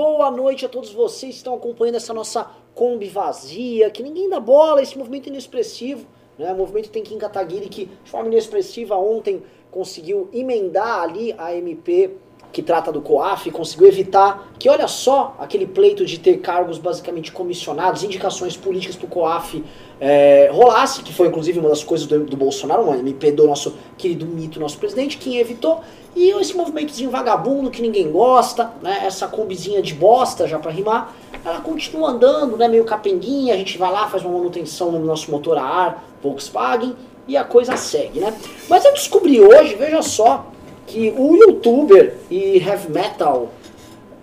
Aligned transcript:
boa 0.00 0.30
noite 0.30 0.64
a 0.64 0.68
todos 0.68 0.90
vocês 0.94 1.32
que 1.32 1.36
estão 1.36 1.52
acompanhando 1.52 1.96
essa 1.96 2.14
nossa 2.14 2.50
Kombi 2.74 3.10
vazia, 3.10 3.90
que 3.90 4.02
ninguém 4.02 4.30
dá 4.30 4.40
bola, 4.40 4.80
esse 4.80 4.96
movimento 4.96 5.28
inexpressivo, 5.28 6.06
né? 6.38 6.50
O 6.54 6.56
movimento 6.56 6.88
tem 6.88 7.02
Kim 7.02 7.18
Kataguiri 7.18 7.68
que, 7.68 7.84
de 7.84 8.10
forma 8.10 8.28
inexpressiva, 8.28 8.96
ontem 8.96 9.42
conseguiu 9.70 10.30
emendar 10.32 11.02
ali 11.02 11.34
a 11.36 11.54
MP 11.54 12.16
que 12.52 12.62
trata 12.62 12.90
do 12.90 13.00
COAF, 13.00 13.50
conseguiu 13.50 13.86
evitar 13.86 14.48
que, 14.58 14.68
olha 14.68 14.88
só, 14.88 15.36
aquele 15.38 15.66
pleito 15.66 16.04
de 16.04 16.18
ter 16.18 16.38
cargos 16.38 16.78
basicamente 16.78 17.30
comissionados, 17.30 18.02
indicações 18.02 18.56
políticas 18.56 18.96
para 18.96 19.06
o 19.06 19.08
COAF 19.08 19.64
é, 20.00 20.50
rolasse, 20.52 21.02
que 21.02 21.12
foi 21.12 21.28
inclusive 21.28 21.58
uma 21.58 21.68
das 21.68 21.84
coisas 21.84 22.06
do, 22.06 22.24
do 22.24 22.36
Bolsonaro, 22.36 22.82
uma 22.82 22.96
MP 22.96 23.30
do 23.32 23.46
nosso 23.46 23.74
querido 23.96 24.26
mito, 24.26 24.58
nosso 24.58 24.78
presidente, 24.78 25.18
quem 25.18 25.36
evitou. 25.36 25.80
E 26.16 26.30
esse 26.40 26.56
movimentozinho 26.56 27.10
vagabundo 27.10 27.70
que 27.70 27.80
ninguém 27.80 28.10
gosta, 28.10 28.72
né, 28.82 29.02
essa 29.04 29.28
combizinha 29.28 29.80
de 29.80 29.94
bosta 29.94 30.48
já 30.48 30.58
para 30.58 30.70
rimar, 30.70 31.14
ela 31.44 31.60
continua 31.60 32.10
andando, 32.10 32.56
né, 32.56 32.66
meio 32.66 32.84
capenguinha, 32.84 33.54
a 33.54 33.56
gente 33.56 33.78
vai 33.78 33.92
lá, 33.92 34.08
faz 34.08 34.24
uma 34.24 34.36
manutenção 34.36 34.90
no 34.90 34.98
nosso 34.98 35.30
motor 35.30 35.56
a 35.56 35.62
ar, 35.62 36.04
Volkswagen, 36.22 36.96
e 37.28 37.36
a 37.36 37.44
coisa 37.44 37.76
segue, 37.76 38.18
né? 38.18 38.36
Mas 38.68 38.84
eu 38.84 38.92
descobri 38.92 39.40
hoje, 39.40 39.76
veja 39.76 40.02
só, 40.02 40.46
que 40.90 41.14
o 41.16 41.36
youtuber 41.36 42.14
e 42.30 42.58
heavy 42.58 42.90
metal 42.90 43.48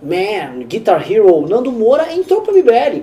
man, 0.02 0.64
guitar 0.66 1.10
hero 1.10 1.46
Nando 1.48 1.72
Moura 1.72 2.12
entrou 2.12 2.42
pro 2.42 2.54
MBL. 2.54 3.02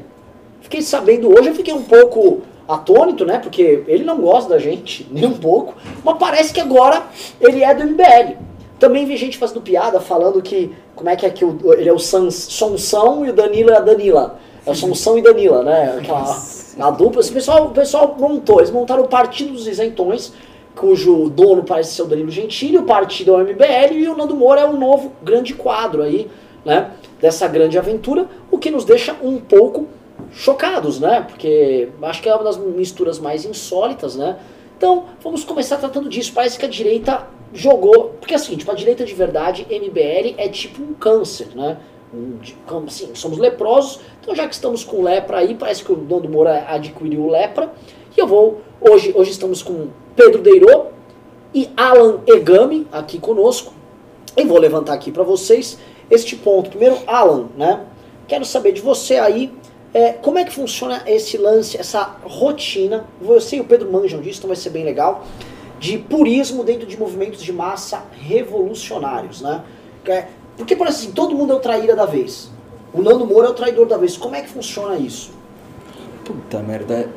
Fiquei 0.62 0.82
sabendo 0.82 1.30
hoje, 1.30 1.50
eu 1.50 1.55
fiquei 1.55 1.74
um 1.74 1.84
pouco 1.84 2.41
atônito, 2.68 3.26
né? 3.26 3.40
Porque 3.40 3.84
ele 3.88 4.04
não 4.04 4.22
gosta 4.22 4.50
da 4.50 4.60
gente, 4.60 5.08
nem 5.12 5.26
um 5.26 5.38
pouco. 5.38 5.74
Mas 6.04 6.18
parece 6.18 6.54
que 6.54 6.62
agora 6.62 7.04
ele 7.41 7.64
é 7.64 7.74
do 7.74 7.84
MBL. 7.84 8.38
Também 8.80 9.05
vi 9.05 9.18
gente 9.18 9.38
fazendo 9.38 9.62
piada, 9.62 10.00
falando 10.00 10.41
que. 10.41 10.72
Como 10.96 11.10
é 11.10 11.16
que 11.16 11.26
é 11.26 11.30
que 11.30 11.44
o, 11.44 11.74
ele 11.74 11.90
é 11.90 11.94
o 11.94 12.00
Sonsão 12.00 13.26
e 13.26 13.30
o 13.30 13.34
Danilo 13.34 13.72
é 13.72 13.77
a 13.77 13.82
Danila. 13.82 14.40
É 14.66 14.72
o 14.72 14.76
Sonsão 14.76 15.18
e 15.18 15.22
Danila, 15.22 15.63
né? 15.63 15.98
Aquela 16.00 16.24
a 16.79 16.90
dupla. 16.91 17.22
O 17.22 17.34
pessoal, 17.34 17.66
o 17.68 17.72
pessoal 17.72 18.16
montou, 18.18 18.60
eles 18.60 18.72
montaram 18.72 19.04
o 19.04 19.07
Partido 19.07 19.54
dos 19.54 19.68
Isentões, 19.68 20.34
cujo 20.76 21.29
dono 21.29 21.63
parece 21.63 21.93
ser 21.93 22.04
o 22.04 22.05
Danilo 22.05 22.29
Gentili, 22.29 22.77
o 22.77 22.84
partido 22.84 23.31
é 23.31 23.35
o 23.35 23.48
MBL 23.48 23.93
e 23.93 24.07
o 24.07 24.18
Nando 24.18 24.35
Moura 24.35 24.62
é 24.62 24.65
o 24.65 24.77
novo 24.77 25.13
grande 25.23 25.54
quadro 25.54 26.04
aí, 26.04 26.29
né? 26.63 26.91
Dessa 27.21 27.48
grande 27.48 27.77
aventura, 27.77 28.27
o 28.51 28.57
que 28.57 28.70
nos 28.70 28.84
deixa 28.84 29.15
um 29.23 29.40
pouco 29.40 29.87
chocados, 30.32 30.99
né? 30.99 31.26
Porque 31.27 31.90
acho 32.01 32.21
que 32.21 32.29
é 32.29 32.35
uma 32.35 32.43
das 32.43 32.57
misturas 32.57 33.20
mais 33.20 33.45
insólitas, 33.45 34.15
né? 34.15 34.37
Então, 34.77 35.05
vamos 35.23 35.43
começar 35.43 35.77
tratando 35.77 36.09
disso. 36.09 36.34
Parece 36.34 36.59
que 36.59 36.65
a 36.65 36.70
direita 36.70 37.26
jogou. 37.54 38.15
Porque 38.20 38.34
é 38.34 38.37
o 38.37 38.39
seguinte, 38.39 38.65
para 38.65 38.73
a 38.73 38.77
direita 38.77 39.05
de 39.05 39.13
verdade, 39.13 39.65
MBL 39.70 40.35
é 40.37 40.49
tipo 40.49 40.84
um 40.84 40.93
câncer, 40.93 41.48
né? 41.55 41.77
Assim, 42.87 43.13
somos 43.13 43.37
leprosos, 43.37 43.99
então 44.21 44.34
já 44.34 44.48
que 44.48 44.54
estamos 44.54 44.85
com 44.85 45.01
lepra 45.01 45.39
aí, 45.39 45.54
parece 45.54 45.84
que 45.84 45.91
o 45.91 45.98
Nando 45.98 46.29
Moura 46.29 46.65
adquiriu 46.67 47.27
lepra. 47.27 47.73
E 48.15 48.20
eu 48.20 48.27
vou. 48.27 48.62
Hoje, 48.79 49.12
hoje 49.15 49.32
estamos 49.32 49.62
com 49.62 49.89
Pedro 50.16 50.41
Deirô 50.41 50.88
e 51.54 51.70
Alan 51.76 52.20
Egami 52.27 52.88
aqui 52.91 53.20
conosco. 53.20 53.74
E 54.35 54.44
vou 54.44 54.57
levantar 54.57 54.94
aqui 54.94 55.12
para 55.12 55.24
vocês 55.24 55.77
este 56.10 56.35
ponto. 56.35 56.70
Primeiro, 56.70 56.98
Alan, 57.07 57.48
né? 57.57 57.85
Quero 58.27 58.44
saber 58.44 58.72
de 58.72 58.82
você 58.82 59.18
aí 59.18 59.52
é, 59.96 60.12
como 60.12 60.38
é 60.38 60.44
que 60.44 60.54
funciona 60.54 61.04
esse 61.07 61.38
lance, 61.38 61.77
essa 61.77 62.18
rotina? 62.24 63.05
Você 63.22 63.55
e 63.55 63.62
o 63.62 63.63
Pedro 63.63 63.90
manjam 63.90 64.19
disso, 64.19 64.40
então 64.40 64.50
vai 64.50 64.57
ser 64.57 64.69
bem 64.69 64.84
legal. 64.84 65.24
De 65.80 65.97
purismo 65.97 66.66
dentro 66.66 66.85
de 66.85 67.00
movimentos 67.00 67.41
de 67.41 67.53
massa 67.53 68.03
revolucionários, 68.12 69.41
né? 69.41 69.63
É, 70.06 70.25
porque, 70.57 70.75
por 70.75 70.85
assim, 70.85 71.12
todo 71.13 71.34
mundo 71.34 71.53
é 71.53 71.56
o 71.56 71.59
traíra 71.59 71.96
da 71.96 72.06
vez. 72.06 72.52
O 72.94 73.02
Nando 73.02 73.25
Moura 73.25 73.47
é 73.47 73.52
o 73.52 73.53
traidor 73.53 73.88
da 73.88 73.97
vez. 73.97 74.18
Como 74.18 74.35
é 74.35 74.41
que 74.41 74.50
funciona 74.50 74.97
isso? 74.97 75.31
Puta 76.25 76.59
merda. 76.59 77.09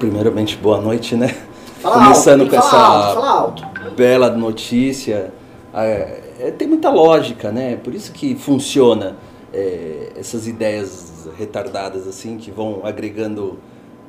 Primeiramente, 0.00 0.56
boa 0.56 0.80
noite, 0.80 1.14
né? 1.14 1.36
Fala 1.80 2.04
Começando 2.04 2.40
alto, 2.40 2.50
com 2.50 2.56
essa 2.56 2.76
alto, 2.76 3.62
alto. 3.62 3.90
bela 3.96 4.30
notícia. 4.30 5.32
É, 5.72 6.20
é, 6.40 6.50
tem 6.50 6.66
muita 6.66 6.90
lógica, 6.90 7.52
né? 7.52 7.76
Por 7.76 7.94
isso 7.94 8.12
que 8.12 8.34
funciona 8.34 9.16
é, 9.52 10.12
essas 10.16 10.48
ideias 10.48 11.28
retardadas 11.38 12.08
assim 12.08 12.36
que 12.36 12.50
vão 12.50 12.80
agregando 12.82 13.58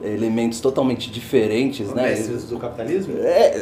elementos 0.01 0.59
totalmente 0.59 1.11
diferentes, 1.11 1.93
né? 1.93 2.09
Mestres 2.09 2.45
do 2.45 2.57
capitalismo? 2.57 3.15
É. 3.19 3.53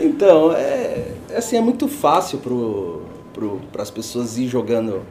então, 0.02 0.52
é, 0.52 1.08
assim, 1.36 1.56
é 1.56 1.60
muito 1.60 1.86
fácil 1.88 2.40
para 3.72 3.82
as 3.82 3.90
pessoas 3.90 4.38
ir 4.38 4.46
jogando 4.46 5.02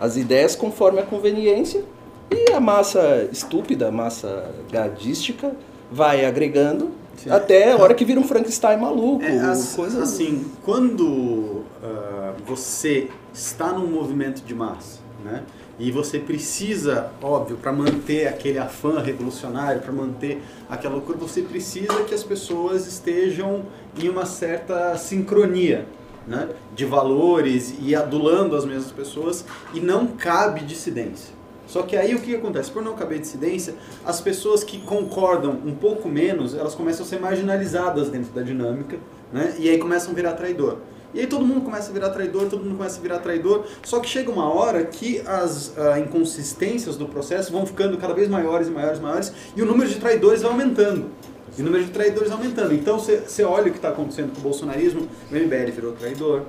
as 0.00 0.16
ideias 0.16 0.56
conforme 0.56 0.98
a 0.98 1.02
conveniência 1.02 1.84
e 2.30 2.52
a 2.52 2.60
massa 2.60 3.28
estúpida, 3.30 3.88
a 3.88 3.92
massa 3.92 4.50
gadística 4.70 5.52
vai 5.90 6.24
agregando 6.24 6.90
Sim. 7.16 7.30
até 7.30 7.72
a 7.72 7.76
hora 7.76 7.94
que 7.94 8.04
vira 8.04 8.20
um 8.20 8.24
Frankenstein 8.24 8.78
maluco. 8.78 9.24
É, 9.24 9.38
as, 9.38 9.74
coisa... 9.74 10.02
Assim, 10.02 10.44
quando 10.64 11.04
uh, 11.06 11.64
você 12.44 13.08
está 13.32 13.72
num 13.72 13.86
movimento 13.86 14.42
de 14.42 14.54
massa, 14.54 15.00
né? 15.24 15.42
E 15.78 15.90
você 15.90 16.18
precisa, 16.18 17.10
óbvio, 17.22 17.58
para 17.58 17.70
manter 17.70 18.26
aquele 18.26 18.58
afã 18.58 18.98
revolucionário, 18.98 19.82
para 19.82 19.92
manter 19.92 20.42
aquela 20.70 20.94
loucura, 20.94 21.18
você 21.18 21.42
precisa 21.42 22.02
que 22.04 22.14
as 22.14 22.22
pessoas 22.22 22.86
estejam 22.86 23.62
em 23.98 24.08
uma 24.08 24.24
certa 24.24 24.96
sincronia 24.96 25.86
né, 26.26 26.48
de 26.74 26.86
valores 26.86 27.74
e 27.78 27.94
adulando 27.94 28.56
as 28.56 28.64
mesmas 28.64 28.90
pessoas 28.90 29.44
e 29.74 29.80
não 29.80 30.06
cabe 30.06 30.60
dissidência. 30.60 31.35
Só 31.66 31.82
que 31.82 31.96
aí 31.96 32.14
o 32.14 32.20
que 32.20 32.34
acontece? 32.34 32.70
Por 32.70 32.82
não 32.82 32.94
caber 32.94 33.18
dissidência, 33.18 33.74
as 34.04 34.20
pessoas 34.20 34.62
que 34.62 34.78
concordam 34.78 35.58
um 35.64 35.74
pouco 35.74 36.08
menos, 36.08 36.54
elas 36.54 36.74
começam 36.74 37.04
a 37.04 37.08
ser 37.08 37.20
marginalizadas 37.20 38.08
dentro 38.08 38.32
da 38.32 38.42
dinâmica, 38.42 38.98
né? 39.32 39.54
E 39.58 39.68
aí 39.68 39.78
começam 39.78 40.12
a 40.12 40.14
virar 40.14 40.32
traidor. 40.34 40.78
E 41.14 41.20
aí 41.20 41.26
todo 41.26 41.44
mundo 41.46 41.62
começa 41.62 41.90
a 41.90 41.92
virar 41.92 42.10
traidor, 42.10 42.46
todo 42.46 42.62
mundo 42.62 42.76
começa 42.76 42.98
a 42.98 43.02
virar 43.02 43.18
traidor, 43.20 43.64
só 43.82 44.00
que 44.00 44.08
chega 44.08 44.30
uma 44.30 44.52
hora 44.52 44.84
que 44.84 45.22
as 45.26 45.68
uh, 45.68 45.98
inconsistências 45.98 46.96
do 46.96 47.06
processo 47.06 47.50
vão 47.50 47.64
ficando 47.64 47.96
cada 47.96 48.12
vez 48.12 48.28
maiores 48.28 48.68
e 48.68 48.70
maiores 48.70 48.98
e 48.98 49.02
maiores, 49.02 49.32
e 49.56 49.62
o 49.62 49.64
número 49.64 49.88
de 49.88 49.96
traidores 49.96 50.42
vai 50.42 50.50
aumentando. 50.50 51.06
E 51.56 51.62
o 51.62 51.64
número 51.64 51.84
de 51.84 51.90
traidores 51.90 52.30
aumentando. 52.30 52.74
Então 52.74 52.98
você 52.98 53.42
olha 53.44 53.68
o 53.68 53.70
que 53.70 53.78
está 53.78 53.88
acontecendo 53.88 54.32
com 54.34 54.40
o 54.40 54.42
bolsonarismo, 54.42 55.08
o 55.30 55.34
MBL 55.34 55.72
virou 55.72 55.92
traidor, 55.92 56.42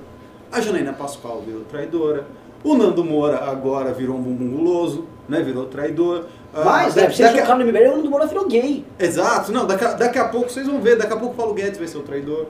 a 0.52 0.60
Janaína 0.60 0.92
Pascoal 0.92 1.40
virou 1.40 1.62
traidora, 1.62 2.26
o 2.64 2.74
Nando 2.74 3.04
Moura 3.04 3.38
agora 3.44 3.92
virou 3.92 4.16
um 4.16 4.22
bumbum 4.22 4.56
guloso, 4.56 5.06
né? 5.28 5.40
Virou 5.42 5.66
traidor. 5.66 6.26
Ah, 6.52 6.64
Mas, 6.64 6.94
uh, 6.94 7.00
né? 7.00 7.10
Vocês 7.10 7.32
daqui... 7.32 7.52
no 7.52 7.64
MBL, 7.64 7.92
o 7.92 7.96
Nando 7.96 8.10
Moura 8.10 8.26
virou 8.26 8.46
gay. 8.48 8.84
Exato. 8.98 9.52
Não, 9.52 9.66
daqui 9.66 9.84
a, 9.84 9.92
daqui 9.94 10.18
a 10.18 10.28
pouco 10.28 10.50
vocês 10.50 10.66
vão 10.66 10.80
ver. 10.80 10.96
Daqui 10.96 11.12
a 11.12 11.16
pouco 11.16 11.34
o 11.34 11.36
Paulo 11.36 11.54
Guedes 11.54 11.78
vai 11.78 11.86
ser 11.86 11.98
o 11.98 12.02
traidor. 12.02 12.46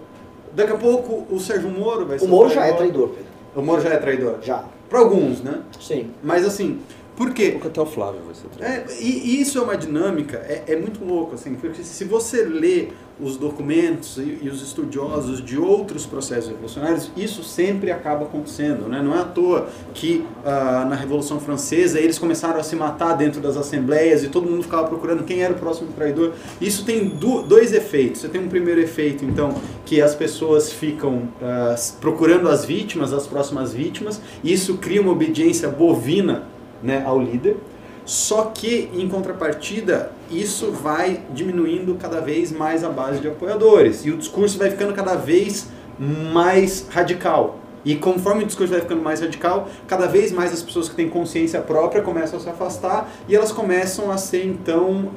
Daqui 0.52 0.72
a 0.72 0.76
pouco 0.76 1.26
o 1.30 1.38
Sérgio 1.38 1.70
Moro 1.70 2.06
vai 2.06 2.18
ser 2.18 2.24
O 2.24 2.28
Moro 2.28 2.48
já 2.48 2.66
é 2.66 2.72
traidor, 2.72 3.08
Pedro. 3.08 3.26
O 3.54 3.62
Moro 3.62 3.80
já 3.82 3.90
é 3.90 3.96
traidor? 3.96 4.38
Já. 4.42 4.64
Para 4.88 5.00
alguns, 5.00 5.42
né? 5.42 5.60
Sim. 5.78 6.10
Mas 6.22 6.46
assim, 6.46 6.80
por 7.18 7.34
quê? 7.34 7.50
Porque 7.50 7.66
até 7.66 7.80
o 7.80 7.86
Flávio 7.86 8.20
vai 8.24 8.32
ser. 8.32 8.46
É, 8.64 8.86
e, 9.00 9.34
e, 9.34 9.40
isso 9.40 9.58
é 9.58 9.60
uma 9.60 9.76
dinâmica, 9.76 10.36
é, 10.36 10.62
é 10.68 10.76
muito 10.76 11.04
louco, 11.04 11.34
assim, 11.34 11.52
porque 11.56 11.82
se 11.82 12.04
você 12.04 12.44
lê 12.44 12.90
os 13.20 13.36
documentos 13.36 14.18
e, 14.18 14.38
e, 14.42 14.48
os 14.48 14.62
estudiosos 14.62 15.44
de 15.44 15.58
outros 15.58 16.06
processos 16.06 16.48
revolucionários, 16.48 17.10
isso 17.16 17.42
sempre 17.42 17.90
acaba 17.90 18.24
acontecendo. 18.24 18.88
Né? 18.88 19.02
Não 19.02 19.16
é 19.16 19.22
à 19.22 19.24
toa 19.24 19.68
que 19.92 20.24
ah, 20.44 20.86
na 20.88 20.94
Revolução 20.94 21.40
Francesa 21.40 21.98
eles 21.98 22.20
começaram 22.20 22.60
a 22.60 22.62
se 22.62 22.76
matar 22.76 23.14
dentro 23.14 23.40
das 23.40 23.56
assembleias 23.56 24.22
e 24.22 24.28
todo 24.28 24.48
mundo 24.48 24.62
ficava 24.62 24.86
procurando 24.86 25.24
quem 25.24 25.42
era 25.42 25.52
o 25.52 25.56
próximo 25.56 25.90
traidor. 25.90 26.34
Isso 26.60 26.84
tem 26.84 27.08
do, 27.08 27.42
dois 27.42 27.72
efeitos. 27.72 28.20
Você 28.20 28.28
tem 28.28 28.40
um 28.40 28.48
primeiro 28.48 28.80
efeito, 28.80 29.24
então, 29.24 29.60
que 29.84 30.00
as 30.00 30.14
pessoas 30.14 30.72
ficam 30.72 31.28
ah, 31.42 31.74
procurando 32.00 32.48
as 32.48 32.64
vítimas, 32.64 33.12
as 33.12 33.26
próximas 33.26 33.74
vítimas, 33.74 34.20
e 34.44 34.52
isso 34.52 34.76
cria 34.76 35.02
uma 35.02 35.10
obediência 35.10 35.68
bovina 35.68 36.56
né, 36.82 37.02
ao 37.06 37.20
líder. 37.20 37.56
Só 38.04 38.44
que, 38.54 38.90
em 38.94 39.06
contrapartida, 39.06 40.12
isso 40.30 40.72
vai 40.72 41.20
diminuindo 41.34 41.94
cada 41.96 42.20
vez 42.20 42.50
mais 42.50 42.82
a 42.82 42.88
base 42.88 43.20
de 43.20 43.28
apoiadores. 43.28 44.04
E 44.06 44.10
o 44.10 44.16
discurso 44.16 44.58
vai 44.58 44.70
ficando 44.70 44.94
cada 44.94 45.14
vez 45.14 45.68
mais 45.98 46.86
radical. 46.88 47.58
E 47.84 47.94
conforme 47.96 48.44
o 48.44 48.46
discurso 48.46 48.72
vai 48.72 48.80
ficando 48.80 49.02
mais 49.02 49.20
radical, 49.20 49.68
cada 49.86 50.06
vez 50.06 50.32
mais 50.32 50.52
as 50.52 50.62
pessoas 50.62 50.88
que 50.88 50.94
têm 50.94 51.08
consciência 51.08 51.60
própria 51.60 52.02
começam 52.02 52.38
a 52.38 52.42
se 52.42 52.48
afastar 52.48 53.10
e 53.28 53.36
elas 53.36 53.52
começam 53.52 54.10
a 54.10 54.16
ser, 54.16 54.44
então, 54.46 55.10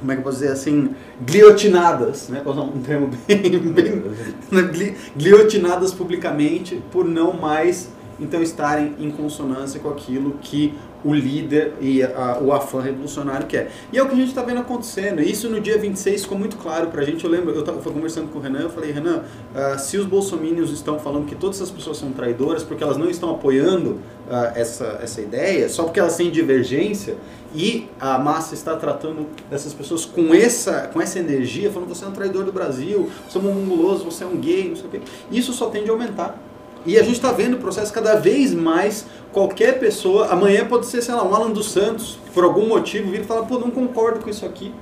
como 0.00 0.10
é 0.10 0.14
que 0.14 0.20
eu 0.20 0.24
posso 0.24 0.38
dizer 0.38 0.52
assim, 0.52 0.94
guilhotinadas, 1.24 2.28
né? 2.28 2.40
Para 2.40 2.52
usar 2.52 2.62
um 2.62 2.82
termo 2.82 3.10
bem, 3.26 3.40
bem 3.40 4.02
né? 4.50 4.94
guilhotinadas 5.16 5.92
publicamente 5.92 6.82
por 6.90 7.04
não 7.04 7.32
mais 7.34 7.90
então 8.22 8.42
estarem 8.42 8.94
em 8.98 9.10
consonância 9.10 9.80
com 9.80 9.88
aquilo 9.88 10.38
que 10.40 10.74
o 11.04 11.12
líder 11.12 11.74
e 11.80 12.02
a, 12.02 12.38
o 12.40 12.52
afã 12.52 12.80
revolucionário 12.80 13.46
quer. 13.46 13.70
E 13.92 13.98
é 13.98 14.02
o 14.02 14.06
que 14.06 14.14
a 14.14 14.16
gente 14.16 14.28
está 14.28 14.42
vendo 14.42 14.60
acontecendo. 14.60 15.20
Isso 15.20 15.48
no 15.48 15.60
dia 15.60 15.76
26 15.76 16.22
ficou 16.22 16.38
muito 16.38 16.56
claro 16.56 16.88
para 16.88 17.02
a 17.02 17.04
gente. 17.04 17.24
Eu 17.24 17.30
lembro, 17.30 17.52
eu 17.52 17.60
estava 17.60 17.80
conversando 17.80 18.30
com 18.30 18.38
o 18.38 18.42
Renan, 18.42 18.60
eu 18.60 18.70
falei, 18.70 18.92
Renan, 18.92 19.18
uh, 19.18 19.78
se 19.78 19.96
os 19.98 20.06
bolsomínios 20.06 20.70
estão 20.70 20.98
falando 20.98 21.26
que 21.26 21.34
todas 21.34 21.56
essas 21.56 21.70
pessoas 21.70 21.96
são 21.96 22.12
traidoras 22.12 22.62
porque 22.62 22.84
elas 22.84 22.96
não 22.96 23.10
estão 23.10 23.30
apoiando 23.30 23.98
uh, 24.28 24.52
essa, 24.54 25.00
essa 25.02 25.20
ideia, 25.20 25.68
só 25.68 25.84
porque 25.84 25.98
elas 25.98 26.16
têm 26.16 26.30
divergência, 26.30 27.16
e 27.54 27.88
a 28.00 28.18
massa 28.18 28.54
está 28.54 28.76
tratando 28.76 29.26
dessas 29.50 29.74
pessoas 29.74 30.06
com 30.06 30.34
essa, 30.34 30.88
com 30.92 31.00
essa 31.00 31.18
energia, 31.18 31.70
falando 31.70 31.88
você 31.88 32.04
é 32.04 32.08
um 32.08 32.12
traidor 32.12 32.44
do 32.44 32.52
Brasil, 32.52 33.10
você 33.28 33.36
é 33.36 33.40
um 33.40 33.44
monguloso, 33.44 34.04
você 34.04 34.24
é 34.24 34.26
um 34.26 34.38
gay, 34.38 34.70
não 34.70 34.76
sei 34.76 34.86
o 34.86 34.88
quê. 34.88 35.00
Isso 35.30 35.52
só 35.52 35.68
tende 35.68 35.90
a 35.90 35.92
aumentar. 35.92 36.51
E 36.84 36.98
a 36.98 37.02
gente 37.02 37.14
está 37.14 37.32
vendo 37.32 37.54
o 37.54 37.58
processo 37.58 37.92
cada 37.92 38.16
vez 38.16 38.52
mais. 38.52 39.06
Qualquer 39.32 39.78
pessoa, 39.78 40.28
amanhã 40.28 40.66
pode 40.66 40.86
ser, 40.86 41.02
sei 41.02 41.14
lá, 41.14 41.24
um 41.24 41.34
Alan 41.34 41.50
dos 41.50 41.70
Santos, 41.70 42.18
por 42.34 42.44
algum 42.44 42.66
motivo 42.68 43.10
vira 43.10 43.22
e 43.22 43.26
fala, 43.26 43.44
pô, 43.44 43.58
não 43.58 43.70
concordo 43.70 44.20
com 44.20 44.28
isso 44.28 44.44
aqui. 44.44 44.72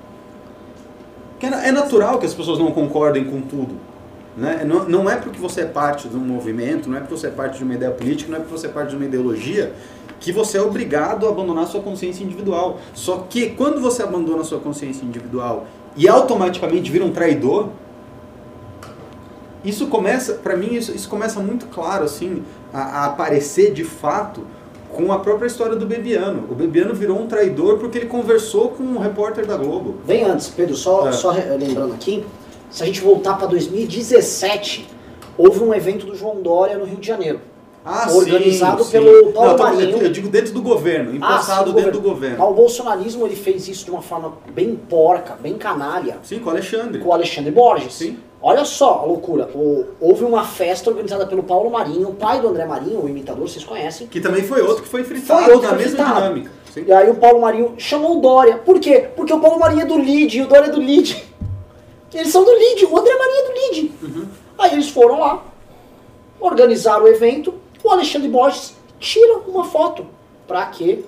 É, 1.41 1.69
é 1.69 1.73
natural 1.73 2.19
que 2.19 2.26
as 2.26 2.35
pessoas 2.35 2.58
não 2.58 2.70
concordem 2.70 3.25
com 3.25 3.41
tudo. 3.41 3.76
Né? 4.37 4.64
Não, 4.64 4.88
não 4.88 5.11
é 5.11 5.17
porque 5.17 5.38
você 5.38 5.62
é 5.62 5.67
parte 5.67 6.08
de 6.08 6.17
um 6.17 6.20
movimento, 6.20 6.88
não 6.88 6.97
é 6.97 7.00
porque 7.00 7.17
você 7.17 7.26
é 7.26 7.31
parte 7.31 7.58
de 7.58 7.64
uma 7.64 7.75
ideia 7.75 7.91
política, 7.91 8.31
não 8.31 8.38
é 8.38 8.41
porque 8.41 8.56
você 8.56 8.67
é 8.67 8.70
parte 8.70 8.91
de 8.91 8.96
uma 8.96 9.05
ideologia 9.05 9.73
que 10.20 10.32
você 10.32 10.58
é 10.58 10.62
obrigado 10.62 11.26
a 11.26 11.31
abandonar 11.31 11.67
sua 11.67 11.81
consciência 11.81 12.23
individual. 12.23 12.79
Só 12.94 13.26
que 13.29 13.50
quando 13.50 13.81
você 13.81 14.03
abandona 14.03 14.44
sua 14.44 14.61
consciência 14.61 15.05
individual 15.05 15.67
e 15.96 16.08
automaticamente 16.08 16.91
vira 16.91 17.05
um 17.05 17.11
traidor, 17.11 17.70
isso 19.65 19.87
começa, 19.89 20.35
para 20.35 20.57
mim, 20.57 20.75
isso, 20.75 20.93
isso 20.93 21.09
começa 21.09 21.41
muito 21.41 21.67
claro, 21.67 22.05
assim, 22.05 22.43
a, 22.73 22.81
a, 22.81 23.05
aparecer 23.07 23.73
de 23.73 23.85
fato 23.85 24.43
com 24.93 25.12
a 25.12 25.19
própria 25.19 25.47
história 25.47 25.77
do 25.77 25.87
Bebiano. 25.87 26.47
O 26.51 26.55
Bebiano 26.55 26.95
virou 26.95 27.19
um 27.19 27.27
traidor 27.27 27.79
porque 27.79 27.99
ele 27.99 28.07
conversou 28.07 28.71
com 28.71 28.83
um 28.83 28.99
repórter 28.99 29.47
da 29.47 29.57
Globo. 29.57 29.97
Bem 30.07 30.25
antes, 30.25 30.49
Pedro, 30.49 30.75
só, 30.75 31.09
é. 31.09 31.12
só 31.12 31.31
lembrando 31.31 31.95
aqui, 31.95 32.25
se 32.71 32.83
a 32.83 32.87
gente 32.87 33.01
voltar 33.01 33.35
para 33.35 33.47
2017, 33.49 34.89
houve 35.37 35.61
um 35.61 35.75
evento 35.75 36.06
do 36.06 36.15
João 36.15 36.41
Dória 36.41 36.77
no 36.77 36.85
Rio 36.85 36.99
de 36.99 37.06
Janeiro. 37.06 37.41
Ah, 37.85 38.11
organizado 38.13 38.85
sim, 38.85 38.91
pelo 38.93 39.27
sim. 39.27 39.33
Paulo 39.33 39.56
Não, 39.56 39.59
Marinho. 39.59 40.03
Eu 40.03 40.11
digo 40.11 40.29
dentro 40.29 40.53
do 40.53 40.61
governo, 40.61 41.15
empossado 41.15 41.71
ah, 41.71 41.75
dentro 41.75 41.93
do 41.93 42.01
governo. 42.01 42.45
O 42.45 42.53
bolsonarismo 42.53 43.27
ele 43.27 43.37
fez 43.37 43.69
isso 43.69 43.87
de 43.87 43.91
uma 43.91 44.03
forma 44.03 44.35
bem 44.53 44.77
porca, 44.77 45.35
bem 45.41 45.55
canalha. 45.56 46.19
Sim, 46.23 46.41
com 46.41 46.49
o 46.49 46.51
Alexandre. 46.51 47.01
Com 47.01 47.09
o 47.09 47.13
Alexandre 47.13 47.51
Borges. 47.51 47.95
Sim. 47.95 48.19
Olha 48.43 48.65
só 48.65 49.01
a 49.01 49.05
loucura. 49.05 49.51
O, 49.55 49.87
houve 50.01 50.25
uma 50.25 50.45
festa 50.45 50.89
organizada 50.89 51.27
pelo 51.27 51.43
Paulo 51.43 51.71
Marinho, 51.71 52.09
o 52.09 52.15
pai 52.15 52.41
do 52.41 52.49
André 52.49 52.65
Marinho, 52.65 53.05
o 53.05 53.09
imitador, 53.09 53.47
vocês 53.47 53.65
conhecem. 53.65 54.07
Que 54.07 54.21
também 54.21 54.43
foi 54.43 54.63
outro 54.63 54.83
que 54.83 54.89
foi 54.89 55.05
fritado 55.05 55.45
foi 55.45 55.53
outro 55.53 55.71
na 55.71 55.77
mesma 55.77 55.97
fritado. 55.97 56.21
dinâmica. 56.21 56.51
Sim. 56.73 56.85
E 56.87 56.93
aí 56.93 57.11
o 57.11 57.17
Paulo 57.17 57.41
Marinho 57.41 57.75
chamou 57.77 58.19
o 58.19 58.21
Dória. 58.21 58.57
Por 58.57 58.79
quê? 58.79 59.11
Porque 59.15 59.33
o 59.33 59.41
Paulo 59.41 59.59
Marinho 59.59 59.83
é 59.83 59.85
do 59.85 59.99
LID 59.99 60.39
e 60.39 60.43
o 60.43 60.47
Dória 60.47 60.67
é 60.67 60.71
do 60.71 60.81
LID. 60.81 61.23
Eles 62.15 62.29
são 62.29 62.45
do 62.45 62.51
LID, 62.51 62.87
o 62.87 62.99
André 62.99 63.15
Marinho 63.17 63.41
é 63.41 63.49
do 63.49 63.53
LID. 63.53 63.93
Uhum. 64.03 64.29
Aí 64.59 64.73
eles 64.73 64.91
foram 64.91 65.21
lá, 65.21 65.43
organizaram 66.39 67.05
o 67.05 67.09
evento, 67.09 67.55
o 67.83 67.91
Alexandre 67.91 68.29
Borges 68.29 68.75
tira 68.99 69.39
uma 69.47 69.65
foto. 69.65 70.07
Pra 70.47 70.67
quê? 70.67 71.03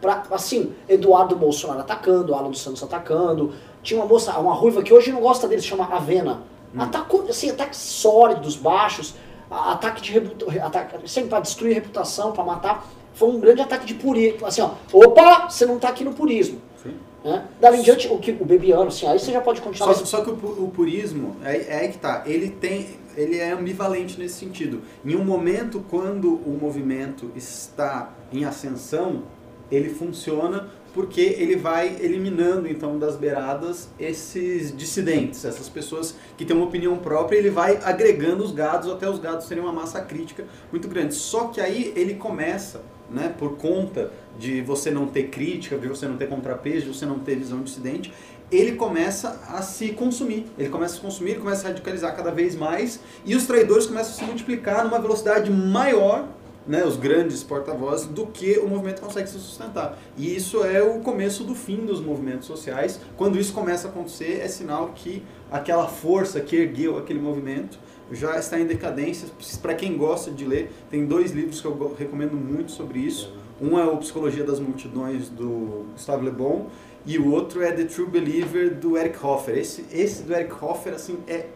Pra, 0.00 0.24
assim, 0.32 0.72
Eduardo 0.88 1.36
Bolsonaro 1.36 1.80
atacando, 1.80 2.34
Alan 2.34 2.50
dos 2.50 2.60
Santos 2.60 2.82
atacando. 2.82 3.52
Tinha 3.82 4.00
uma 4.00 4.06
moça, 4.06 4.36
uma 4.38 4.54
ruiva 4.54 4.82
que 4.82 4.92
hoje 4.92 5.12
não 5.12 5.20
gosta 5.20 5.46
dele, 5.46 5.60
se 5.60 5.68
chama 5.68 5.84
Avena. 5.84 6.42
Hum. 6.74 6.80
Atacou, 6.80 7.26
assim, 7.28 7.50
ataques 7.50 7.78
sólidos, 7.78 8.56
baixos, 8.56 9.14
ataque 9.50 10.00
de 10.00 10.12
reputa, 10.12 10.46
ataque, 10.64 11.08
sempre 11.08 11.30
para 11.30 11.40
destruir 11.40 11.74
reputação, 11.74 12.32
para 12.32 12.44
matar. 12.44 12.86
Foi 13.14 13.28
um 13.28 13.38
grande 13.38 13.60
ataque 13.60 13.84
de 13.84 13.94
purismo. 13.94 14.46
Assim, 14.46 14.62
ó, 14.62 14.70
opa, 14.92 15.50
você 15.50 15.66
não 15.66 15.78
tá 15.78 15.88
aqui 15.88 16.02
no 16.02 16.14
purismo. 16.14 16.60
Sim. 16.82 16.94
Né? 17.22 17.46
Dali 17.60 17.78
em 17.78 17.82
diante, 17.82 18.08
o, 18.08 18.18
que, 18.18 18.32
o 18.32 18.44
Bebiano, 18.44 18.88
assim, 18.88 19.06
aí 19.06 19.18
você 19.18 19.30
já 19.30 19.40
pode 19.40 19.60
continuar. 19.60 19.92
Só, 19.92 20.00
mas... 20.00 20.08
só 20.08 20.24
que 20.24 20.30
o, 20.30 20.64
o, 20.64 20.70
purismo, 20.74 21.36
é, 21.44 21.56
é 21.56 21.78
aí 21.80 21.88
que 21.88 21.98
tá, 21.98 22.22
ele 22.24 22.48
tem, 22.48 22.96
ele 23.16 23.38
é 23.38 23.52
ambivalente 23.52 24.18
nesse 24.18 24.36
sentido. 24.36 24.82
Em 25.04 25.14
um 25.14 25.24
momento, 25.24 25.84
quando 25.90 26.34
o 26.34 26.58
movimento 26.60 27.30
está 27.36 28.10
em 28.32 28.44
ascensão, 28.44 29.24
ele 29.70 29.90
funciona 29.90 30.68
porque 30.94 31.20
ele 31.20 31.56
vai 31.56 31.96
eliminando 32.00 32.68
então 32.68 32.98
das 32.98 33.16
beiradas 33.16 33.88
esses 33.98 34.76
dissidentes, 34.76 35.44
essas 35.44 35.68
pessoas 35.68 36.14
que 36.36 36.44
têm 36.44 36.56
uma 36.56 36.66
opinião 36.66 36.96
própria, 36.98 37.38
ele 37.38 37.50
vai 37.50 37.78
agregando 37.82 38.44
os 38.44 38.52
gados 38.52 38.90
até 38.90 39.08
os 39.08 39.18
gados 39.18 39.46
serem 39.46 39.62
uma 39.62 39.72
massa 39.72 40.00
crítica 40.00 40.44
muito 40.70 40.88
grande. 40.88 41.14
Só 41.14 41.46
que 41.48 41.60
aí 41.60 41.92
ele 41.96 42.14
começa, 42.14 42.82
né, 43.10 43.34
por 43.38 43.56
conta 43.56 44.12
de 44.38 44.60
você 44.60 44.90
não 44.90 45.06
ter 45.06 45.24
crítica, 45.24 45.78
de 45.78 45.88
você 45.88 46.06
não 46.06 46.16
ter 46.16 46.28
contrapeso, 46.28 46.86
de 46.86 46.98
você 46.98 47.06
não 47.06 47.18
ter 47.18 47.36
visão 47.36 47.62
dissidente, 47.62 48.12
ele 48.50 48.72
começa 48.72 49.40
a 49.48 49.62
se 49.62 49.92
consumir. 49.92 50.46
Ele 50.58 50.68
começa 50.68 50.94
a 50.94 50.96
se 50.96 51.02
consumir, 51.02 51.30
ele 51.32 51.40
começa 51.40 51.66
a 51.66 51.70
radicalizar 51.70 52.14
cada 52.14 52.30
vez 52.30 52.54
mais 52.54 53.00
e 53.24 53.34
os 53.34 53.46
traidores 53.46 53.86
começam 53.86 54.12
a 54.12 54.14
se 54.14 54.24
multiplicar 54.24 54.84
numa 54.84 54.98
velocidade 54.98 55.50
maior 55.50 56.28
né, 56.66 56.84
os 56.84 56.96
grandes 56.96 57.42
porta-vozes, 57.42 58.06
do 58.06 58.26
que 58.26 58.58
o 58.58 58.68
movimento 58.68 59.00
consegue 59.00 59.28
se 59.28 59.38
sustentar. 59.38 59.98
E 60.16 60.34
isso 60.34 60.64
é 60.64 60.82
o 60.82 61.00
começo 61.00 61.44
do 61.44 61.54
fim 61.54 61.84
dos 61.84 62.00
movimentos 62.00 62.46
sociais. 62.46 63.00
Quando 63.16 63.38
isso 63.38 63.52
começa 63.52 63.88
a 63.88 63.90
acontecer, 63.90 64.40
é 64.40 64.48
sinal 64.48 64.92
que 64.94 65.22
aquela 65.50 65.88
força 65.88 66.40
que 66.40 66.56
ergueu 66.56 66.96
aquele 66.98 67.20
movimento 67.20 67.78
já 68.10 68.38
está 68.38 68.58
em 68.58 68.66
decadência. 68.66 69.28
Para 69.60 69.74
quem 69.74 69.96
gosta 69.96 70.30
de 70.30 70.44
ler, 70.44 70.70
tem 70.90 71.06
dois 71.06 71.32
livros 71.32 71.60
que 71.60 71.66
eu 71.66 71.94
recomendo 71.98 72.34
muito 72.34 72.72
sobre 72.72 72.98
isso. 73.00 73.32
Um 73.60 73.78
é 73.78 73.84
o 73.84 73.96
Psicologia 73.98 74.44
das 74.44 74.58
Multidões, 74.58 75.28
do 75.28 75.86
Gustavo 75.92 76.24
Le 76.24 76.30
Bon, 76.30 76.66
e 77.06 77.18
o 77.18 77.30
outro 77.32 77.62
é 77.62 77.72
The 77.72 77.84
True 77.84 78.08
Believer, 78.08 78.74
do 78.74 78.96
Eric 78.96 79.24
Hoffer. 79.24 79.56
Esse, 79.56 79.84
esse 79.92 80.22
do 80.22 80.34
Eric 80.34 80.52
Hoffer 80.60 80.94
assim, 80.94 81.18
é 81.26 81.46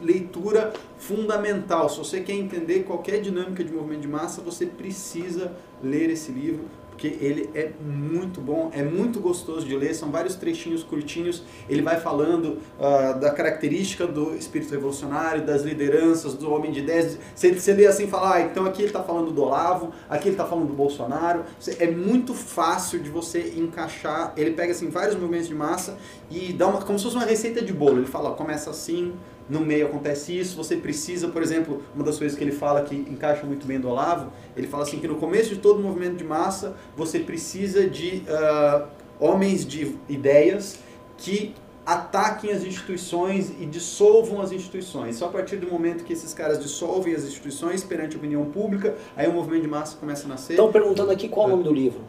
leitura 0.00 0.72
fundamental. 0.98 1.88
Se 1.88 1.98
você 1.98 2.20
quer 2.20 2.34
entender 2.34 2.84
qualquer 2.84 3.20
dinâmica 3.20 3.64
de 3.64 3.72
movimento 3.72 4.02
de 4.02 4.08
massa, 4.08 4.40
você 4.40 4.66
precisa 4.66 5.52
ler 5.82 6.10
esse 6.10 6.32
livro, 6.32 6.64
porque 6.96 7.18
ele 7.20 7.50
é 7.54 7.72
muito 7.78 8.40
bom, 8.40 8.70
é 8.72 8.82
muito 8.82 9.20
gostoso 9.20 9.66
de 9.66 9.76
ler, 9.76 9.94
são 9.94 10.10
vários 10.10 10.34
trechinhos 10.34 10.82
curtinhos, 10.82 11.42
ele 11.68 11.82
vai 11.82 12.00
falando 12.00 12.56
uh, 12.78 13.20
da 13.20 13.30
característica 13.32 14.06
do 14.06 14.34
espírito 14.34 14.70
revolucionário, 14.70 15.44
das 15.44 15.62
lideranças, 15.62 16.32
do 16.32 16.50
homem 16.50 16.72
de 16.72 16.80
ideias. 16.80 17.18
Você, 17.34 17.52
você 17.52 17.74
lê 17.74 17.86
assim 17.86 18.04
e 18.04 18.06
fala, 18.06 18.36
ah, 18.36 18.40
então 18.40 18.64
aqui 18.64 18.80
ele 18.80 18.88
está 18.88 19.02
falando 19.02 19.30
do 19.30 19.42
Olavo, 19.42 19.92
aqui 20.08 20.28
ele 20.28 20.34
está 20.34 20.46
falando 20.46 20.68
do 20.68 20.72
Bolsonaro. 20.72 21.44
É 21.78 21.90
muito 21.90 22.32
fácil 22.32 22.98
de 22.98 23.10
você 23.10 23.52
encaixar, 23.58 24.32
ele 24.34 24.52
pega 24.52 24.72
assim 24.72 24.88
vários 24.88 25.16
movimentos 25.16 25.48
de 25.48 25.54
massa 25.54 25.98
e 26.30 26.50
dá 26.54 26.66
uma, 26.66 26.80
como 26.80 26.98
se 26.98 27.04
fosse 27.04 27.16
uma 27.16 27.26
receita 27.26 27.60
de 27.60 27.74
bolo. 27.74 27.98
Ele 27.98 28.06
fala, 28.06 28.30
começa 28.30 28.70
assim, 28.70 29.12
no 29.48 29.60
meio 29.60 29.86
acontece 29.86 30.36
isso, 30.36 30.56
você 30.56 30.76
precisa, 30.76 31.28
por 31.28 31.42
exemplo, 31.42 31.82
uma 31.94 32.04
das 32.04 32.18
coisas 32.18 32.36
que 32.36 32.42
ele 32.42 32.52
fala 32.52 32.82
que 32.82 32.94
encaixa 32.94 33.46
muito 33.46 33.66
bem 33.66 33.78
do 33.78 33.88
Olavo, 33.88 34.32
ele 34.56 34.66
fala 34.66 34.82
assim 34.82 34.98
que 34.98 35.06
no 35.06 35.16
começo 35.16 35.50
de 35.50 35.60
todo 35.60 35.80
movimento 35.80 36.16
de 36.16 36.24
massa, 36.24 36.76
você 36.96 37.20
precisa 37.20 37.88
de 37.88 38.22
uh, 38.28 38.86
homens 39.20 39.66
de 39.66 39.96
ideias 40.08 40.78
que 41.16 41.54
ataquem 41.86 42.50
as 42.50 42.64
instituições 42.64 43.52
e 43.60 43.64
dissolvam 43.64 44.42
as 44.42 44.50
instituições. 44.50 45.16
Só 45.16 45.26
a 45.26 45.28
partir 45.28 45.56
do 45.56 45.70
momento 45.70 46.02
que 46.02 46.12
esses 46.12 46.34
caras 46.34 46.58
dissolvem 46.58 47.14
as 47.14 47.22
instituições 47.22 47.84
perante 47.84 48.16
a 48.16 48.18
opinião 48.18 48.44
pública, 48.46 48.96
aí 49.16 49.28
o 49.28 49.32
movimento 49.32 49.62
de 49.62 49.68
massa 49.68 49.96
começa 49.96 50.26
a 50.26 50.28
nascer. 50.28 50.54
Estão 50.54 50.72
perguntando 50.72 51.12
aqui 51.12 51.28
qual 51.28 51.48
é 51.48 51.52
o 51.52 51.56
nome 51.56 51.62
do 51.62 51.72
livro. 51.72 52.00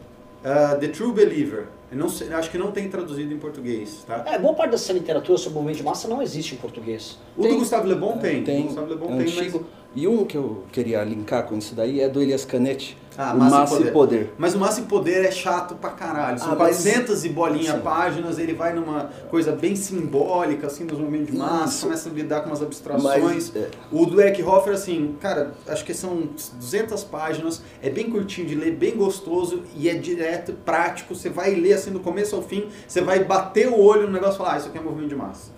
Uh, 0.42 0.78
The 0.80 0.88
True 0.88 1.12
Believer. 1.12 1.68
Eu 1.90 1.96
não 1.96 2.06
acho 2.06 2.50
que 2.50 2.58
não 2.58 2.70
tem 2.70 2.88
traduzido 2.88 3.32
em 3.32 3.38
português, 3.38 4.04
tá? 4.06 4.22
É, 4.26 4.38
boa 4.38 4.52
parte 4.54 4.72
dessa 4.72 4.92
literatura 4.92 5.38
sobre 5.38 5.52
o 5.58 5.62
movimento 5.62 5.78
de 5.78 5.84
massa 5.84 6.06
não 6.06 6.20
existe 6.20 6.54
em 6.54 6.58
português. 6.58 7.18
O 7.36 7.42
Tem. 7.42 7.52
do 7.52 7.58
Gustavo 7.60 7.86
Le 7.88 7.94
Bon 7.94 8.18
tem. 8.18 8.44
Tem, 8.44 8.62
Gustavo 8.66 8.86
Le 8.88 8.96
Bon 8.96 9.06
é 9.06 9.24
tem, 9.24 9.26
antigo. 9.38 9.58
mas... 9.64 9.78
E 9.96 10.06
um 10.06 10.26
que 10.26 10.36
eu 10.36 10.64
queria 10.70 11.02
linkar 11.02 11.44
com 11.44 11.56
isso 11.56 11.74
daí 11.74 12.00
é 12.00 12.08
do 12.10 12.20
Elias 12.20 12.44
Canetti, 12.44 12.96
Ah, 13.16 13.32
o 13.34 13.38
Massa 13.38 13.56
Massa 13.58 13.74
e 13.74 13.78
Poder. 13.78 13.92
Poder. 13.92 14.34
Mas 14.38 14.54
o 14.54 14.58
Massa 14.58 14.80
e 14.80 14.84
Poder 14.84 15.24
é 15.24 15.30
chato 15.30 15.74
pra 15.76 15.90
caralho. 15.90 16.38
São 16.38 16.52
Ah, 16.52 16.56
mas- 16.56 16.76
400 16.84 17.24
e 17.24 17.30
bolinha 17.30 17.72
Sim. 17.72 17.80
páginas, 17.80 18.38
ele 18.38 18.52
vai 18.52 18.74
numa 18.74 19.10
coisa 19.30 19.50
bem 19.52 19.74
simbólica, 19.74 20.66
assim, 20.68 20.86
dos 20.86 20.98
movimentos 20.98 21.32
de 21.32 21.36
massa, 21.38 21.72
Isso. 21.74 21.86
começa 21.86 22.08
a 22.10 22.12
lidar 22.12 22.42
com 22.42 22.48
umas 22.50 22.62
abstrações. 22.62 23.22
Mas, 23.24 23.56
é, 23.56 23.70
O 23.90 24.04
do 24.06 24.20
Eric 24.20 24.40
Hoffer, 24.42 24.74
assim, 24.74 25.16
cara, 25.20 25.54
acho 25.66 25.84
que 25.84 25.94
são 25.94 26.28
200 26.60 27.02
páginas, 27.02 27.62
é 27.82 27.88
bem 27.90 28.08
curtinho 28.10 28.46
de 28.46 28.54
ler, 28.54 28.72
bem 28.76 28.94
gostoso 28.94 29.62
e 29.74 29.88
é 29.88 29.94
direto, 29.94 30.52
prático. 30.64 31.14
Você 31.14 31.30
vai 31.30 31.54
ler 31.54 31.77
assim 31.78 31.92
do 31.92 32.00
começo 32.00 32.36
ao 32.36 32.42
fim, 32.42 32.68
você 32.86 33.00
vai 33.00 33.22
bater 33.24 33.68
o 33.68 33.80
olho 33.80 34.06
no 34.06 34.12
negócio 34.12 34.34
e 34.34 34.38
falar, 34.38 34.54
ah, 34.54 34.58
isso 34.58 34.68
aqui 34.68 34.78
é 34.78 34.80
movimento 34.80 35.08
de 35.08 35.16
massa. 35.16 35.50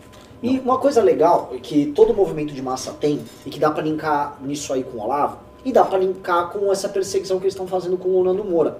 E 0.43 0.59
uma 0.61 0.79
coisa 0.79 1.03
legal 1.03 1.53
que 1.63 1.87
todo 1.95 2.15
movimento 2.15 2.55
de 2.55 2.63
massa 2.63 2.93
tem, 2.93 3.21
e 3.45 3.51
que 3.51 3.59
dá 3.59 3.71
pra 3.71 3.83
linkar 3.83 4.39
nisso 4.43 4.73
aí 4.73 4.83
com 4.85 4.97
o 4.99 5.03
Olavo, 5.03 5.39
e 5.65 5.73
dá 5.73 5.85
pra 5.85 5.99
linkar 5.99 6.49
com 6.51 6.73
essa 6.73 6.89
perseguição 6.89 7.39
que 7.39 7.45
eles 7.45 7.53
estão 7.53 7.67
fazendo 7.67 7.99
com 7.99 8.09
o 8.09 8.25
Nando 8.25 8.43
Moura, 8.45 8.79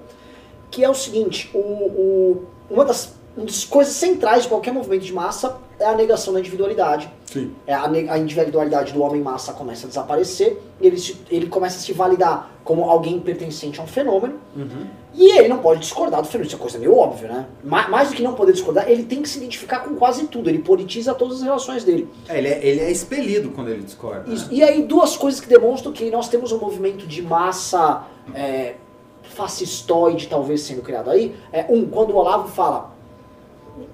que 0.71 0.83
é 0.83 0.89
o 0.89 0.95
seguinte, 0.95 1.51
o, 1.53 1.59
o- 1.59 2.45
uma, 2.69 2.83
das, 2.85 3.13
uma 3.35 3.45
das 3.45 3.63
coisas 3.63 3.93
centrais 3.93 4.43
de 4.43 4.49
qualquer 4.49 4.73
movimento 4.73 5.03
de 5.03 5.13
massa 5.13 5.57
é 5.79 5.85
a 5.85 5.95
negação 5.95 6.33
da 6.33 6.39
individualidade 6.39 7.11
Sim. 7.25 7.53
É, 7.65 7.73
a, 7.73 7.85
a 7.85 8.17
individualidade 8.17 8.91
do 8.91 9.01
homem 9.01 9.21
massa 9.21 9.53
começa 9.53 9.85
a 9.85 9.87
desaparecer, 9.87 10.61
ele, 10.81 10.97
se- 10.97 11.15
ele 11.31 11.47
começa 11.47 11.77
a 11.77 11.79
se 11.79 11.93
validar 11.93 12.51
como 12.63 12.83
alguém 12.83 13.19
pertencente 13.21 13.79
a 13.79 13.83
um 13.83 13.87
fenômeno, 13.87 14.35
Uhum. 14.53 14.85
e 15.15 15.37
ele 15.37 15.47
não 15.47 15.59
pode 15.59 15.79
discordar 15.79 16.21
do 16.21 16.27
fenômeno, 16.27 16.47
isso 16.47 16.57
é 16.57 16.59
coisa 16.59 16.77
meio 16.77 16.93
óbvia, 16.97 17.29
né? 17.29 17.45
Ma- 17.63 17.87
Mais 17.87 18.09
do 18.09 18.15
que 18.15 18.21
não 18.21 18.33
poder 18.33 18.51
discordar, 18.51 18.89
ele 18.91 19.03
tem 19.03 19.21
que 19.21 19.29
se 19.29 19.37
identificar 19.37 19.79
com 19.79 19.95
quase 19.95 20.27
tudo, 20.27 20.49
ele 20.49 20.59
politiza 20.59 21.13
todas 21.13 21.37
as 21.37 21.43
relações 21.43 21.85
dele. 21.85 22.09
É, 22.27 22.37
ele, 22.37 22.47
é, 22.49 22.65
ele 22.67 22.79
é 22.81 22.91
expelido 22.91 23.51
quando 23.51 23.69
ele 23.69 23.81
discorda. 23.83 24.29
né? 24.29 24.47
E 24.51 24.61
aí, 24.61 24.83
duas 24.83 25.15
coisas 25.15 25.39
que 25.39 25.47
demonstram 25.47 25.93
que 25.93 26.11
nós 26.11 26.27
temos 26.27 26.51
um 26.51 26.59
movimento 26.59 27.07
de 27.07 27.21
massa 27.21 28.03
é, 28.35 28.75
fascistoide, 29.23 30.27
talvez, 30.27 30.61
sendo 30.61 30.81
criado 30.81 31.09
aí. 31.09 31.33
É, 31.51 31.65
um, 31.69 31.85
quando 31.85 32.11
o 32.11 32.15
Olavo 32.17 32.49
fala. 32.49 32.91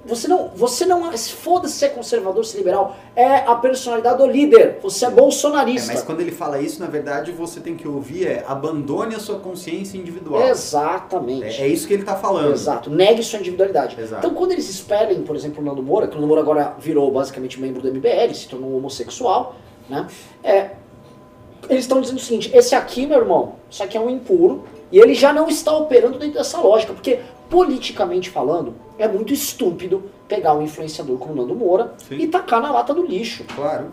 Você 0.06 0.27
não, 0.27 0.50
você 0.56 0.86
não, 0.86 1.12
é- 1.12 1.17
foda-se 1.17 1.74
ser 1.75 1.89
conservador, 1.89 2.46
ser 2.46 2.58
liberal, 2.60 2.96
é 3.15 3.38
a 3.38 3.56
personalidade 3.56 4.17
do 4.17 4.25
líder. 4.27 4.79
Você 4.82 5.06
é 5.06 5.08
É, 5.08 5.12
bolsonarista. 5.12 5.94
mas 5.94 6.03
quando 6.03 6.22
ele 6.22 6.32
fala 6.32 6.60
isso, 6.60 6.79
na 6.79 6.88
verdade, 6.88 7.32
você 7.32 7.60
tem 7.60 7.75
que 7.75 7.88
ouvir 7.88 8.27
é 8.27 8.44
abandone 8.48 9.15
a 9.15 9.20
sua 9.20 9.39
consciência 9.39 9.98
individual. 9.98 10.41
Exatamente. 10.48 11.62
É, 11.62 11.65
é 11.65 11.67
isso 11.67 11.88
que 11.88 11.94
ele 11.94 12.03
está 12.03 12.15
falando. 12.15 12.51
Exato, 12.53 12.89
negue 12.89 13.22
sua 13.24 13.39
individualidade. 13.39 14.00
Exato. 14.00 14.25
Então, 14.25 14.36
quando 14.38 14.51
eles 14.51 14.70
expelem, 14.70 15.24
por 15.24 15.36
exemplo, 15.36 15.62
o 15.62 15.65
Nando 15.65 15.82
Moura, 15.84 16.08
que 16.08 16.13
o 16.13 16.15
Nando 16.15 16.27
Moura 16.27 16.41
agora 16.41 16.75
virou 16.79 17.12
basicamente 17.12 17.60
membro 17.60 17.82
do 17.82 17.88
MBL, 17.89 18.34
se 18.34 18.48
tornou 18.48 18.75
homossexual, 18.77 19.56
né? 19.89 20.08
É, 20.44 20.72
eles 21.70 21.84
estão 21.84 22.02
dizendo 22.02 22.18
o 22.18 22.22
seguinte: 22.22 22.52
esse 22.54 22.76
aqui, 22.76 23.06
meu 23.06 23.20
irmão, 23.20 23.56
isso 23.70 23.84
aqui 23.84 23.98
é 23.98 24.00
um 24.00 24.10
impuro, 24.10 24.64
e 24.92 25.00
ele 25.00 25.14
já 25.14 25.34
não 25.34 25.48
está 25.48 25.76
operando 25.76 26.18
dentro 26.18 26.36
dessa 26.36 26.60
lógica, 26.60 26.94
porque, 26.94 27.20
politicamente 27.50 28.30
falando, 28.30 28.74
é 28.98 29.08
muito 29.08 29.34
estúpido 29.34 30.04
pegar 30.28 30.54
um 30.54 30.62
influenciador 30.62 31.18
como 31.18 31.34
o 31.34 31.36
Nando 31.36 31.56
Moura 31.56 31.94
Sim. 31.98 32.16
e 32.16 32.28
tacar 32.28 32.62
na 32.62 32.72
lata 32.72 32.94
do 32.94 33.06
lixo. 33.06 33.44
Claro. 33.56 33.92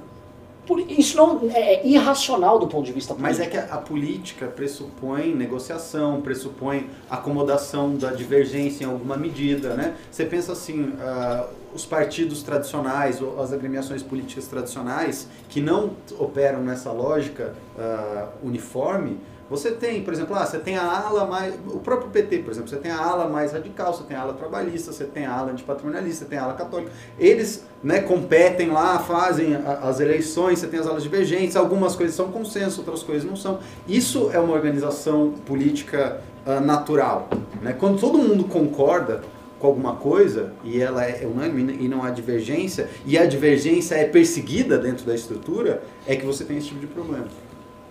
Isso 0.89 1.17
não 1.17 1.41
é, 1.51 1.75
é 1.75 1.87
irracional 1.87 2.59
do 2.59 2.67
ponto 2.67 2.85
de 2.85 2.93
vista 2.93 3.15
político. 3.15 3.39
Mas 3.39 3.47
é 3.47 3.51
que 3.51 3.57
a, 3.57 3.75
a 3.75 3.79
política 3.79 4.47
pressupõe 4.47 5.35
negociação, 5.35 6.21
pressupõe 6.21 6.89
acomodação 7.11 7.97
da 7.97 8.11
divergência 8.11 8.85
em 8.85 8.87
alguma 8.87 9.17
medida, 9.17 9.75
né? 9.75 9.95
Você 10.11 10.25
pensa 10.25 10.53
assim, 10.53 10.93
ah, 11.01 11.47
os 11.75 11.85
partidos 11.85 12.43
tradicionais, 12.43 13.21
ou 13.21 13.41
as 13.43 13.53
agremiações 13.53 14.03
políticas 14.03 14.47
tradicionais, 14.47 15.29
que 15.49 15.61
não 15.61 15.91
operam 16.19 16.63
nessa 16.63 16.91
lógica 16.93 17.55
ah, 17.79 18.29
uniforme, 18.43 19.19
você 19.57 19.71
tem, 19.71 20.03
por 20.03 20.13
exemplo, 20.13 20.35
ah, 20.37 20.45
você 20.45 20.59
tem 20.59 20.77
a 20.77 20.85
ala 20.85 21.27
mais. 21.27 21.55
O 21.67 21.79
próprio 21.79 22.11
PT, 22.11 22.39
por 22.39 22.51
exemplo, 22.53 22.69
você 22.69 22.77
tem 22.77 22.91
a 22.91 22.99
ala 22.99 23.29
mais 23.29 23.53
radical, 23.53 23.93
você 23.95 24.05
tem 24.05 24.17
a 24.17 24.21
ala 24.21 24.33
trabalhista, 24.35 24.93
você 24.93 25.05
tem 25.05 25.27
a 25.27 25.33
ala 25.33 25.53
antipatrimonialista, 25.53 26.25
você 26.25 26.31
tem 26.31 26.39
a 26.39 26.45
ala 26.45 26.55
católica. 26.55 26.91
Eles 27.19 27.65
né, 27.83 28.01
competem 28.01 28.71
lá, 28.71 28.99
fazem 28.99 29.55
a- 29.55 29.81
as 29.83 30.01
eleições, 30.01 30.59
você 30.59 30.67
tem 30.67 30.81
as 30.81 30.87
alas 30.87 31.03
divergentes, 31.03 31.57
algumas 31.57 31.95
coisas 31.97 32.15
são 32.15 32.31
consenso, 32.31 32.81
outras 32.81 33.03
coisas 33.03 33.29
não 33.29 33.37
são. 33.37 33.59
Isso 33.87 34.31
é 34.33 34.39
uma 34.39 34.55
organização 34.55 35.31
política 35.47 36.21
ah, 36.47 36.61
natural. 36.61 37.29
Né? 37.63 37.73
Quando 37.73 37.99
todo 38.01 38.19
mundo 38.19 38.45
concorda 38.45 39.23
com 39.59 39.67
alguma 39.69 39.95
coisa 39.97 40.53
e 40.63 40.79
ela 40.81 41.05
é 41.05 41.27
unânime 41.27 41.79
e 41.81 41.89
não 41.89 42.03
há 42.05 42.11
divergência, 42.11 42.89
e 43.07 43.17
a 43.17 43.25
divergência 43.25 43.95
é 43.95 44.05
perseguida 44.05 44.77
dentro 44.79 45.07
da 45.07 45.15
estrutura, 45.15 45.83
é 46.07 46.15
que 46.17 46.27
você 46.27 46.45
tem 46.45 46.59
esse 46.59 46.69
tipo 46.69 46.81
de 46.81 46.87
problema. 46.87 47.27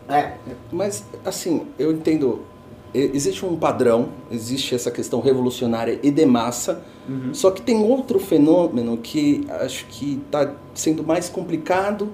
É, 0.09 0.33
Mas, 0.71 1.03
assim, 1.25 1.67
eu 1.77 1.91
entendo. 1.91 2.41
Existe 2.93 3.43
um 3.43 3.55
padrão, 3.55 4.09
existe 4.29 4.75
essa 4.75 4.91
questão 4.91 5.19
revolucionária 5.19 5.99
e 6.03 6.11
de 6.11 6.27
massa, 6.27 6.83
só 7.33 7.49
que 7.49 7.59
tem 7.59 7.81
outro 7.81 8.19
fenômeno 8.19 8.97
que 8.97 9.47
acho 9.49 9.87
que 9.87 10.21
está 10.23 10.53
sendo 10.75 11.03
mais 11.03 11.27
complicado 11.27 12.09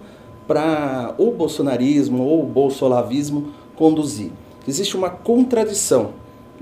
para 0.48 1.14
o 1.18 1.32
bolsonarismo 1.32 2.24
ou 2.24 2.44
o 2.44 2.48
bolsolavismo 2.48 3.52
conduzir. 3.76 4.32
Existe 4.66 4.96
uma 4.96 5.10
contradição 5.10 6.12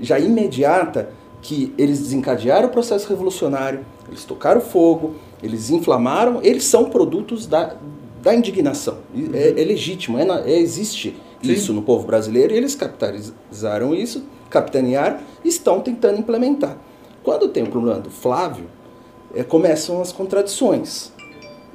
já 0.00 0.18
imediata 0.18 1.10
que 1.40 1.72
eles 1.78 2.00
desencadearam 2.00 2.68
o 2.68 2.70
processo 2.72 3.08
revolucionário, 3.08 3.86
eles 4.08 4.24
tocaram 4.24 4.60
fogo, 4.60 5.14
eles 5.42 5.70
inflamaram, 5.70 6.40
eles 6.42 6.64
são 6.64 6.90
produtos 6.90 7.46
da, 7.46 7.76
da 8.22 8.34
indignação. 8.34 8.98
E 9.14 9.30
É, 9.34 9.50
é 9.50 9.64
legítimo, 9.64 10.18
é 10.18 10.24
na- 10.24 10.40
é- 10.40 10.58
existe 10.58 11.16
Sim. 11.42 11.52
isso 11.52 11.72
no 11.72 11.82
povo 11.82 12.06
brasileiro 12.06 12.52
e 12.52 12.56
eles 12.56 12.74
capitalizaram 12.74 13.94
isso, 13.94 14.24
capitanearam 14.50 15.18
e 15.44 15.48
estão 15.48 15.80
tentando 15.80 16.18
implementar. 16.18 16.76
Quando 17.22 17.48
tem 17.48 17.62
o 17.62 17.66
problema 17.66 18.00
do 18.00 18.10
Flávio, 18.10 18.64
é, 19.34 19.42
começam 19.42 20.00
as 20.00 20.12
contradições. 20.12 21.12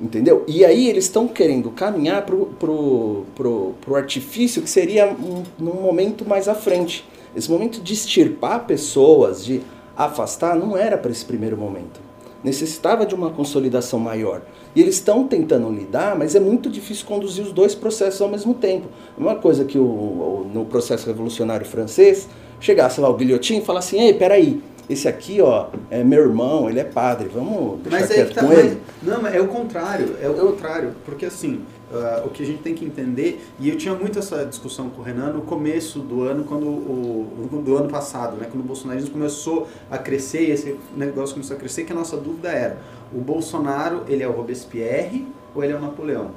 Entendeu? 0.01 0.43
E 0.47 0.65
aí 0.65 0.89
eles 0.89 1.05
estão 1.05 1.27
querendo 1.27 1.69
caminhar 1.69 2.25
pro, 2.25 2.47
pro, 2.59 3.23
pro, 3.35 3.75
pro 3.79 3.95
artifício 3.95 4.61
que 4.61 4.69
seria 4.69 5.07
um, 5.07 5.43
num 5.57 5.75
momento 5.81 6.27
mais 6.27 6.47
à 6.47 6.55
frente. 6.55 7.07
Esse 7.35 7.49
momento 7.49 7.79
de 7.79 7.93
extirpar 7.93 8.65
pessoas, 8.65 9.45
de 9.45 9.61
afastar, 9.95 10.55
não 10.55 10.75
era 10.75 10.97
para 10.97 11.11
esse 11.11 11.23
primeiro 11.23 11.55
momento. 11.55 12.01
Necessitava 12.43 13.05
de 13.05 13.13
uma 13.15 13.29
consolidação 13.29 13.99
maior. 13.99 14.41
E 14.75 14.81
eles 14.81 14.95
estão 14.95 15.27
tentando 15.27 15.69
lidar, 15.69 16.17
mas 16.17 16.33
é 16.35 16.39
muito 16.39 16.69
difícil 16.69 17.05
conduzir 17.05 17.43
os 17.45 17.51
dois 17.51 17.75
processos 17.75 18.21
ao 18.21 18.29
mesmo 18.29 18.53
tempo. 18.55 18.87
Uma 19.17 19.35
coisa 19.35 19.63
que 19.65 19.77
o, 19.77 19.83
o- 19.83 20.51
no 20.53 20.65
processo 20.65 21.05
revolucionário 21.07 21.65
francês, 21.65 22.27
chegasse 22.59 22.99
lá 22.99 23.09
o 23.09 23.13
guilhotim 23.15 23.57
e 23.57 23.61
falasse 23.61 23.95
assim, 23.95 24.05
ei, 24.07 24.13
peraí, 24.13 24.61
esse 24.89 25.07
aqui, 25.07 25.39
ó, 25.41 25.67
é 25.89 26.03
meu 26.03 26.21
irmão, 26.23 26.69
ele 26.69 26.79
é 26.79 26.83
padre, 26.83 27.29
vamos 27.33 27.79
deixar 27.83 27.99
Mas 27.99 28.09
quieto 28.09 28.33
tá, 28.33 28.41
com 28.41 28.47
mas- 28.47 28.59
ele? 28.59 28.77
não, 29.01 29.21
mas 29.21 29.35
é 29.35 29.39
o 29.41 29.47
contrário, 29.47 30.15
é 30.21 30.27
o 30.29 30.33
contrário, 30.33 30.91
porque 31.05 31.25
assim, 31.25 31.61
ah, 31.93 32.23
o 32.25 32.29
que 32.29 32.43
a 32.43 32.45
gente 32.45 32.61
tem 32.63 32.73
que 32.73 32.83
entender, 32.83 33.45
e 33.59 33.69
eu 33.69 33.77
tinha 33.77 33.93
muito 33.93 34.17
essa 34.19 34.43
discussão 34.45 34.89
com 34.89 35.01
o 35.01 35.05
Renan 35.05 35.31
no 35.31 35.41
começo 35.43 35.99
do 35.99 36.23
ano, 36.23 36.43
quando 36.43 36.65
o, 36.67 37.61
do 37.63 37.77
ano 37.77 37.87
passado, 37.89 38.35
né, 38.37 38.47
quando 38.51 38.61
o 38.63 38.67
bolsonarismo 38.67 39.11
começou 39.11 39.67
a 39.89 39.97
crescer, 39.97 40.49
esse 40.49 40.75
negócio 40.97 41.33
começou 41.35 41.55
a 41.55 41.59
crescer, 41.59 41.83
que 41.85 41.91
a 41.93 41.95
nossa 41.95 42.17
dúvida 42.17 42.49
era, 42.49 42.77
o 43.13 43.19
Bolsonaro, 43.19 44.03
ele 44.07 44.23
é 44.23 44.27
o 44.27 44.31
Robespierre 44.31 45.27
ou 45.53 45.63
ele 45.63 45.73
é 45.73 45.75
o 45.75 45.81
Napoleão? 45.81 46.31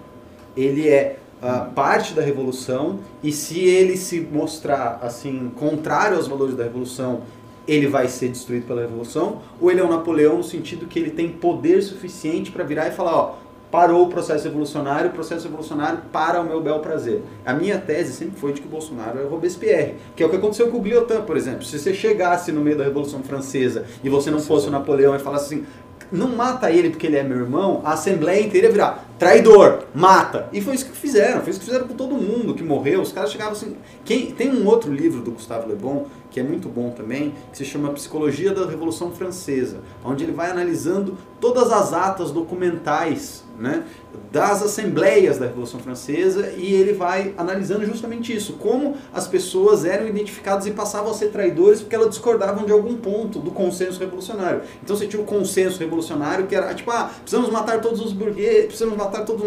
Ele 0.56 0.88
é 0.88 1.18
ah, 1.42 1.70
parte 1.74 2.14
da 2.14 2.22
revolução 2.22 2.98
e 3.22 3.30
se 3.30 3.60
ele 3.60 3.96
se 3.96 4.20
mostrar 4.20 4.98
assim 5.02 5.50
contrário 5.56 6.16
aos 6.16 6.26
valores 6.26 6.54
da 6.54 6.64
revolução 6.64 7.22
ele 7.66 7.86
vai 7.86 8.08
ser 8.08 8.28
destruído 8.28 8.66
pela 8.66 8.82
revolução, 8.82 9.40
ou 9.60 9.70
ele 9.70 9.80
é 9.80 9.84
o 9.84 9.88
Napoleão 9.88 10.36
no 10.36 10.44
sentido 10.44 10.86
que 10.86 10.98
ele 10.98 11.10
tem 11.10 11.28
poder 11.28 11.82
suficiente 11.82 12.52
para 12.52 12.62
virar 12.62 12.86
e 12.88 12.92
falar, 12.92 13.16
ó, 13.16 13.34
parou 13.70 14.04
o 14.04 14.08
processo 14.08 14.44
revolucionário, 14.44 15.10
o 15.10 15.12
processo 15.12 15.44
revolucionário 15.44 16.00
para 16.12 16.40
o 16.40 16.44
meu 16.44 16.60
bel 16.62 16.78
prazer. 16.78 17.22
A 17.44 17.52
minha 17.52 17.78
tese 17.78 18.12
sempre 18.12 18.38
foi 18.38 18.52
de 18.52 18.60
que 18.60 18.66
o 18.66 18.70
Bolsonaro 18.70 19.18
é 19.18 19.22
o 19.22 19.28
Robespierre, 19.28 19.96
que 20.14 20.22
é 20.22 20.26
o 20.26 20.30
que 20.30 20.36
aconteceu 20.36 20.68
com 20.68 20.78
o 20.78 20.80
Guillotin, 20.80 21.22
por 21.26 21.36
exemplo. 21.36 21.64
Se 21.64 21.78
você 21.78 21.92
chegasse 21.92 22.52
no 22.52 22.60
meio 22.60 22.78
da 22.78 22.84
Revolução 22.84 23.22
Francesa 23.22 23.84
e 24.04 24.08
você 24.08 24.30
não 24.30 24.38
fosse 24.38 24.68
o 24.68 24.70
Napoleão 24.70 25.16
e 25.16 25.18
falasse 25.18 25.54
assim, 25.54 25.66
não 26.10 26.28
mata 26.28 26.70
ele 26.70 26.90
porque 26.90 27.06
ele 27.06 27.16
é 27.16 27.22
meu 27.22 27.38
irmão, 27.38 27.82
a 27.84 27.92
Assembleia 27.92 28.40
inteira 28.40 28.70
virar 28.70 29.06
traidor, 29.18 29.84
mata. 29.94 30.48
E 30.52 30.60
foi 30.60 30.74
isso 30.74 30.86
que 30.86 30.96
fizeram, 30.96 31.40
foi 31.40 31.50
isso 31.50 31.60
que 31.60 31.66
fizeram 31.66 31.88
com 31.88 31.94
todo 31.94 32.14
mundo 32.14 32.54
que 32.54 32.62
morreu. 32.62 33.00
Os 33.00 33.12
caras 33.12 33.32
chegavam 33.32 33.52
assim. 33.52 33.76
Quem, 34.04 34.30
tem 34.30 34.50
um 34.50 34.66
outro 34.66 34.92
livro 34.92 35.22
do 35.22 35.30
Gustavo 35.30 35.68
Le 35.68 35.74
Bon, 35.74 36.06
que 36.30 36.40
é 36.40 36.42
muito 36.42 36.68
bom 36.68 36.90
também, 36.90 37.34
que 37.50 37.58
se 37.58 37.64
chama 37.64 37.90
Psicologia 37.90 38.52
da 38.52 38.66
Revolução 38.66 39.12
Francesa, 39.12 39.80
onde 40.04 40.24
ele 40.24 40.32
vai 40.32 40.50
analisando 40.50 41.16
todas 41.40 41.70
as 41.70 41.92
atas 41.92 42.30
documentais 42.30 43.44
né, 43.58 43.84
das 44.30 44.62
assembleias 44.62 45.38
da 45.38 45.46
Revolução 45.46 45.80
Francesa 45.80 46.52
e 46.56 46.74
ele 46.74 46.92
vai 46.92 47.34
analisando 47.36 47.86
justamente 47.86 48.34
isso, 48.34 48.54
como 48.54 48.96
as 49.12 49.26
pessoas 49.26 49.84
eram 49.84 50.06
identificadas 50.06 50.66
e 50.66 50.70
passavam 50.70 51.10
a 51.10 51.14
ser 51.14 51.28
traidores 51.28 51.80
porque 51.80 51.94
elas 51.94 52.10
discordavam 52.10 52.64
de 52.64 52.72
algum 52.72 52.96
ponto 52.96 53.38
do 53.38 53.50
consenso 53.50 53.98
revolucionário. 53.98 54.62
Então 54.82 54.96
você 54.96 55.06
tinha 55.06 55.22
o 55.22 55.26
consenso 55.26 55.78
revolucionário 55.78 56.46
que 56.46 56.54
era 56.54 56.74
tipo, 56.74 56.90
ah, 56.90 57.10
precisamos 57.20 57.50
matar 57.50 57.80
todos 57.80 58.00
os 58.00 58.12
burgueses, 58.12 58.66
precisamos 58.66 58.96
matar 58.96 59.24
toda 59.24 59.44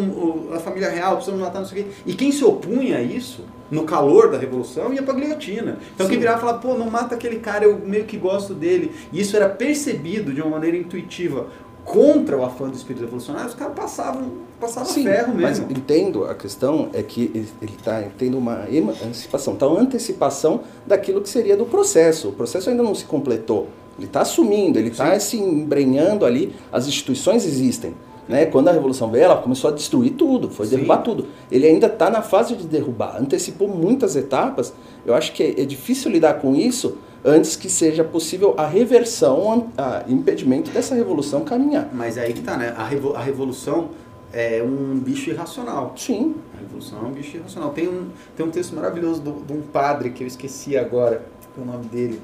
a 0.55 0.59
família 0.59 0.89
real, 0.89 1.15
precisamos 1.15 1.41
matar 1.41 1.59
não 1.59 1.67
sei 1.67 1.81
o 1.81 1.86
quê. 1.86 1.91
E 2.05 2.13
quem 2.13 2.31
se 2.31 2.43
opunha 2.43 2.98
a 2.98 3.01
isso, 3.01 3.43
no 3.69 3.83
calor 3.83 4.31
da 4.31 4.38
revolução, 4.38 4.93
ia 4.93 5.03
pra 5.03 5.13
guilhotina. 5.13 5.77
Então 5.93 6.05
Sim. 6.05 6.11
quem 6.11 6.19
virava 6.19 6.38
e 6.38 6.41
falava, 6.41 6.59
pô, 6.59 6.73
não 6.75 6.89
mata 6.89 7.15
aquele 7.15 7.39
cara, 7.39 7.65
eu 7.65 7.77
meio 7.79 8.05
que 8.05 8.17
gosto 8.17 8.53
dele. 8.53 8.91
E 9.11 9.21
isso 9.21 9.35
era 9.35 9.49
percebido 9.49 10.33
de 10.33 10.41
uma 10.41 10.51
maneira 10.51 10.77
intuitiva 10.77 11.47
contra 11.85 12.38
o 12.38 12.43
afã 12.43 12.69
do 12.69 12.75
espírito 12.75 13.03
revolucionário, 13.03 13.49
os 13.49 13.55
caras 13.55 13.73
passavam, 13.73 14.31
passavam 14.59 14.93
Sim, 14.93 15.03
ferro 15.03 15.33
mas 15.33 15.59
mesmo. 15.59 15.71
entendo 15.71 16.25
a 16.25 16.35
questão 16.35 16.89
é 16.93 17.01
que 17.01 17.31
ele 17.33 17.73
está 17.75 18.03
tendo 18.15 18.38
uma 18.38 18.65
antecipação, 19.03 19.55
tá 19.55 19.67
uma 19.67 19.79
antecipação 19.79 20.61
daquilo 20.85 21.19
que 21.19 21.29
seria 21.29 21.57
do 21.57 21.65
processo. 21.65 22.29
O 22.29 22.33
processo 22.33 22.69
ainda 22.69 22.83
não 22.83 22.93
se 22.93 23.05
completou. 23.05 23.69
Ele 23.97 24.05
está 24.05 24.21
assumindo, 24.21 24.77
ele 24.77 24.89
está 24.89 25.19
se 25.19 25.38
embrenhando 25.38 26.25
ali. 26.25 26.55
As 26.71 26.88
instituições 26.88 27.45
existem. 27.45 27.95
Né? 28.29 28.45
Quando 28.45 28.67
a 28.67 28.71
Revolução 28.71 29.09
veio, 29.09 29.24
ela 29.24 29.38
começou 29.38 29.71
a 29.71 29.74
destruir 29.74 30.12
tudo, 30.12 30.51
foi 30.51 30.67
Sim. 30.67 30.75
derrubar 30.75 30.98
tudo. 30.98 31.25
Ele 31.51 31.65
ainda 31.65 31.88
está 31.88 32.12
na 32.12 32.21
fase 32.21 32.55
de 32.55 32.67
derrubar, 32.67 33.17
antecipou 33.19 33.67
muitas 33.67 34.15
etapas. 34.15 34.71
Eu 35.03 35.15
acho 35.15 35.33
que 35.33 35.41
é, 35.41 35.62
é 35.62 35.65
difícil 35.65 36.12
lidar 36.12 36.36
com 36.36 36.55
isso 36.55 36.98
antes 37.25 37.55
que 37.55 37.67
seja 37.67 38.03
possível 38.03 38.53
a 38.55 38.67
reversão, 38.67 39.69
a 39.75 40.03
impedimento 40.07 40.69
dessa 40.69 40.93
revolução 40.93 41.41
caminhar. 41.43 41.89
Mas 41.91 42.17
é 42.17 42.21
aí 42.21 42.33
que 42.33 42.41
tá, 42.41 42.55
né? 42.55 42.71
A, 42.77 42.86
revo- 42.86 43.15
a 43.15 43.19
revolução 43.19 43.89
é 44.31 44.63
um 44.63 45.00
bicho 45.00 45.31
irracional. 45.31 45.93
Sim. 45.98 46.36
A 46.55 46.62
revolução 46.62 47.00
é 47.00 47.07
um 47.07 47.12
bicho 47.12 47.36
irracional. 47.36 47.71
Tem 47.71 47.88
um, 47.88 48.09
tem 48.38 48.45
um 48.45 48.51
texto 48.51 48.75
maravilhoso 48.75 49.21
de 49.21 49.53
um 49.53 49.62
padre 49.62 50.12
que 50.12 50.24
eu 50.24 50.27
esqueci 50.27 50.77
agora 50.77 51.25
o 51.57 51.65
nome 51.65 51.86
dele, 51.86 52.21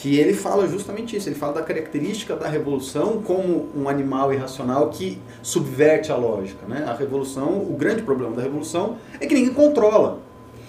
que 0.00 0.16
ele 0.18 0.32
fala 0.32 0.66
justamente 0.68 1.16
isso. 1.16 1.28
Ele 1.28 1.34
fala 1.34 1.54
da 1.54 1.62
característica 1.62 2.36
da 2.36 2.46
revolução 2.48 3.20
como 3.22 3.68
um 3.76 3.88
animal 3.88 4.32
irracional 4.32 4.90
que 4.90 5.18
subverte 5.42 6.12
a 6.12 6.16
lógica. 6.16 6.66
Né? 6.68 6.84
A 6.86 6.94
revolução, 6.94 7.48
o 7.58 7.74
grande 7.76 8.02
problema 8.02 8.34
da 8.36 8.42
revolução 8.42 8.96
é 9.20 9.26
que 9.26 9.34
ninguém 9.34 9.52
controla. 9.52 10.20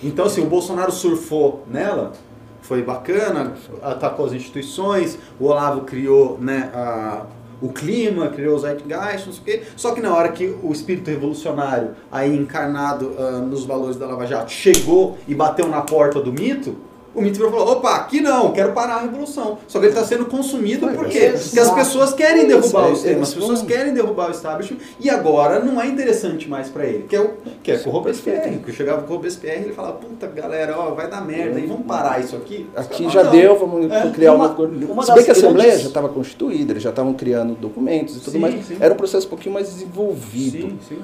Então, 0.04 0.26
assim, 0.26 0.42
o 0.42 0.46
Bolsonaro 0.46 0.92
surfou 0.92 1.64
nela, 1.70 2.14
foi 2.62 2.82
bacana, 2.82 3.54
atacou 3.84 4.26
as 4.26 4.34
instituições, 4.34 5.18
o 5.40 5.46
Olavo 5.46 5.82
criou 5.82 6.38
né, 6.40 6.72
a- 6.74 7.26
o 7.62 7.70
clima, 7.74 8.30
criou 8.30 8.56
o 8.56 8.60
Zeitgeist, 8.60 9.26
não 9.28 9.34
sei 9.34 9.42
o 9.42 9.46
quê. 9.46 9.64
Só 9.76 9.92
que 9.92 10.00
na 10.02 10.16
hora 10.16 10.30
que 10.30 10.56
o 10.64 10.72
espírito 10.72 11.10
revolucionário, 11.10 11.90
aí 12.10 12.34
encarnado 12.36 13.14
ah, 13.20 13.32
nos 13.42 13.66
valores 13.66 13.98
da 13.98 14.06
Lava 14.08 14.26
Jato, 14.26 14.50
chegou 14.52 15.18
e 15.28 15.36
bateu 15.36 15.68
na 15.68 15.82
porta 15.82 16.22
do 16.22 16.32
mito, 16.32 16.78
o 17.16 17.24
e 17.26 17.34
falou, 17.34 17.72
opa, 17.72 17.96
aqui 17.96 18.22
não, 18.22 18.52
quero 18.52 18.72
parar 18.74 18.96
a 18.96 19.02
revolução. 19.02 19.58
Só 19.68 19.80
que 19.80 19.86
ele 19.86 19.94
está 19.94 20.06
sendo 20.06 20.26
consumido 20.26 20.88
por 20.90 21.08
quê? 21.08 21.34
Porque 21.34 21.60
as 21.60 21.72
pessoas 21.72 22.14
querem 22.14 22.48
derrubar 22.48 22.84
o 22.84 22.88
Eles 22.90 23.00
sistema, 23.00 23.24
as 23.24 23.34
pessoas 23.34 23.62
querem 23.64 23.94
derrubar 23.94 24.28
o 24.30 24.32
establishment 24.32 24.78
e 25.00 25.10
agora 25.10 25.60
não 25.60 25.82
é 25.82 25.88
interessante 25.88 26.48
mais 26.48 26.70
para 26.70 26.86
ele. 26.86 27.04
Que 27.10 27.16
é, 27.16 27.20
o, 27.22 27.34
que 27.64 27.72
é 27.72 27.78
com 27.78 27.90
o 27.90 27.94
Robespierre. 27.94 28.58
Que 28.60 28.70
eu 28.70 28.74
chegava 28.74 29.02
com 29.02 29.12
o 29.14 29.16
Robespierre 29.16 29.62
e 29.62 29.64
ele 29.66 29.74
falava, 29.74 29.96
puta 29.98 30.28
galera, 30.28 30.76
ó, 30.78 30.92
vai 30.92 31.10
dar 31.10 31.22
merda 31.26 31.58
aí, 31.58 31.66
vamos 31.66 31.86
parar 31.86 32.20
isso 32.20 32.36
aqui. 32.36 32.70
Aqui 32.76 33.06
já 33.06 33.24
falam, 33.24 33.32
deu, 33.32 33.54
"Não." 33.54 33.60
vamos 33.60 33.92
É. 33.92 34.10
criar 34.12 34.34
Uma- 34.34 34.46
uma, 34.48 34.56
coisa. 34.56 34.74
uma 34.92 35.04
Se 35.04 35.14
bem 35.14 35.24
que 35.24 35.30
a 35.30 35.34
Assembleia 35.34 35.68
grandes- 35.68 35.82
já 35.82 35.88
estava 35.88 36.10
constituída, 36.10 36.72
eles 36.74 36.84
já 36.84 36.90
estavam 36.92 37.14
criando 37.14 37.54
documentos 37.56 38.16
e 38.18 38.20
tudo 38.20 38.34
Sim, 38.34 38.40
mais. 38.40 38.66
sim. 38.66 38.78
Era 38.80 38.94
um 38.94 38.98
processo 38.98 39.26
um 39.26 39.30
pouquinho 39.30 39.54
mais 39.54 39.68
desenvolvido. 39.68 40.68
Sim, 40.68 40.80
sim. 40.88 40.98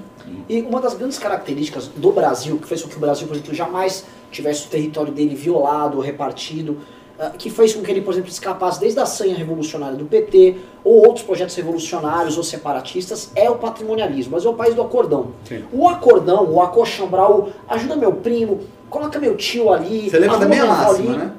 E 0.48 0.62
uma 0.62 0.80
das 0.80 0.94
grandes 0.94 1.18
características 1.18 1.88
do 1.96 2.12
Brasil, 2.12 2.58
que 2.58 2.68
fez 2.68 2.82
com 2.84 2.90
que 2.90 2.98
o 2.98 3.00
Brasil, 3.00 3.28
por 3.28 3.34
exemplo, 3.36 3.54
jamais 3.54 4.06
tivesse 4.32 4.68
o 4.68 4.70
território 4.70 5.12
dele 5.12 5.36
violado, 5.36 6.00
repartido, 6.00 6.78
ah, 7.18 7.32
que 7.38 7.50
fez 7.50 7.74
com 7.74 7.82
que 7.82 7.90
ele, 7.90 8.02
por 8.02 8.14
exemplo, 8.14 8.30
escapasse 8.30 8.80
desde 8.80 9.00
a 9.00 9.06
sanha 9.06 9.36
revolucionária 9.36 9.96
do 9.96 10.06
PT 10.06 10.58
ou 10.84 11.06
outros 11.06 11.24
projetos 11.24 11.56
revolucionários 11.56 12.38
ou 12.38 12.44
separatistas, 12.44 13.32
é 13.36 13.50
o 13.50 13.56
patrimonialismo. 13.56 14.34
Mas 14.34 14.46
é 14.46 14.50
o 14.50 14.54
país 14.54 14.76
do 14.76 14.82
acordão. 14.82 15.28
Sim. 15.46 15.64
O 15.72 15.88
acordão, 15.88 16.52
o 16.52 16.62
acochambral, 16.62 17.50
ajuda 17.70 17.96
meu 17.96 18.12
primo, 18.14 18.62
coloca 18.90 19.18
meu 19.18 19.38
tio 19.38 19.72
ali. 19.72 20.10
Você 20.10 20.20
lembra 20.20 20.40
da 20.40 20.46
minha 20.46 20.66
máxima, 20.66 21.14
ali. 21.14 21.18
né? 21.18 21.32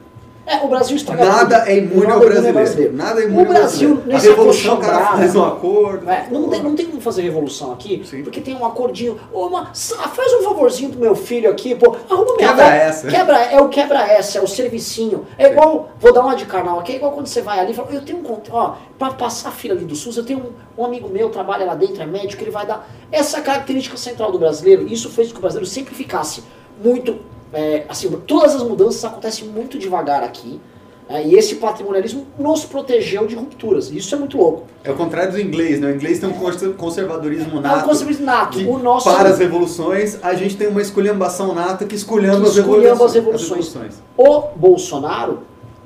É, 0.47 0.65
o 0.65 0.69
Brasil 0.69 0.97
estraga 0.97 1.25
Nada 1.25 1.59
tudo. 1.59 1.69
é 1.69 1.77
imune 1.79 2.07
ao 2.07 2.21
Nada 2.21 2.53
brasileiro. 2.53 2.93
Nada 2.95 3.21
é 3.21 3.25
imune 3.25 3.37
O 3.45 3.47
ao 3.49 3.53
Brasil, 3.53 3.89
brasileiro. 3.97 4.11
A 4.11 4.15
nesse 4.15 4.29
revolução, 4.29 4.75
o 4.75 4.81
cara 4.81 5.07
faz 5.17 5.35
um 5.35 5.45
acordo. 5.45 6.09
é, 6.09 6.29
não, 6.31 6.49
tem, 6.49 6.63
não 6.63 6.77
tem 6.77 6.87
como 6.87 7.01
fazer 7.01 7.23
revolução 7.23 7.73
aqui, 7.73 8.03
Sim. 8.09 8.23
porque 8.23 8.41
tem 8.41 8.55
um 8.55 8.65
acordinho. 8.65 9.19
Ô, 9.33 9.47
uma, 9.47 9.75
faz 9.75 10.33
um 10.35 10.43
favorzinho 10.45 10.91
pro 10.91 11.01
meu 11.01 11.17
filho 11.17 11.51
aqui, 11.51 11.75
pô. 11.75 11.97
Arruma 12.09 12.37
minha 12.37 12.49
Quebra 12.49 12.65
avó. 12.65 12.73
essa. 12.75 13.09
Quebra, 13.09 13.37
é 13.43 13.61
o 13.61 13.69
quebra 13.69 14.07
essa, 14.07 14.39
é 14.39 14.41
o 14.41 14.47
servicinho. 14.47 15.27
É 15.37 15.51
igual, 15.51 15.91
vou 15.99 16.13
dar 16.13 16.21
uma 16.23 16.37
de 16.37 16.45
carnal 16.47 16.79
aqui, 16.79 16.93
é 16.93 16.97
igual 16.97 17.11
quando 17.11 17.27
você 17.27 17.43
vai 17.43 17.59
ali 17.59 17.73
e 17.73 17.75
fala, 17.75 17.89
eu 17.91 18.03
tenho 18.03 18.19
um 18.19 18.41
ó, 18.51 18.75
pra 18.97 19.11
passar 19.11 19.49
a 19.49 19.53
fila 19.53 19.75
ali 19.75 19.85
do 19.85 19.97
SUS, 19.97 20.17
eu 20.17 20.25
tenho 20.25 20.39
um, 20.39 20.83
um 20.83 20.85
amigo 20.85 21.09
meu, 21.09 21.29
trabalha 21.29 21.67
lá 21.67 21.75
dentro, 21.75 22.01
é 22.03 22.07
médico, 22.07 22.43
ele 22.43 22.53
vai 22.53 22.65
dar. 22.65 22.89
Essa 23.11 23.39
é 23.39 23.41
a 23.41 23.43
característica 23.43 23.97
central 23.97 24.31
do 24.31 24.39
brasileiro, 24.39 24.87
isso 24.87 25.11
fez 25.11 25.29
com 25.29 25.35
que 25.35 25.39
o 25.39 25.43
brasileiro 25.43 25.69
sempre 25.69 25.93
ficasse 25.95 26.45
muito. 26.83 27.19
É, 27.53 27.85
assim, 27.89 28.11
todas 28.27 28.55
as 28.55 28.63
mudanças 28.63 29.05
acontecem 29.05 29.47
muito 29.49 29.79
devagar 29.79 30.23
aqui. 30.23 30.61
é, 31.09 31.25
e 31.25 31.37
esse 31.37 31.55
patrimonialismo 31.57 32.27
nos 32.37 32.65
protegeu 32.65 33.29
de 33.29 33.37
rupturas. 33.37 33.93
Isso 33.93 34.13
é 34.13 34.19
muito 34.19 34.37
louco. 34.37 34.65
É 34.83 34.91
o 34.91 34.97
contrário 34.97 35.31
do 35.31 35.41
inglês, 35.41 35.79
né? 35.81 35.93
O 35.93 35.95
inglês 35.95 36.19
tem 36.19 36.29
um 36.29 36.33
conser- 36.33 36.73
conservadorismo 36.75 37.53
É 37.55 37.59
um 37.59 37.61
nato. 37.61 37.85
conservadorismo 37.85 38.27
nato. 38.27 38.59
que 38.59 38.65
O 38.65 38.77
nosso 38.79 39.09
Para 39.09 39.29
as 39.29 39.39
revoluções, 39.39 40.19
a 40.21 40.35
gente 40.35 40.57
tem 40.57 40.67
uma 40.67 40.83
esculhambação 40.83 41.55
nata 41.55 41.85
que 41.85 41.95
esculhamba, 41.95 42.41
Que 42.41 42.49
as, 42.49 42.57
esculhamba 42.57 42.89
revoluções, 42.89 43.07
as 43.11 43.15
revoluções. 43.15 43.67
as 43.69 43.75
revoluções. 43.75 44.03
O 44.17 44.59
Bolsonaro, 44.59 45.43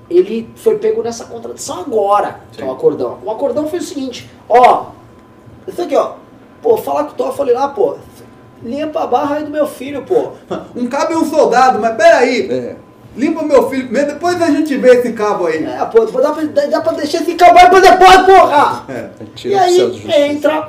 ele 0.09 0.49
foi 0.57 0.79
pego 0.79 1.03
nessa 1.03 1.27
contradição 1.27 1.81
agora, 1.81 2.41
que 2.53 2.63
é 2.63 2.65
o 2.65 2.71
acordão. 2.71 3.19
O 3.23 3.31
acordão 3.31 3.67
fez 3.69 3.85
o 3.85 3.87
seguinte, 3.89 4.31
ó, 4.49 4.87
isso 5.69 5.83
aqui, 5.83 5.95
ó, 5.97 6.15
pô, 6.63 6.79
falar 6.79 7.05
com 7.05 7.11
o 7.13 7.15
Toffoli 7.15 7.53
lá, 7.53 7.69
pô, 7.69 7.97
limpa 8.63 9.05
a 9.05 9.07
barra 9.07 9.37
aí 9.37 9.45
do 9.45 9.51
meu 9.51 9.67
filho, 9.67 10.03
pô. 10.03 10.33
Um 10.75 10.87
cabo 10.87 11.13
é 11.13 11.17
um 11.17 11.25
soldado, 11.25 11.79
mas 11.79 11.97
peraí. 11.97 12.51
É. 12.51 12.77
Limpa 13.17 13.43
meu 13.43 13.69
filho 13.69 13.85
primeiro, 13.85 14.13
depois 14.13 14.41
a 14.41 14.51
gente 14.51 14.77
vê 14.77 14.91
esse 14.97 15.13
cabo 15.13 15.47
aí. 15.47 15.65
É, 15.65 15.85
pô, 15.87 16.05
dá 16.05 16.33
pra, 16.33 16.45
dá 16.45 16.81
pra 16.81 16.93
deixar 16.93 17.23
esse 17.23 17.35
cowboy 17.35 17.69
pra 17.69 17.81
depois, 17.81 18.19
porra! 18.27 18.85
É. 18.89 19.09
Tira 19.35 19.69
e 19.69 19.83
o 19.83 20.11
aí 20.11 20.31
entra, 20.31 20.69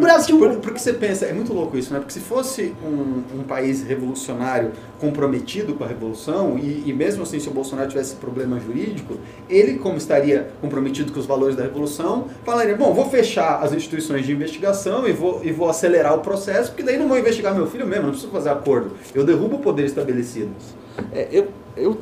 Brasil, 0.00 0.38
Por- 0.38 0.56
porque 0.56 0.78
você 0.78 0.92
pensa, 0.92 1.26
é 1.26 1.32
muito 1.32 1.52
louco 1.52 1.76
isso, 1.76 1.92
né? 1.92 1.98
Porque 2.00 2.12
se 2.12 2.20
fosse 2.20 2.74
um, 2.84 3.40
um 3.40 3.42
país 3.42 3.82
revolucionário 3.82 4.72
comprometido 5.00 5.74
com 5.74 5.84
a 5.84 5.86
revolução, 5.86 6.58
e, 6.58 6.84
e 6.86 6.92
mesmo 6.92 7.22
assim 7.22 7.38
se 7.38 7.48
o 7.48 7.52
Bolsonaro 7.52 7.88
tivesse 7.88 8.16
problema 8.16 8.58
jurídico, 8.60 9.14
ele, 9.48 9.78
como 9.78 9.96
estaria 9.96 10.50
comprometido 10.60 11.12
com 11.12 11.20
os 11.20 11.26
valores 11.26 11.56
da 11.56 11.62
revolução, 11.62 12.26
falaria, 12.44 12.76
bom, 12.76 12.92
vou 12.92 13.08
fechar 13.08 13.62
as 13.62 13.72
instituições 13.72 14.26
de 14.26 14.32
investigação 14.32 15.08
e 15.08 15.12
vou, 15.12 15.40
e 15.44 15.52
vou 15.52 15.68
acelerar 15.68 16.14
o 16.14 16.20
processo, 16.20 16.70
porque 16.70 16.82
daí 16.82 16.98
não 16.98 17.08
vou 17.08 17.18
investigar 17.18 17.54
meu 17.54 17.66
filho 17.66 17.86
mesmo, 17.86 18.04
não 18.04 18.10
preciso 18.10 18.32
fazer 18.32 18.50
acordo. 18.50 18.92
Eu 19.14 19.24
derrubo 19.24 19.56
o 19.56 19.60
poder 19.60 19.84
estabelecido. 19.86 20.50
É, 21.12 21.28
eu, 21.30 21.48
eu, 21.76 21.98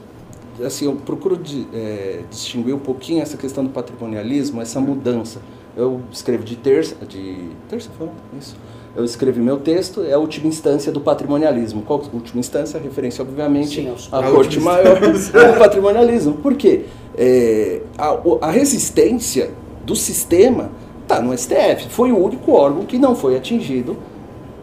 assim, 0.65 0.87
eu 0.87 0.95
procuro 0.97 1.37
de, 1.37 1.67
é, 1.73 2.21
distinguir 2.31 2.75
um 2.75 2.79
pouquinho 2.79 3.23
essa 3.23 3.37
questão 3.37 3.65
do 3.65 3.71
patrimonialismo, 3.71 4.61
essa 4.61 4.81
mudança. 4.81 5.41
Eu 5.79 6.01
escrevo 6.11 6.43
de 6.43 6.57
terça, 6.57 6.97
de 7.07 7.51
terça 7.69 7.89
foi 7.97 8.09
isso. 8.37 8.57
Eu 8.97 9.05
escrevi 9.05 9.39
meu 9.41 9.59
texto, 9.59 10.03
é 10.03 10.13
a 10.13 10.19
última 10.19 10.49
instância 10.49 10.91
do 10.91 11.01
patrimonialismo. 11.01 11.83
Qual 11.83 12.01
a 12.03 12.15
última 12.17 12.41
instância? 12.41 12.81
Referência, 12.81 13.23
obviamente, 13.23 13.77
Sim, 13.83 13.89
aos- 13.91 14.13
à 14.13 14.19
a 14.19 14.31
corte 14.31 14.59
maior 14.59 14.99
do 15.01 15.59
patrimonialismo. 15.59 16.35
Por 16.39 16.57
quê? 16.57 16.87
É, 17.17 17.81
a, 17.97 18.19
a 18.43 18.51
resistência 18.51 19.53
do 19.87 19.95
sistema 19.95 20.73
está 21.03 21.23
no 21.23 21.33
STF. 21.37 21.89
Foi 21.91 22.11
o 22.11 22.19
único 22.19 22.51
órgão 22.53 22.85
que 22.85 22.99
não 22.99 23.15
foi 23.15 23.37
atingido 23.37 23.97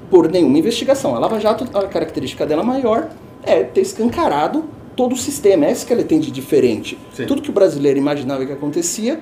por 0.10 0.30
nenhuma 0.30 0.58
investigação. 0.58 1.16
A 1.16 1.20
Lava 1.20 1.40
Jato, 1.40 1.66
a 1.74 1.84
característica 1.88 2.46
dela 2.46 2.62
maior 2.62 3.08
é 3.42 3.64
ter 3.64 3.82
escancarado 3.82 4.66
todo 4.98 5.14
o 5.14 5.18
sistema. 5.18 5.66
É 5.66 5.72
isso 5.72 5.86
que 5.86 5.94
ela 5.94 6.04
tem 6.04 6.20
de 6.20 6.30
diferente. 6.30 6.98
Sim. 7.14 7.26
Tudo 7.26 7.42
que 7.42 7.50
o 7.50 7.54
brasileiro 7.54 7.98
imaginava 7.98 8.46
que 8.46 8.52
acontecia 8.52 9.18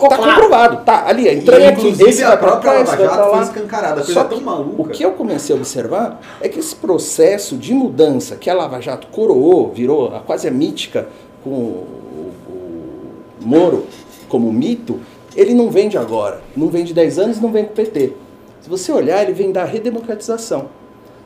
ficou 0.00 0.08
está 0.08 0.16
claro. 0.16 0.40
comprovado. 0.42 0.84
Tá, 0.84 1.06
ali, 1.06 1.32
entrei 1.32 1.66
aqui, 1.66 1.88
esse 1.88 2.24
a 2.24 2.36
própria 2.36 2.72
Lava 2.72 2.96
Jato 2.96 3.30
foi 3.30 3.42
escancarada, 3.42 4.02
Só 4.04 4.24
tão 4.24 4.38
que 4.38 4.44
maluca. 4.44 4.82
O 4.82 4.88
que 4.88 5.04
eu 5.04 5.12
comecei 5.12 5.54
a 5.54 5.58
observar 5.58 6.20
é 6.40 6.48
que 6.48 6.58
esse 6.58 6.74
processo 6.74 7.56
de 7.56 7.74
mudança 7.74 8.36
que 8.36 8.48
a 8.48 8.54
Lava 8.54 8.80
Jato 8.80 9.08
coroou, 9.08 9.70
virou 9.72 10.14
a 10.14 10.20
quase 10.20 10.48
a 10.48 10.50
mítica 10.50 11.08
com 11.44 11.50
o, 11.50 12.32
o 12.48 13.12
Moro 13.40 13.86
como 14.28 14.52
mito, 14.52 15.00
ele 15.36 15.54
não 15.54 15.70
vem 15.70 15.88
de 15.88 15.98
agora, 15.98 16.40
não 16.56 16.68
vem 16.68 16.84
de 16.84 16.94
10 16.94 17.18
anos, 17.18 17.40
não 17.40 17.52
vem 17.52 17.64
com 17.64 17.72
o 17.72 17.74
PT. 17.74 18.12
Se 18.60 18.68
você 18.68 18.92
olhar, 18.92 19.22
ele 19.22 19.32
vem 19.32 19.52
da 19.52 19.64
redemocratização. 19.64 20.66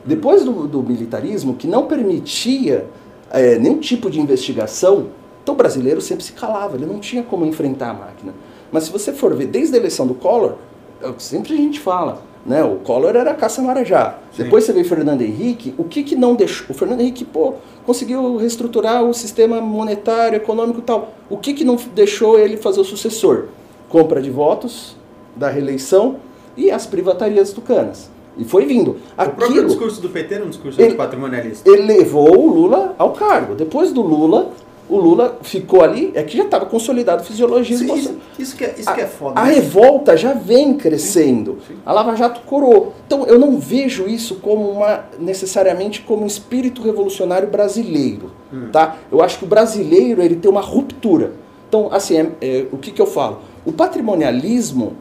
Depois 0.05 0.43
do, 0.43 0.67
do 0.67 0.83
militarismo, 0.83 1.55
que 1.55 1.67
não 1.67 1.87
permitia 1.87 2.85
eh, 3.31 3.57
nenhum 3.57 3.79
tipo 3.79 4.09
de 4.09 4.19
investigação, 4.19 5.07
então 5.41 5.53
o 5.53 5.57
brasileiro 5.57 5.99
sempre 5.99 6.23
se 6.23 6.33
calava, 6.33 6.75
ele 6.75 6.85
não 6.85 6.99
tinha 6.99 7.23
como 7.23 7.45
enfrentar 7.45 7.89
a 7.89 7.93
máquina. 7.93 8.33
Mas 8.75 8.83
se 8.83 8.91
você 8.91 9.13
for 9.13 9.33
ver, 9.33 9.45
desde 9.47 9.73
a 9.73 9.79
eleição 9.79 10.05
do 10.05 10.13
Collor, 10.13 10.55
é 11.01 11.07
o 11.07 11.13
que 11.13 11.23
sempre 11.23 11.53
a 11.53 11.55
gente 11.55 11.79
fala, 11.79 12.21
né? 12.45 12.61
O 12.61 12.75
Collor 12.79 13.15
era 13.15 13.33
caça-marajá. 13.33 14.17
Depois 14.37 14.65
você 14.65 14.73
vê 14.73 14.81
o 14.81 14.85
Fernando 14.85 15.21
Henrique, 15.21 15.73
o 15.77 15.85
que, 15.85 16.03
que 16.03 16.13
não 16.13 16.35
deixou... 16.35 16.67
O 16.69 16.73
Fernando 16.73 16.99
Henrique, 16.99 17.23
pô, 17.23 17.53
conseguiu 17.85 18.35
reestruturar 18.35 19.01
o 19.05 19.13
sistema 19.13 19.61
monetário, 19.61 20.35
econômico 20.35 20.79
e 20.79 20.81
tal. 20.81 21.13
O 21.29 21.37
que, 21.37 21.53
que 21.53 21.63
não 21.63 21.77
deixou 21.95 22.37
ele 22.37 22.57
fazer 22.57 22.81
o 22.81 22.83
sucessor? 22.83 23.45
Compra 23.87 24.21
de 24.21 24.29
votos, 24.29 24.97
da 25.37 25.47
reeleição 25.49 26.17
e 26.57 26.69
as 26.69 26.85
privatarias 26.85 27.53
tucanas. 27.53 28.09
E 28.37 28.43
foi 28.43 28.65
vindo. 28.65 28.97
O 29.13 29.15
próprio 29.15 29.45
Aquilo 29.45 29.67
discurso 29.67 30.01
do 30.01 30.09
PT 30.09 30.33
era 30.33 30.43
um 30.43 30.49
discurso 30.49 30.81
Ele- 30.81 30.95
patrimonialista. 30.95 31.69
elevou 31.69 32.37
o 32.45 32.53
Lula 32.53 32.93
ao 32.97 33.13
cargo. 33.13 33.55
Depois 33.55 33.93
do 33.93 34.01
Lula, 34.01 34.51
o 34.87 34.97
Lula 34.97 35.39
ficou 35.41 35.81
ali, 35.83 36.11
é 36.13 36.21
que 36.23 36.37
já 36.37 36.43
estava 36.43 36.65
consolidado 36.65 37.23
o 37.23 37.25
fisiologismo. 37.25 37.87
Sim, 37.87 37.99
isso, 37.99 38.17
isso 38.37 38.55
que 38.55 38.63
é, 38.65 38.75
isso 38.77 38.93
que 38.93 39.01
é 39.01 39.07
foda. 39.07 39.39
A 39.39 39.45
né? 39.45 39.53
revolta 39.53 40.15
já 40.15 40.33
vem 40.33 40.75
crescendo. 40.75 41.57
Sim, 41.67 41.73
sim. 41.75 41.79
A 41.85 41.91
Lava 41.91 42.15
Jato 42.15 42.41
coroou. 42.41 42.93
Então 43.07 43.25
eu 43.25 43.39
não 43.39 43.57
vejo 43.59 44.07
isso 44.07 44.35
como 44.35 44.69
uma 44.69 45.05
necessariamente 45.19 46.01
como 46.01 46.23
um 46.23 46.27
espírito 46.27 46.81
revolucionário 46.81 47.47
brasileiro, 47.47 48.31
Hum. 48.53 48.69
tá? 48.71 48.97
Eu 49.11 49.21
acho 49.23 49.39
que 49.39 49.45
o 49.45 49.47
brasileiro 49.47 50.21
ele 50.21 50.35
tem 50.35 50.49
uma 50.51 50.61
ruptura. 50.61 51.33
Então 51.67 51.89
assim, 51.91 52.17
é- 52.17 52.31
é, 52.41 52.65
o 52.71 52.77
que, 52.77 52.91
que 52.91 53.01
eu 53.01 53.07
falo? 53.07 53.39
O 53.65 53.71
patrimonialismo 53.73 54.93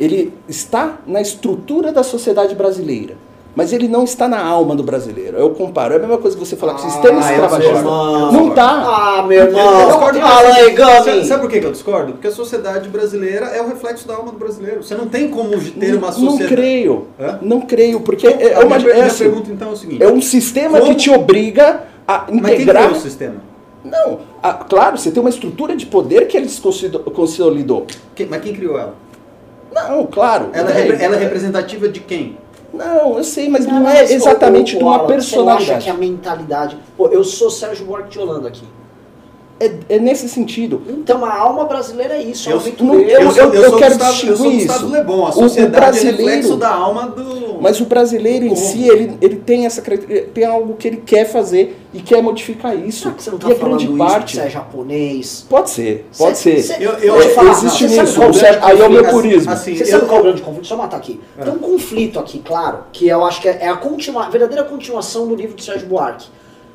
ele 0.00 0.32
está 0.48 0.98
na 1.06 1.20
estrutura 1.20 1.92
da 1.92 2.02
sociedade 2.02 2.54
brasileira. 2.54 3.16
Mas 3.54 3.72
ele 3.72 3.86
não 3.88 4.04
está 4.04 4.26
na 4.26 4.42
alma 4.42 4.74
do 4.74 4.82
brasileiro. 4.82 5.36
Eu 5.36 5.50
comparo. 5.50 5.92
É 5.92 5.96
a 5.96 6.00
mesma 6.00 6.18
coisa 6.18 6.36
que 6.36 6.44
você 6.44 6.56
falar 6.56 6.74
que 6.74 6.80
o 6.86 6.90
sistema 6.90 7.20
Ah, 7.20 7.28
eu 7.32 7.44
escravagista 7.44 7.82
não 7.82 8.50
tá. 8.50 8.70
Ah, 9.18 9.22
meu 9.26 9.38
Eu 9.38 9.46
irmão. 9.46 9.86
discordo 9.88 10.20
Fala 10.20 10.48
aí, 10.54 10.76
sabe, 10.76 11.26
sabe 11.26 11.40
por 11.42 11.50
que 11.50 11.58
eu 11.66 11.72
discordo? 11.72 12.12
Porque 12.12 12.26
a 12.28 12.32
sociedade 12.32 12.88
brasileira 12.88 13.46
é 13.46 13.60
o 13.60 13.68
reflexo 13.68 14.08
da 14.08 14.14
alma 14.14 14.32
do 14.32 14.38
brasileiro. 14.38 14.82
Você 14.82 14.94
não 14.94 15.06
tem 15.06 15.28
como 15.28 15.50
ter 15.60 15.94
uma 15.94 16.06
Não 16.08 16.12
sociedade. 16.12 16.54
creio. 16.54 17.06
Hã? 17.20 17.38
Não 17.42 17.60
creio, 17.62 18.00
porque 18.00 18.26
é, 18.26 18.42
é 18.52 18.54
a 18.54 18.60
uma 18.60 18.78
minha, 18.78 18.90
é 18.90 18.94
minha 18.94 19.06
assim, 19.06 19.24
pergunta 19.24 19.50
então 19.52 19.68
é 19.68 19.72
o 19.72 19.76
seguinte: 19.76 20.02
é 20.02 20.08
um 20.08 20.22
sistema 20.22 20.78
Como- 20.80 20.90
que 20.92 20.96
te 21.02 21.10
obriga 21.10 21.82
a 22.08 22.26
mas 22.30 22.42
quem 22.52 22.54
integrar. 22.62 22.90
o 22.90 22.94
sistema? 22.94 23.36
Não, 23.84 24.20
a- 24.42 24.54
claro, 24.54 24.96
você 24.96 25.10
tem 25.10 25.20
uma 25.20 25.28
estrutura 25.30 25.74
de 25.76 25.86
poder 25.86 26.26
que 26.28 26.36
ele 26.36 26.48
consolidou. 27.14 27.86
Quem- 28.14 28.26
mas 28.26 28.40
quem 28.42 28.54
criou 28.54 28.78
ela? 28.78 28.94
Não, 29.74 30.06
claro. 30.06 30.50
Ela, 30.52 30.70
é 30.70 31.02
ela 31.04 31.16
é 31.16 31.18
representativa 31.18 31.88
de 31.88 32.00
quem? 32.00 32.36
Não, 32.72 33.18
eu 33.18 33.24
sei, 33.24 33.48
mas 33.48 33.66
não, 33.66 33.80
Não, 33.80 33.88
é 33.90 34.02
exatamente 34.04 34.76
de 34.76 34.82
uma 34.82 34.94
Alan, 34.94 35.06
Você 35.06 35.12
acha 35.14 35.14
personalidade. 35.14 35.84
que 35.84 35.90
a 35.90 35.94
mentalidade. 35.94 36.76
Pô, 36.96 37.08
eu 37.08 37.22
sou 37.22 37.50
Sérgio 37.50 37.84
Buarque 37.84 38.10
de 38.10 38.18
Holanda 38.18 38.48
aqui. 38.48 38.64
É, 39.64 39.96
é 39.96 39.98
nesse 39.98 40.28
sentido. 40.28 40.82
Então 40.88 41.24
a 41.24 41.32
alma 41.38 41.64
brasileira 41.64 42.14
é 42.14 42.22
isso, 42.22 42.48
é 42.50 42.52
Eu- 42.52 42.60
não- 42.80 42.94
eu- 43.00 43.30
sou- 43.30 43.54
eu 43.54 43.70
sou 43.70 43.78
quero 43.78 43.94
Gustavo, 43.94 44.26
eu 44.26 44.36
sou 44.36 44.50
distinguir 44.50 44.66
isso. 44.66 44.86
Lebon. 44.88 45.22
A 45.24 45.26
O- 45.26 45.28
o 45.28 45.32
sociedade 45.32 45.76
é 45.76 45.80
brasileiro- 45.80 46.16
reflexo 46.24 46.56
da 46.56 46.70
alma 46.74 47.06
do. 47.08 47.60
Mas 47.60 47.80
o 47.80 47.84
brasileiro 47.84 48.44
em 48.46 48.56
si, 48.56 48.88
ele, 48.88 49.16
ele 49.20 49.36
tem 49.36 49.66
essa 49.66 49.80
característica- 49.80 50.30
tem 50.34 50.44
algo 50.44 50.74
que 50.74 50.88
ele 50.88 50.96
quer 50.96 51.26
fazer 51.26 51.78
e 51.94 52.00
quer 52.00 52.20
modificar 52.22 52.76
isso. 52.76 53.02
Será 53.02 53.14
que 53.14 53.22
você 53.22 53.30
não 53.30 53.38
e 53.38 53.40
tá 53.40 53.46
falando 53.54 53.60
grande 53.78 53.84
isso 53.84 53.96
parte. 53.96 54.36
você 54.36 54.42
é 54.42 54.50
japonês? 54.50 55.46
Pode 55.48 55.70
ser, 55.70 56.06
pode 56.18 56.38
Cê- 56.38 56.60
ser. 56.60 56.74
cê- 56.74 56.84
Eu- 56.84 56.92
eu- 56.94 57.14
eu 57.16 57.22
é, 57.22 57.28
falar, 57.28 57.50
existe 57.52 57.82
não, 57.84 57.88
você 57.90 57.94
sabe 57.96 58.08
nisso, 58.08 58.14
qual 58.18 58.26
é 58.26 58.30
o 58.30 58.34
certo? 58.34 58.60
grande 58.60 58.72
Aí 58.72 58.80
é 58.80 58.86
o 58.88 58.90
meu 58.90 59.04
purismo. 59.04 59.52
Assim, 59.52 59.76
Você 59.76 59.82
eu- 59.84 59.86
sabe 59.86 60.06
qual 60.06 60.16
é 60.16 60.20
o 60.20 60.24
grande 60.24 60.42
conflito? 60.42 60.60
Deixa 60.62 60.74
eu 60.74 60.78
matar 60.78 60.96
aqui. 60.96 61.20
É. 61.38 61.44
Tem 61.44 61.52
um 61.52 61.58
conflito 61.58 62.18
aqui, 62.18 62.40
claro, 62.40 62.78
que 62.92 63.06
eu 63.06 63.24
acho 63.24 63.40
que 63.40 63.48
é 63.48 63.68
a 63.68 63.76
continua, 63.76 64.26
a 64.26 64.28
verdadeira 64.30 64.64
continuação 64.64 65.28
do 65.28 65.34
livro 65.36 65.54
de 65.54 65.62
Sérgio 65.62 65.86
Buarque. 65.86 66.26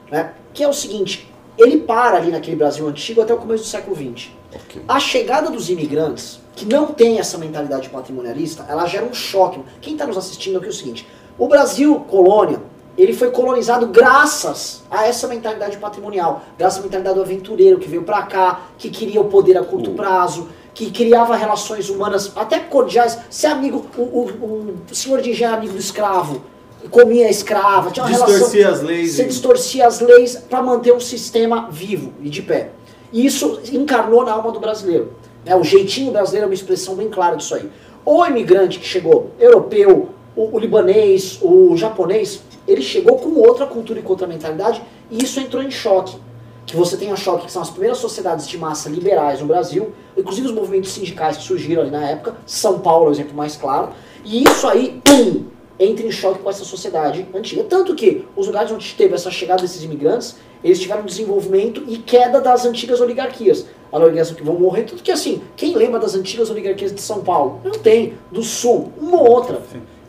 Né? 0.10 0.32
Que 0.54 0.64
é 0.64 0.68
o 0.70 0.74
seguinte, 0.74 1.30
ele 1.58 1.80
para 1.80 2.18
ali 2.18 2.32
naquele 2.32 2.56
Brasil 2.56 2.88
antigo 2.88 3.22
até 3.22 3.34
o 3.34 3.38
começo 3.38 3.64
do 3.64 3.70
século 3.70 3.96
XX. 3.96 4.30
Ok. 4.54 4.82
A 4.88 5.00
chegada 5.00 5.50
dos 5.50 5.70
imigrantes, 5.70 6.40
que 6.56 6.66
não 6.66 6.88
tem 6.88 7.20
essa 7.20 7.38
mentalidade 7.38 7.90
patrimonialista, 7.90 8.66
ela 8.70 8.86
gera 8.86 9.06
um 9.06 9.14
choque. 9.14 9.60
Quem 9.82 9.94
está 9.94 10.06
nos 10.06 10.18
assistindo 10.18 10.58
aqui 10.58 10.68
é 10.68 10.70
o 10.70 10.74
seguinte: 10.74 11.08
o 11.38 11.48
Brasil, 11.48 12.00
colônia, 12.08 12.62
ele 12.98 13.14
foi 13.14 13.30
colonizado 13.30 13.88
graças 13.88 14.84
a 14.90 15.06
essa 15.06 15.28
mentalidade 15.28 15.78
patrimonial, 15.78 16.42
graças 16.58 16.80
à 16.80 16.84
mentalidade 16.84 17.16
do 17.16 17.22
aventureiro 17.22 17.78
que 17.78 17.88
veio 17.88 18.04
para 18.04 18.24
cá, 18.24 18.62
que 18.78 18.90
queria 18.90 19.22
o 19.22 19.26
poder 19.26 19.58
a 19.58 19.64
curto 19.64 19.92
Uh. 19.92 19.94
prazo, 19.94 20.50
que 20.74 20.92
criava 20.92 21.36
relações 21.36 21.90
humanas 21.90 22.32
até 22.36 22.60
cordiais. 22.60 23.18
Ser 23.30 23.48
amigo, 23.48 23.86
o, 23.98 24.02
o, 24.02 24.76
o 24.92 24.96
senhor 24.96 25.22
de 25.22 25.32
engenho 25.32 25.50
era 25.50 25.58
amigo 25.58 25.74
do 25.74 25.80
escravo, 25.80 26.42
comia 26.90 27.30
escrava, 27.30 27.92
tinha 27.92 28.06
uma 28.06 28.12
relação. 28.12 28.34
Distorcia 28.34 28.70
as 28.70 28.82
leis. 28.82 29.12
Você 29.12 29.24
distorcia 29.26 29.88
as 29.88 30.00
leis 30.00 30.36
para 30.36 30.62
manter 30.62 30.94
um 30.94 31.00
sistema 31.00 31.70
vivo 31.70 32.14
e 32.22 32.30
de 32.30 32.42
pé. 32.42 32.72
E 33.12 33.26
isso 33.26 33.60
encarnou 33.72 34.26
na 34.26 34.34
alma 34.34 34.52
do 34.52 34.60
brasileiro. 34.60 35.14
né? 35.46 35.56
O 35.56 35.64
jeitinho 35.64 36.12
brasileiro 36.12 36.46
é 36.46 36.48
uma 36.48 36.54
expressão 36.54 36.96
bem 36.96 37.10
clara 37.10 37.36
disso 37.36 37.56
aí. 37.56 37.70
O 38.06 38.26
imigrante 38.26 38.80
que 38.80 38.86
chegou, 38.86 39.32
europeu, 39.40 40.10
o, 40.36 40.56
o 40.56 40.60
libanês, 40.60 41.40
o 41.42 41.76
japonês, 41.76 42.42
ele 42.68 42.82
chegou 42.82 43.18
com 43.18 43.40
outra 43.40 43.66
cultura 43.66 44.00
e 44.00 44.04
com 44.04 44.12
outra 44.12 44.28
mentalidade 44.28 44.82
e 45.10 45.24
isso 45.24 45.40
entrou 45.40 45.64
em 45.64 45.72
choque. 45.72 46.18
Que 46.66 46.76
você 46.76 46.98
tem 46.98 47.12
a 47.14 47.16
choque, 47.16 47.46
que 47.46 47.52
são 47.52 47.62
as 47.62 47.70
primeiras 47.70 47.98
sociedades 47.98 48.46
de 48.46 48.58
massa 48.58 48.90
liberais 48.90 49.40
no 49.40 49.48
Brasil, 49.48 49.94
inclusive 50.18 50.48
os 50.48 50.54
movimentos 50.54 50.92
sindicais 50.92 51.38
que 51.38 51.44
surgiram 51.44 51.82
ali 51.82 51.92
na 51.92 52.10
época, 52.10 52.36
São 52.46 52.80
Paulo 52.80 53.06
é 53.06 53.10
o 53.10 53.12
exemplo 53.14 53.34
mais 53.34 53.56
claro, 53.56 53.90
e 54.26 54.44
isso 54.44 54.68
aí, 54.68 55.02
pum, 55.02 55.46
entra 55.80 56.06
em 56.06 56.12
choque 56.12 56.40
com 56.40 56.50
essa 56.50 56.64
sociedade 56.64 57.28
antiga. 57.34 57.64
Tanto 57.64 57.96
que 57.96 58.26
os 58.36 58.48
lugares 58.48 58.72
onde 58.72 58.94
teve 58.96 59.14
essa 59.14 59.30
chegada 59.30 59.62
desses 59.62 59.84
imigrantes, 59.84 60.36
eles 60.64 60.80
tiveram 60.80 61.06
desenvolvimento 61.06 61.84
e 61.88 61.98
queda 61.98 62.42
das 62.42 62.66
antigas 62.66 63.00
oligarquias. 63.00 63.66
As 63.92 64.02
oligarquias 64.02 64.32
que 64.32 64.44
vão 64.44 64.60
morrer, 64.60 64.84
tudo 64.84 65.04
que 65.04 65.12
assim, 65.12 65.42
quem 65.56 65.76
lembra 65.76 66.00
das 66.00 66.16
antigas 66.16 66.50
oligarquias 66.50 66.94
de 66.94 67.02
São 67.02 67.24
Paulo? 67.24 67.62
Não 67.64 67.72
tem. 67.72 68.16
Do 68.32 68.44
Sul, 68.44 68.92
uma 68.98 69.22
ou 69.22 69.30
outra. 69.30 69.62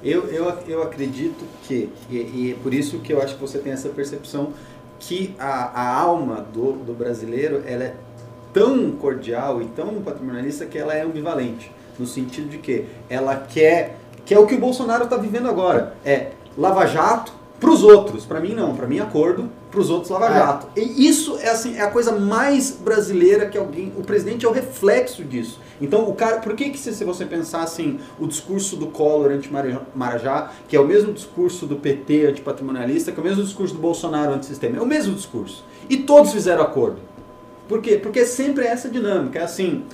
Eu, 0.02 0.26
eu, 0.28 0.52
eu 0.66 0.82
acredito 0.82 1.44
que, 1.66 1.88
e, 2.10 2.16
e 2.16 2.52
é 2.56 2.62
por 2.62 2.72
isso 2.72 2.98
que 3.00 3.12
eu 3.12 3.20
acho 3.20 3.34
que 3.34 3.40
você 3.40 3.58
tem 3.58 3.72
essa 3.72 3.88
percepção, 3.88 4.52
que 5.00 5.34
a, 5.38 5.80
a 5.80 6.00
alma 6.00 6.46
do, 6.52 6.72
do 6.72 6.92
brasileiro 6.92 7.62
ela 7.66 7.84
é 7.84 7.94
tão 8.52 8.92
cordial 8.92 9.60
e 9.60 9.66
tão 9.66 10.00
patrimonialista 10.02 10.66
que 10.66 10.78
ela 10.78 10.94
é 10.94 11.02
ambivalente. 11.02 11.70
No 11.98 12.06
sentido 12.06 12.48
de 12.48 12.58
que 12.58 12.84
ela 13.08 13.36
quer, 13.36 13.96
que 14.28 14.34
é 14.34 14.38
o 14.38 14.46
que 14.46 14.54
o 14.54 14.58
Bolsonaro 14.58 15.04
está 15.04 15.16
vivendo 15.16 15.48
agora, 15.48 15.94
é 16.04 16.32
Lava 16.56 16.84
Jato 16.84 17.32
para 17.58 17.70
os 17.70 17.82
outros, 17.82 18.26
para 18.26 18.38
mim 18.38 18.52
não, 18.52 18.76
para 18.76 18.86
mim 18.86 19.00
acordo, 19.00 19.48
para 19.70 19.80
os 19.80 19.88
outros 19.88 20.10
Lava 20.10 20.26
É. 20.26 20.34
Jato. 20.34 20.66
E 20.76 21.08
isso 21.08 21.38
é 21.40 21.48
assim, 21.48 21.78
é 21.78 21.80
a 21.80 21.90
coisa 21.90 22.12
mais 22.12 22.72
brasileira 22.72 23.46
que 23.46 23.56
alguém, 23.56 23.90
o 23.96 24.02
presidente 24.02 24.44
é 24.44 24.48
o 24.48 24.52
reflexo 24.52 25.24
disso. 25.24 25.58
Então 25.80 26.06
o 26.06 26.14
cara, 26.14 26.40
por 26.40 26.54
que 26.54 26.68
que 26.68 26.78
se, 26.78 26.92
se 26.92 27.04
você 27.04 27.24
pensar 27.24 27.62
assim, 27.62 28.00
o 28.20 28.26
discurso 28.26 28.76
do 28.76 28.88
Collor 28.88 29.30
anti-Marajá, 29.30 30.50
que 30.68 30.76
é 30.76 30.80
o 30.80 30.86
mesmo 30.86 31.10
discurso 31.10 31.64
do 31.64 31.76
PT 31.76 32.26
antipatrimonialista, 32.26 33.10
que 33.10 33.18
é 33.18 33.22
o 33.22 33.24
mesmo 33.24 33.42
discurso 33.42 33.72
do 33.72 33.80
Bolsonaro 33.80 34.34
antissistema, 34.34 34.76
é 34.76 34.82
o 34.82 34.86
mesmo 34.86 35.14
discurso. 35.14 35.64
E 35.88 35.96
todos 35.96 36.32
fizeram 36.32 36.62
acordo. 36.62 36.98
Por 37.66 37.80
quê? 37.80 37.96
Porque 37.96 38.26
sempre 38.26 38.66
é 38.66 38.68
essa 38.68 38.90
dinâmica, 38.90 39.38
é 39.38 39.42
assim, 39.42 39.84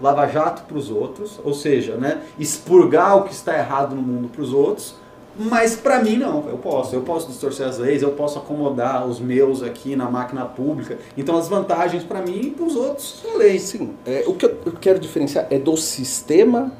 Lava 0.00 0.26
Jato 0.28 0.62
para 0.62 0.76
os 0.76 0.90
outros, 0.90 1.40
ou 1.44 1.52
seja, 1.52 1.96
né, 1.96 2.22
expurgar 2.38 3.16
o 3.16 3.22
que 3.24 3.32
está 3.32 3.56
errado 3.56 3.94
no 3.94 4.02
mundo 4.02 4.28
para 4.28 4.42
os 4.42 4.52
outros, 4.52 4.94
mas 5.38 5.76
para 5.76 6.02
mim 6.02 6.16
não, 6.16 6.48
eu 6.48 6.58
posso, 6.58 6.94
eu 6.94 7.02
posso 7.02 7.28
distorcer 7.28 7.66
as 7.66 7.78
leis, 7.78 8.02
eu 8.02 8.10
posso 8.10 8.38
acomodar 8.38 9.06
os 9.06 9.20
meus 9.20 9.62
aqui 9.62 9.94
na 9.94 10.10
máquina 10.10 10.44
pública, 10.44 10.98
então 11.16 11.36
as 11.36 11.48
vantagens 11.48 12.02
para 12.02 12.20
mim 12.20 12.40
e 12.40 12.50
para 12.50 12.64
os 12.64 12.74
outros 12.74 13.20
são 13.22 13.36
leis. 13.36 13.62
Sim, 13.62 13.90
é, 14.04 14.24
o 14.26 14.34
que 14.34 14.46
eu 14.46 14.72
quero 14.80 14.98
diferenciar 14.98 15.46
é 15.50 15.58
do 15.58 15.76
sistema 15.76 16.72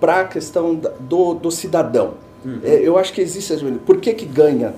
para 0.00 0.20
a 0.20 0.24
questão 0.24 0.80
do, 0.98 1.34
do 1.34 1.50
cidadão. 1.50 2.14
É, 2.64 2.80
eu 2.82 2.96
acho 2.96 3.12
que 3.12 3.20
existe. 3.20 3.54
Por 3.84 3.98
que, 3.98 4.14
que 4.14 4.24
ganha, 4.24 4.74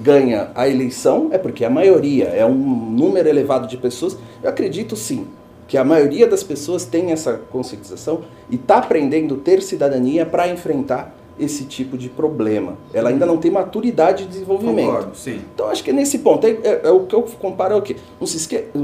ganha 0.00 0.50
a 0.54 0.66
eleição? 0.66 1.28
É 1.30 1.36
porque 1.36 1.64
a 1.64 1.70
maioria, 1.70 2.24
é 2.28 2.44
um 2.44 2.54
número 2.54 3.28
elevado 3.28 3.68
de 3.68 3.76
pessoas. 3.76 4.16
Eu 4.42 4.48
acredito 4.48 4.96
sim 4.96 5.26
que 5.68 5.76
a 5.76 5.84
maioria 5.84 6.26
das 6.26 6.42
pessoas 6.42 6.84
tem 6.84 7.10
essa 7.12 7.40
conscientização 7.50 8.20
e 8.50 8.54
está 8.56 8.78
aprendendo 8.78 9.34
a 9.34 9.38
ter 9.38 9.62
cidadania 9.62 10.24
para 10.24 10.48
enfrentar 10.48 11.14
esse 11.38 11.64
tipo 11.64 11.98
de 11.98 12.08
problema. 12.08 12.78
Ela 12.94 13.10
ainda 13.10 13.26
não 13.26 13.36
tem 13.36 13.50
maturidade 13.50 14.24
de 14.24 14.30
desenvolvimento. 14.30 14.86
Concordo, 14.86 15.16
sim. 15.16 15.40
Então 15.54 15.68
acho 15.68 15.84
que 15.84 15.92
nesse 15.92 16.18
ponto, 16.20 16.46
é, 16.46 16.50
é- 16.62 16.80
é 16.84 16.90
o 16.90 17.00
que 17.00 17.14
eu 17.14 17.22
comparo 17.22 17.74
é 17.74 17.76
o 17.76 17.82
quê? 17.82 17.96
Um, 18.20 18.24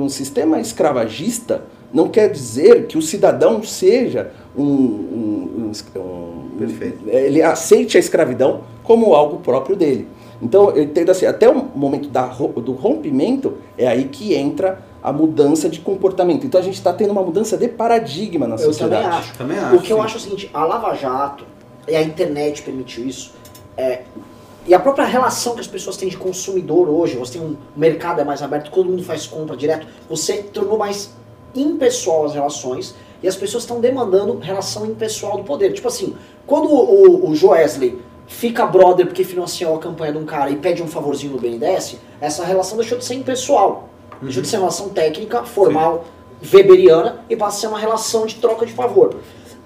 um 0.03 0.09
sistema 0.09 0.61
escravagista 0.61 1.63
não 1.93 2.09
quer 2.09 2.29
dizer 2.31 2.87
que 2.87 2.99
o 2.99 3.03
cidadão 3.03 3.63
seja 3.63 4.33
um. 4.57 4.65
um- 4.65 5.71
um 5.97 6.59
Perfeito. 6.59 7.09
ele 7.09 7.43
aceite 7.43 7.97
a 7.97 8.01
escravidão 8.01 8.61
como 8.83 9.15
algo 9.15 9.39
próprio 9.39 9.75
dele. 9.75 10.07
Então 10.43 10.71
eu 10.71 10.83
entendo 10.83 11.11
assim, 11.11 11.25
até 11.25 11.49
o 11.49 11.55
momento 11.75 12.09
da, 12.09 12.27
do 12.27 12.73
rompimento 12.73 13.55
é 13.79 13.87
aí 13.89 14.05
que 14.05 14.35
entra 14.35 14.83
a 15.03 15.13
mudança 15.13 15.69
de 15.69 15.81
comportamento. 15.81 16.47
Então 16.47 16.61
a 16.61 16.65
gente 16.65 16.75
está 16.75 16.93
tendo 16.93 17.11
uma 17.11 17.23
mudança 17.23 17.57
de 17.57 17.69
paradigma 17.69 18.47
na 18.47 18.55
Eu 18.55 18.59
sociedade. 18.59 19.03
também 19.03 19.19
acho. 19.19 19.37
Também 19.37 19.59
acho, 19.59 19.77
o 19.77 19.83
que 19.83 19.93
eu 19.93 19.97
sim. 19.97 20.03
acho 20.05 20.15
é 20.15 20.19
o 20.19 20.21
seguinte, 20.21 20.51
a 20.55 20.65
Lava 20.65 20.95
Jato 20.95 21.45
e 21.89 21.97
a 21.97 22.03
internet 22.03 22.63
permitiu 22.63 23.05
isso. 23.05 23.33
é, 23.77 24.03
e 24.65 24.73
a 24.75 24.79
própria 24.79 25.05
relação 25.05 25.55
que 25.55 25.61
as 25.61 25.67
pessoas 25.67 25.97
têm 25.97 26.09
de 26.09 26.17
consumidor 26.17 26.89
hoje, 26.89 27.17
você 27.17 27.33
tem 27.33 27.43
um 27.43 27.57
mercado 27.77 28.21
é 28.21 28.25
mais 28.25 28.43
aberto, 28.43 28.71
todo 28.71 28.89
mundo 28.89 29.03
faz 29.03 29.27
compra 29.27 29.57
direto, 29.57 29.87
você 30.09 30.37
tornou 30.37 30.79
mais 30.79 31.11
impessoal 31.53 32.27
as 32.27 32.35
relações 32.35 32.95
e 33.23 33.27
as 33.27 33.35
pessoas 33.35 33.65
estão 33.65 33.81
demandando 33.81 34.39
relação 34.39 34.87
impessoal 34.87 35.39
do 35.39 35.43
poder. 35.43 35.73
Tipo 35.73 35.89
assim, 35.89 36.15
quando 36.47 36.69
o, 36.69 37.29
o 37.29 37.35
Joesley 37.35 38.01
fica 38.29 38.65
brother 38.65 39.07
porque 39.07 39.25
financiou 39.25 39.75
a 39.75 39.79
campanha 39.81 40.13
de 40.13 40.19
um 40.19 40.25
cara 40.25 40.51
e 40.51 40.57
pede 40.57 40.81
um 40.81 40.87
favorzinho 40.87 41.33
no 41.33 41.41
BNDES, 41.41 41.97
essa 42.21 42.45
relação 42.45 42.79
deixou 42.79 42.97
de 42.97 43.05
ser 43.05 43.15
impessoal. 43.15 43.89
Deixou 44.23 44.43
de 44.43 44.49
ser 44.49 44.57
uma 44.57 44.63
relação 44.63 44.89
técnica, 44.91 45.43
formal, 45.45 46.05
weberiana 46.53 47.25
e 47.29 47.37
passa 47.37 47.57
a 47.59 47.61
ser 47.61 47.67
uma 47.69 47.79
relação 47.79 48.27
de 48.27 48.37
troca 48.37 48.65
de 48.65 48.73
favor. 48.73 49.17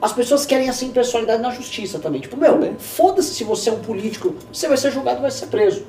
As 0.00 0.12
pessoas 0.12 0.44
querem 0.44 0.68
essa 0.68 0.84
impessoalidade 0.84 1.40
na 1.42 1.50
justiça 1.50 1.98
também. 1.98 2.20
Tipo, 2.20 2.36
meu, 2.36 2.74
foda-se 2.78 3.34
se 3.34 3.44
você 3.44 3.70
é 3.70 3.72
um 3.72 3.78
político, 3.80 4.34
você 4.52 4.68
vai 4.68 4.76
ser 4.76 4.90
julgado 4.90 5.18
e 5.18 5.22
vai 5.22 5.30
ser 5.30 5.46
preso. 5.46 5.84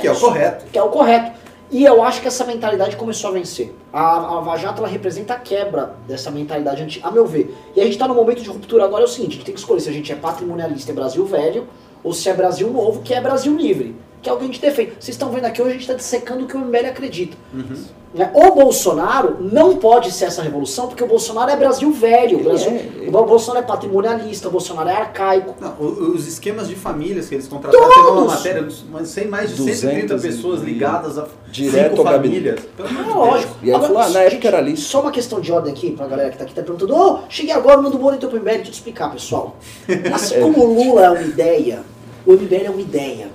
Que 0.00 0.06
é 0.06 0.10
o 0.10 0.12
isso- 0.12 0.20
correto. 0.20 0.64
Que 0.70 0.78
é 0.78 0.82
o 0.82 0.88
correto. 0.88 1.38
E 1.70 1.84
eu 1.84 2.02
acho 2.02 2.22
que 2.22 2.28
essa 2.28 2.44
mentalidade 2.44 2.96
começou 2.96 3.28
a 3.28 3.32
vencer. 3.34 3.74
A, 3.92 4.00
a 4.16 4.34
Lava 4.36 4.56
Jato 4.56 4.78
ela 4.80 4.88
representa 4.88 5.34
a 5.34 5.38
quebra 5.38 5.96
dessa 6.06 6.30
mentalidade 6.30 6.82
antiga, 6.82 7.06
a 7.06 7.10
meu 7.10 7.26
ver. 7.26 7.54
E 7.76 7.80
a 7.80 7.84
gente 7.84 7.92
está 7.92 8.08
no 8.08 8.14
momento 8.14 8.40
de 8.42 8.48
ruptura 8.48 8.84
agora, 8.84 9.02
é 9.02 9.04
o 9.04 9.08
seguinte, 9.08 9.32
a 9.32 9.34
gente 9.34 9.44
tem 9.44 9.54
que 9.54 9.60
escolher 9.60 9.80
se 9.80 9.88
a 9.88 9.92
gente 9.92 10.10
é 10.10 10.14
patrimonialista, 10.14 10.92
é 10.92 10.94
Brasil 10.94 11.26
velho, 11.26 11.66
ou 12.02 12.14
se 12.14 12.26
é 12.28 12.32
Brasil 12.32 12.70
novo, 12.70 13.02
que 13.02 13.12
é 13.12 13.20
Brasil 13.20 13.54
livre. 13.54 13.94
Que 14.22 14.28
é 14.28 14.32
o 14.32 14.36
que 14.36 14.44
a 14.44 14.46
gente 14.46 14.60
defende. 14.60 14.90
Vocês 14.98 15.08
estão 15.14 15.30
vendo 15.30 15.44
aqui 15.44 15.60
hoje, 15.60 15.70
a 15.70 15.72
gente 15.74 15.82
está 15.82 15.94
dissecando 15.94 16.44
o 16.44 16.46
que 16.48 16.56
o 16.56 16.60
MBL 16.60 16.86
acredita. 16.88 17.36
Né? 18.14 18.30
O 18.34 18.52
Bolsonaro 18.54 19.36
não 19.38 19.76
pode 19.76 20.10
ser 20.12 20.24
essa 20.24 20.40
revolução, 20.42 20.88
porque 20.88 21.04
o 21.04 21.06
Bolsonaro 21.06 21.50
é 21.50 21.56
Brasil 21.56 21.92
velho. 21.92 22.40
O, 22.40 22.42
Brasil, 22.42 22.70
é, 22.70 23.06
o 23.06 23.10
Bolsonaro 23.10 23.62
é 23.64 23.68
patrimonialista, 23.68 24.48
o 24.48 24.50
Bolsonaro 24.50 24.88
é 24.88 24.94
arcaico. 24.94 25.54
Não, 25.60 25.74
o- 25.78 26.14
os 26.14 26.26
esquemas 26.26 26.68
de 26.68 26.74
famílias 26.74 27.28
que 27.28 27.34
eles 27.34 27.46
contrataram, 27.46 27.86
teve 27.86 28.00
uma 28.00 28.24
matéria, 28.24 28.66
mas 28.90 29.08
sem 29.08 29.26
mais 29.28 29.50
de 29.50 29.56
130 29.62 30.14
200 30.14 30.22
pessoas 30.22 30.62
ligadas 30.62 31.18
a 31.18 31.26
direto 31.52 31.90
cinco 31.96 31.98
ao 32.08 32.12
gabinete. 32.14 32.62
famílias. 32.62 32.68
Pelo 32.76 32.88
amor 32.88 33.00
É 33.02 33.04
de 33.04 33.14
lógico. 33.18 33.54
E 33.62 33.72
aí 33.74 33.80
falou, 33.80 33.98
ah, 33.98 34.08
na 34.08 34.20
época 34.20 34.48
era 34.48 34.60
lixo. 34.62 34.82
Só 34.88 35.02
uma 35.02 35.10
questão 35.12 35.38
de 35.40 35.52
ordem 35.52 35.70
aqui, 35.72 35.90
pra 35.90 36.06
galera 36.06 36.30
que 36.30 36.38
tá 36.38 36.44
aqui, 36.44 36.54
tá 36.54 36.62
perguntando, 36.62 36.96
ô, 36.96 37.18
cheguei 37.28 37.52
agora, 37.52 37.80
mando 37.82 37.98
Moro 37.98 38.16
entrou 38.16 38.30
pro 38.30 38.40
MBL, 38.40 38.48
deixa 38.54 38.68
eu 38.68 38.72
te 38.72 38.74
explicar, 38.74 39.12
pessoal. 39.12 39.56
Assim 40.14 40.40
como 40.40 40.64
o 40.64 40.74
Lula 40.82 41.04
é 41.04 41.10
uma 41.10 41.20
ideia, 41.22 41.82
o 42.24 42.32
MBL 42.32 42.64
é 42.66 42.70
uma 42.70 42.80
ideia. 42.80 43.28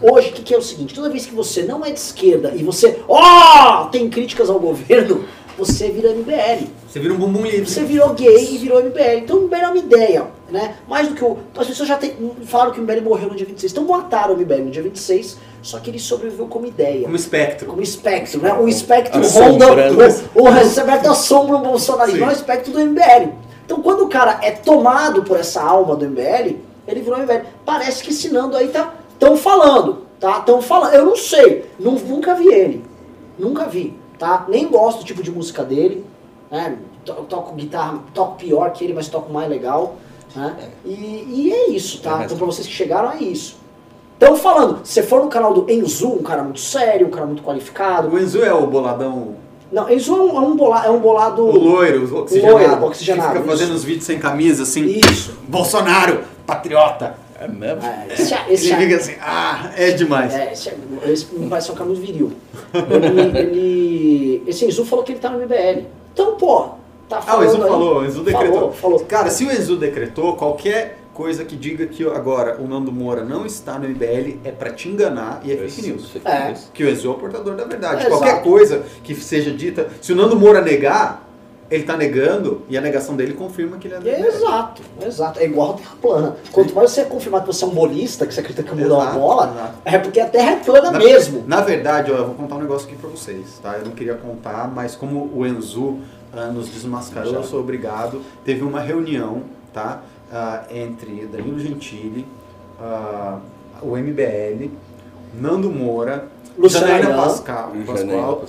Hoje, 0.00 0.28
o 0.28 0.32
que, 0.32 0.42
que 0.42 0.54
é 0.54 0.58
o 0.58 0.62
seguinte, 0.62 0.94
toda 0.94 1.08
vez 1.08 1.24
que 1.24 1.34
você 1.34 1.62
não 1.62 1.84
é 1.84 1.90
de 1.90 1.98
esquerda 1.98 2.52
e 2.54 2.62
você, 2.62 3.00
ó, 3.08 3.86
tem 3.86 4.10
críticas 4.10 4.50
ao 4.50 4.58
governo, 4.58 5.24
você 5.56 5.90
vira 5.90 6.10
MBL. 6.10 6.66
Você 6.86 7.00
vira 7.00 7.14
um 7.14 7.16
bumbum 7.16 7.42
livre. 7.42 7.66
Você 7.66 7.82
virou 7.82 8.12
gay 8.12 8.54
e 8.54 8.58
virou 8.58 8.82
MBL. 8.82 9.18
Então 9.18 9.38
o 9.38 9.42
MBL 9.42 9.56
é 9.56 9.68
uma 9.68 9.78
ideia, 9.78 10.26
né? 10.50 10.76
Mais 10.86 11.08
do 11.08 11.14
que 11.14 11.24
o. 11.24 11.38
As 11.56 11.66
pessoas 11.66 11.88
já 11.88 11.96
tem, 11.96 12.14
falaram 12.44 12.72
que 12.72 12.80
o 12.80 12.82
MBL 12.82 13.00
morreu 13.02 13.28
no 13.28 13.34
dia 13.34 13.46
26. 13.46 13.72
Então 13.72 13.84
mataram 13.84 14.34
o 14.34 14.36
MBL 14.36 14.64
no 14.64 14.70
dia 14.70 14.82
26, 14.82 15.38
só 15.62 15.78
que 15.78 15.90
ele 15.90 15.98
sobreviveu 15.98 16.46
como 16.46 16.66
ideia. 16.66 17.04
Como 17.04 17.16
espectro. 17.16 17.66
Como 17.66 17.82
espectro, 17.82 18.42
né? 18.42 18.52
O 18.52 18.68
espectro 18.68 19.20
ronda. 19.20 19.66
O, 20.34 20.42
o 20.42 20.58
espectro 20.58 21.10
assombra 21.10 21.56
o 21.56 21.60
bolsonarismo, 21.60 22.24
é 22.24 22.28
o 22.28 22.32
espectro 22.32 22.72
do 22.72 22.80
MBL. 22.80 23.32
Então 23.64 23.80
quando 23.80 24.04
o 24.04 24.08
cara 24.08 24.38
é 24.42 24.50
tomado 24.50 25.22
por 25.22 25.38
essa 25.38 25.62
alma 25.62 25.96
do 25.96 26.06
MBL, 26.06 26.56
ele 26.86 27.00
virou 27.00 27.18
MBL. 27.18 27.46
Parece 27.64 28.02
que 28.02 28.10
ensinando 28.10 28.56
aí 28.56 28.68
tá. 28.68 28.94
Estão 29.16 29.36
falando, 29.36 30.02
tá? 30.20 30.38
Estão 30.38 30.60
falando. 30.60 30.92
Eu 30.94 31.06
não 31.06 31.16
sei. 31.16 31.64
Nu- 31.80 31.98
nunca 31.98 32.34
vi 32.34 32.48
ele. 32.48 32.84
Nunca 33.38 33.64
vi, 33.64 33.96
tá? 34.18 34.44
Nem 34.48 34.68
gosto 34.68 34.98
do 34.98 35.04
tipo 35.04 35.22
de 35.22 35.30
música 35.30 35.64
dele. 35.64 36.04
Né? 36.50 36.76
To- 37.04 37.24
Toco 37.28 37.54
guitarra, 37.54 37.98
toco 38.12 38.36
pior 38.36 38.70
que 38.72 38.84
ele, 38.84 38.94
mas 38.94 39.08
toco 39.08 39.32
mais 39.32 39.48
legal. 39.48 39.96
Né? 40.34 40.54
E, 40.84 40.90
e 41.28 41.52
é 41.52 41.70
isso, 41.70 42.00
tá? 42.02 42.22
É, 42.22 42.24
Então 42.26 42.36
pra 42.36 42.46
vocês 42.46 42.66
que 42.66 42.72
chegaram, 42.72 43.10
é 43.12 43.18
isso. 43.22 43.56
Estão 44.18 44.36
falando, 44.36 44.80
se 44.84 45.02
for 45.02 45.22
no 45.22 45.28
canal 45.28 45.52
do 45.52 45.70
Enzu, 45.70 46.08
um 46.08 46.22
cara 46.22 46.42
muito 46.42 46.60
sério, 46.60 47.06
um 47.06 47.10
cara 47.10 47.26
muito 47.26 47.42
qualificado. 47.42 48.08
O 48.08 48.18
Enzo 48.18 48.42
é 48.42 48.52
o 48.52 48.66
boladão, 48.66 49.34
Não, 49.70 49.90
Enzu 49.90 50.14
é 50.16 50.20
um, 50.22 50.36
é 50.36 50.40
um, 50.40 50.56
bola, 50.56 50.86
é 50.86 50.90
um 50.90 50.98
bolado. 51.00 51.42
o 51.44 51.58
loiro, 51.58 52.06
o 52.14 52.20
oxigenado. 52.20 52.54
Loiro, 52.58 52.84
oxigenado, 52.86 53.32
Que 53.32 53.38
fica 53.40 53.50
fazendo 53.50 53.66
isso. 53.68 53.76
os 53.76 53.84
vídeos 53.84 54.04
sem 54.06 54.18
camisa, 54.18 54.62
assim. 54.62 54.84
Isso. 54.86 55.36
Bolsonaro, 55.48 56.22
patriota. 56.46 57.18
É 57.38 57.46
mesmo? 57.48 57.82
É, 57.84 58.06
esse, 58.12 58.34
esse, 58.48 58.72
Ele 58.72 58.84
fica 58.84 58.96
assim, 58.96 59.14
ah, 59.20 59.70
é 59.76 59.90
demais. 59.90 60.34
é, 60.34 60.52
esse, 60.52 60.72
esse 61.06 61.34
me 61.34 61.48
parece 61.50 61.70
um 61.70 61.74
cara 61.74 61.86
muito 61.86 62.00
viril. 62.00 62.32
Ele, 62.72 63.38
ele- 63.38 64.42
esse 64.46 64.64
Enzu 64.64 64.84
falou 64.84 65.04
que 65.04 65.12
ele 65.12 65.18
tá 65.18 65.28
no 65.30 65.38
MBL. 65.40 65.84
Então, 66.12 66.36
pô, 66.36 66.68
tá 67.08 67.16
Ah, 67.16 67.18
o 67.18 67.22
falando. 67.22 67.44
Enzo 67.48 67.62
aí- 67.62 67.68
falou, 67.68 67.98
o 68.00 68.04
Enzo 68.06 68.22
decretou. 68.22 68.54
Falou, 68.54 68.72
falou. 68.72 69.00
Cara, 69.00 69.30
se 69.30 69.44
o 69.44 69.50
Enzo 69.52 69.76
decretou, 69.76 70.34
qualquer 70.36 70.98
coisa 71.12 71.44
que 71.44 71.56
diga 71.56 71.86
que 71.86 72.06
agora 72.06 72.58
o 72.60 72.66
Nando 72.68 72.92
Moura 72.92 73.24
não 73.24 73.46
está 73.46 73.78
no 73.78 73.86
MBL 73.88 74.38
é 74.44 74.50
pra 74.50 74.70
te 74.70 74.88
enganar 74.88 75.40
e 75.44 75.52
é 75.52 75.56
fake 75.56 75.82
news. 75.88 76.10
É. 76.24 76.48
news. 76.48 76.70
Que 76.74 76.84
o 76.84 76.88
Enzo 76.90 77.08
é 77.08 77.10
o 77.10 77.14
portador 77.14 77.54
da 77.54 77.64
verdade. 77.64 78.04
É, 78.06 78.08
Qualquer 78.08 78.28
exato. 78.32 78.42
coisa 78.48 78.82
que 79.02 79.14
seja 79.14 79.50
dita, 79.50 79.88
se 80.00 80.12
o 80.12 80.16
Nando 80.16 80.36
Moura 80.38 80.60
negar, 80.60 81.25
ele 81.70 81.82
tá 81.84 81.96
negando 81.96 82.62
e 82.68 82.78
a 82.78 82.80
negação 82.80 83.16
dele 83.16 83.34
confirma 83.34 83.76
que 83.76 83.88
ele 83.88 83.94
é 83.94 83.98
do 83.98 84.04
MBL. 84.08 84.26
Exato, 84.28 84.82
exato. 85.04 85.40
É 85.40 85.44
igual 85.44 85.72
a 85.72 85.74
Terra 85.74 85.96
plana. 86.00 86.36
Quanto 86.52 86.74
mais 86.74 86.90
você 86.90 87.00
é 87.00 87.04
confirmado 87.04 87.46
que 87.46 87.52
você 87.54 87.64
é 87.64 87.66
um 87.68 87.70
bolista, 87.70 88.26
que 88.26 88.32
você 88.34 88.40
acredita 88.40 88.62
que 88.62 88.74
mudar 88.74 88.94
uma 88.94 89.02
Exato, 89.04 89.18
bola, 89.18 89.52
exato. 89.52 89.74
é 89.84 89.98
porque 89.98 90.20
a 90.20 90.28
Terra 90.28 90.50
é 90.52 90.56
plana 90.56 90.90
Na, 90.92 90.98
mesmo. 90.98 91.44
Na 91.46 91.60
verdade, 91.60 92.12
ó, 92.12 92.16
eu 92.16 92.26
vou 92.26 92.34
contar 92.34 92.56
um 92.56 92.60
negócio 92.60 92.86
aqui 92.86 92.96
pra 92.96 93.10
vocês, 93.10 93.58
tá? 93.62 93.76
Eu 93.78 93.84
não 93.84 93.92
queria 93.92 94.14
contar, 94.14 94.70
mas 94.72 94.94
como 94.94 95.30
o 95.34 95.46
Enzu 95.46 95.98
ah, 96.32 96.46
nos 96.46 96.68
desmascarou, 96.68 97.32
Já. 97.32 97.38
eu 97.38 97.44
sou 97.44 97.60
obrigado. 97.60 98.22
Teve 98.44 98.62
uma 98.62 98.80
reunião, 98.80 99.42
tá? 99.72 100.02
Ah, 100.32 100.64
entre 100.70 101.26
Danilo 101.26 101.58
Gentili, 101.58 102.26
ah, 102.80 103.38
o 103.82 103.96
MBL, 103.96 104.70
Nando 105.34 105.70
Moura, 105.70 106.28
Luciano 106.56 106.86
Janaína 106.86 107.08
Ayan. 107.08 107.16
Pascal, 107.22 107.72
Pascoal, 107.86 108.44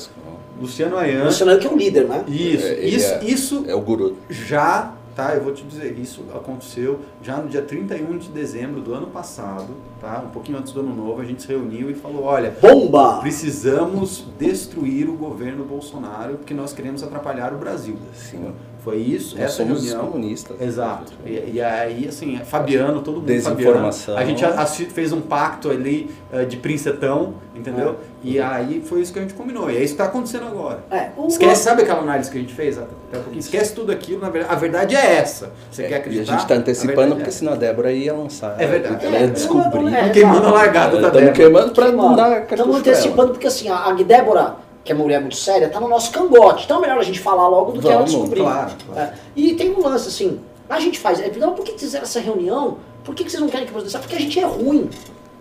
Luciano 0.60 0.98
Ayan. 0.98 1.26
Luciano 1.26 1.58
que 1.60 1.68
é 1.68 1.70
um 1.70 1.78
líder, 1.78 2.06
né? 2.08 2.24
Isso, 2.28 2.66
É, 2.66 2.80
isso, 2.86 3.14
é- 3.14 3.24
isso 3.26 3.64
É 3.68 3.76
o 3.76 3.82
guru. 3.82 4.18
já, 4.30 4.94
tá? 5.16 5.34
Eu 5.36 5.44
vou 5.44 5.54
te 5.54 5.64
dizer, 5.64 5.98
isso 6.00 6.24
aconteceu 6.34 7.00
já 7.22 7.38
no 7.38 7.48
dia 7.50 7.62
31 7.62 8.18
de 8.18 8.30
dezembro 8.30 8.82
do 8.82 8.94
ano 8.94 9.08
passado, 9.08 9.68
tá? 10.00 10.24
Um 10.26 10.30
pouquinho 10.30 10.58
antes 10.60 10.72
do 10.74 10.80
ano 10.82 10.96
novo, 10.96 11.22
a 11.22 11.26
gente 11.26 11.42
se 11.42 11.48
reuniu 11.48 11.90
e 11.90 11.94
falou, 11.96 12.24
olha, 12.24 12.56
Bomba! 12.62 13.20
precisamos 13.20 14.26
destruir 14.40 15.10
o 15.10 15.14
governo 15.14 15.64
Bolsonaro 15.66 16.36
porque 16.38 16.54
nós 16.54 16.74
queremos 16.74 17.02
atrapalhar 17.04 17.54
o 17.54 17.58
Brasil. 17.58 17.96
Sim. 18.14 18.52
Foi 18.88 18.96
isso, 19.00 19.36
Nós 19.36 19.44
essa 19.48 19.58
somos 19.58 19.84
reunião. 19.84 20.08
comunistas. 20.08 20.62
Exato. 20.62 21.12
E, 21.26 21.56
e 21.56 21.62
aí, 21.62 22.06
assim, 22.08 22.40
Fabiano, 22.46 23.02
todo 23.02 23.16
mundo 23.16 23.26
Desinformação. 23.26 24.16
Fabiano, 24.16 24.18
a 24.18 24.26
gente 24.26 24.46
assi- 24.46 24.86
fez 24.86 25.12
um 25.12 25.20
pacto 25.20 25.70
ali 25.70 26.10
eh, 26.32 26.46
de 26.46 26.56
princetão, 26.56 27.34
entendeu? 27.54 27.98
E 28.24 28.40
aí 28.40 28.82
foi 28.86 29.02
isso 29.02 29.12
que 29.12 29.20
a 29.20 29.22
gente 29.24 29.34
combinou. 29.34 29.70
E 29.70 29.76
é 29.76 29.80
isso 29.84 29.88
que 29.96 30.02
está 30.02 30.06
acontecendo 30.06 30.46
agora. 30.48 30.86
É, 30.90 31.10
o 31.18 31.28
Esquece, 31.28 31.64
sabe 31.64 31.82
aquela 31.82 32.00
análise 32.00 32.32
que 32.32 32.38
a 32.38 32.40
gente 32.42 32.54
fez? 32.54 32.78
até 32.78 32.88
um 33.18 33.22
pouquinho? 33.24 33.40
Esquece 33.40 33.74
tudo 33.76 33.92
aquilo, 33.92 34.22
na 34.22 34.30
verdade, 34.30 34.54
a 34.54 34.58
verdade 34.58 34.96
é 34.96 35.16
essa. 35.18 35.52
Você 35.70 35.84
É, 35.84 35.88
quer 35.88 35.92
e 35.92 35.96
a 35.96 35.98
acreditar? 36.00 36.32
gente 36.32 36.42
está 36.44 36.54
A 36.54 36.58
antecipando 36.58 37.16
porque 37.16 37.28
é 37.30 37.32
senão 37.34 37.52
a 37.52 37.56
Débora 37.58 37.92
ia 37.92 38.14
lançar. 38.14 38.56
É 38.58 38.66
verdade. 38.68 39.06
Ela 39.06 39.18
É, 39.18 39.22
ia 39.24 39.28
descobrir. 39.28 39.94
é, 39.94 40.00
essa. 40.00 40.10
Queimando 40.12 40.48
a 40.48 40.52
largada 40.52 40.92
da 41.02 41.08
Estamos 41.08 41.14
Débora. 41.14 41.34
queimando 41.34 41.72
pra 41.74 41.92
não 41.92 42.16
dar 42.16 42.30
cartucho 42.30 42.54
Estamos 42.54 42.78
antecipando 42.78 43.32
porque 43.34 43.48
assim, 43.48 43.68
a, 43.68 43.76
a 43.90 43.94
Débora, 43.94 44.56
que 44.88 44.92
é 44.94 44.96
uma 44.96 45.04
mulher 45.04 45.20
muito 45.22 45.36
séria, 45.36 45.70
tá 45.70 45.80
no 45.80 45.88
nosso 45.90 46.12
cangote. 46.12 46.64
Então 46.66 46.78
é 46.78 46.82
melhor 46.82 46.98
a 46.98 47.04
gente 47.04 47.20
falar 47.20 47.48
logo 47.48 47.74
do 47.74 47.80
que 47.82 47.88
ela 47.88 47.98
Vamos, 47.98 48.12
descobrir. 48.12 48.40
claro, 48.42 48.72
claro. 48.88 49.00
É. 49.02 49.14
E 49.36 49.54
tem 49.54 49.72
um 49.76 49.82
lance 49.82 50.08
assim, 50.08 50.40
a 50.70 50.80
gente 50.80 50.98
faz. 50.98 51.20
É, 51.20 51.30
não, 51.38 51.54
por 51.54 51.64
que 51.66 51.78
fizeram 51.78 52.04
essa 52.06 52.20
reunião? 52.20 52.78
Por 53.04 53.14
que, 53.14 53.24
que 53.24 53.30
vocês 53.30 53.42
não 53.42 53.50
querem 53.50 53.68
que 53.68 53.74
saiba? 53.90 54.00
Porque 54.00 54.16
a 54.16 54.20
gente 54.20 54.40
é 54.40 54.46
ruim. 54.46 54.90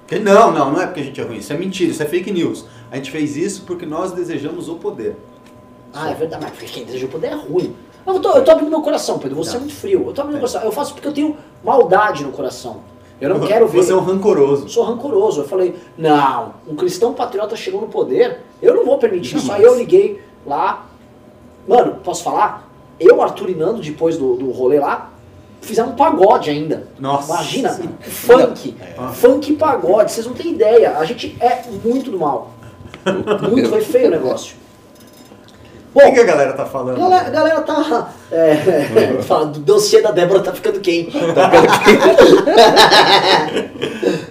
Que- 0.06 0.18
Não, 0.18 0.52
não, 0.52 0.72
não 0.72 0.80
é 0.80 0.87
porque 0.87 1.00
a 1.00 1.04
gente 1.04 1.20
é 1.20 1.24
ruim. 1.24 1.38
Isso 1.38 1.52
é 1.52 1.56
mentira, 1.56 1.90
isso 1.90 2.02
é 2.02 2.06
fake 2.06 2.30
news. 2.32 2.64
A 2.92 2.96
gente 2.96 3.11
fez 3.11 3.37
isso 3.37 3.62
porque 3.66 3.85
nós 3.87 4.12
desejamos 4.12 4.68
o 4.68 4.74
poder. 4.76 5.16
Ah, 5.94 6.11
é 6.11 6.14
verdade, 6.14 6.42
mas 6.44 6.52
porque 6.52 6.66
quem 6.66 6.85
deseja 6.85 7.06
o 7.06 7.09
poder 7.09 7.28
é 7.28 7.35
ruim. 7.35 7.74
Eu 8.06 8.20
tô, 8.20 8.30
eu 8.37 8.44
tô 8.44 8.50
abrindo 8.52 8.70
meu 8.70 8.82
coração, 8.82 9.18
Pedro. 9.18 9.37
Você 9.37 9.50
é 9.50 9.54
Não. 9.54 9.61
muito 9.61 9.74
frio. 9.74 10.04
Eu 10.06 10.12
tô 10.12 10.20
abrindo 10.20 10.37
É. 10.37 10.40
meu 10.40 10.48
coração. 10.48 10.62
Eu 10.62 10.70
faço 10.72 10.92
porque 10.94 11.09
eu 11.09 11.12
tenho 11.12 11.37
maldade 11.64 12.22
no 12.24 12.30
coração. 12.30 12.82
Eu 13.20 13.30
não 13.30 13.40
quero 13.46 13.66
ver. 13.66 13.82
Você 13.82 13.90
é 13.92 13.96
um 13.96 14.00
rancoroso. 14.00 14.68
sou 14.68 14.85
rancoroso. 14.85 15.40
Eu 15.40 15.48
falei, 15.48 15.74
não, 15.98 16.54
um 16.68 16.76
cristão 16.76 17.12
patriota 17.12 17.56
chegou 17.56 17.80
no 17.80 17.88
poder, 17.88 18.42
eu 18.60 18.74
não 18.74 18.84
vou 18.84 18.98
permitir 18.98 19.36
isso. 19.36 19.52
Aí 19.52 19.62
eu 19.62 19.76
liguei 19.76 20.20
lá. 20.46 20.86
Mano, 21.66 21.96
posso 22.02 22.22
falar? 22.22 22.68
Eu, 22.98 23.22
Arthur 23.22 23.50
e 23.50 23.54
Nando, 23.54 23.80
depois 23.80 24.16
do, 24.16 24.36
do 24.36 24.50
rolê 24.50 24.78
lá, 24.80 25.10
fizemos 25.60 25.92
um 25.92 25.96
pagode 25.96 26.48
ainda. 26.50 26.88
Nossa. 26.98 27.32
Imagina, 27.32 27.78
funk. 28.00 28.74
É. 28.80 28.94
Funk 29.12 29.52
e 29.52 29.56
pagode, 29.56 30.12
vocês 30.12 30.26
não 30.26 30.34
têm 30.34 30.52
ideia. 30.52 30.96
A 30.96 31.04
gente 31.04 31.36
é 31.40 31.62
muito 31.84 32.10
do 32.10 32.18
mal. 32.18 32.52
Muito, 33.50 33.68
foi 33.68 33.82
feio 33.82 34.08
o 34.08 34.10
negócio. 34.10 34.56
O 35.94 36.00
que, 36.12 36.20
a 36.20 36.24
galera 36.24 36.52
tá 36.52 36.66
falando? 36.66 36.98
a 36.98 37.08
galera, 37.08 37.30
galera 37.30 37.62
tá. 37.62 38.12
É, 38.30 39.22
fala, 39.24 39.46
do 39.46 39.60
dossiê 39.60 40.02
da 40.02 40.10
Débora 40.10 40.40
tá 40.40 40.52
ficando 40.52 40.78
quente. 40.80 41.16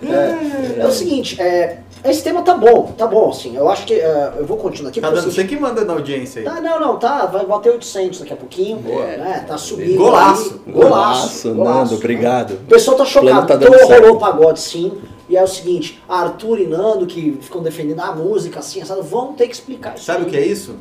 é, 0.05 0.79
é 0.79 0.85
o 0.85 0.91
seguinte, 0.91 1.41
é, 1.41 1.79
esse 2.09 2.23
tema 2.23 2.41
tá 2.41 2.53
bom, 2.55 2.93
tá 2.97 3.07
bom, 3.07 3.29
assim. 3.29 3.55
Eu 3.55 3.69
acho 3.69 3.85
que. 3.85 3.93
é, 3.95 4.33
eu 4.37 4.45
vou 4.45 4.57
continuar 4.57 4.89
aqui. 4.89 5.01
Tá 5.01 5.09
dando 5.09 5.19
seguinte- 5.31 5.35
você 5.35 5.43
que 5.47 5.57
manda 5.57 5.83
na 5.83 5.93
audiência 5.93 6.39
aí. 6.39 6.45
Tá, 6.45 6.61
não, 6.61 6.79
não, 6.79 6.97
tá. 6.97 7.25
Vai 7.25 7.45
bater 7.45 7.71
800 7.71 8.19
daqui 8.19 8.33
a 8.33 8.37
pouquinho. 8.37 8.77
Boa. 8.77 9.05
Né, 9.05 9.45
tá 9.47 9.57
subindo. 9.57 9.97
Golaço. 9.97 10.61
aí. 10.65 10.73
Golaço, 10.73 11.53
golaço. 11.53 11.53
Nando, 11.55 11.95
obrigado. 11.95 12.51
O 12.53 12.67
pessoal 12.67 12.97
tá 12.97 13.05
chocado. 13.05 13.47
tá 13.47 13.55
então 13.55 13.87
rolou 13.87 14.15
o 14.15 14.19
pagode 14.19 14.59
sim. 14.59 14.91
E 15.27 15.35
é 15.35 15.43
o 15.43 15.47
seguinte, 15.47 16.03
Arthur 16.07 16.59
e 16.59 16.67
Nando, 16.67 17.07
que 17.07 17.39
ficam 17.41 17.63
defendendo 17.63 17.99
a 17.99 18.13
música, 18.13 18.59
assim, 18.59 18.79
assado, 18.81 19.01
vão 19.01 19.33
ter 19.33 19.47
que 19.47 19.55
explicar 19.55 19.95
isso. 19.95 20.05
Sabe 20.05 20.21
aí. 20.21 20.27
o 20.27 20.29
que 20.29 20.37
é 20.37 20.45
isso? 20.45 20.75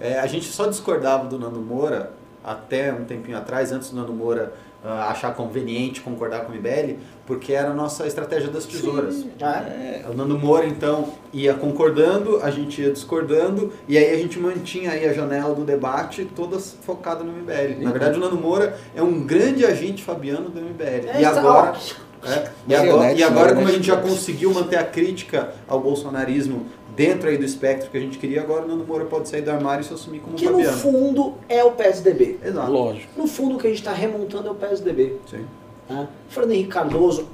É, 0.00 0.18
a 0.18 0.26
gente 0.26 0.46
só 0.46 0.66
discordava 0.66 1.28
do 1.28 1.38
Nando 1.38 1.60
Moura 1.60 2.10
até 2.42 2.92
um 2.92 3.04
tempinho 3.04 3.36
atrás, 3.36 3.70
antes 3.70 3.90
do 3.90 3.96
Nando 3.96 4.12
Moura 4.12 4.54
ah, 4.84 5.10
achar 5.10 5.34
conveniente 5.34 6.00
concordar 6.00 6.40
com 6.40 6.52
o 6.52 6.54
MBL, 6.56 6.96
porque 7.26 7.52
era 7.52 7.70
a 7.70 7.74
nossa 7.74 8.06
estratégia 8.06 8.48
das 8.48 8.66
tesouras. 8.66 9.24
É. 9.70 10.04
O 10.10 10.14
Nando 10.14 10.38
Moura, 10.38 10.66
então, 10.66 11.14
ia 11.32 11.54
concordando, 11.54 12.40
a 12.42 12.50
gente 12.50 12.82
ia 12.82 12.90
discordando, 12.90 13.72
e 13.86 13.96
aí 13.96 14.12
a 14.12 14.16
gente 14.16 14.38
mantinha 14.38 14.90
aí 14.90 15.08
a 15.08 15.12
janela 15.12 15.54
do 15.54 15.64
debate 15.64 16.24
toda 16.34 16.58
focada 16.58 17.22
no 17.22 17.32
MBL. 17.32 17.80
Na 17.80 17.90
verdade, 17.92 18.18
o 18.18 18.20
Nando 18.20 18.36
Moura 18.36 18.76
é 18.94 19.02
um 19.02 19.20
grande 19.24 19.64
agente 19.64 20.02
fabiano 20.02 20.48
do 20.48 20.60
MBL. 20.60 21.08
É, 21.08 21.20
e 21.20 21.22
tá- 21.22 21.30
agora... 21.38 21.72
ó, 21.72 22.12
É, 22.24 22.50
e 22.68 22.74
agora, 22.74 23.12
e 23.12 23.22
agora 23.22 23.54
como 23.54 23.66
a 23.66 23.72
gente 23.72 23.86
já 23.86 23.96
conseguiu 23.96 24.54
manter 24.54 24.76
a 24.76 24.84
crítica 24.84 25.54
ao 25.66 25.80
bolsonarismo 25.80 26.66
dentro 26.94 27.28
aí 27.28 27.36
do 27.38 27.44
espectro 27.44 27.90
que 27.90 27.96
a 27.96 28.00
gente 28.00 28.18
queria, 28.18 28.40
agora 28.42 28.64
o 28.64 28.68
Nando 28.68 28.84
Moura 28.84 29.04
pode 29.04 29.28
sair 29.28 29.42
do 29.42 29.50
armário 29.50 29.82
e 29.82 29.84
se 29.84 29.92
assumir 29.94 30.20
como 30.20 30.36
Que 30.36 30.44
no 30.46 30.52
Fabiano. 30.52 30.76
fundo 30.78 31.34
é 31.48 31.62
o 31.64 31.72
PSDB. 31.72 32.38
Exato. 32.44 32.70
Lógico. 32.70 33.08
No 33.16 33.26
fundo 33.26 33.56
o 33.56 33.58
que 33.58 33.66
a 33.66 33.70
gente 33.70 33.78
está 33.80 33.92
remontando 33.92 34.48
é 34.48 34.50
o 34.50 34.54
PSDB. 34.54 35.16
Sim. 35.30 35.44
Né? 35.88 36.08
Fernando 36.28 36.52
Henrique 36.52 36.70
Cardoso, 36.70 37.26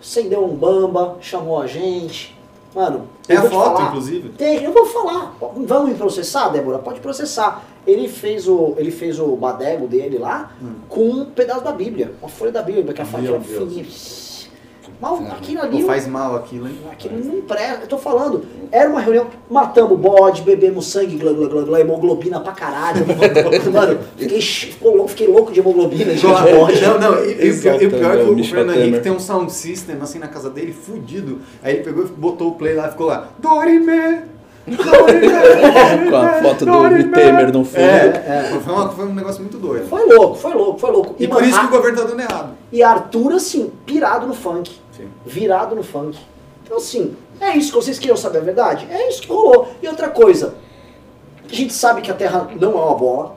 acendeu 0.00 0.44
um 0.44 0.54
bamba, 0.54 1.16
chamou 1.20 1.60
a 1.60 1.66
gente. 1.66 2.38
Mano, 2.74 3.08
Tem 3.26 3.36
a 3.36 3.42
foto, 3.42 3.50
falar. 3.76 3.88
inclusive? 3.88 4.28
Tem, 4.30 4.62
eu 4.62 4.72
vou 4.72 4.86
falar. 4.86 5.34
Vamos 5.56 5.88
me 5.88 5.94
processar, 5.96 6.50
Débora? 6.50 6.78
Pode 6.78 7.00
processar. 7.00 7.64
Ele 7.84 8.06
fez 8.08 8.46
o, 8.46 8.74
ele 8.76 8.92
fez 8.92 9.18
o 9.18 9.34
badego 9.34 9.88
dele 9.88 10.18
lá 10.18 10.52
com 10.88 11.02
um 11.02 11.24
pedaço 11.24 11.64
da 11.64 11.72
Bíblia, 11.72 12.12
uma 12.22 12.28
folha 12.28 12.52
da 12.52 12.62
Bíblia, 12.62 12.94
que 12.94 13.02
a 13.02 13.04
faca 13.04 13.24
Hum. 13.24 13.40
Mal, 15.00 15.16
aquilo 15.32 15.62
ali, 15.62 15.82
faz 15.82 16.06
mal 16.06 16.36
aquilo, 16.36 16.68
hein? 16.68 16.76
aquilo 16.92 17.24
não 17.24 17.40
presta. 17.40 17.78
Eu 17.82 17.86
tô 17.88 17.96
falando, 17.96 18.44
era 18.70 18.86
uma 18.90 19.00
reunião, 19.00 19.28
matamos 19.50 19.98
bode, 19.98 20.42
bebemos 20.42 20.86
sangue, 20.88 21.16
glá, 21.16 21.32
glá, 21.32 21.48
glá, 21.48 21.62
glá, 21.62 21.80
hemoglobina 21.80 22.38
pra 22.40 22.52
caralho. 22.52 23.06
Mano, 23.72 23.98
fiquei, 24.18 24.40
louco, 24.82 25.08
fiquei 25.08 25.26
louco 25.26 25.52
de 25.52 25.60
hemoglobina, 25.60 26.12
de 26.14 26.20
bode. 26.26 26.80
Não, 26.82 26.98
não, 27.00 27.24
e, 27.24 27.46
e 27.46 27.50
o 27.50 27.60
pior, 27.60 27.82
e 27.82 27.86
o 27.86 27.90
pior 27.90 28.18
é 28.18 28.24
que 28.24 28.30
o 28.30 28.44
Fernando 28.44 28.78
Henrique 28.78 29.00
tem 29.00 29.12
um 29.12 29.18
sound 29.18 29.50
system 29.50 29.96
assim 30.02 30.18
na 30.18 30.28
casa 30.28 30.50
dele, 30.50 30.72
fudido. 30.74 31.38
Aí 31.62 31.76
ele 31.76 31.82
pegou 31.84 32.04
e 32.04 32.08
botou 32.08 32.48
o 32.48 32.52
play 32.56 32.74
lá 32.74 32.88
e 32.88 32.90
ficou 32.90 33.06
lá, 33.06 33.28
Dorime! 33.38 34.20
Dorime! 34.66 35.30
Com 36.10 36.16
a 36.16 36.32
foto 36.42 36.66
do 36.66 36.72
Dorime!" 36.72 37.04
Temer 37.12 37.52
no 37.52 37.64
fundo. 37.64 37.80
É, 37.80 38.58
Foi, 38.62 38.72
uma- 38.74 38.90
foi 38.90 39.06
um 39.06 39.14
negócio 39.14 39.40
muito 39.40 39.56
doido. 39.56 39.88
Foi 39.88 40.04
louco, 40.04 40.34
foi 40.36 40.52
louco, 40.52 40.78
foi 40.78 40.90
louco. 40.90 41.14
E 41.18 41.26
por 41.26 41.36
mano, 41.36 41.46
isso 41.48 41.58
que 41.58 41.64
a- 41.64 41.68
o 41.68 41.70
governo 41.72 41.98
tá 41.98 42.04
dando 42.04 42.20
errado. 42.20 42.59
E 42.72 42.82
Arthur, 42.82 43.32
assim, 43.32 43.72
pirado 43.84 44.26
no 44.26 44.34
funk. 44.34 44.78
Sim. 44.92 45.08
Virado 45.26 45.74
no 45.74 45.82
funk. 45.82 46.18
Então, 46.64 46.76
assim, 46.76 47.16
é 47.40 47.56
isso 47.56 47.70
que 47.72 47.76
vocês 47.76 47.98
queriam 47.98 48.16
saber 48.16 48.38
a 48.38 48.42
verdade? 48.42 48.86
É 48.90 49.08
isso 49.08 49.22
que 49.22 49.28
rolou. 49.28 49.68
E 49.82 49.88
outra 49.88 50.08
coisa, 50.08 50.54
a 51.50 51.52
gente 51.52 51.72
sabe 51.72 52.00
que 52.00 52.10
a 52.10 52.14
Terra 52.14 52.48
não 52.60 52.72
é 52.72 52.84
uma 52.84 52.94
bola. 52.94 53.36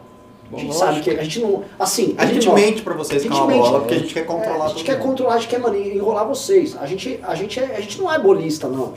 A 0.56 0.60
gente 0.60 0.68
Bom, 0.68 0.74
sabe 0.74 0.92
lógico. 0.98 1.04
que 1.16 1.20
a 1.20 1.24
gente 1.24 1.40
não. 1.40 1.64
Assim, 1.80 2.16
A 2.18 2.26
gente 2.26 2.48
ó, 2.50 2.54
mente 2.54 2.82
pra 2.82 2.94
vocês 2.94 3.22
a 3.22 3.26
é 3.26 3.30
gente 3.30 3.38
uma 3.38 3.48
mente. 3.48 3.60
bola, 3.60 3.80
porque 3.80 3.94
a 3.96 3.98
gente 4.00 4.14
quer 4.14 4.20
é, 4.20 4.24
controlar 4.24 4.66
a 4.66 4.70
gente 4.70 4.84
quer 4.84 4.98
mundo. 4.98 5.08
controlar, 5.08 5.34
a 5.34 5.38
gente 5.38 5.48
quer 5.50 5.60
mano, 5.60 5.76
enrolar 5.78 6.28
vocês. 6.28 6.78
A 6.80 6.86
gente, 6.86 7.20
a, 7.24 7.36
gente 7.36 7.60
é, 7.60 7.76
a 7.76 7.82
gente 7.82 8.00
não 8.00 8.12
é 8.14 8.20
bolista, 8.20 8.68
não. 8.68 8.94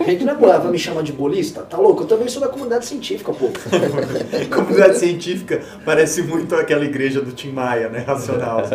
A 0.00 0.04
gente 0.10 0.24
não 0.24 0.32
é 0.32 0.36
bolista. 0.36 0.60
Vai 0.60 0.72
me 0.72 0.78
chamar 0.78 1.02
de 1.02 1.12
bolista? 1.12 1.62
Tá 1.62 1.76
louco? 1.76 2.02
Eu 2.02 2.06
também 2.06 2.28
sou 2.28 2.40
da 2.40 2.48
comunidade 2.48 2.86
científica, 2.86 3.32
pô. 3.32 3.48
Comunidade 4.54 4.98
científica 4.98 5.60
parece 5.84 6.22
muito 6.22 6.54
aquela 6.54 6.84
igreja 6.84 7.20
do 7.20 7.32
Tim 7.32 7.50
Maia, 7.50 7.88
né? 7.88 8.00
Racional. 8.06 8.62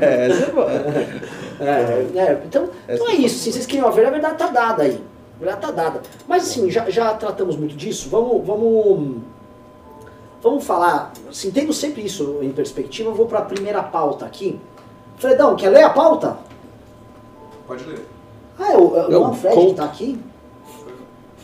É, 0.00 0.28
é. 1.60 1.60
É, 1.60 2.18
é, 2.18 2.42
então, 2.46 2.70
então 2.88 3.08
é 3.08 3.14
isso. 3.14 3.38
Se 3.38 3.52
vocês 3.52 3.66
queriam 3.66 3.86
a 3.86 3.90
verdade, 3.90 4.16
a 4.16 4.18
verdade 4.18 4.38
tá 4.38 4.46
dada 4.48 4.82
aí. 4.82 4.98
A 5.36 5.38
verdade 5.44 5.60
tá 5.60 5.70
dada. 5.70 6.00
Mas 6.26 6.44
assim, 6.44 6.70
já, 6.70 6.88
já 6.88 7.12
tratamos 7.14 7.56
muito 7.56 7.76
disso. 7.76 8.08
Vamos, 8.08 8.46
vamos, 8.46 9.18
vamos 10.42 10.64
falar. 10.64 11.12
Assim, 11.28 11.50
tendo 11.50 11.72
sempre 11.72 12.02
isso 12.04 12.38
em 12.42 12.50
perspectiva, 12.50 13.10
eu 13.10 13.14
vou 13.14 13.26
para 13.26 13.40
a 13.40 13.42
primeira 13.44 13.82
pauta 13.82 14.24
aqui. 14.24 14.60
Fredão, 15.16 15.54
quer 15.56 15.70
ler 15.70 15.82
a 15.82 15.90
pauta? 15.90 16.38
Pode 17.66 17.84
ler. 17.84 18.04
Ah, 18.58 18.72
é 18.72 18.76
o, 18.76 18.96
é 19.12 19.16
o 19.16 19.32
Fred 19.34 19.54
Couto. 19.54 19.70
que 19.70 19.76
tá 19.76 19.84
aqui? 19.84 20.20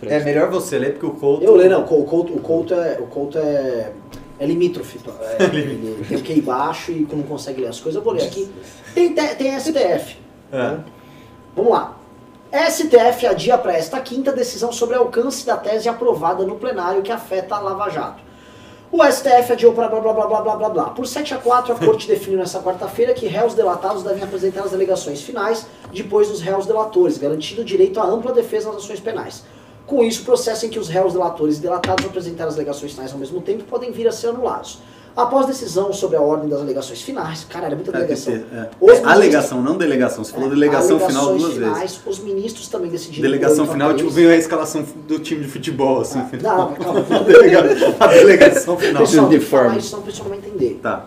É 0.03 0.21
melhor 0.23 0.51
você 0.51 0.79
ler, 0.79 0.93
porque 0.93 1.07
o 1.07 1.11
Couto... 1.13 1.43
Eu 1.45 1.57
leio, 1.57 1.71
não. 1.71 1.83
O 1.85 2.05
Couto, 2.05 2.35
o 2.35 2.41
Couto 2.41 2.75
é. 2.75 2.99
O 3.01 3.07
Couto 3.07 3.39
é. 3.39 3.93
É 4.39 4.45
limítrofe. 4.45 5.01
É, 5.39 5.43
ele 5.45 6.05
tem 6.07 6.19
o 6.19 6.23
QI 6.23 6.43
baixo 6.43 6.93
e 6.93 7.09
não 7.11 7.23
consegue 7.23 7.63
ler 7.63 7.69
as 7.69 7.81
coisas. 7.81 7.99
Eu 7.99 8.05
vou 8.05 8.13
ler 8.13 8.25
aqui. 8.25 8.51
Tem, 8.95 9.15
te- 9.15 9.35
tem 9.37 9.59
STF. 9.59 10.19
É. 10.53 10.57
né? 10.59 10.85
Vamos 11.55 11.73
lá. 11.73 11.97
STF 12.53 13.27
adia 13.27 13.57
para 13.57 13.73
esta 13.73 13.99
quinta 14.01 14.33
decisão 14.33 14.71
sobre 14.71 14.95
alcance 14.97 15.47
da 15.47 15.57
tese 15.57 15.89
aprovada 15.89 16.45
no 16.45 16.57
plenário 16.57 17.03
que 17.03 17.11
afeta 17.11 17.55
a 17.55 17.61
Lava 17.61 17.89
Jato. 17.89 18.23
O 18.91 19.03
STF 19.05 19.53
adiou 19.53 19.73
para 19.73 19.89
blá 19.89 20.01
blá 20.01 20.13
blá 20.13 20.27
blá 20.27 20.41
blá 20.41 20.57
blá 20.57 20.69
blá. 20.69 20.85
Por 20.91 21.07
7 21.07 21.35
a 21.35 21.39
4, 21.39 21.73
a 21.73 21.77
Corte 21.77 22.07
definiu 22.09 22.39
nesta 22.39 22.61
quarta-feira 22.61 23.13
que 23.15 23.27
réus 23.27 23.53
delatados 23.53 24.05
devem 24.05 24.23
apresentar 24.23 24.63
as 24.63 24.73
alegações 24.73 25.21
finais 25.21 25.67
depois 25.93 26.29
dos 26.29 26.41
réus 26.41 26.67
delatores, 26.67 27.19
garantindo 27.19 27.63
o 27.63 27.65
direito 27.65 27.99
à 27.99 28.07
ampla 28.07 28.33
defesa 28.33 28.71
nas 28.71 28.85
ações 28.85 29.01
penais. 29.01 29.43
Com 29.87 30.05
isso, 30.05 30.23
o 30.23 30.25
processo 30.25 30.67
em 30.67 30.69
que 30.69 30.79
os 30.79 30.89
réus 30.89 31.15
delatores 31.15 31.59
e 31.59 31.61
delatados 31.61 32.05
apresentaram 32.05 32.49
as 32.49 32.55
alegações 32.55 32.93
finais 32.93 33.13
ao 33.13 33.19
mesmo 33.19 33.41
tempo 33.41 33.65
podem 33.65 33.91
vir 33.91 34.07
a 34.07 34.13
ser 34.13 34.29
anulados. 34.29 34.79
Após 35.17 35.47
decisão 35.47 35.95
sobre 35.95 36.17
a 36.17 36.21
ordem 36.21 36.47
das 36.49 36.61
alegações 36.61 37.01
finais, 37.01 37.45
cara, 37.49 37.67
era 37.67 37.75
muita 37.75 37.91
É, 37.91 37.95
delegação. 37.95 38.33
ter, 38.35 38.39
é. 38.41 38.43
Os 38.45 38.53
É, 38.53 38.93
ministros- 38.93 39.13
alegação, 39.13 39.63
não 39.63 39.79
delegação. 39.79 40.23
Você 40.23 40.33
falou 40.33 40.51
delegação 40.51 41.01
final 41.01 41.27
duas 41.29 41.43
vezes. 41.55 41.55
finais, 41.57 42.01
Os 42.05 42.19
ministros 42.19 42.69
também 42.69 42.91
decidiram. 42.91 43.23
Delegação 43.23 43.67
final, 43.67 43.95
tipo, 43.95 44.11
veio 44.11 44.29
a 44.31 44.37
escalação 44.37 44.85
do 45.09 45.19
time 45.19 45.43
de 45.45 45.49
futebol, 45.51 46.03
assim. 46.03 46.19
Ah, 46.19 46.29
não, 46.43 46.75
calma. 46.77 47.01
a, 47.01 47.19
delega- 47.23 47.97
a 47.99 48.07
delegação 48.09 48.77
final. 48.77 49.03
Pessoal, 49.03 49.29
de 49.29 49.41
forma. 49.41 49.79
isso, 49.79 49.89
senão 49.89 50.03
o 50.03 50.05
pessoal 50.05 50.29
não 50.29 50.37
vai 50.37 50.47
entender. 50.47 50.81
Tá. 50.83 51.07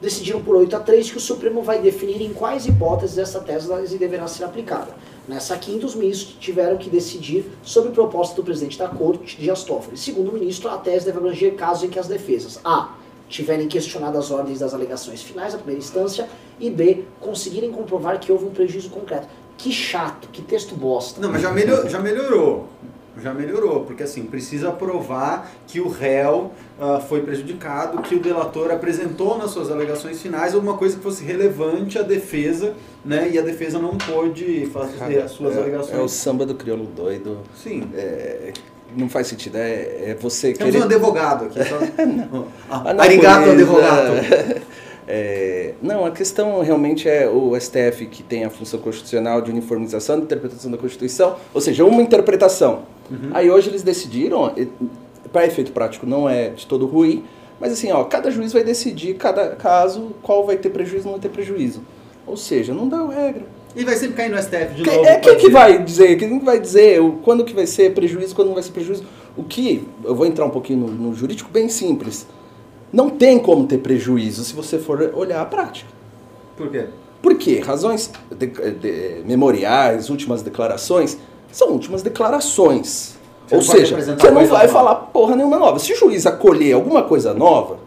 decidiram 0.00 0.40
por 0.42 0.56
8 0.56 0.74
a 0.74 0.80
3 0.80 1.10
que 1.12 1.16
o 1.16 1.20
Supremo 1.20 1.62
vai 1.62 1.78
definir 1.80 2.20
em 2.22 2.32
quais 2.32 2.66
hipóteses 2.66 3.18
essa 3.18 3.38
tese 3.38 3.68
deverá 3.98 4.26
ser 4.26 4.42
aplicada. 4.42 4.88
Nessa 5.28 5.56
quinta, 5.56 5.86
os 5.86 5.94
ministros 5.94 6.36
tiveram 6.40 6.76
que 6.76 6.90
decidir 6.90 7.44
sobre 7.62 7.92
proposta 7.92 8.34
do 8.34 8.42
presidente 8.42 8.76
da 8.76 8.88
Corte, 8.88 9.36
Dias 9.38 9.62
Toffoli. 9.62 9.96
Segundo 9.96 10.30
o 10.30 10.32
ministro, 10.32 10.68
a 10.68 10.76
tese 10.78 11.06
deve 11.06 11.18
abranger 11.18 11.54
casos 11.54 11.84
em 11.84 11.88
que 11.88 12.00
as 12.00 12.08
defesas 12.08 12.58
A. 12.64 12.88
tiverem 13.28 13.68
questionado 13.68 14.18
as 14.18 14.30
ordens 14.30 14.58
das 14.58 14.74
alegações 14.74 15.22
finais 15.22 15.52
da 15.52 15.58
primeira 15.58 15.80
instância 15.80 16.28
e 16.60 16.70
B. 16.70 17.04
conseguirem 17.20 17.70
comprovar 17.70 18.20
que 18.20 18.30
houve 18.30 18.44
um 18.44 18.50
prejuízo 18.50 18.90
concreto. 18.90 19.26
Que 19.56 19.70
chato, 19.72 20.28
que 20.32 20.42
texto 20.42 20.74
bosta. 20.74 21.20
Não, 21.20 21.30
mas 21.30 21.42
já, 21.42 21.52
melhor, 21.52 21.88
já 21.88 22.00
melhorou. 22.00 22.68
Já 23.20 23.34
melhorou, 23.34 23.84
porque 23.84 24.02
assim, 24.02 24.24
precisa 24.24 24.70
provar 24.70 25.52
que 25.66 25.78
o 25.80 25.88
réu 25.88 26.50
ah, 26.80 26.98
foi 26.98 27.20
prejudicado, 27.20 28.00
que 28.00 28.14
o 28.14 28.20
delator 28.20 28.70
apresentou 28.70 29.36
nas 29.36 29.50
suas 29.50 29.70
alegações 29.70 30.20
finais 30.22 30.54
alguma 30.54 30.78
coisa 30.78 30.96
que 30.96 31.02
fosse 31.02 31.22
relevante 31.22 31.98
à 31.98 32.02
defesa, 32.02 32.74
né? 33.04 33.28
E 33.30 33.38
a 33.38 33.42
defesa 33.42 33.78
não 33.78 33.98
pôde 33.98 34.66
fazer 34.72 35.20
as 35.20 35.32
suas 35.32 35.54
é, 35.54 35.60
alegações. 35.60 35.98
é 35.98 36.00
o 36.00 36.08
samba 36.08 36.46
do 36.46 36.54
crioulo 36.54 36.86
doido. 36.86 37.40
Sim. 37.54 37.90
É, 37.94 38.54
não 38.96 39.08
faz 39.08 39.26
sentido. 39.26 39.56
É, 39.56 40.10
é 40.10 40.16
você 40.20 40.52
Temos 40.52 40.72
querer... 40.72 40.82
um 40.82 40.86
advogado 40.86 41.46
aqui. 41.46 41.58
Só... 41.64 41.78
Ah, 42.70 42.94
não, 42.94 43.02
Arigato, 43.02 43.44
pois, 43.44 43.60
advogado. 43.60 44.12
é, 44.16 44.62
é, 45.08 45.74
não, 45.82 46.06
a 46.06 46.10
questão 46.10 46.62
realmente 46.62 47.08
é 47.08 47.28
o 47.28 47.58
STF 47.58 48.06
que 48.06 48.22
tem 48.22 48.44
a 48.44 48.50
função 48.50 48.80
constitucional 48.80 49.42
de 49.42 49.50
uniformização 49.50 50.18
da 50.18 50.24
interpretação 50.24 50.70
da 50.70 50.78
Constituição, 50.78 51.36
ou 51.52 51.60
seja, 51.60 51.84
uma 51.84 52.00
interpretação. 52.00 52.82
Uhum. 53.10 53.30
Aí 53.34 53.50
hoje 53.50 53.68
eles 53.68 53.82
decidiram, 53.82 54.54
para 55.32 55.46
efeito 55.46 55.72
prático 55.72 56.06
não 56.06 56.28
é 56.28 56.50
de 56.50 56.66
todo 56.66 56.86
ruim, 56.86 57.24
mas 57.60 57.72
assim, 57.72 57.92
ó, 57.92 58.02
cada 58.04 58.30
juiz 58.30 58.52
vai 58.52 58.64
decidir, 58.64 59.14
cada 59.14 59.50
caso, 59.50 60.12
qual 60.22 60.44
vai 60.44 60.56
ter 60.56 60.70
prejuízo 60.70 61.06
ou 61.08 61.12
não 61.12 61.20
vai 61.20 61.30
ter 61.30 61.34
prejuízo. 61.34 61.82
Ou 62.26 62.36
seja, 62.36 62.72
não 62.72 62.88
dá 62.88 63.06
regra. 63.06 63.44
E 63.74 63.84
vai 63.84 63.96
sempre 63.96 64.16
cair 64.16 64.30
no 64.30 64.36
STF 64.40 64.74
de 64.74 64.82
Que- 64.82 64.90
novo. 64.90 65.06
é 65.06 65.16
quem 65.18 65.36
que 65.38 65.48
vai 65.48 65.82
dizer? 65.82 66.16
Quem 66.16 66.38
vai 66.40 66.60
dizer 66.60 67.00
o, 67.00 67.12
quando 67.24 67.44
que 67.44 67.54
vai 67.54 67.66
ser 67.66 67.94
prejuízo, 67.94 68.34
quando 68.34 68.48
não 68.48 68.54
vai 68.54 68.62
ser 68.62 68.72
prejuízo? 68.72 69.04
O 69.36 69.42
que, 69.44 69.88
eu 70.04 70.14
vou 70.14 70.26
entrar 70.26 70.44
um 70.44 70.50
pouquinho 70.50 70.80
no, 70.80 70.88
no 70.88 71.14
jurídico 71.14 71.48
bem 71.50 71.68
simples. 71.70 72.26
Não 72.92 73.08
tem 73.08 73.38
como 73.38 73.66
ter 73.66 73.78
prejuízo 73.78 74.44
se 74.44 74.52
você 74.54 74.78
for 74.78 75.12
olhar 75.14 75.40
a 75.40 75.46
prática. 75.46 75.88
Por 76.56 76.68
quê? 76.70 76.84
Por 77.22 77.34
quê? 77.36 77.60
Razões 77.64 78.10
de- 78.36 78.46
de- 78.46 79.22
memoriais, 79.24 80.10
últimas 80.10 80.42
declarações, 80.42 81.16
são 81.50 81.68
últimas 81.68 82.02
declarações. 82.02 83.14
Você 83.48 83.54
Ou 83.56 83.62
seja, 83.62 83.96
você 83.96 84.30
não 84.30 84.46
vai 84.46 84.66
nova. 84.66 84.68
falar 84.68 84.94
porra 84.96 85.34
nenhuma 85.36 85.58
nova. 85.58 85.78
Se 85.78 85.92
o 85.92 85.96
juiz 85.96 86.26
acolher 86.26 86.72
alguma 86.74 87.02
coisa 87.04 87.32
nova, 87.32 87.78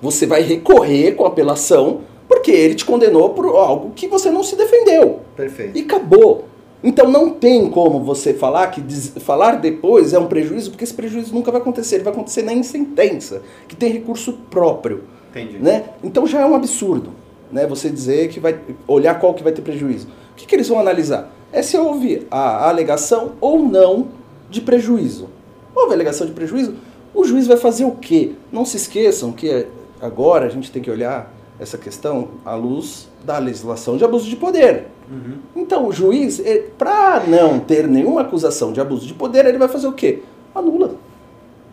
você 0.00 0.26
vai 0.26 0.42
recorrer 0.42 1.12
com 1.16 1.24
apelação, 1.26 2.02
porque 2.36 2.50
ele 2.50 2.74
te 2.74 2.84
condenou 2.84 3.30
por 3.30 3.46
algo 3.56 3.92
que 3.96 4.06
você 4.06 4.30
não 4.30 4.42
se 4.42 4.56
defendeu. 4.56 5.20
Perfeito. 5.34 5.76
E 5.78 5.82
acabou. 5.82 6.44
Então 6.84 7.10
não 7.10 7.30
tem 7.30 7.68
como 7.70 8.00
você 8.04 8.34
falar 8.34 8.68
que 8.68 8.80
diz- 8.80 9.12
falar 9.20 9.56
depois 9.56 10.12
é 10.12 10.18
um 10.18 10.26
prejuízo, 10.26 10.70
porque 10.70 10.84
esse 10.84 10.92
prejuízo 10.94 11.34
nunca 11.34 11.50
vai 11.50 11.60
acontecer, 11.60 11.96
ele 11.96 12.04
vai 12.04 12.12
acontecer 12.12 12.42
nem 12.42 12.58
em 12.58 12.62
sentença, 12.62 13.42
que 13.66 13.74
tem 13.74 13.90
recurso 13.90 14.34
próprio, 14.50 15.04
Entendi. 15.30 15.58
né? 15.58 15.84
Então 16.04 16.26
já 16.26 16.40
é 16.42 16.46
um 16.46 16.54
absurdo, 16.54 17.10
né? 17.50 17.66
Você 17.66 17.88
dizer 17.88 18.28
que 18.28 18.38
vai 18.38 18.58
olhar 18.86 19.18
qual 19.18 19.32
que 19.34 19.42
vai 19.42 19.52
ter 19.52 19.62
prejuízo. 19.62 20.06
O 20.32 20.36
que, 20.36 20.46
que 20.46 20.54
eles 20.54 20.68
vão 20.68 20.78
analisar? 20.78 21.32
É 21.52 21.62
se 21.62 21.76
houve 21.78 22.26
a 22.30 22.68
alegação 22.68 23.32
ou 23.40 23.58
não 23.58 24.08
de 24.50 24.60
prejuízo. 24.60 25.28
Houve 25.74 25.94
alegação 25.94 26.26
de 26.26 26.32
prejuízo, 26.34 26.74
o 27.14 27.24
juiz 27.24 27.46
vai 27.46 27.56
fazer 27.56 27.84
o 27.86 27.92
quê? 27.92 28.32
Não 28.52 28.64
se 28.66 28.76
esqueçam 28.76 29.32
que 29.32 29.66
agora 30.00 30.44
a 30.46 30.48
gente 30.50 30.70
tem 30.70 30.82
que 30.82 30.90
olhar 30.90 31.32
essa 31.58 31.78
questão 31.78 32.28
à 32.44 32.54
luz 32.54 33.08
da 33.24 33.38
legislação 33.38 33.96
de 33.96 34.04
abuso 34.04 34.28
de 34.28 34.36
poder. 34.36 34.86
Uhum. 35.10 35.38
Então 35.54 35.86
o 35.86 35.92
juiz, 35.92 36.40
para 36.78 37.22
não 37.26 37.58
ter 37.60 37.86
nenhuma 37.88 38.22
acusação 38.22 38.72
de 38.72 38.80
abuso 38.80 39.06
de 39.06 39.14
poder, 39.14 39.46
ele 39.46 39.58
vai 39.58 39.68
fazer 39.68 39.86
o 39.86 39.92
quê? 39.92 40.22
Anula. 40.54 40.94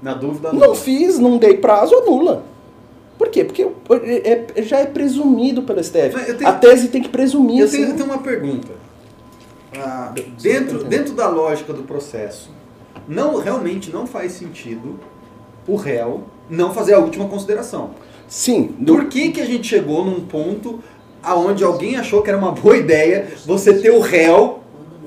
Na 0.02 0.14
dúvida, 0.14 0.52
Não 0.52 0.76
fiz, 0.76 1.18
não 1.18 1.38
dei 1.38 1.58
prazo, 1.58 1.96
anula. 1.96 2.44
Por 3.18 3.30
quê? 3.30 3.44
Porque 3.46 3.68
é- 3.92 4.48
é- 4.56 4.62
já 4.64 4.80
é 4.80 4.86
presumido 4.86 5.62
pelo 5.64 5.80
STF. 5.82 6.34
Tenho- 6.36 6.50
A 6.50 6.54
tese 6.54 6.90
tem 6.90 7.02
que 7.02 7.10
presumir. 7.10 7.60
Eu 7.62 7.70
tenho, 7.70 7.86
sim. 7.86 7.92
eu 7.92 7.98
tenho 7.98 8.10
uma 8.10 8.18
pergunta. 8.18 8.70
Ah, 9.78 10.14
dentro, 10.42 10.84
dentro 10.84 11.14
da 11.16 11.28
lógica 11.30 11.74
do 11.74 11.84
processo, 11.84 12.50
não 13.08 13.38
realmente 13.40 13.92
não 13.92 14.06
faz 14.06 14.34
sentido 14.34 15.00
o 15.68 15.76
réu 15.76 16.24
não 16.50 16.74
fazer 16.74 16.94
a 16.94 17.00
última 17.00 17.28
consideração. 17.28 17.92
Sim, 18.34 18.74
do- 18.80 18.96
Por 18.96 19.06
que, 19.10 19.30
que 19.30 19.40
a 19.40 19.46
gente 19.46 19.68
chegou 19.68 20.04
num 20.04 20.22
ponto 20.22 20.80
aonde 21.22 21.64
alguém 21.64 21.98
achou 21.98 22.24
que 22.24 22.30
era 22.32 22.38
uma 22.38 22.52
boa 22.52 22.76
ideia 22.76 23.28
você 23.46 23.76
ter 23.80 23.92
o 23.92 24.00
réu 24.00 24.62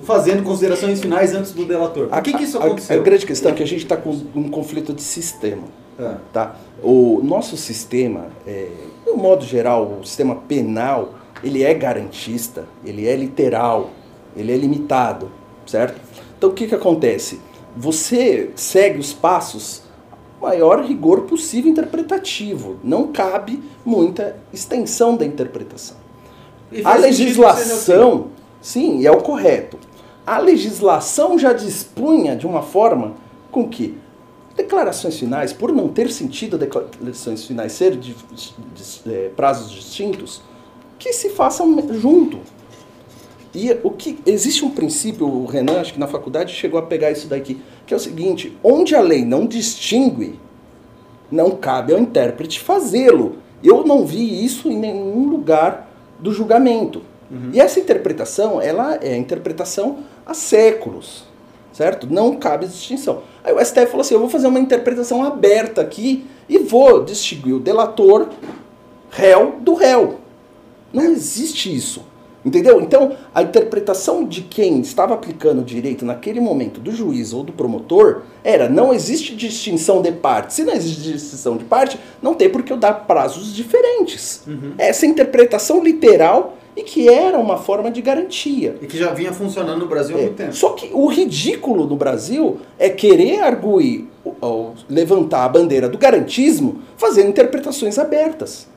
fazendo 0.05 0.45
considerações 0.45 1.01
finais 1.01 1.35
antes 1.35 1.51
do 1.51 1.65
delator. 1.65 2.07
Por 2.07 2.23
que, 2.23 2.33
que 2.35 2.45
isso 2.45 2.57
A- 2.57 2.63
a- 2.63 2.67
aconteceu? 2.67 3.01
A, 3.01 3.03
grande 3.03 3.27
questão 3.27 3.51
é 3.51 3.55
que 3.57 3.65
a 3.65 3.67
gente 3.67 3.83
está 3.83 3.97
com 3.97 4.11
um 4.37 4.49
conflito 4.49 4.93
de 4.93 5.03
sistema. 5.03 5.65
Ah. 5.99 6.19
Tá? 6.33 6.55
O 6.81 7.21
nosso 7.25 7.57
sistema, 7.57 8.27
é, 8.47 8.69
no 9.05 9.17
modo 9.17 9.45
geral, 9.45 9.99
o 10.01 10.07
sistema 10.07 10.37
penal, 10.37 11.15
ele 11.43 11.65
é 11.65 11.75
garantista, 11.75 12.65
ele 12.85 13.09
é 13.09 13.17
literal, 13.17 13.91
ele 14.37 14.53
é 14.53 14.57
limitado, 14.57 15.33
certo? 15.67 16.01
Então 16.39 16.51
o 16.51 16.53
que, 16.53 16.69
que 16.69 16.75
acontece? 16.77 17.41
Você 17.77 18.51
segue 18.55 19.01
os 19.01 19.13
passos 19.13 19.83
maior 20.47 20.85
rigor 20.85 21.23
possível 21.23 21.71
interpretativo. 21.71 22.77
Não 22.85 23.09
cabe 23.09 23.61
muita 23.85 24.37
extensão 24.53 25.17
da 25.17 25.25
interpretação. 25.27 25.97
A 26.85 26.95
legislação, 26.97 28.29
sim, 28.61 29.05
é 29.05 29.11
o 29.11 29.19
correto. 29.21 29.77
A 30.27 30.39
legislação 30.39 31.39
já 31.39 31.53
dispunha 31.53 32.37
de 32.37 32.47
uma 32.47 32.63
forma 32.63 33.15
com 33.51 33.69
que 33.69 33.99
declarações 34.57 35.19
finais, 35.19 35.53
por 35.53 35.73
não 35.73 35.89
ter 35.89 36.11
sentido 36.11 36.57
declarações 36.57 37.45
finais 37.45 37.73
ser 37.73 37.97
de, 37.97 38.15
de- 38.15 38.55
eh, 39.13 39.31
prazos 39.37 39.71
distintos, 39.71 40.41
que 40.99 41.13
se 41.13 41.29
façam 41.31 41.77
junto. 42.01 42.39
E 43.55 43.71
o 43.83 43.91
que 43.91 44.19
existe 44.27 44.65
um 44.65 44.71
princípio, 44.71 45.27
o 45.27 45.47
Renan, 45.47 45.81
acho 45.81 45.93
que 45.95 46.01
na 46.01 46.07
faculdade 46.07 46.53
chegou 46.53 46.79
a 46.79 46.83
pegar 46.83 47.11
isso 47.11 47.27
daqui, 47.27 47.61
que 47.87 47.95
é 47.95 47.97
o 47.97 48.01
seguinte: 48.01 48.57
onde 48.63 48.95
a 48.95 49.01
lei 49.01 49.25
não 49.25 49.47
distingue, 49.47 50.39
não 51.31 51.53
cabe 51.53 51.93
ao 51.93 51.99
intérprete 51.99 52.61
fazê-lo. 52.61 53.37
Eu 53.63 53.85
não 53.85 54.05
vi 54.05 54.45
isso 54.45 54.69
em 54.69 54.77
nenhum 54.77 55.29
lugar 55.29 55.89
do 56.19 56.33
julgamento. 56.33 57.03
E 57.53 57.61
essa 57.61 57.81
interpretação, 57.81 58.61
ela 58.61 58.95
é 58.97 59.15
a 59.15 59.17
interpretação 59.17 59.99
há 60.25 60.33
séculos, 60.33 61.25
certo? 61.73 62.07
Não 62.09 62.37
cabe 62.37 62.67
distinção. 62.67 63.23
Aí 63.43 63.53
o 63.53 63.65
STF 63.65 63.87
falou 63.87 64.03
assim: 64.03 64.15
eu 64.15 64.21
vou 64.21 64.29
fazer 64.29 64.47
uma 64.47 64.61
interpretação 64.61 65.25
aberta 65.25 65.81
aqui 65.81 66.27
e 66.49 66.59
vou 66.59 67.05
distinguir 67.05 67.55
o 67.55 67.61
delator 67.61 68.29
réu 69.11 69.57
do 69.61 69.75
réu. 69.75 70.21
Não 70.93 71.03
existe 71.03 71.75
isso. 71.75 72.03
Entendeu? 72.47 72.81
Então, 72.81 73.17
a 73.35 73.43
interpretação 73.43 74.25
de 74.25 74.43
quem 74.43 74.79
estava 74.81 75.15
aplicando 75.15 75.63
o 75.63 75.65
direito 75.65 76.05
naquele 76.05 76.39
momento, 76.39 76.79
do 76.79 76.93
juiz 76.93 77.33
ou 77.33 77.43
do 77.43 77.53
promotor, 77.53 78.23
era 78.45 78.69
não 78.69 78.95
existe 78.95 79.35
distinção 79.35 80.01
de 80.01 80.13
parte. 80.13 80.55
Se 80.55 80.63
não 80.63 80.73
existe 80.73 81.03
distinção 81.03 81.57
de 81.57 81.65
parte, 81.65 81.99
não 82.23 82.35
tem 82.35 82.49
por 82.49 82.63
que 82.63 82.73
eu 82.73 82.77
dar 82.77 82.93
prazos 82.93 83.53
diferentes. 83.53 84.45
Essa 84.79 85.07
interpretação 85.07 85.83
literal 85.83 86.57
e 86.77 86.85
que 86.85 87.09
era 87.09 87.37
uma 87.37 87.57
forma 87.57 87.91
de 87.91 88.01
garantia. 88.01 88.77
E 88.81 88.87
que 88.87 88.97
já 88.97 89.13
vinha 89.13 89.33
funcionando 89.33 89.81
no 89.81 89.89
Brasil 89.89 90.15
há 90.15 90.21
É, 90.21 90.23
muito 90.23 90.37
tempo. 90.37 90.55
Só 90.55 90.71
que 90.71 90.91
o 90.93 91.07
ridículo 91.09 91.85
no 91.85 91.97
Brasil 91.97 92.59
é 92.79 92.89
querer 92.89 93.41
arguir, 93.41 94.07
levantar 94.89 95.45
a 95.45 95.49
bandeira 95.49 95.89
do 95.89 95.99
garantismo 95.99 96.83
fazendo 96.97 97.31
interpretações 97.31 97.99
abertas. 97.99 98.69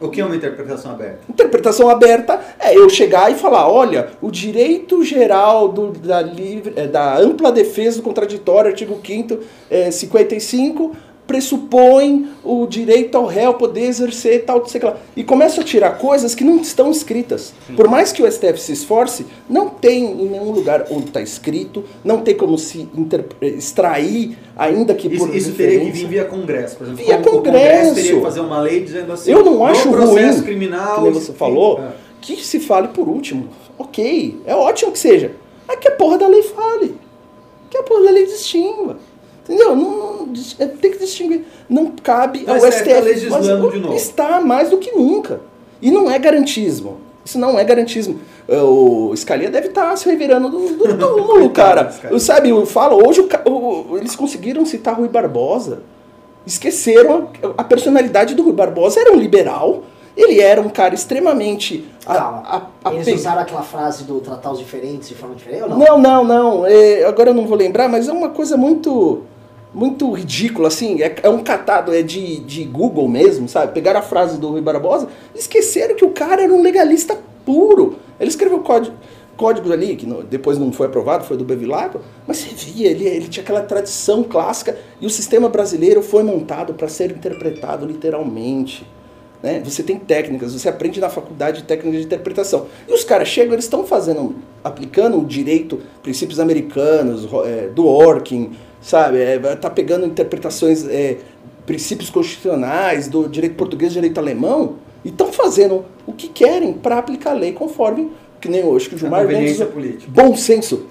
O 0.00 0.08
que 0.08 0.20
é 0.20 0.24
uma 0.24 0.36
interpretação 0.36 0.92
aberta? 0.92 1.18
Interpretação 1.28 1.88
aberta 1.90 2.40
é 2.60 2.76
eu 2.76 2.88
chegar 2.88 3.32
e 3.32 3.34
falar, 3.34 3.68
olha, 3.68 4.10
o 4.22 4.30
direito 4.30 5.02
geral 5.02 5.68
do- 5.68 5.90
da, 5.90 6.22
livre, 6.22 6.72
eh, 6.76 6.86
da 6.86 7.16
ampla 7.18 7.50
defesa 7.50 7.96
do 7.96 8.02
contraditório, 8.04 8.70
artigo 8.70 8.94
5º, 9.02 9.40
eh, 9.68 9.90
55, 9.90 10.94
pressupõe 11.28 12.26
o 12.42 12.66
direito 12.66 13.16
ao 13.16 13.26
réu 13.26 13.52
poder 13.54 13.82
exercer 13.82 14.44
tal, 14.46 14.66
sei 14.66 14.80
lá. 14.80 14.96
E 15.14 15.22
começa 15.22 15.60
a 15.60 15.64
tirar 15.64 15.98
coisas 15.98 16.34
que 16.34 16.42
não 16.42 16.56
estão 16.56 16.90
escritas. 16.90 17.52
Por 17.76 17.86
mais 17.86 18.10
que 18.10 18.22
o 18.22 18.30
STF 18.32 18.58
se 18.58 18.72
esforce, 18.72 19.26
não 19.48 19.68
tem 19.68 20.04
em 20.04 20.26
nenhum 20.26 20.50
lugar 20.50 20.86
onde 20.90 21.08
está 21.08 21.20
escrito, 21.20 21.84
não 22.02 22.22
tem 22.22 22.34
como 22.34 22.56
se 22.58 22.88
eh, 23.42 23.46
extrair, 23.46 24.38
ainda 24.56 24.94
que 24.94 25.06
Isso, 25.06 25.26
por 25.26 25.36
isso 25.36 25.52
teria 25.52 25.80
que 25.80 25.90
vir 25.90 26.06
via 26.08 26.24
Congresso, 26.24 26.76
por 26.76 26.84
exemplo. 26.86 27.04
Via 27.04 27.16
O- 27.18 27.20
o 27.20 27.24
Congresso. 27.24 27.94
teria 27.94 28.14
que 28.16 28.22
fazer 28.22 28.40
uma 28.40 28.60
lei 28.60 28.80
dizendo 28.80 29.12
assim. 29.12 29.30
Eu 29.30 29.44
não 29.44 29.64
acho 29.66 29.88
processo 29.90 30.38
ruim, 30.38 30.42
criminal. 30.42 31.04
que 31.04 31.10
você 31.10 31.32
falou, 31.34 31.78
é. 31.80 31.90
que 32.22 32.36
se 32.42 32.58
fale 32.58 32.88
por 32.88 33.06
último. 33.06 33.48
Ok, 33.78 34.40
é 34.46 34.54
ótimo 34.56 34.90
que 34.90 34.98
seja. 34.98 35.32
Mas 35.66 35.78
que 35.78 35.88
a 35.88 35.92
porra 35.92 36.16
da 36.16 36.26
lei 36.26 36.42
fale. 36.42 36.94
Que 37.68 37.76
a 37.76 37.82
porra 37.82 38.04
da 38.04 38.10
lei 38.12 38.24
distingua. 38.24 38.96
Entendeu? 39.48 39.74
Não, 39.74 40.26
não- 40.26 40.32
é, 40.58 40.66
tem 40.66 40.90
que 40.90 40.98
distinguir. 40.98 41.44
Não 41.68 41.86
cabe 42.02 42.40
Então 42.42 42.54
ao 42.56 42.60
o 42.60 42.66
STF 42.66 42.78
STF. 42.84 42.94
tá 42.94 43.00
legislando 43.00 43.62
mas 43.64 43.72
de 43.72 43.78
novo. 43.80 43.94
Está 43.94 44.40
mais 44.40 44.68
do 44.70 44.78
que 44.78 44.92
nunca. 44.92 45.40
E 45.80 45.90
não 45.90 46.10
é 46.10 46.18
garantismo. 46.18 46.98
Isso 47.24 47.38
não 47.38 47.58
é 47.58 47.64
garantismo. 47.64 48.20
É, 48.48 48.60
O 48.60 49.12
Scalia 49.16 49.50
deve 49.50 49.68
estar 49.68 49.96
se 49.96 50.08
revirando 50.08 50.48
do, 50.50 50.58
do, 50.76 50.94
do 50.96 50.98
túmulo, 51.16 51.50
cara. 51.50 51.90
Sabe, 52.18 52.50
eu 52.50 52.64
falo, 52.66 53.06
hoje 53.06 53.20
o 53.20 53.50
o- 53.50 53.96
eles 53.98 54.14
conseguiram 54.16 54.64
citar 54.66 54.94
Rui 54.96 55.08
Barbosa. 55.08 55.82
Esqueceram 56.46 57.28
a, 57.56 57.60
a 57.60 57.64
personalidade 57.64 58.34
do 58.34 58.42
Rui 58.42 58.52
Barbosa. 58.52 59.00
Era 59.00 59.12
um 59.12 59.16
liberal. 59.16 59.82
Ele 60.16 60.40
era 60.40 60.60
um 60.60 60.68
cara 60.68 60.94
extremamente. 60.94 61.84
a- 62.06 62.14
Calma. 62.14 62.42
a- 62.44 62.88
a- 62.88 62.94
Eles 62.94 63.04
pe- 63.06 63.14
usaram 63.14 63.42
aquela 63.42 63.62
frase 63.62 64.04
do 64.04 64.20
tratar 64.20 64.50
os 64.52 64.58
diferentes 64.58 65.08
de 65.08 65.14
forma 65.14 65.34
diferente 65.34 65.62
ou 65.62 65.68
não? 65.68 65.78
não, 65.78 65.98
não, 65.98 66.24
não. 66.24 66.66
É, 66.66 67.04
agora 67.04 67.30
eu 67.30 67.34
não 67.34 67.46
vou 67.46 67.56
lembrar, 67.56 67.88
mas 67.88 68.08
é 68.08 68.12
uma 68.12 68.30
coisa 68.30 68.56
muito 68.56 69.22
muito 69.72 70.10
ridícula, 70.12 70.68
assim. 70.68 71.02
É, 71.02 71.14
é 71.22 71.28
um 71.28 71.42
catado, 71.42 71.94
é 71.94 72.02
de, 72.02 72.40
de 72.40 72.64
Google 72.64 73.08
mesmo, 73.08 73.48
sabe? 73.48 73.72
Pegaram 73.72 74.00
a 74.00 74.02
frase 74.02 74.38
do 74.38 74.48
Rui 74.50 74.60
Barbosa 74.60 75.08
e 75.34 75.38
esqueceram 75.38 75.94
que 75.94 76.04
o 76.04 76.10
cara 76.10 76.42
era 76.42 76.52
um 76.52 76.62
legalista 76.62 77.16
puro. 77.44 77.96
Ele 78.18 78.28
escreveu 78.30 78.60
código, 78.60 78.96
códigos 79.36 79.70
ali, 79.70 79.94
que 79.96 80.06
no- 80.06 80.22
depois 80.22 80.58
não 80.58 80.72
foi 80.72 80.86
aprovado, 80.86 81.24
foi 81.24 81.36
do 81.36 81.44
Bevilacqua, 81.44 82.00
mas 82.26 82.38
você 82.38 82.54
via, 82.54 82.88
ele, 82.90 83.06
ele 83.06 83.28
tinha 83.28 83.42
aquela 83.42 83.60
tradição 83.62 84.22
clássica 84.24 84.76
e 85.00 85.06
o 85.06 85.10
sistema 85.10 85.48
brasileiro 85.48 86.02
foi 86.02 86.22
montado 86.22 86.74
para 86.74 86.88
ser 86.88 87.10
interpretado 87.10 87.86
literalmente. 87.86 88.84
Né? 89.40 89.62
Você 89.64 89.84
tem 89.84 89.96
técnicas, 89.96 90.52
você 90.52 90.68
aprende 90.68 90.98
na 90.98 91.08
faculdade 91.08 91.62
técnicas 91.62 92.00
de 92.00 92.06
interpretação. 92.06 92.66
E 92.88 92.92
os 92.92 93.04
caras 93.04 93.28
chegam, 93.28 93.52
eles 93.52 93.66
estão 93.66 93.86
fazendo, 93.86 94.34
aplicando 94.64 95.16
o 95.16 95.24
direito, 95.24 95.78
princípios 96.02 96.40
americanos, 96.40 97.28
é, 97.46 97.68
do 97.68 97.86
Orkin, 97.86 98.56
sabe? 98.80 99.18
É, 99.18 99.38
tá 99.56 99.70
pegando 99.70 100.06
interpretações, 100.06 100.86
é, 100.88 101.18
princípios 101.66 102.10
constitucionais, 102.10 103.08
do 103.08 103.28
direito 103.28 103.54
português, 103.54 103.92
direito 103.92 104.18
alemão, 104.18 104.76
e 105.04 105.08
estão 105.08 105.32
fazendo 105.32 105.84
o 106.06 106.12
que 106.12 106.28
querem 106.28 106.72
para 106.72 106.98
aplicar 106.98 107.30
a 107.30 107.34
lei 107.34 107.52
conforme, 107.52 108.10
que 108.40 108.48
nem 108.48 108.64
hoje 108.64 108.88
que 108.88 108.94
o 108.94 108.98
Gilmar 108.98 109.26
Mendes 109.26 109.62
política. 109.64 110.10
Bom 110.10 110.36
senso. 110.36 110.86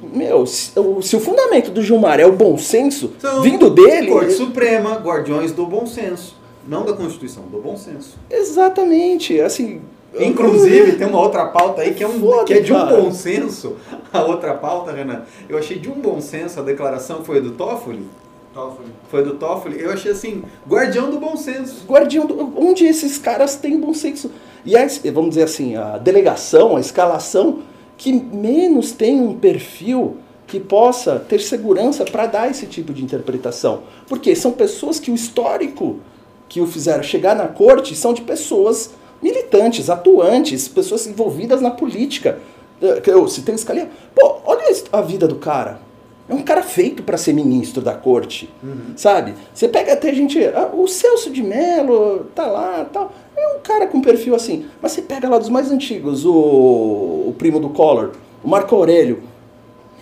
Meu, 0.00 0.46
se 0.46 0.78
o, 0.78 1.02
se 1.02 1.16
o 1.16 1.20
fundamento 1.20 1.70
do 1.70 1.82
Gilmar 1.82 2.18
é 2.20 2.26
o 2.26 2.32
bom 2.32 2.56
senso, 2.56 3.12
São 3.18 3.42
vindo 3.42 3.68
dele. 3.68 4.08
Corte 4.08 4.32
Suprema, 4.32 4.94
guardiões 4.96 5.52
do 5.52 5.66
bom 5.66 5.86
senso. 5.86 6.36
Não 6.66 6.84
da 6.84 6.92
Constituição, 6.92 7.44
do 7.44 7.60
bom 7.60 7.76
senso. 7.76 8.16
Exatamente, 8.30 9.40
assim. 9.40 9.80
Inclusive, 10.18 10.92
tem 10.96 11.06
uma 11.06 11.20
outra 11.20 11.46
pauta 11.46 11.82
aí 11.82 11.94
que 11.94 12.02
é, 12.02 12.08
um, 12.08 12.20
Foda, 12.20 12.44
que 12.44 12.54
é 12.54 12.60
de 12.60 12.72
um 12.72 12.76
cara. 12.76 12.96
bom 12.96 13.12
senso. 13.12 13.76
A 14.12 14.22
outra 14.22 14.54
pauta, 14.54 14.92
Renan, 14.92 15.22
eu 15.48 15.58
achei 15.58 15.78
de 15.78 15.90
um 15.90 16.00
bom 16.00 16.20
senso 16.20 16.60
a 16.60 16.62
declaração 16.62 17.22
foi 17.24 17.40
do 17.40 17.52
Toffoli. 17.52 18.06
Toffoli. 18.54 18.88
Foi 19.10 19.22
do 19.22 19.34
Toffoli. 19.34 19.80
Eu 19.80 19.92
achei 19.92 20.12
assim, 20.12 20.42
guardião 20.66 21.10
do 21.10 21.18
bom 21.18 21.36
senso. 21.36 21.84
Guardião, 21.86 22.26
do, 22.26 22.54
onde 22.56 22.86
esses 22.86 23.18
caras 23.18 23.56
têm 23.56 23.78
bom 23.78 23.92
senso? 23.92 24.30
E 24.64 24.76
a, 24.76 24.86
vamos 25.12 25.30
dizer 25.30 25.44
assim, 25.44 25.76
a 25.76 25.98
delegação, 25.98 26.76
a 26.76 26.80
escalação, 26.80 27.60
que 27.96 28.12
menos 28.12 28.92
tem 28.92 29.20
um 29.20 29.34
perfil 29.34 30.16
que 30.46 30.58
possa 30.58 31.18
ter 31.18 31.40
segurança 31.40 32.04
para 32.04 32.26
dar 32.26 32.50
esse 32.50 32.66
tipo 32.66 32.92
de 32.92 33.04
interpretação. 33.04 33.82
Porque 34.08 34.34
são 34.34 34.52
pessoas 34.52 34.98
que 34.98 35.10
o 35.10 35.14
histórico 35.14 36.00
que 36.48 36.60
o 36.60 36.66
fizeram 36.66 37.02
chegar 37.02 37.36
na 37.36 37.46
corte 37.46 37.94
são 37.94 38.14
de 38.14 38.22
pessoas 38.22 38.92
militantes, 39.22 39.88
atuantes, 39.90 40.68
pessoas 40.68 41.06
envolvidas 41.06 41.60
na 41.60 41.70
política. 41.70 42.38
Eh, 42.82 43.02
Eu 43.06 43.26
citei 43.28 43.54
o 43.54 43.58
Scalia. 43.58 43.88
Pô, 44.14 44.36
olha 44.46 44.62
a 44.92 45.00
vida 45.00 45.26
do 45.26 45.36
cara. 45.36 45.80
É 46.28 46.34
um 46.34 46.42
cara 46.42 46.62
feito 46.62 47.02
para 47.02 47.16
ser 47.16 47.32
ministro 47.32 47.80
da 47.80 47.94
corte, 47.94 48.50
sabe? 48.96 49.32
Você 49.54 49.66
pega 49.66 49.94
até 49.94 50.12
gente, 50.12 50.38
ah, 50.44 50.68
o 50.74 50.86
Celso 50.86 51.30
de 51.30 51.42
Mello 51.42 52.26
tá 52.34 52.46
lá, 52.46 52.84
tal. 52.92 53.10
É 53.34 53.56
um 53.56 53.60
cara 53.60 53.86
com 53.86 54.02
perfil 54.02 54.34
assim. 54.34 54.66
Mas 54.82 54.92
você 54.92 55.00
pega 55.00 55.26
lá 55.26 55.38
dos 55.38 55.48
mais 55.48 55.70
antigos, 55.72 56.26
o, 56.26 56.30
o 56.32 57.34
primo 57.38 57.58
do 57.58 57.70
Collor, 57.70 58.10
o 58.44 58.48
Marco 58.48 58.74
Aurélio. 58.76 59.22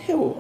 Meu, 0.09 0.37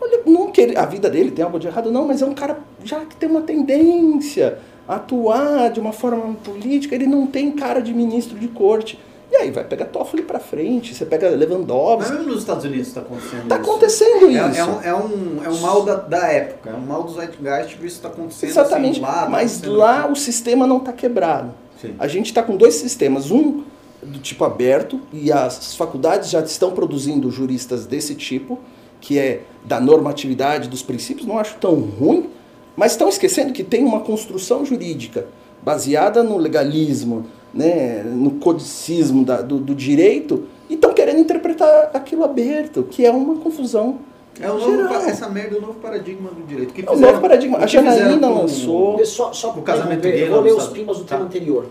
olha, 0.00 0.20
não 0.24 0.50
que 0.50 0.62
ele- 0.62 0.78
a 0.78 0.86
vida 0.86 1.10
dele 1.10 1.30
tem 1.30 1.44
algo 1.44 1.58
de 1.58 1.66
errado, 1.66 1.92
não, 1.92 2.06
mas 2.06 2.22
é 2.22 2.26
um 2.26 2.32
cara 2.34 2.58
já 2.82 3.00
que 3.04 3.14
tem 3.14 3.28
uma 3.28 3.42
tendência 3.42 4.58
atuar 4.86 5.70
de 5.70 5.80
uma 5.80 5.92
forma 5.92 6.34
política, 6.44 6.94
ele 6.94 7.06
não 7.06 7.26
tem 7.26 7.52
cara 7.52 7.80
de 7.80 7.92
ministro 7.94 8.38
de 8.38 8.48
corte. 8.48 8.98
E 9.30 9.36
aí 9.36 9.50
vai 9.50 9.64
pegar 9.64 9.86
Toffoli 9.86 10.22
pra 10.22 10.38
frente, 10.38 10.94
você 10.94 11.06
pega 11.06 11.30
Mas 11.30 11.40
Lewandowski. 11.40 12.12
mesmo 12.12 12.26
nos 12.28 12.40
Estados 12.40 12.64
Unidos 12.66 12.88
está 12.88 13.00
acontecendo 13.00 13.48
Tá 13.48 13.54
isso. 13.58 13.64
acontecendo 13.70 14.26
É, 14.26 14.50
isso. 14.50 14.60
é 14.60 14.64
um, 14.64 14.82
é, 14.82 14.94
um, 14.94 15.40
é 15.44 15.48
um 15.48 15.58
mal 15.60 15.82
da, 15.84 15.94
da 15.96 16.26
época, 16.26 16.68
é 16.68 16.74
um 16.74 16.80
mal 16.80 17.02
do 17.04 17.12
Zeitgeist, 17.14 17.76
isso 17.76 17.84
está 17.86 18.08
acontecendo 18.08 18.50
Exatamente. 18.50 19.00
assim, 19.00 19.00
lá, 19.00 19.22
tá 19.22 19.28
Mas 19.30 19.62
lá 19.62 20.06
o 20.06 20.14
sistema 20.14 20.66
não 20.66 20.76
está 20.76 20.92
quebrado. 20.92 21.54
Sim. 21.80 21.94
A 21.98 22.06
gente 22.06 22.26
está 22.26 22.42
com 22.42 22.56
dois 22.56 22.74
sistemas, 22.74 23.30
um 23.30 23.62
do 24.02 24.18
tipo 24.18 24.44
aberto, 24.44 25.00
e 25.12 25.32
as 25.32 25.76
faculdades 25.76 26.28
já 26.28 26.40
estão 26.40 26.72
produzindo 26.72 27.30
juristas 27.30 27.86
desse 27.86 28.14
tipo, 28.14 28.58
que 29.00 29.18
é 29.18 29.40
da 29.64 29.80
normatividade, 29.80 30.68
dos 30.68 30.82
princípios, 30.82 31.26
não 31.26 31.38
acho 31.38 31.56
tão 31.56 31.76
ruim, 31.76 32.28
mas 32.76 32.92
estão 32.92 33.08
esquecendo 33.08 33.52
que 33.52 33.62
tem 33.62 33.84
uma 33.84 34.00
construção 34.00 34.64
jurídica 34.64 35.26
baseada 35.62 36.22
no 36.22 36.36
legalismo, 36.38 37.26
né, 37.54 38.02
no 38.04 38.32
codicismo 38.32 39.24
da- 39.24 39.40
do, 39.42 39.58
do 39.58 39.74
direito, 39.74 40.44
e 40.68 40.74
estão 40.74 40.92
querendo 40.92 41.18
interpretar 41.20 41.90
aquilo 41.94 42.24
aberto, 42.24 42.82
que 42.84 43.04
é 43.04 43.10
uma 43.10 43.36
confusão. 43.36 43.98
É 44.40 44.50
o 44.50 44.54
novo, 44.58 44.76
geral. 44.76 44.94
essa 45.02 45.28
merda 45.28 45.56
é 45.56 45.58
o 45.58 45.60
novo 45.60 45.74
paradigma 45.74 46.30
do 46.30 46.42
direito. 46.46 46.72
Que 46.72 46.80
É 46.86 46.90
o 46.90 46.96
novo 46.98 47.20
paradigma. 47.20 47.58
A 47.58 47.66
Janaína 47.66 48.28
lançou. 48.30 49.04
Só, 49.04 49.30
só 49.32 49.50
O 49.50 49.60
casamento 49.62 50.00
gay 50.00 50.22
eu 50.26 50.30
vou 50.30 50.40
ler 50.40 50.54
os 50.54 50.68
pimbas 50.68 50.96
do 50.98 51.04
tá. 51.04 51.16
tema 51.16 51.26
anterior. 51.28 51.66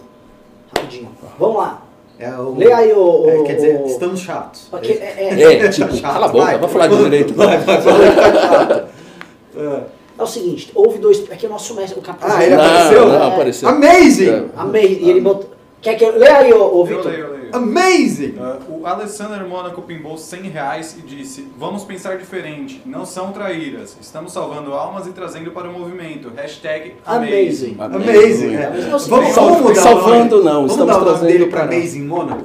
Rapidinho. 0.76 1.10
Vamos 1.40 1.58
lá. 1.58 1.82
É 2.20 2.30
o, 2.36 2.56
Lê 2.56 2.72
aí 2.72 2.94
o- 2.94 3.26
é, 3.28 3.44
quer 3.44 3.56
dizer, 3.56 3.82
o- 3.82 3.88
estamos 3.88 4.20
chatos. 4.20 4.70
É, 4.84 4.88
é- 4.88 5.42
É, 5.66 5.70
tipo, 5.70 5.96
Chato, 5.96 6.14
cala 6.14 6.26
a 6.28 6.30
boca, 6.30 6.46
vai. 6.46 6.58
vai 6.60 6.70
falar 6.70 6.88
de 6.88 6.98
direito. 7.04 7.34
Vai, 7.34 7.58
vai, 7.58 7.82
vai, 7.82 8.12
vai, 8.12 8.34
chato. 8.42 8.88
É. 9.58 9.82
é 10.22 10.24
o 10.24 10.28
seguinte, 10.28 10.72
houve 10.76 10.98
dois. 11.00 11.20
Aqui 11.32 11.46
é 11.46 11.50
o 11.50 11.52
nosso 11.52 11.74
mestre, 11.76 12.00
o 12.00 12.02
capitão. 12.02 12.30
Ah, 12.36 12.44
ele 12.46 12.56
Não, 12.56 12.64
apareceu? 12.66 13.08
não, 13.08 13.24
É, 13.24 13.28
apareceu. 13.28 13.70
Amazing! 13.70 14.30
É. 14.30 14.44
Amei. 14.56 15.00
E 15.02 15.10
ele 15.10 15.22
botou. 15.22 15.52
Quer 15.82 15.96
que 15.96 16.04
eu. 16.06 16.18
Lê 16.18 16.28
aí, 16.30 16.54
ô, 16.54 16.76
ô 16.76 16.80
Eu 16.82 16.86
Vitor. 16.86 17.06
leio, 17.12 17.26
eu 17.26 17.32
leio. 17.34 17.42
Amazing! 17.54 18.36
Ah, 18.40 18.58
o 18.70 18.86
Alessandro 18.86 19.46
Mônaco 19.50 19.82
pimbou 19.82 20.18
100 20.18 20.44
reais 20.44 20.96
e 20.98 21.02
disse: 21.02 21.48
Vamos 21.58 21.84
pensar 21.84 22.18
diferente, 22.18 22.82
não 22.86 23.06
são 23.06 23.32
traíras. 23.32 23.98
Estamos 24.00 24.32
salvando 24.32 24.74
almas 24.74 25.06
e 25.08 25.10
trazendo 25.12 25.52
para 25.52 25.68
o 25.68 25.74
movimento. 25.74 26.32
Hashtag 26.36 26.94
Amazing. 27.06 27.76
amazing. 27.78 27.78
Amazing! 27.80 28.56
Amazing 28.56 28.56
é 28.56 28.90
Vamos, 28.90 29.08
vamos 29.36 29.62
mudar 29.62 29.82
salvando, 29.82 30.44
não, 30.44 30.54
Vamos 30.68 30.72
estamos 30.72 30.94
dar 30.94 31.02
o 31.02 31.06
nome 31.06 31.18
trazendo 31.20 31.32
dele 31.40 31.46
para- 31.48 31.64
Amazing 31.64 32.04
Mônaco? 32.04 32.44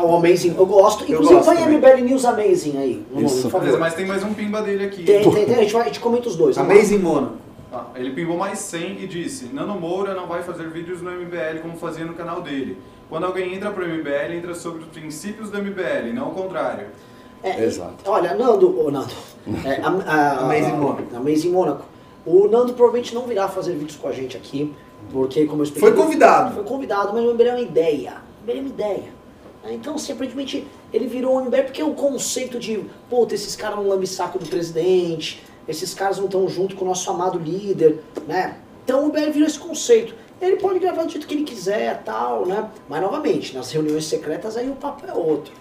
É 0.00 0.04
o 0.04 0.16
Amazing, 0.16 0.54
eu 0.56 0.66
gosto. 0.66 1.04
Eu 1.04 1.10
Inclusive, 1.10 1.34
gosto 1.34 1.46
põe 1.46 1.56
também. 1.56 1.78
MBL 1.78 2.04
News 2.04 2.24
Amazing 2.24 2.78
aí. 2.78 3.06
no 3.10 3.14
nome, 3.16 3.26
Isso. 3.26 3.42
por 3.42 3.60
favor. 3.60 3.78
Mas 3.78 3.94
tem 3.94 4.06
mais 4.06 4.22
um 4.24 4.32
pimba 4.32 4.62
dele 4.62 4.84
aqui. 4.84 5.04
Tem, 5.04 5.22
tem, 5.22 5.44
tem, 5.44 5.54
a, 5.54 5.62
gente 5.62 5.72
vai, 5.72 5.82
a 5.82 5.86
gente 5.86 6.00
comenta 6.00 6.28
os 6.28 6.36
dois. 6.36 6.56
lá. 6.56 6.62
Amazing 6.62 6.98
Mônaco. 6.98 7.34
Ah, 7.72 7.86
ele 7.94 8.10
pimbou 8.10 8.36
mais 8.36 8.58
100 8.58 9.02
e 9.02 9.06
disse: 9.06 9.46
Nano 9.52 9.78
Moura 9.78 10.14
não 10.14 10.26
vai 10.26 10.42
fazer 10.42 10.68
vídeos 10.70 11.00
no 11.02 11.10
MBL 11.10 11.60
como 11.62 11.76
fazia 11.76 12.04
no 12.04 12.14
canal 12.14 12.42
dele. 12.42 12.78
Quando 13.08 13.24
alguém 13.24 13.54
entra 13.54 13.70
pro 13.70 13.86
MBL, 13.86 14.34
entra 14.36 14.54
sobre 14.54 14.82
os 14.82 14.88
princípios 14.88 15.50
do 15.50 15.58
MBL, 15.58 16.12
não 16.14 16.28
o 16.28 16.34
contrário. 16.34 16.86
É, 17.42 17.64
Exato. 17.64 17.96
Olha, 18.06 18.34
Nando, 18.34 18.78
ô 18.78 18.90
Nando, 18.90 19.12
é, 19.64 19.80
a, 19.80 19.88
a, 19.88 20.38
Amazing 20.40 20.76
Monaco. 20.76 21.16
Amazing 21.16 21.50
Monaco. 21.50 21.84
O 22.24 22.48
Nando 22.48 22.74
provavelmente 22.74 23.14
não 23.14 23.22
virá 23.22 23.48
fazer 23.48 23.72
vídeos 23.72 23.96
com 23.96 24.08
a 24.08 24.12
gente 24.12 24.36
aqui, 24.36 24.74
porque 25.10 25.46
como 25.46 25.62
eu 25.62 25.64
expliquei... 25.64 25.90
Foi 25.90 25.98
convidado. 25.98 26.54
Foi 26.54 26.64
convidado, 26.64 27.12
mas 27.14 27.24
o 27.24 27.34
MBL 27.34 27.42
é 27.42 27.52
uma 27.52 27.60
ideia. 27.60 28.12
O 28.42 28.44
MBL 28.44 28.58
é 28.58 28.60
uma 28.60 28.68
ideia. 28.68 29.19
Então, 29.64 29.94
assim, 29.94 30.12
aparentemente, 30.12 30.66
ele 30.92 31.06
virou 31.06 31.36
o 31.36 31.44
MBL 31.44 31.62
porque 31.64 31.82
o 31.82 31.92
conceito 31.94 32.58
de, 32.58 32.82
puta, 33.08 33.34
esses 33.34 33.54
caras 33.54 33.76
não 33.76 33.88
lambem 33.88 34.06
saco 34.06 34.38
do 34.38 34.46
presidente, 34.46 35.42
esses 35.68 35.92
caras 35.94 36.18
não 36.18 36.24
estão 36.24 36.48
junto 36.48 36.74
com 36.74 36.84
o 36.84 36.88
nosso 36.88 37.10
amado 37.10 37.38
líder, 37.38 38.02
né? 38.26 38.56
Então 38.84 39.04
o 39.04 39.08
MBL 39.08 39.30
virou 39.30 39.46
esse 39.46 39.58
conceito. 39.58 40.14
Ele 40.40 40.56
pode 40.56 40.78
gravar 40.78 41.04
do 41.04 41.10
jeito 41.12 41.26
que 41.26 41.34
ele 41.34 41.44
quiser, 41.44 42.02
tal, 42.02 42.46
né? 42.46 42.70
Mas, 42.88 43.02
novamente, 43.02 43.54
nas 43.54 43.70
reuniões 43.70 44.06
secretas 44.06 44.56
aí 44.56 44.68
o 44.70 44.74
papo 44.74 45.04
é 45.06 45.12
outro. 45.12 45.52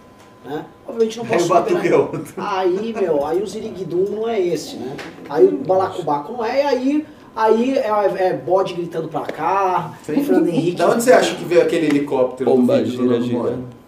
Né? 0.46 0.64
Obviamente 0.88 1.18
não 1.18 1.26
Aí 1.26 1.32
posso 1.32 1.54
liberar- 1.54 1.86
é 1.86 1.96
outro. 1.98 2.34
Aí, 2.38 2.94
meu, 2.94 3.26
aí 3.26 3.44
o 3.44 3.46
Ziriguidum 3.48 4.06
não 4.10 4.30
é 4.30 4.40
esse, 4.40 4.78
né? 4.78 4.96
Aí 5.30 5.46
o 5.46 5.58
Balacobaco 5.58 6.32
não 6.32 6.46
é, 6.46 6.62
e 6.62 6.66
aí, 6.66 7.06
aí 7.36 7.78
é, 7.78 8.28
é 8.28 8.34
bode 8.34 8.74
gritando 8.74 9.10
pra 9.10 9.22
cá, 9.22 9.94
o 10.02 10.06
Fernando 10.06 10.48
Henrique. 10.48 10.78
Da 10.78 10.90
onde 10.90 11.04
você 11.04 11.12
acha 11.12 11.36
que 11.36 11.44
veio 11.44 11.62
aquele 11.62 11.88
helicóptero 11.88 12.50
Pomba, 12.50 12.78
do 12.78 12.86
vídeo 12.86 12.98
do 12.98 13.04
gira, 13.04 13.20
Nando 13.20 13.26
gira. 13.26 13.79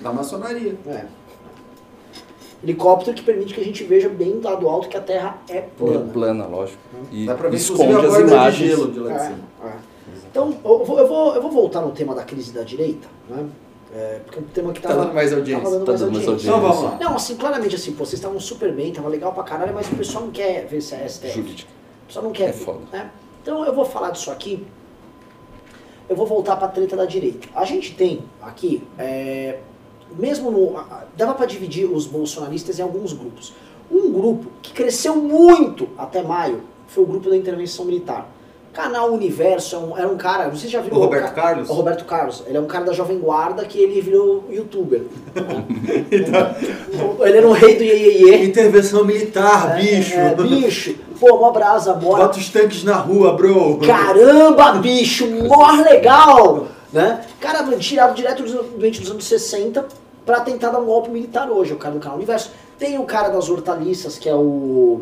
Da 0.00 0.12
maçonaria. 0.12 0.76
É. 0.86 1.04
Helicóptero 2.62 3.16
que 3.16 3.22
permite 3.24 3.54
que 3.54 3.60
a 3.60 3.64
gente 3.64 3.82
veja 3.84 4.08
bem 4.08 4.40
lá 4.42 4.54
do 4.54 4.68
alto 4.68 4.88
que 4.88 4.96
a 4.96 5.00
Terra 5.00 5.38
é 5.48 5.56
É 5.58 5.60
plana. 5.62 6.12
plana, 6.12 6.46
lógico. 6.46 6.78
E 7.10 7.26
Dá 7.26 7.34
pra 7.34 7.48
ver 7.48 7.56
esconde 7.56 7.92
as 7.92 8.02
borda 8.02 8.24
de 8.24 8.32
imagens. 8.32 8.70
gelo 8.70 8.90
de 8.92 9.00
lá 9.00 9.08
de 9.12 9.16
É, 9.18 9.24
cima. 9.26 9.38
é. 9.64 9.72
Então, 10.30 10.56
eu 10.64 10.84
vou, 10.84 10.98
eu, 10.98 11.06
vou, 11.08 11.34
eu 11.34 11.42
vou 11.42 11.50
voltar 11.50 11.80
no 11.80 11.90
tema 11.90 12.14
da 12.14 12.22
crise 12.22 12.52
da 12.52 12.62
direita, 12.62 13.08
né? 13.28 13.46
É, 13.94 14.20
porque 14.24 14.38
é 14.38 14.42
um 14.42 14.44
tema 14.46 14.72
que 14.72 14.80
Tá 14.80 14.88
tava, 14.90 15.02
dando 15.02 15.14
mais 15.14 15.32
audiência. 15.32 15.62
tava 15.64 15.74
dando 15.74 15.84
Tá 15.84 15.90
mais 15.92 16.00
dando 16.00 16.12
mais 16.14 16.28
audiência. 16.28 16.48
Então 16.48 16.60
vamos 16.60 16.82
lá. 16.84 16.98
Não, 17.00 17.16
assim, 17.16 17.36
claramente 17.36 17.74
assim, 17.74 17.92
pô, 17.92 18.04
vocês 18.06 18.14
estavam 18.14 18.40
super 18.40 18.72
bem, 18.72 18.92
tava 18.92 19.08
legal 19.08 19.32
pra 19.32 19.42
caralho, 19.42 19.74
mas 19.74 19.90
o 19.90 19.96
pessoal 19.96 20.24
não 20.24 20.30
quer 20.30 20.64
ver 20.66 20.80
se 20.80 20.94
é 20.94 21.06
STF. 21.06 21.32
Jurídica. 21.42 21.70
O 22.04 22.06
pessoal 22.06 22.24
não 22.24 22.32
quer 22.32 22.48
É 22.48 22.52
ver, 22.52 22.64
foda. 22.64 22.78
né? 22.92 23.10
Então 23.42 23.64
eu 23.66 23.74
vou 23.74 23.84
falar 23.84 24.10
disso 24.10 24.30
aqui. 24.30 24.64
Eu 26.08 26.16
vou 26.16 26.26
voltar 26.26 26.56
pra 26.56 26.68
treta 26.68 26.96
da 26.96 27.04
direita. 27.04 27.48
A 27.54 27.64
gente 27.64 27.94
tem 27.94 28.22
aqui, 28.40 28.82
é, 28.98 29.58
mesmo 30.18 30.50
no. 30.50 30.74
Dava 31.16 31.34
pra 31.34 31.46
dividir 31.46 31.86
os 31.90 32.06
bolsonaristas 32.06 32.78
em 32.78 32.82
alguns 32.82 33.12
grupos. 33.12 33.52
Um 33.90 34.10
grupo 34.12 34.46
que 34.62 34.72
cresceu 34.72 35.16
muito 35.16 35.88
até 35.98 36.22
maio 36.22 36.62
foi 36.88 37.04
o 37.04 37.06
grupo 37.06 37.28
da 37.30 37.36
intervenção 37.36 37.84
militar. 37.84 38.26
Canal 38.72 39.12
Universo 39.12 39.76
é 39.76 39.78
um- 39.78 39.98
era 39.98 40.08
um 40.08 40.16
cara, 40.16 40.48
vocês 40.48 40.72
já 40.72 40.80
viram 40.80 40.96
O 40.96 41.00
Roberto 41.00 41.24
ca- 41.34 41.42
Carlos? 41.42 41.68
O 41.68 41.74
Roberto 41.74 42.04
Carlos. 42.06 42.42
Ele 42.46 42.56
é 42.56 42.60
um 42.60 42.64
cara 42.66 42.86
da 42.86 42.92
Jovem 42.94 43.18
Guarda 43.18 43.66
que 43.66 43.78
ele 43.78 44.00
virou 44.00 44.44
youtuber. 44.50 45.02
né? 45.36 46.56
ele 47.20 47.36
era 47.36 47.46
um 47.46 47.52
rei 47.52 47.76
do 47.76 47.82
iê, 47.84 48.18
iê, 48.22 48.44
Intervenção 48.44 49.04
militar, 49.04 49.78
É, 49.78 49.82
bicho. 49.82 50.14
É, 50.14 50.34
bicho. 50.34 50.94
Pô, 51.20 51.36
mó 51.38 51.50
brasa, 51.50 51.92
bora. 51.92 52.22
Bota 52.24 52.38
os 52.38 52.48
tanques 52.48 52.82
na 52.82 52.96
rua, 52.96 53.34
bro. 53.34 53.78
Caramba, 53.78 54.72
bicho, 54.72 55.26
mó 55.30 55.70
legal! 55.82 56.66
Né? 56.92 57.24
Cara, 57.40 57.62
tirado 57.78 58.14
direto 58.14 58.42
dos, 58.42 58.52
doente 58.52 59.00
dos 59.00 59.10
anos 59.10 59.24
60 59.24 59.86
pra 60.24 60.40
tentar 60.40 60.70
dar 60.70 60.80
um 60.80 60.86
golpe 60.86 61.10
militar 61.10 61.50
hoje, 61.50 61.72
o 61.72 61.76
cara 61.76 61.94
do 61.94 62.00
canal 62.00 62.16
Universo. 62.16 62.50
Tem 62.78 62.98
o 62.98 63.04
cara 63.04 63.28
das 63.28 63.48
hortaliças, 63.48 64.18
que 64.18 64.28
é 64.28 64.34
o. 64.34 65.00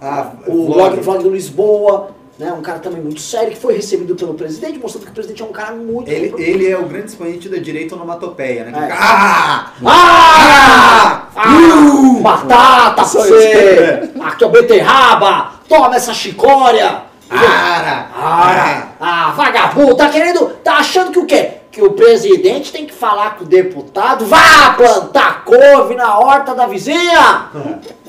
Ah, 0.00 0.32
o 0.46 0.66
vlog, 0.66 1.00
vlog 1.00 1.22
do 1.22 1.30
Lisboa, 1.30 2.10
né? 2.38 2.52
Um 2.52 2.62
cara 2.62 2.78
também 2.78 3.02
muito 3.02 3.20
sério, 3.20 3.50
que 3.50 3.56
foi 3.56 3.74
recebido 3.74 4.14
pelo 4.14 4.34
presidente, 4.34 4.78
mostrando 4.78 5.06
que 5.06 5.10
o 5.10 5.14
presidente 5.14 5.42
é 5.42 5.44
um 5.44 5.52
cara 5.52 5.74
muito. 5.74 6.08
Ele, 6.08 6.32
ele 6.40 6.70
é 6.70 6.78
o 6.78 6.86
grande 6.86 7.06
expoente 7.06 7.48
da 7.48 7.56
direita 7.56 7.94
onomatopeia, 7.96 8.64
né? 8.64 8.72
É. 8.74 8.92
Ah! 8.92 9.72
Ah! 9.84 11.28
Ah! 11.34 12.20
Batata 12.20 12.94
pra 12.94 13.04
Só 13.04 13.20
você! 13.20 14.10
Aqui 14.20 14.44
é 14.44 14.46
o 14.46 14.50
beterraba! 14.50 15.52
Toma 15.68 15.96
essa 15.96 16.14
chicória! 16.14 17.02
Ara! 17.30 18.06
Ah, 18.14 18.88
ah, 19.00 19.30
vagabundo, 19.36 19.96
tá 19.96 20.08
querendo, 20.08 20.46
tá 20.64 20.74
achando 20.74 21.10
que 21.10 21.18
o 21.18 21.26
quê? 21.26 21.57
Que 21.78 21.84
o 21.84 21.92
presidente 21.92 22.72
tem 22.72 22.84
que 22.86 22.92
falar 22.92 23.38
com 23.38 23.44
o 23.44 23.46
deputado, 23.46 24.26
vá 24.26 24.74
plantar 24.76 25.44
couve 25.44 25.94
na 25.94 26.18
horta 26.18 26.52
da 26.52 26.66
vizinha! 26.66 27.52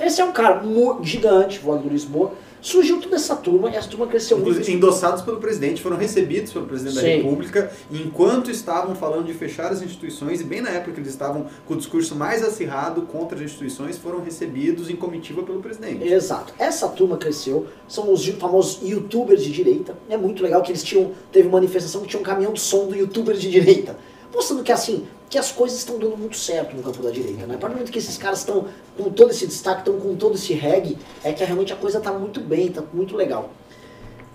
Esse 0.02 0.22
é 0.22 0.26
um 0.26 0.32
cara 0.32 0.60
gigante, 1.04 1.60
do 1.84 1.88
Lisboa. 1.88 2.32
Surgiu 2.62 3.00
toda 3.00 3.16
essa 3.16 3.36
turma 3.36 3.70
e 3.70 3.76
essa 3.76 3.88
turma 3.88 4.08
cresceu 4.08 4.38
muito. 4.38 4.52
Inclusive, 4.52 4.78
endossados 4.78 5.22
pelo 5.22 5.38
presidente, 5.38 5.82
foram 5.82 5.98
recebidos 5.98 6.52
pelo 6.52 6.66
presidente 6.66 6.96
da 6.96 7.02
Sim. 7.02 7.18
República, 7.18 7.72
enquanto 7.92 8.52
estavam 8.52 8.96
falando 8.96 9.26
de 9.26 9.34
fechar 9.34 9.72
as 9.72 9.82
instituições, 9.82 10.42
e 10.42 10.44
bem 10.44 10.62
na 10.62 10.70
época 10.70 10.92
que 10.92 11.00
eles 11.00 11.12
estavam 11.12 11.48
com 11.66 11.74
o 11.74 11.78
discurso 11.78 12.16
mais 12.16 12.44
acirrado 12.44 13.04
contra 13.04 13.38
as 13.38 13.44
instituições, 13.44 13.98
foram 13.98 14.22
recebidos 14.22 14.90
em 14.90 14.96
comitiva 14.96 15.44
pelo 15.44 15.62
presidente. 15.62 16.08
Exato. 16.08 16.54
Essa 16.60 16.88
turma 16.90 17.18
cresceu, 17.18 17.68
são 17.88 18.12
os 18.12 18.26
famosos 18.28 18.80
youtubers 18.82 19.44
de 19.44 19.52
direita. 19.52 19.98
É 20.10 20.18
muito 20.18 20.44
legal 20.44 20.62
que 20.62 20.72
eles 20.72 20.84
tinham, 20.84 21.12
teve 21.32 21.48
manifestação 21.48 22.02
que 22.02 22.08
tinha 22.08 22.20
um 22.20 22.24
caminhão 22.24 22.54
de 22.54 22.60
som 22.60 22.88
do 22.88 22.96
youtuber 22.96 23.36
de 23.36 23.50
direita. 23.50 23.96
Mostrando 24.40 24.64
que 24.64 24.72
assim, 24.72 25.06
que 25.30 25.38
as 25.38 25.52
coisas 25.52 25.80
estão 25.80 26.00
dando 26.00 26.16
muito 26.16 26.38
certo 26.38 26.74
no 26.74 26.82
campo 26.82 27.04
da 27.04 27.10
direita, 27.12 27.46
né? 27.46 27.56
A 27.56 27.58
partir 27.58 27.74
do 27.74 27.78
momento 27.80 27.92
que 27.92 27.98
esses 28.00 28.18
caras 28.18 28.40
estão 28.40 28.68
com 28.98 29.10
todo 29.10 29.32
esse 29.32 29.46
destaque, 29.46 29.80
estão 29.82 30.00
com 30.00 30.16
todo 30.16 30.36
esse 30.36 30.54
reggae, 30.54 30.98
é 31.26 31.34
que 31.34 31.44
realmente 31.44 31.74
a 31.74 31.76
coisa 31.76 32.00
tá 32.00 32.14
muito 32.14 32.40
bem, 32.40 32.72
tá 32.72 32.82
muito 32.94 33.18
legal. 33.18 33.50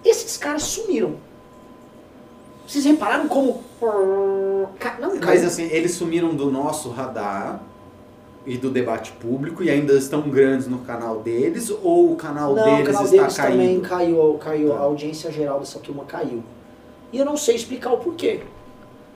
Esses 0.04 0.36
caras 0.36 0.62
sumiram. 0.64 1.14
Vocês 2.68 2.84
repararam 2.84 3.28
como. 3.28 3.64
Não, 3.80 5.16
Mas 5.24 5.42
assim, 5.42 5.62
eles 5.70 5.92
sumiram 5.92 6.34
do 6.34 6.50
nosso 6.50 6.90
radar 6.90 7.62
e 8.44 8.58
do 8.58 8.70
debate 8.70 9.12
público 9.12 9.62
e 9.64 9.70
ainda 9.70 9.94
estão 9.94 10.20
grandes 10.28 10.66
no 10.66 10.80
canal 10.80 11.20
deles, 11.20 11.70
ou 11.82 12.12
o 12.12 12.16
canal 12.16 12.54
Não, 12.54 12.62
o 12.62 12.76
deles 12.76 12.86
canal 12.88 13.04
está 13.04 13.16
deles 13.16 13.36
caindo? 13.38 13.52
também 13.52 13.80
caiu, 13.80 14.38
caiu 14.38 14.68
Tá. 14.68 14.76
a 14.76 14.80
audiência 14.80 15.32
geral 15.32 15.60
dessa 15.60 15.78
turma 15.78 16.04
caiu. 16.04 16.42
E 17.10 17.16
eu 17.18 17.24
não 17.24 17.38
sei 17.38 17.56
explicar 17.56 17.90
o 17.90 17.96
porquê. 17.96 18.42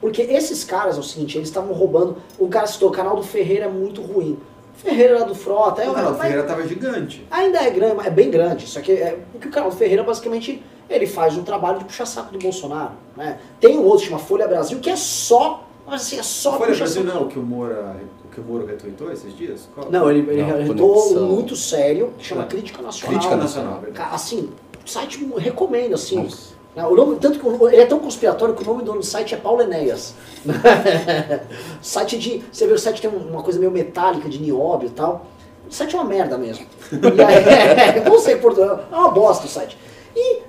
Porque 0.00 0.22
esses 0.22 0.62
caras, 0.64 0.96
é 0.96 1.00
o 1.00 1.02
seguinte, 1.02 1.36
eles 1.36 1.48
estavam 1.48 1.72
roubando. 1.72 2.16
O 2.38 2.48
cara 2.48 2.66
citou, 2.66 2.88
o 2.88 2.92
canal 2.92 3.16
do 3.16 3.22
Ferreira 3.22 3.64
é 3.66 3.68
muito 3.68 4.00
ruim. 4.02 4.38
Ferreira 4.76 5.16
era 5.16 5.24
do 5.24 5.34
Frota, 5.34 5.82
é, 5.82 5.88
O 5.90 5.92
canal 5.94 6.12
do 6.12 6.18
mas 6.18 6.22
Ferreira 6.28 6.42
estava 6.42 6.66
gigante. 6.68 7.26
ainda 7.30 7.58
é 7.58 7.70
grande, 7.70 8.06
é 8.06 8.10
bem 8.10 8.30
grande. 8.30 8.66
Só 8.68 8.80
que 8.80 8.92
é, 8.92 9.18
porque 9.32 9.48
o 9.48 9.50
canal 9.50 9.70
do 9.70 9.76
Ferreira 9.76 10.04
basicamente 10.04 10.62
ele 10.88 11.06
faz 11.06 11.36
um 11.36 11.42
trabalho 11.42 11.80
de 11.80 11.84
puxar 11.86 12.06
saco 12.06 12.32
do 12.32 12.38
Bolsonaro. 12.38 12.92
Né? 13.16 13.38
Tem 13.60 13.76
um 13.76 13.82
outro 13.84 14.00
que 14.02 14.06
chama 14.06 14.18
Folha 14.20 14.46
Brasil, 14.46 14.78
que 14.78 14.88
é 14.88 14.94
só. 14.96 15.64
Mas 15.84 16.02
assim, 16.02 16.18
é 16.18 16.22
só 16.22 16.52
Folha 16.58 16.76
Brasil 16.76 17.02
saco. 17.02 17.14
não, 17.16 17.22
o 17.24 17.28
que 17.28 17.38
o 17.38 17.42
Moura, 17.42 17.96
o 18.24 18.28
que 18.28 18.40
o 18.40 18.44
Moro 18.44 18.66
retweetou 18.66 19.10
esses 19.10 19.36
dias? 19.36 19.68
Qual? 19.74 19.90
Não, 19.90 20.08
ele, 20.08 20.20
ele 20.30 20.42
Não, 20.42 20.58
retou 20.62 20.94
conexão. 20.94 21.26
muito 21.26 21.56
sério, 21.56 22.12
que 22.16 22.24
chama 22.24 22.42
É. 22.42 22.46
Crítica 22.46 22.80
Nacional. 22.80 23.18
Crítica 23.18 23.36
Nacional, 23.36 23.80
verdade. 23.80 24.14
Assim, 24.14 24.50
o 24.86 24.88
site 24.88 25.28
recomendo, 25.38 25.94
assim. 25.94 26.22
Nossa. 26.22 26.56
Né? 26.78 26.86
O 26.86 26.94
nome, 26.94 27.16
tanto 27.16 27.40
que 27.40 27.46
ele 27.46 27.82
é 27.82 27.86
tão 27.86 27.98
conspiratório 27.98 28.54
que 28.54 28.62
o 28.62 28.64
nome 28.64 28.84
do 28.84 29.02
site 29.02 29.34
é 29.34 29.36
Paulo 29.36 29.62
Enéas. 29.62 30.14
site 31.82 32.16
de. 32.16 32.44
Você 32.52 32.68
vê, 32.68 32.72
o 32.72 32.78
site 32.78 33.02
tem 33.02 33.10
uma 33.10 33.42
coisa 33.42 33.58
meio 33.58 33.72
metálica 33.72 34.28
de 34.28 34.40
nióbio 34.40 34.86
e 34.86 34.92
tal. 34.92 35.26
O 35.68 35.74
site 35.74 35.96
é 35.96 35.98
uma 35.98 36.08
merda 36.08 36.38
mesmo. 36.38 36.64
Aí, 36.92 38.00
não 38.08 38.16
sei 38.20 38.36
por 38.36 38.56
é 38.56 38.94
uma 38.94 39.10
bosta 39.10 39.46
o 39.46 39.48
site. 39.48 39.76
E 40.14 40.42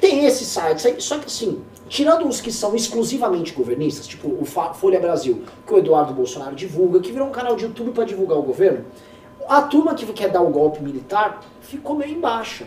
tem 0.00 0.24
esses 0.24 0.46
sites 0.46 0.86
aí, 0.86 1.00
só 1.00 1.18
que 1.18 1.26
assim, 1.26 1.62
tirando 1.88 2.28
os 2.28 2.40
que 2.40 2.52
são 2.52 2.76
exclusivamente 2.76 3.52
governistas, 3.52 4.06
tipo 4.06 4.28
o 4.28 4.44
Folha 4.44 5.00
Brasil, 5.00 5.42
que 5.66 5.74
o 5.74 5.78
Eduardo 5.78 6.14
Bolsonaro 6.14 6.54
divulga, 6.54 7.00
que 7.00 7.10
virou 7.10 7.26
um 7.26 7.32
canal 7.32 7.56
de 7.56 7.64
YouTube 7.64 7.90
para 7.90 8.04
divulgar 8.04 8.38
o 8.38 8.42
governo, 8.42 8.84
a 9.48 9.62
turma 9.62 9.94
que 9.94 10.06
quer 10.12 10.30
dar 10.30 10.42
o 10.42 10.48
golpe 10.48 10.80
militar 10.80 11.40
ficou 11.60 11.96
meio 11.96 12.12
embaixo. 12.12 12.66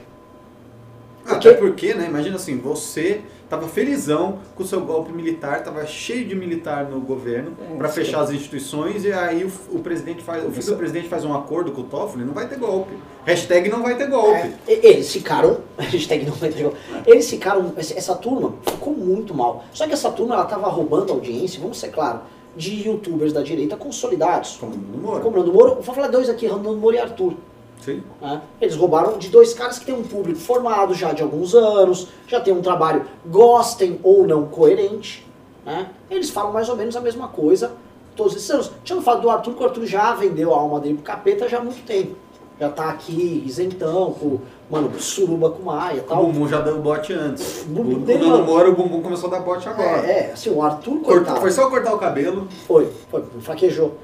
Porque- 1.26 1.48
Até 1.50 1.58
porque, 1.58 1.94
né? 1.96 2.06
Imagina 2.08 2.36
assim, 2.36 2.58
você 2.60 3.22
tava 3.50 3.68
felizão 3.68 4.40
com 4.56 4.64
o 4.64 4.66
seu 4.66 4.82
golpe 4.82 5.12
militar, 5.12 5.64
tava 5.64 5.86
cheio 5.86 6.26
de 6.28 6.36
militar 6.36 6.86
no 6.86 7.00
governo 7.02 7.52
É, 7.72 7.76
pra 7.76 7.90
sim. 7.90 7.96
fechar 7.96 8.22
as 8.22 8.32
instituições 8.32 9.04
e 9.06 9.12
aí 9.12 9.44
o, 9.44 9.52
o 9.76 9.80
presidente 9.80 10.24
faz, 10.24 10.44
o 10.44 10.48
filho 10.50 10.60
Isso. 10.60 10.72
do 10.72 10.78
presidente 10.78 11.08
faz 11.08 11.24
um 11.26 11.34
acordo 11.34 11.72
com 11.72 11.82
o 11.82 11.84
Toffoli, 11.86 12.24
não 12.24 12.34
vai 12.34 12.48
ter 12.48 12.58
golpe. 12.60 12.94
Hashtag 13.26 13.70
não 13.70 13.82
vai 13.82 13.96
ter 13.96 14.08
golpe. 14.08 14.52
É, 14.68 14.88
eles 14.88 15.12
ficaram. 15.12 15.60
Hashtag 15.78 16.26
não 16.26 16.34
vai 16.34 16.50
ter 16.50 16.60
jogo. 16.60 16.76
Eles 17.08 17.30
ficaram. 17.30 17.74
essa- 17.76 18.16
turma 18.16 18.54
ficou 18.64 18.94
muito 18.94 19.34
mal. 19.34 19.64
Só 19.74 19.86
que 19.88 19.94
essa 19.94 20.12
turma 20.12 20.36
ela 20.36 20.46
tava 20.46 20.68
roubando 20.68 21.12
audiência, 21.12 21.60
vamos 21.60 21.80
ser 21.80 21.90
claro, 21.90 22.20
de 22.56 22.88
youtubers 22.88 23.34
da 23.34 23.42
direita 23.42 23.76
consolidados. 23.76 24.58
Como 24.60 24.76
no 24.76 24.98
Moro. 25.00 25.22
Como 25.22 25.38
Nando 25.38 25.52
Moro, 25.54 25.76
vou 25.82 25.84
falar 25.96 26.08
dois 26.08 26.30
aqui, 26.30 26.48
Nando 26.48 26.76
Moro 26.78 26.96
e 26.96 27.00
Arthur. 27.00 27.34
Sim. 27.82 28.02
né? 28.22 28.42
Eles 28.60 28.76
roubaram 28.76 29.18
de 29.18 29.30
dois 29.30 29.54
caras 29.54 29.78
que 29.78 29.86
têm 29.86 29.96
um 29.96 30.04
público 30.04 30.40
formado 30.40 30.94
já 30.94 31.14
de 31.14 31.22
alguns 31.22 31.54
anos, 31.54 32.08
já 32.28 32.40
tem 32.40 32.54
um 32.54 32.62
trabalho, 32.62 33.06
gostem 33.26 34.00
ou 34.04 34.26
não 34.26 34.46
coerente. 34.46 35.26
Né? 35.66 35.90
Eles 36.10 36.30
falam 36.30 36.52
mais 36.54 36.70
ou 36.70 36.76
menos 36.76 36.96
a 36.96 37.02
mesma 37.02 37.28
coisa 37.28 37.74
todos 38.16 38.36
esses 38.36 38.50
anos. 38.50 38.72
Tinha 38.84 39.02
falado 39.02 39.22
do 39.22 39.30
Arthur, 39.30 39.54
que 39.54 39.64
o 39.64 39.66
Arthur 39.66 39.86
já 39.86 40.14
vendeu 40.14 40.54
a 40.54 40.58
alma 40.58 40.80
dele 40.80 40.96
pro 40.96 41.04
capeta 41.04 41.48
já 41.50 41.58
há 41.58 41.62
muito 41.62 41.86
tempo. 41.86 42.16
Já 42.58 42.70
tá 42.70 42.90
aqui 42.90 43.44
isentão, 43.46 44.14
com, 44.14 44.40
mano, 44.72 44.98
suruba 44.98 45.50
com 45.50 45.64
Maia 45.64 45.98
e 45.98 46.00
O 46.00 46.04
tal. 46.04 46.26
Bumbum 46.26 46.48
já 46.48 46.62
deu 46.62 46.80
bote 46.80 47.12
antes. 47.12 47.64
O 47.64 47.66
bumbum 47.66 47.92
o, 47.92 47.96
o 47.96 48.08
Nando 48.08 48.30
mano. 48.30 48.46
Moro, 48.46 48.72
o 48.72 48.76
Bumbum 48.76 49.02
começou 49.02 49.28
a 49.28 49.32
dar 49.34 49.40
bote 49.42 49.68
agora. 49.68 50.08
É, 50.08 50.30
é, 50.30 50.32
assim, 50.32 50.50
o 50.50 50.62
Arthur, 50.62 51.02
coitado. 51.02 51.42
foi 51.42 51.52
só 51.52 51.70
cortar 51.70 51.94
o 51.94 51.98
cabelo. 51.98 52.48
Foi, 52.66 52.90
foi, 53.12 53.24
fraquejou. 53.42 53.96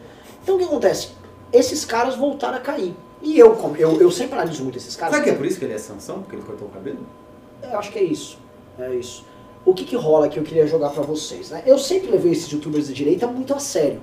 Então 0.43 0.55
o 0.55 0.57
que 0.57 0.65
acontece? 0.65 1.11
Esses 1.53 1.85
caras 1.85 2.15
voltaram 2.15 2.57
a 2.57 2.59
cair. 2.59 2.93
E 3.21 3.37
eu, 3.37 3.75
eu, 3.77 4.01
eu 4.01 4.11
sempre 4.11 4.33
analiso 4.33 4.63
muito 4.63 4.77
esses 4.77 4.95
caras. 4.95 5.13
Sabe 5.13 5.25
que 5.25 5.29
é 5.29 5.35
por 5.35 5.45
isso 5.45 5.59
que 5.59 5.65
ele 5.65 5.73
é 5.73 5.77
sanção? 5.77 6.19
Porque 6.21 6.35
ele 6.35 6.43
cortou 6.43 6.67
o 6.67 6.71
cabelo? 6.71 6.99
Eu 7.61 7.77
acho 7.77 7.91
que 7.91 7.99
é 7.99 8.03
isso. 8.03 8.37
É 8.79 8.93
isso. 8.95 9.23
O 9.63 9.73
que 9.73 9.85
que 9.85 9.95
rola 9.95 10.27
que 10.27 10.39
eu 10.39 10.43
queria 10.43 10.65
jogar 10.65 10.89
pra 10.89 11.03
vocês, 11.03 11.51
né? 11.51 11.61
Eu 11.65 11.77
sempre 11.77 12.09
levei 12.09 12.31
esses 12.31 12.49
youtubers 12.51 12.87
de 12.87 12.93
direita 12.93 13.27
muito 13.27 13.53
a 13.53 13.59
sério. 13.59 14.01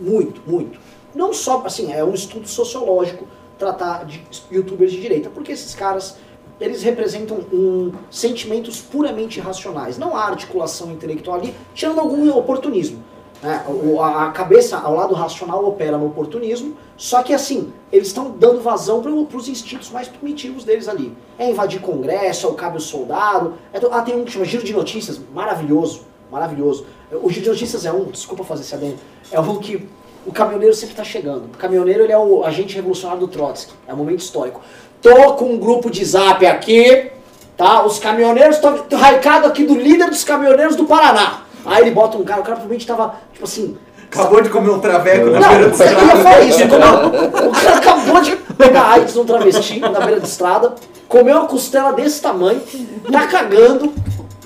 Muito, 0.00 0.40
muito. 0.46 0.78
Não 1.14 1.32
só, 1.32 1.62
assim, 1.66 1.92
é 1.92 2.02
um 2.02 2.14
estudo 2.14 2.48
sociológico 2.48 3.26
tratar 3.58 4.04
de 4.04 4.22
youtubers 4.50 4.92
de 4.92 5.00
direita, 5.00 5.30
porque 5.30 5.52
esses 5.52 5.74
caras, 5.74 6.16
eles 6.60 6.82
representam 6.82 7.38
um, 7.52 7.92
sentimentos 8.10 8.80
puramente 8.80 9.40
racionais. 9.40 9.98
Não 9.98 10.16
há 10.16 10.24
articulação 10.24 10.90
intelectual 10.92 11.38
ali, 11.38 11.54
tirando 11.74 12.00
algum 12.00 12.30
oportunismo. 12.36 13.02
Né? 13.46 13.64
A, 14.00 14.30
cabeça, 14.32 14.76
ao 14.76 14.96
lado 14.96 15.14
racional, 15.14 15.64
opera 15.64 15.96
no 15.96 16.06
oportunismo, 16.06 16.76
só 16.96 17.22
que 17.22 17.32
assim, 17.32 17.72
eles 17.92 18.08
estão 18.08 18.32
dando 18.32 18.60
vazão 18.60 19.00
para 19.00 19.36
os 19.36 19.48
instintos 19.48 19.88
mais 19.90 20.08
primitivos 20.08 20.64
deles 20.64 20.88
ali. 20.88 21.16
É 21.38 21.48
invadir 21.48 21.80
congresso, 21.80 22.48
é 22.48 22.50
o 22.50 22.54
cabe 22.54 22.78
o 22.78 22.80
soldado. 22.80 23.54
É 23.72 23.78
ah, 23.92 24.02
tem 24.02 24.16
um 24.16 24.24
que 24.24 24.32
chama 24.32 24.44
Giro 24.44 24.64
de 24.64 24.72
Notícias, 24.72 25.20
maravilhoso, 25.32 26.00
maravilhoso. 26.28 26.86
O 27.22 27.30
Giro 27.30 27.44
de 27.44 27.50
Notícias 27.50 27.86
é 27.86 27.92
um, 27.92 28.06
desculpa 28.06 28.42
fazer 28.42 28.62
esse 28.62 28.74
adendo, 28.74 28.96
é 29.30 29.38
um 29.38 29.58
que 29.58 29.88
o 30.26 30.32
caminhoneiro 30.32 30.74
sempre 30.74 30.94
está 30.94 31.04
chegando. 31.04 31.44
O 31.44 31.56
caminhoneiro 31.56 32.02
ele 32.02 32.12
é 32.12 32.18
o 32.18 32.42
agente 32.42 32.74
revolucionário 32.74 33.20
do 33.20 33.28
Trotsky, 33.28 33.74
é 33.86 33.94
um 33.94 33.96
momento 33.96 34.18
histórico. 34.18 34.60
Tô 35.00 35.34
com 35.34 35.52
um 35.52 35.58
grupo 35.58 35.88
de 35.88 36.04
zap 36.04 36.44
aqui, 36.44 37.12
tá? 37.56 37.86
Os 37.86 38.00
caminhoneiros, 38.00 38.58
tô 38.58 38.96
raicado 38.96 39.46
aqui 39.46 39.64
do 39.64 39.76
líder 39.76 40.10
dos 40.10 40.24
caminhoneiros 40.24 40.74
do 40.74 40.84
Paraná. 40.84 41.45
Aí 41.66 41.82
ele 41.82 41.90
bota 41.90 42.16
um 42.16 42.24
cara, 42.24 42.40
o 42.40 42.44
cara 42.44 42.56
provavelmente 42.56 42.86
tava, 42.86 43.14
tipo 43.32 43.44
assim, 43.44 43.76
Acabou 44.10 44.40
de 44.40 44.48
comer 44.48 44.70
um 44.70 44.78
traveco 44.78 45.26
na 45.30 45.40
não, 45.40 45.48
beira 45.48 45.64
eu 45.64 45.70
do 45.70 45.76
ia 45.78 45.84
estrada. 45.84 46.16
falar 46.22 46.40
isso. 46.42 46.58
como- 46.68 47.48
o 47.48 47.52
cara 47.52 47.76
acabou 47.76 48.20
de 48.20 48.36
pegar 48.56 48.82
AIDS 48.92 49.14
num 49.16 49.24
travesti 49.24 49.80
na 49.80 49.88
beira 50.00 50.20
da 50.20 50.26
estrada, 50.26 50.74
comeu 51.08 51.36
uma 51.36 51.46
costela 51.46 51.92
desse 51.92 52.22
tamanho, 52.22 52.60
tá 53.10 53.26
cagando, 53.26 53.92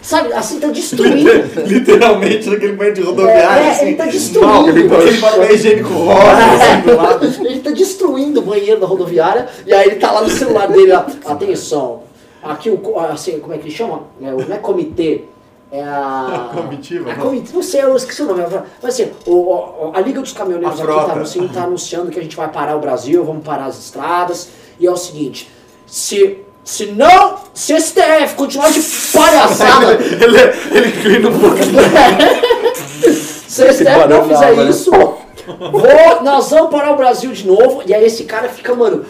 sabe, 0.00 0.32
assim, 0.32 0.58
tá 0.58 0.68
destruindo. 0.68 1.30
Literalmente 1.66 2.48
naquele 2.48 2.72
banho 2.72 2.94
de 2.94 3.02
rodoviária. 3.02 3.60
É, 3.62 3.66
é, 3.66 3.70
assim, 3.70 3.86
ele 3.88 3.96
tá 3.96 4.06
destruindo. 4.06 4.48
mal, 4.48 4.64
Aquele 4.66 5.18
papel 5.20 5.54
higiênico 5.54 5.92
rosa 5.92 6.30
assim 6.30 6.80
do 6.80 6.96
lado. 6.96 7.26
Ele 7.46 7.60
tá 7.60 7.70
destruindo 7.70 8.40
o 8.40 8.42
banheiro 8.42 8.80
da 8.80 8.86
rodoviária 8.86 9.46
e 9.66 9.72
aí 9.74 9.88
ele 9.88 9.96
tá 9.96 10.10
lá 10.10 10.22
no 10.22 10.30
celular 10.30 10.68
dele, 10.68 10.92
ó, 10.92 11.04
atenção, 11.30 12.00
aqui 12.42 12.70
o, 12.70 12.98
assim, 13.00 13.38
como 13.40 13.52
é 13.52 13.58
que 13.58 13.68
ele 13.68 13.74
chama? 13.74 14.04
É, 14.22 14.32
o- 14.32 14.48
não 14.48 14.56
é 14.56 14.58
comitê, 14.58 15.24
é 15.72 15.82
a... 15.82 16.50
Comitiva, 16.52 17.12
A 17.12 17.16
não? 17.16 17.26
comitiva, 17.26 17.54
não 17.54 17.62
sei, 17.62 17.82
eu 17.82 17.96
esqueci 17.96 18.22
o 18.22 18.26
nome. 18.26 18.42
Mas 18.82 18.94
assim, 18.94 19.10
o- 19.26 19.92
a 19.94 20.00
Liga 20.00 20.20
dos 20.20 20.32
Caminhoneiros 20.32 20.80
A 20.80 20.82
aqui 20.82 20.92
frota. 20.92 21.06
tá 21.06 21.12
anunciando, 21.12 21.48
tá 21.52 21.62
anunciando 21.62 22.10
que 22.10 22.18
a 22.18 22.22
gente 22.22 22.36
vai 22.36 22.48
parar 22.48 22.76
o 22.76 22.80
Brasil, 22.80 23.24
vamos 23.24 23.44
parar 23.44 23.66
as 23.66 23.78
estradas. 23.78 24.48
E 24.80 24.86
é 24.86 24.90
o 24.90 24.96
seguinte, 24.96 25.48
se, 25.86 26.38
se 26.64 26.86
não, 26.86 27.36
se 27.54 27.72
esse 27.74 27.88
STF 27.90 28.34
continuar 28.34 28.70
de 28.72 28.80
palhaçada, 29.12 29.92
ele, 30.02 31.16
ele 31.16 31.26
um 31.28 31.38
pouquinho. 31.38 31.80
se 33.48 33.62
o 33.64 33.72
STF 33.72 34.08
não 34.08 34.28
fizer 34.28 34.56
né? 34.56 34.70
isso, 34.70 34.90
vou, 34.90 36.22
nós 36.22 36.50
vamos 36.50 36.70
parar 36.70 36.92
o 36.92 36.96
Brasil 36.96 37.30
de 37.32 37.46
novo. 37.46 37.82
E 37.86 37.94
aí 37.94 38.04
esse 38.04 38.24
cara 38.24 38.48
fica, 38.48 38.74
mano, 38.74 39.04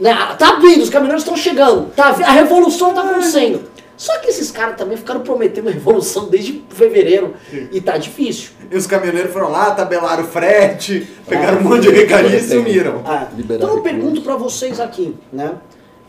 né, 0.00 0.14
tá 0.38 0.56
vindo, 0.60 0.82
os 0.82 0.90
caminhoneiros 0.90 1.22
estão 1.22 1.36
chegando, 1.36 1.90
tá, 1.94 2.08
a 2.08 2.32
revolução 2.32 2.92
tá 2.92 3.02
acontecendo. 3.02 3.72
Só 3.96 4.18
que 4.18 4.28
esses 4.28 4.50
caras 4.50 4.76
também 4.76 4.96
ficaram 4.96 5.20
prometendo 5.20 5.70
revolução 5.70 6.28
desde 6.28 6.64
fevereiro 6.68 7.34
e 7.70 7.80
tá 7.80 7.96
difícil. 7.96 8.50
E 8.70 8.76
os 8.76 8.86
caminhoneiros 8.86 9.32
foram 9.32 9.50
lá, 9.50 9.70
tabelaram 9.72 10.24
o 10.24 10.26
frete, 10.26 11.08
pegaram 11.28 11.58
um 11.58 11.62
monte 11.62 11.82
de 11.82 11.90
recadinho 11.90 12.36
e 12.36 12.42
sumiram. 12.42 13.02
Ah, 13.04 13.28
então 13.38 13.76
eu 13.76 13.82
pergunto 13.82 14.22
pra 14.22 14.36
vocês 14.36 14.80
aqui, 14.80 15.16
né? 15.32 15.54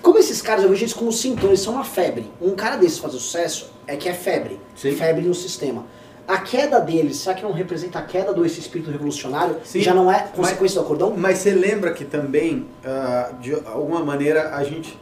Como 0.01 0.19
esses 0.19 0.39
caras, 0.41 0.63
eu 0.63 0.69
vejo 0.69 0.83
eles 0.83 0.93
como 0.93 1.11
sintomas, 1.11 1.49
eles 1.49 1.59
são 1.61 1.73
uma 1.73 1.83
febre. 1.83 2.31
Um 2.39 2.51
cara 2.51 2.75
desses 2.75 2.99
fazer 2.99 3.17
sucesso 3.17 3.71
é 3.87 3.95
que 3.95 4.07
é 4.07 4.13
febre. 4.13 4.59
Sim. 4.75 4.91
Febre 4.95 5.23
no 5.23 5.33
sistema. 5.33 5.85
A 6.27 6.39
queda 6.39 6.79
deles, 6.79 7.17
será 7.17 7.35
que 7.35 7.43
não 7.43 7.51
representa 7.51 7.99
a 7.99 8.01
queda 8.01 8.33
desse 8.33 8.59
espírito 8.59 8.89
revolucionário? 8.89 9.57
Sim. 9.63 9.81
Já 9.81 9.93
não 9.93 10.11
é 10.11 10.27
consequência 10.35 10.79
do 10.79 10.85
acordão? 10.85 11.13
Mas 11.15 11.39
você 11.39 11.51
lembra 11.51 11.91
que 11.93 12.03
também, 12.03 12.67
ah, 12.83 13.31
de 13.39 13.53
alguma 13.53 14.03
maneira, 14.03 14.55
a 14.55 14.63
gente. 14.63 14.97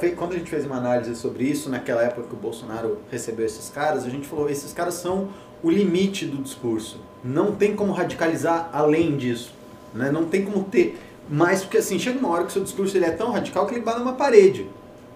Fez- 0.00 0.14
quando 0.16 0.32
a 0.32 0.38
gente 0.38 0.50
fez 0.50 0.64
uma 0.66 0.76
análise 0.76 1.14
sobre 1.14 1.44
isso, 1.44 1.70
naquela 1.70 2.02
época 2.02 2.28
que 2.28 2.34
o 2.34 2.38
Bolsonaro 2.38 2.98
recebeu 3.10 3.46
esses 3.46 3.68
caras, 3.70 4.04
a 4.04 4.10
gente 4.10 4.26
falou: 4.26 4.48
esses 4.50 4.72
caras 4.72 4.94
são 4.94 5.28
o 5.62 5.70
limite 5.70 6.26
do 6.26 6.38
discurso. 6.42 7.00
Não 7.24 7.52
tem 7.54 7.74
como 7.74 7.92
radicalizar 7.92 8.70
além 8.72 9.16
disso. 9.16 9.52
Né? 9.94 10.10
Não 10.10 10.24
tem 10.26 10.44
como 10.44 10.64
ter 10.64 10.98
mais, 11.30 11.62
porque 11.62 11.78
assim, 11.78 11.98
chega 11.98 12.18
uma 12.18 12.28
hora 12.28 12.44
que 12.44 12.50
o 12.50 12.52
seu 12.52 12.62
discurso 12.62 12.96
ele 12.96 13.04
é 13.04 13.10
tão 13.10 13.30
radical 13.30 13.66
que 13.66 13.74
ele 13.74 13.82
bate 13.82 13.98
numa 13.98 14.14
parede. 14.14 14.66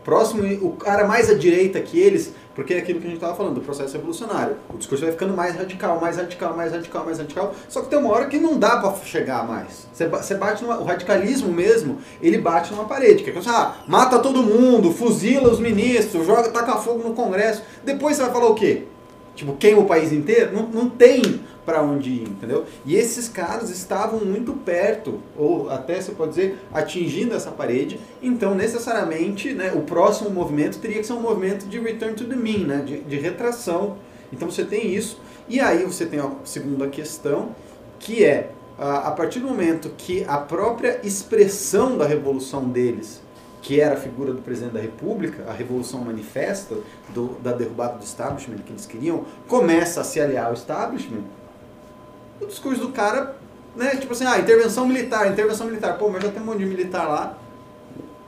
Próximo, 0.05 0.43
o 0.67 0.73
cara 0.73 1.07
mais 1.07 1.31
à 1.31 1.35
direita 1.35 1.81
que 1.81 1.99
eles, 1.99 2.35
porque 2.55 2.75
é 2.75 2.79
aquilo 2.79 3.01
que 3.01 3.07
a 3.07 3.11
gente 3.11 3.19
estava 3.19 3.35
falando, 3.35 3.55
do 3.55 3.61
processo 3.61 3.95
revolucionário. 3.95 4.57
O 4.73 4.77
discurso 4.77 5.05
vai 5.05 5.13
ficando 5.13 5.35
mais 5.35 5.57
radical, 5.57 6.01
mais 6.01 6.17
radical, 6.17 6.57
mais 6.57 6.73
radical, 6.73 7.05
mais 7.05 7.19
radical. 7.19 7.55
Só 7.69 7.81
que 7.81 7.89
tem 7.89 7.99
uma 7.99 8.11
hora 8.11 8.27
que 8.27 8.39
não 8.39 8.59
dá 8.59 8.77
para 8.79 8.93
chegar 9.05 9.47
mais. 9.47 9.87
Você 9.93 10.07
ba- 10.07 10.23
Você 10.23 10.35
bate 10.35 10.63
numa, 10.63 10.79
o 10.79 10.85
radicalismo 10.85 11.53
mesmo, 11.53 11.99
ele 12.21 12.39
bate 12.39 12.73
numa 12.73 12.85
parede. 12.85 13.23
Que 13.25 13.31
é 13.31 13.33
que 13.33 13.41
você, 13.43 13.49
ah, 13.51 13.77
mata 13.87 14.19
todo 14.19 14.43
mundo, 14.43 14.93
fuzila 14.93 15.51
os 15.51 15.59
ministros, 15.61 16.27
joga, 16.27 16.51
taca 16.51 16.77
fogo 16.77 17.07
no 17.09 17.15
Congresso. 17.15 17.63
Depois 17.85 18.17
você 18.17 18.23
vai 18.23 18.33
falar 18.33 18.49
o 18.49 18.55
quê? 18.55 18.85
Tipo, 19.35 19.55
queima 19.55 19.81
o 19.81 19.87
país 19.87 20.13
inteiro? 20.13 20.53
Não, 20.55 20.63
não 20.69 20.91
tem 20.91 21.41
para 21.65 21.83
onde 21.83 22.11
ir, 22.11 22.23
entendeu? 22.29 22.65
E 22.85 22.97
esses 22.97 23.29
caras 23.29 23.71
estavam 23.71 24.21
muito 24.25 24.53
perto, 24.53 25.21
ou 25.37 25.71
até 25.71 26.01
você 26.01 26.13
pode 26.13 26.31
dizer, 26.31 26.59
atingindo 26.73 27.35
essa 27.35 27.51
parede. 27.51 28.01
Então, 28.21 28.55
necessariamente, 28.55 29.53
né, 29.53 29.73
o 29.75 29.83
próximo 29.83 30.29
movimento 30.31 30.79
teria 30.79 30.99
que 30.99 31.07
ser 31.07 31.13
um 31.13 31.21
movimento 31.21 31.67
de 31.67 31.79
return 31.79 32.15
to 32.15 32.25
the 32.25 32.37
mean, 32.37 32.67
né, 32.67 32.83
de, 32.85 33.01
de 33.01 33.17
retração. 33.19 33.97
Então 34.33 34.51
você 34.51 34.65
tem 34.65 34.93
isso. 34.95 35.21
E 35.49 35.61
aí 35.61 35.85
você 35.85 36.07
tem 36.07 36.19
a 36.21 36.31
segunda 36.45 36.89
questão, 36.89 37.51
que 37.99 38.25
é 38.25 38.51
a, 38.79 39.09
a 39.09 39.11
partir 39.13 39.39
do 39.41 39.47
momento 39.49 39.91
que 39.97 40.25
a 40.27 40.39
própria 40.39 41.01
expressão 41.05 41.97
da 41.97 42.07
revolução 42.07 42.65
deles 42.65 43.21
que 43.61 43.81
era 43.81 43.95
a 43.95 43.97
figura 43.97 44.33
do 44.33 44.43
presidente 44.43 44.73
da 44.73 44.81
República, 44.81 45.45
a 45.49 45.53
Revolução 45.53 46.01
Manifesta, 46.01 46.75
do- 47.15 47.37
da 47.41 47.53
derrubada 47.53 47.97
do 47.97 48.03
establishment 48.03 48.57
que 48.67 48.73
eles 48.73 48.87
queriam, 48.87 49.25
começa 49.47 50.01
a 50.01 50.05
se 50.05 50.21
aliar 50.21 50.47
ao 50.47 50.53
establishment, 50.55 51.23
o 52.43 52.47
discurso 52.47 52.81
do 52.81 52.89
cara, 52.91 53.37
né, 53.77 53.97
tipo 53.97 54.13
assim, 54.13 54.25
ah, 54.27 54.39
intervenção 54.39 54.87
militar, 54.87 55.31
intervenção 55.31 55.67
militar, 55.67 55.97
pô, 55.99 56.09
mas 56.09 56.23
já 56.23 56.31
tem 56.31 56.43
um 56.43 56.47
monte 56.47 56.59
de 56.59 56.67
militar 56.67 57.09
lá, 57.09 57.39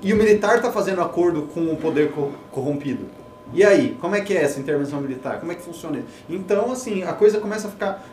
e 0.01 0.13
o 0.13 0.17
militar 0.17 0.57
está 0.57 0.71
fazendo 0.71 1.01
acordo 1.03 1.43
com 1.43 1.73
o 1.73 1.77
poder 1.77 2.11
co- 2.13 2.33
corrompido. 2.51 3.07
E 3.53 3.63
aí, 3.63 3.97
como 4.01 4.15
é 4.17 4.21
que 4.21 4.37
é 4.37 4.43
essa 4.43 4.59
intervenção 4.59 5.01
militar? 5.01 5.39
Como 5.39 5.53
é 5.53 5.55
que 5.55 5.63
funciona? 5.63 6.01
Então, 6.29 6.73
assim, 6.73 7.03
a 7.05 7.13
coisa 7.13 7.39
começa 7.41 7.69
a 7.69 7.71
ficar 7.71 8.05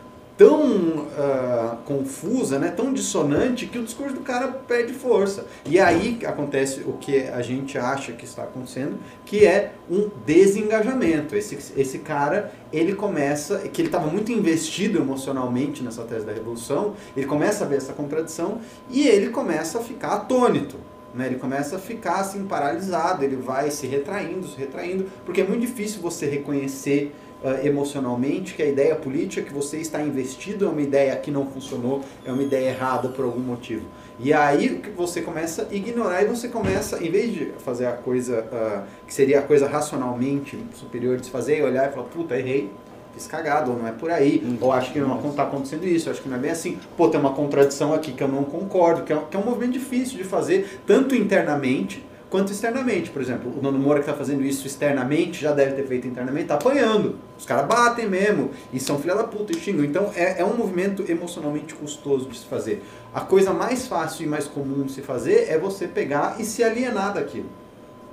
tão 0.42 0.66
uh, 0.66 1.76
confusa, 1.84 2.58
né, 2.58 2.72
tão 2.76 2.92
dissonante, 2.92 3.66
que 3.66 3.78
o 3.78 3.84
discurso 3.84 4.12
do 4.12 4.22
cara 4.22 4.48
perde 4.48 4.92
força. 4.92 5.46
E 5.64 5.78
aí 5.78 6.18
acontece 6.26 6.80
o 6.80 6.94
que 6.94 7.28
a 7.28 7.40
gente 7.42 7.78
acha 7.78 8.10
que 8.10 8.24
está 8.24 8.42
acontecendo, 8.42 8.98
que 9.24 9.46
é 9.46 9.72
um 9.88 10.10
desengajamento. 10.26 11.36
Esse, 11.36 11.56
esse 11.76 11.98
cara, 12.00 12.52
ele 12.72 12.92
começa, 12.92 13.58
que 13.58 13.80
ele 13.80 13.88
estava 13.88 14.08
muito 14.08 14.32
investido 14.32 14.98
emocionalmente 14.98 15.80
nessa 15.80 16.02
tese 16.02 16.26
da 16.26 16.32
revolução, 16.32 16.94
ele 17.16 17.26
começa 17.26 17.64
a 17.64 17.68
ver 17.68 17.76
essa 17.76 17.92
contradição 17.92 18.60
e 18.90 19.06
ele 19.06 19.28
começa 19.28 19.78
a 19.78 19.80
ficar 19.80 20.14
atônito. 20.14 20.76
Né, 21.14 21.26
ele 21.26 21.36
começa 21.36 21.76
a 21.76 21.78
ficar 21.78 22.20
assim 22.20 22.46
paralisado, 22.46 23.22
ele 23.22 23.36
vai 23.36 23.70
se 23.70 23.86
retraindo, 23.86 24.48
se 24.48 24.56
retraindo, 24.56 25.06
porque 25.26 25.42
é 25.42 25.44
muito 25.44 25.60
difícil 25.60 26.00
você 26.00 26.24
reconhecer 26.24 27.14
uh, 27.42 27.66
emocionalmente 27.66 28.54
que 28.54 28.62
a 28.62 28.66
ideia 28.66 28.94
política 28.94 29.42
que 29.42 29.52
você 29.52 29.78
está 29.78 30.02
investido 30.02 30.66
é 30.66 30.68
uma 30.68 30.80
ideia 30.80 31.16
que 31.16 31.30
não 31.30 31.46
funcionou, 31.46 32.02
é 32.24 32.32
uma 32.32 32.42
ideia 32.42 32.70
errada 32.70 33.08
por 33.08 33.24
algum 33.24 33.40
motivo. 33.40 33.86
E 34.18 34.32
aí 34.32 34.82
você 34.96 35.20
começa 35.20 35.66
a 35.70 35.74
ignorar 35.74 36.22
e 36.22 36.26
você 36.26 36.48
começa, 36.48 37.02
em 37.02 37.10
vez 37.10 37.32
de 37.32 37.46
fazer 37.58 37.86
a 37.86 37.92
coisa 37.92 38.44
uh, 38.52 38.82
que 39.06 39.12
seria 39.12 39.40
a 39.40 39.42
coisa 39.42 39.66
racionalmente 39.66 40.58
superior 40.74 41.16
de 41.16 41.26
se 41.26 41.30
fazer, 41.30 41.58
e 41.58 41.62
olhar 41.62 41.90
e 41.90 41.92
falar, 41.92 42.06
puta, 42.06 42.38
errei, 42.38 42.70
fiz 43.12 43.26
cagado, 43.26 43.72
ou 43.72 43.78
não 43.78 43.86
é 43.86 43.92
por 43.92 44.10
aí, 44.10 44.42
hum, 44.44 44.56
ou 44.60 44.72
acho 44.72 44.92
que 44.92 45.00
não 45.00 45.18
está 45.30 45.42
acontecendo 45.42 45.86
isso, 45.86 46.10
acho 46.10 46.22
que 46.22 46.28
não 46.28 46.36
é 46.36 46.40
bem 46.40 46.50
assim, 46.50 46.78
pô, 46.96 47.08
tem 47.08 47.20
uma 47.20 47.32
contradição 47.32 47.92
aqui 47.92 48.12
que 48.12 48.22
eu 48.22 48.28
não 48.28 48.44
concordo, 48.44 49.02
que 49.02 49.12
é, 49.12 49.18
que 49.30 49.36
é 49.36 49.40
um 49.40 49.44
movimento 49.44 49.72
difícil 49.72 50.16
de 50.16 50.24
fazer, 50.24 50.80
tanto 50.86 51.14
internamente, 51.14 52.04
quanto 52.32 52.50
externamente. 52.50 53.10
Por 53.10 53.20
exemplo, 53.20 53.52
o 53.54 53.62
Nando 53.62 53.78
Moura 53.78 54.00
que 54.00 54.08
está 54.08 54.16
fazendo 54.16 54.42
isso 54.42 54.66
externamente, 54.66 55.38
já 55.38 55.52
deve 55.52 55.72
ter 55.72 55.86
feito 55.86 56.08
internamente, 56.08 56.44
está 56.44 56.54
apanhando. 56.54 57.16
Os 57.38 57.44
caras 57.44 57.66
batem 57.66 58.08
mesmo 58.08 58.50
e 58.72 58.80
são 58.80 58.98
filha 58.98 59.14
da 59.14 59.24
puta 59.24 59.52
e 59.52 59.60
xingam. 59.60 59.84
Então 59.84 60.10
é, 60.16 60.40
é 60.40 60.44
um 60.44 60.56
movimento 60.56 61.04
emocionalmente 61.06 61.74
custoso 61.74 62.30
de 62.30 62.38
se 62.38 62.46
fazer. 62.46 62.82
A 63.14 63.20
coisa 63.20 63.52
mais 63.52 63.86
fácil 63.86 64.24
e 64.24 64.26
mais 64.26 64.46
comum 64.46 64.84
de 64.84 64.92
se 64.92 65.02
fazer 65.02 65.50
é 65.50 65.58
você 65.58 65.86
pegar 65.86 66.36
e 66.40 66.44
se 66.44 66.64
alienar 66.64 67.12
daquilo. 67.12 67.50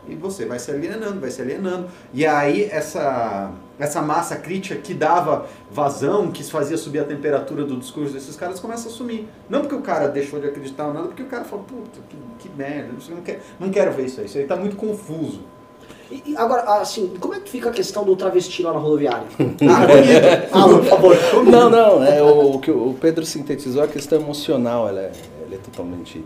E 0.05 0.15
você 0.15 0.45
vai 0.45 0.59
se 0.59 0.69
alienando, 0.69 1.21
vai 1.21 1.31
se 1.31 1.41
alienando. 1.41 1.87
E 2.13 2.25
aí 2.25 2.65
essa 2.65 3.53
essa 3.79 4.01
massa 4.01 4.35
crítica 4.35 4.75
que 4.75 4.93
dava 4.93 5.47
vazão, 5.71 6.31
que 6.31 6.43
fazia 6.43 6.77
subir 6.77 6.99
a 6.99 7.05
temperatura 7.05 7.63
do 7.63 7.77
discurso 7.77 8.13
desses 8.13 8.35
caras, 8.35 8.59
começa 8.59 8.89
a 8.89 8.91
sumir. 8.91 9.27
Não 9.49 9.61
porque 9.61 9.75
o 9.75 9.81
cara 9.81 10.07
deixou 10.07 10.39
de 10.39 10.47
acreditar 10.47 10.87
ou 10.87 10.93
nada, 10.93 11.07
porque 11.07 11.23
o 11.23 11.27
cara 11.27 11.45
fala, 11.45 11.63
puta, 11.63 11.99
que, 12.09 12.17
que 12.39 12.55
merda, 12.55 12.89
não 13.09 13.21
quero, 13.21 13.39
não 13.59 13.69
quero 13.69 13.91
ver 13.93 14.05
isso 14.05 14.19
aí, 14.19 14.25
isso 14.25 14.37
aí 14.37 14.45
tá 14.45 14.55
muito 14.55 14.75
confuso. 14.75 15.41
E, 16.11 16.35
agora, 16.35 16.63
assim, 16.81 17.13
como 17.19 17.35
é 17.35 17.39
que 17.39 17.49
fica 17.49 17.69
a 17.69 17.71
questão 17.71 18.03
do 18.03 18.15
travesti 18.15 18.63
lá 18.63 18.73
na 18.73 18.79
rodoviária? 18.79 19.27
ah, 19.69 20.47
ah, 20.51 20.67
por 20.67 20.83
favor. 20.85 21.45
Não, 21.45 21.69
não, 21.69 22.03
é, 22.03 22.21
o, 22.21 22.55
o 22.55 22.59
que 22.59 22.71
o 22.71 22.95
Pedro 22.99 23.25
sintetizou, 23.25 23.83
a 23.83 23.87
questão 23.87 24.19
emocional, 24.19 24.89
ela 24.89 25.01
é, 25.01 25.11
ela 25.45 25.55
é 25.55 25.57
totalmente 25.57 26.23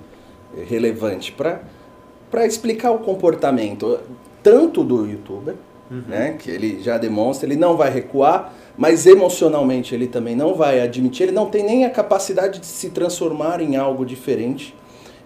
relevante 0.69 1.31
para 1.33 2.47
explicar 2.47 2.91
o 2.91 2.99
comportamento 2.99 3.99
tanto 4.41 4.83
do 4.83 5.05
youtuber, 5.05 5.55
uhum. 5.93 6.03
né? 6.07 6.35
Que 6.37 6.49
ele 6.49 6.81
já 6.81 6.97
demonstra, 6.97 7.47
ele 7.47 7.55
não 7.55 7.77
vai 7.77 7.91
recuar, 7.91 8.53
mas 8.77 9.05
emocionalmente 9.05 9.93
ele 9.93 10.07
também 10.07 10.35
não 10.35 10.55
vai 10.55 10.81
admitir, 10.81 11.23
ele 11.23 11.31
não 11.31 11.45
tem 11.45 11.63
nem 11.63 11.85
a 11.85 11.89
capacidade 11.89 12.59
de 12.59 12.65
se 12.65 12.89
transformar 12.89 13.61
em 13.61 13.75
algo 13.75 14.05
diferente. 14.05 14.75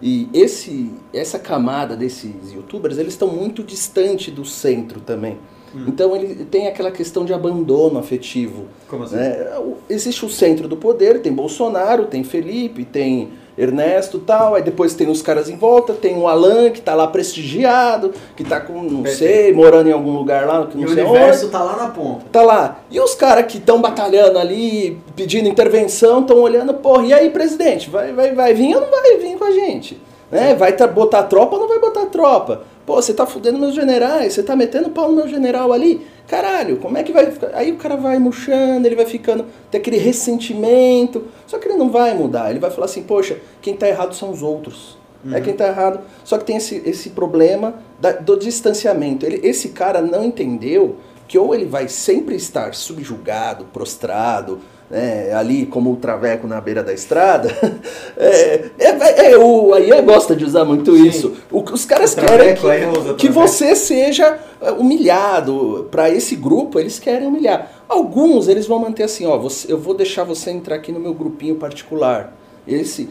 E 0.01 0.29
esse, 0.33 0.91
essa 1.13 1.39
camada 1.39 1.95
desses 1.95 2.51
youtubers, 2.53 2.97
eles 2.97 3.13
estão 3.13 3.29
muito 3.29 3.63
distante 3.63 4.29
do 4.29 4.45
centro 4.45 4.99
também. 4.99 5.39
Hum. 5.75 5.85
Então 5.87 6.15
ele 6.15 6.45
tem 6.45 6.67
aquela 6.67 6.91
questão 6.91 7.25
de 7.25 7.33
abandono 7.33 7.97
afetivo. 7.97 8.65
Como 8.87 9.03
assim? 9.03 9.15
Né? 9.15 9.47
Existe 9.89 10.23
o 10.23 10.29
centro 10.29 10.67
do 10.67 10.77
poder, 10.77 11.21
tem 11.21 11.33
Bolsonaro, 11.33 12.05
tem 12.05 12.23
Felipe, 12.23 12.85
tem 12.85 13.29
Ernesto 13.57 14.19
tal, 14.19 14.53
aí 14.53 14.61
depois 14.61 14.93
tem 14.93 15.09
os 15.09 15.21
caras 15.21 15.49
em 15.49 15.55
volta, 15.57 15.93
tem 15.93 16.15
o 16.15 16.27
Alan 16.27 16.69
que 16.69 16.79
tá 16.79 16.93
lá 16.93 17.07
prestigiado, 17.07 18.13
que 18.35 18.43
tá 18.43 18.59
com, 18.59 18.83
não 18.83 19.01
Perfeito. 19.01 19.33
sei, 19.33 19.53
morando 19.53 19.89
em 19.89 19.91
algum 19.91 20.11
lugar 20.11 20.45
lá, 20.45 20.67
que 20.67 20.77
não 20.77 20.85
e 20.85 20.93
sei 20.93 21.03
o 21.03 21.09
universo 21.09 21.43
onde. 21.45 21.51
tá 21.51 21.63
lá 21.63 21.75
na 21.75 21.87
ponta. 21.87 22.25
Tá 22.31 22.43
lá. 22.43 22.79
E 22.91 22.99
os 22.99 23.15
caras 23.15 23.51
que 23.51 23.57
estão 23.57 23.81
batalhando 23.81 24.37
ali, 24.37 24.99
pedindo 25.15 25.49
intervenção, 25.49 26.21
estão 26.21 26.39
olhando, 26.39 26.73
porra, 26.75 27.05
e 27.05 27.13
aí, 27.13 27.29
presidente, 27.31 27.89
vai, 27.89 28.13
vai, 28.13 28.33
vai 28.35 28.53
vir 28.53 28.75
ou 28.75 28.81
não 28.81 28.91
vai 28.91 29.17
vir 29.17 29.37
com 29.37 29.45
a 29.45 29.51
gente? 29.51 29.99
Né? 30.31 30.53
Vai 30.53 30.73
tá, 30.73 30.85
botar 30.85 31.23
tropa 31.23 31.55
ou 31.55 31.61
não 31.61 31.67
vai 31.67 31.79
botar 31.79 32.05
tropa? 32.05 32.61
Pô, 32.85 32.95
você 32.95 33.13
tá 33.13 33.25
fudendo 33.25 33.57
meus 33.57 33.73
generais, 33.73 34.33
você 34.33 34.43
tá 34.43 34.55
metendo 34.55 34.89
pau 34.89 35.09
no 35.09 35.15
meu 35.15 35.27
general 35.27 35.73
ali. 35.73 36.05
Caralho, 36.27 36.77
como 36.77 36.97
é 36.97 37.03
que 37.03 37.13
vai 37.13 37.31
ficar? 37.31 37.51
Aí 37.53 37.71
o 37.71 37.77
cara 37.77 37.95
vai 37.95 38.19
murchando, 38.19 38.85
ele 38.85 38.95
vai 38.95 39.05
ficando, 39.05 39.45
tem 39.71 39.79
aquele 39.79 39.97
ressentimento. 39.97 41.25
Só 41.45 41.57
que 41.57 41.67
ele 41.67 41.77
não 41.77 41.89
vai 41.89 42.13
mudar, 42.13 42.49
ele 42.49 42.59
vai 42.59 42.69
falar 42.69 42.85
assim, 42.85 43.03
poxa, 43.03 43.39
quem 43.61 43.75
tá 43.75 43.87
errado 43.87 44.13
são 44.13 44.29
os 44.29 44.43
outros. 44.43 44.97
É 45.25 45.29
uhum. 45.29 45.35
É 45.35 45.41
quem 45.41 45.53
tá 45.53 45.67
errado. 45.67 46.01
Só 46.23 46.37
que 46.37 46.45
tem 46.45 46.57
esse, 46.57 46.81
esse 46.85 47.11
problema 47.11 47.75
da, 47.99 48.11
do 48.11 48.37
distanciamento. 48.37 49.25
Ele, 49.25 49.39
esse 49.47 49.69
cara 49.69 50.01
não 50.01 50.23
entendeu 50.23 50.97
que 51.27 51.37
ou 51.37 51.53
ele 51.55 51.65
vai 51.65 51.87
sempre 51.87 52.35
estar 52.35 52.73
subjugado, 52.73 53.65
prostrado, 53.65 54.59
né, 54.89 55.33
ali 55.33 55.65
como 55.65 55.91
o 55.91 55.97
traveco 55.97 56.47
na 56.47 56.61
beira 56.61 56.81
da 56.81 56.93
estrada, 56.93 57.49
é, 58.15 58.69
é, 58.79 59.31
é, 59.31 59.37
o, 59.37 59.73
a 59.73 59.79
Ian 59.79 60.03
gosta 60.03 60.35
de 60.35 60.45
usar 60.45 60.63
muito 60.63 60.95
Sim. 60.95 61.07
isso. 61.07 61.33
O, 61.51 61.61
os 61.61 61.85
caras 61.85 62.15
querem 62.15 62.55
que, 62.55 63.13
que 63.15 63.29
você 63.29 63.75
seja 63.75 64.39
é, 64.61 64.71
humilhado. 64.71 65.87
Para 65.91 66.09
esse 66.09 66.35
grupo, 66.35 66.79
eles 66.79 66.99
querem 66.99 67.27
humilhar. 67.27 67.71
Alguns, 67.87 68.47
eles 68.47 68.65
vão 68.65 68.79
manter 68.79 69.03
assim, 69.03 69.25
ó, 69.25 69.37
você, 69.37 69.71
eu 69.71 69.77
vou 69.77 69.93
deixar 69.93 70.23
você 70.23 70.51
entrar 70.51 70.75
aqui 70.75 70.91
no 70.91 70.99
meu 70.99 71.13
grupinho 71.13 71.55
particular. 71.55 72.33
Esse, 72.67 73.09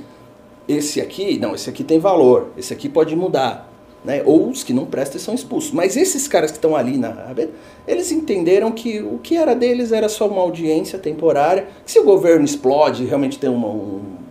esse 0.68 1.00
aqui, 1.00 1.38
não, 1.38 1.54
esse 1.54 1.68
aqui 1.68 1.84
tem 1.84 1.98
valor, 1.98 2.48
esse 2.56 2.72
aqui 2.72 2.88
pode 2.88 3.14
mudar 3.14 3.75
né? 4.06 4.22
Ou 4.24 4.48
os 4.48 4.62
que 4.62 4.72
não 4.72 4.86
prestam 4.86 5.20
são 5.20 5.34
expulsos. 5.34 5.72
Mas 5.72 5.96
esses 5.96 6.28
caras 6.28 6.52
que 6.52 6.56
estão 6.56 6.76
ali 6.76 6.96
na 6.96 7.12
eles 7.86 8.12
entenderam 8.12 8.70
que 8.70 9.00
o 9.00 9.18
que 9.18 9.36
era 9.36 9.54
deles 9.54 9.90
era 9.90 10.08
só 10.08 10.28
uma 10.28 10.40
audiência 10.40 10.96
temporária. 10.96 11.66
Se 11.84 11.98
o 11.98 12.04
governo 12.04 12.44
explode, 12.44 13.04
realmente 13.04 13.36
tem 13.36 13.50
uma, 13.50 13.68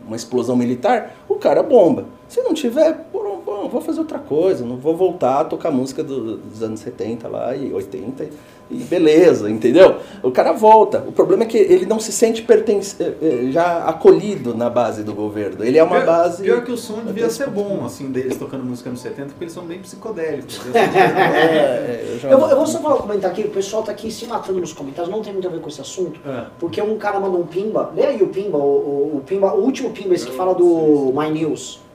uma 0.07 0.15
explosão 0.15 0.55
militar, 0.55 1.13
o 1.27 1.35
cara 1.35 1.61
bomba. 1.61 2.05
Se 2.29 2.41
não 2.41 2.53
tiver, 2.53 3.05
bom, 3.11 3.67
vou 3.69 3.81
fazer 3.81 3.99
outra 3.99 4.17
coisa, 4.17 4.65
não 4.65 4.77
vou 4.77 4.95
voltar 4.95 5.41
a 5.41 5.43
tocar 5.43 5.71
música 5.71 6.03
do, 6.03 6.37
dos 6.37 6.63
anos 6.63 6.79
70 6.79 7.27
lá 7.27 7.55
e 7.55 7.73
80 7.73 8.29
e 8.69 8.77
beleza, 8.77 9.49
entendeu? 9.49 9.97
O 10.23 10.31
cara 10.31 10.51
volta. 10.51 11.03
O 11.07 11.11
problema 11.11 11.43
é 11.43 11.45
que 11.45 11.57
ele 11.57 11.85
não 11.85 11.99
se 11.99 12.11
sente 12.11 12.41
pertence, 12.41 12.95
eh, 13.01 13.13
eh, 13.21 13.51
já 13.51 13.85
acolhido 13.85 14.55
na 14.55 14.69
base 14.69 15.03
do 15.03 15.13
governo. 15.13 15.63
Ele 15.63 15.77
é 15.77 15.83
uma 15.83 15.97
pior, 15.97 16.05
base. 16.05 16.43
Pior 16.43 16.63
que 16.63 16.71
o 16.71 16.77
som 16.77 17.01
devia 17.05 17.29
ser 17.29 17.47
bom, 17.49 17.85
assim, 17.85 18.11
deles 18.11 18.37
tocando 18.37 18.63
música 18.63 18.89
nos 18.89 19.01
70, 19.01 19.29
porque 19.29 19.43
eles 19.43 19.53
são 19.53 19.63
bem 19.63 19.79
psicodélicos. 19.79 20.59
é, 20.73 22.17
eu, 22.23 22.29
eu, 22.29 22.39
vou, 22.39 22.49
eu 22.49 22.57
vou 22.57 22.65
só 22.65 22.79
falar 22.79 22.95
um 22.95 23.01
comentário 23.01 23.37
aqui, 23.37 23.47
o 23.47 23.51
pessoal 23.51 23.83
tá 23.83 23.91
aqui 23.91 24.11
se 24.11 24.25
matando 24.25 24.59
nos 24.59 24.73
comentários, 24.73 25.13
não 25.13 25.21
tem 25.21 25.31
muito 25.31 25.47
a 25.47 25.51
ver 25.51 25.59
com 25.59 25.69
esse 25.69 25.81
assunto, 25.81 26.19
é. 26.27 26.45
porque 26.59 26.81
um 26.81 26.97
cara 26.97 27.19
mandou 27.19 27.41
um 27.41 27.45
pimba, 27.45 27.91
lê 27.95 28.05
aí 28.05 28.23
o 28.23 28.27
pimba, 28.27 28.57
o, 28.57 28.61
o, 28.61 29.17
o 29.17 29.23
pimba, 29.25 29.53
o 29.53 29.61
último 29.61 29.91
pimba, 29.91 30.15
esse 30.15 30.25
que 30.25 30.35
fala 30.35 30.55
do 30.55 31.13
My 31.15 31.29
News. 31.29 31.85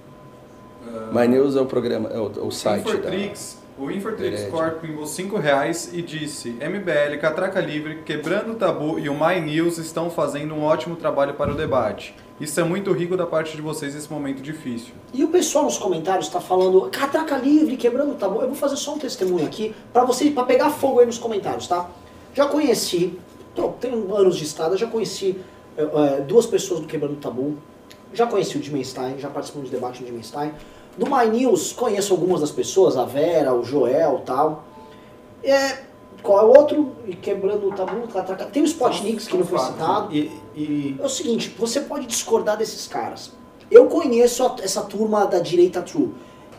My 1.12 1.26
News 1.26 1.56
é 1.56 1.60
o 1.60 1.66
programa, 1.66 2.08
é 2.10 2.18
o, 2.18 2.46
o 2.46 2.50
site. 2.50 2.88
Infotrix, 2.88 3.54
da... 3.54 3.59
O 3.80 3.90
Infotrix 3.90 4.44
Corp 4.50 4.82
pingou 4.82 5.06
5 5.06 5.38
reais 5.38 5.88
e 5.94 6.02
disse: 6.02 6.50
MBL, 6.50 7.18
Catraca 7.18 7.58
Livre, 7.62 8.02
Quebrando 8.04 8.52
o 8.52 8.54
Tabu 8.54 8.98
e 8.98 9.08
o 9.08 9.14
My 9.14 9.40
News 9.40 9.78
estão 9.78 10.10
fazendo 10.10 10.54
um 10.54 10.62
ótimo 10.62 10.96
trabalho 10.96 11.32
para 11.32 11.50
o 11.50 11.54
debate. 11.54 12.14
Isso 12.38 12.60
é 12.60 12.62
muito 12.62 12.92
rico 12.92 13.16
da 13.16 13.26
parte 13.26 13.56
de 13.56 13.62
vocês 13.62 13.94
nesse 13.94 14.12
momento 14.12 14.42
difícil. 14.42 14.92
E 15.14 15.24
o 15.24 15.28
pessoal 15.28 15.64
nos 15.64 15.78
comentários 15.78 16.26
está 16.26 16.42
falando, 16.42 16.90
catraca 16.90 17.38
livre, 17.38 17.74
quebrando 17.78 18.12
o 18.12 18.14
tabu. 18.16 18.42
Eu 18.42 18.48
vou 18.48 18.54
fazer 18.54 18.76
só 18.76 18.96
um 18.96 18.98
testemunho 18.98 19.46
aqui 19.46 19.74
para 19.94 20.04
vocês, 20.04 20.30
para 20.34 20.44
pegar 20.44 20.68
fogo 20.68 21.00
aí 21.00 21.06
nos 21.06 21.16
comentários, 21.16 21.66
tá? 21.66 21.88
Já 22.34 22.46
conheci, 22.48 23.18
tenho 23.80 24.14
anos 24.14 24.36
de 24.36 24.44
estrada, 24.44 24.76
já 24.76 24.88
conheci 24.88 25.40
é, 25.78 26.20
duas 26.20 26.44
pessoas 26.44 26.80
do 26.80 26.86
Quebrando 26.86 27.14
o 27.14 27.16
Tabu. 27.16 27.56
Já 28.12 28.26
conheci 28.26 28.58
o 28.58 28.62
Jimmy 28.62 28.84
Stein, 28.84 29.18
já 29.18 29.30
participamos 29.30 29.70
de 29.70 29.74
debate 29.74 30.02
no 30.02 30.06
Jimmy 30.06 30.22
Do 30.96 31.06
My 31.06 31.26
News, 31.26 31.72
conheço 31.72 32.12
algumas 32.12 32.40
das 32.40 32.50
pessoas, 32.50 32.96
a 32.96 33.04
Vera, 33.04 33.54
o 33.54 33.64
Joel 33.64 34.22
tal. 34.24 34.64
É, 35.42 35.78
qual 36.22 36.40
é 36.40 36.44
o 36.44 36.58
outro? 36.58 36.92
E 37.06 37.14
quebrando 37.14 37.68
o 37.68 37.72
tabu, 37.72 38.06
tá. 38.08 38.22
tem 38.22 38.62
o 38.62 38.66
Spotniks 38.66 39.26
que 39.26 39.36
não 39.36 39.46
foi 39.46 39.58
citado. 39.58 40.14
E, 40.14 40.30
e... 40.54 40.96
É 41.00 41.04
o 41.04 41.08
seguinte, 41.08 41.54
você 41.58 41.80
pode 41.80 42.06
discordar 42.06 42.56
desses 42.56 42.86
caras. 42.86 43.32
Eu 43.70 43.86
conheço 43.86 44.44
a, 44.44 44.56
essa 44.62 44.82
turma 44.82 45.26
da 45.26 45.38
direita 45.38 45.80
true. 45.80 46.12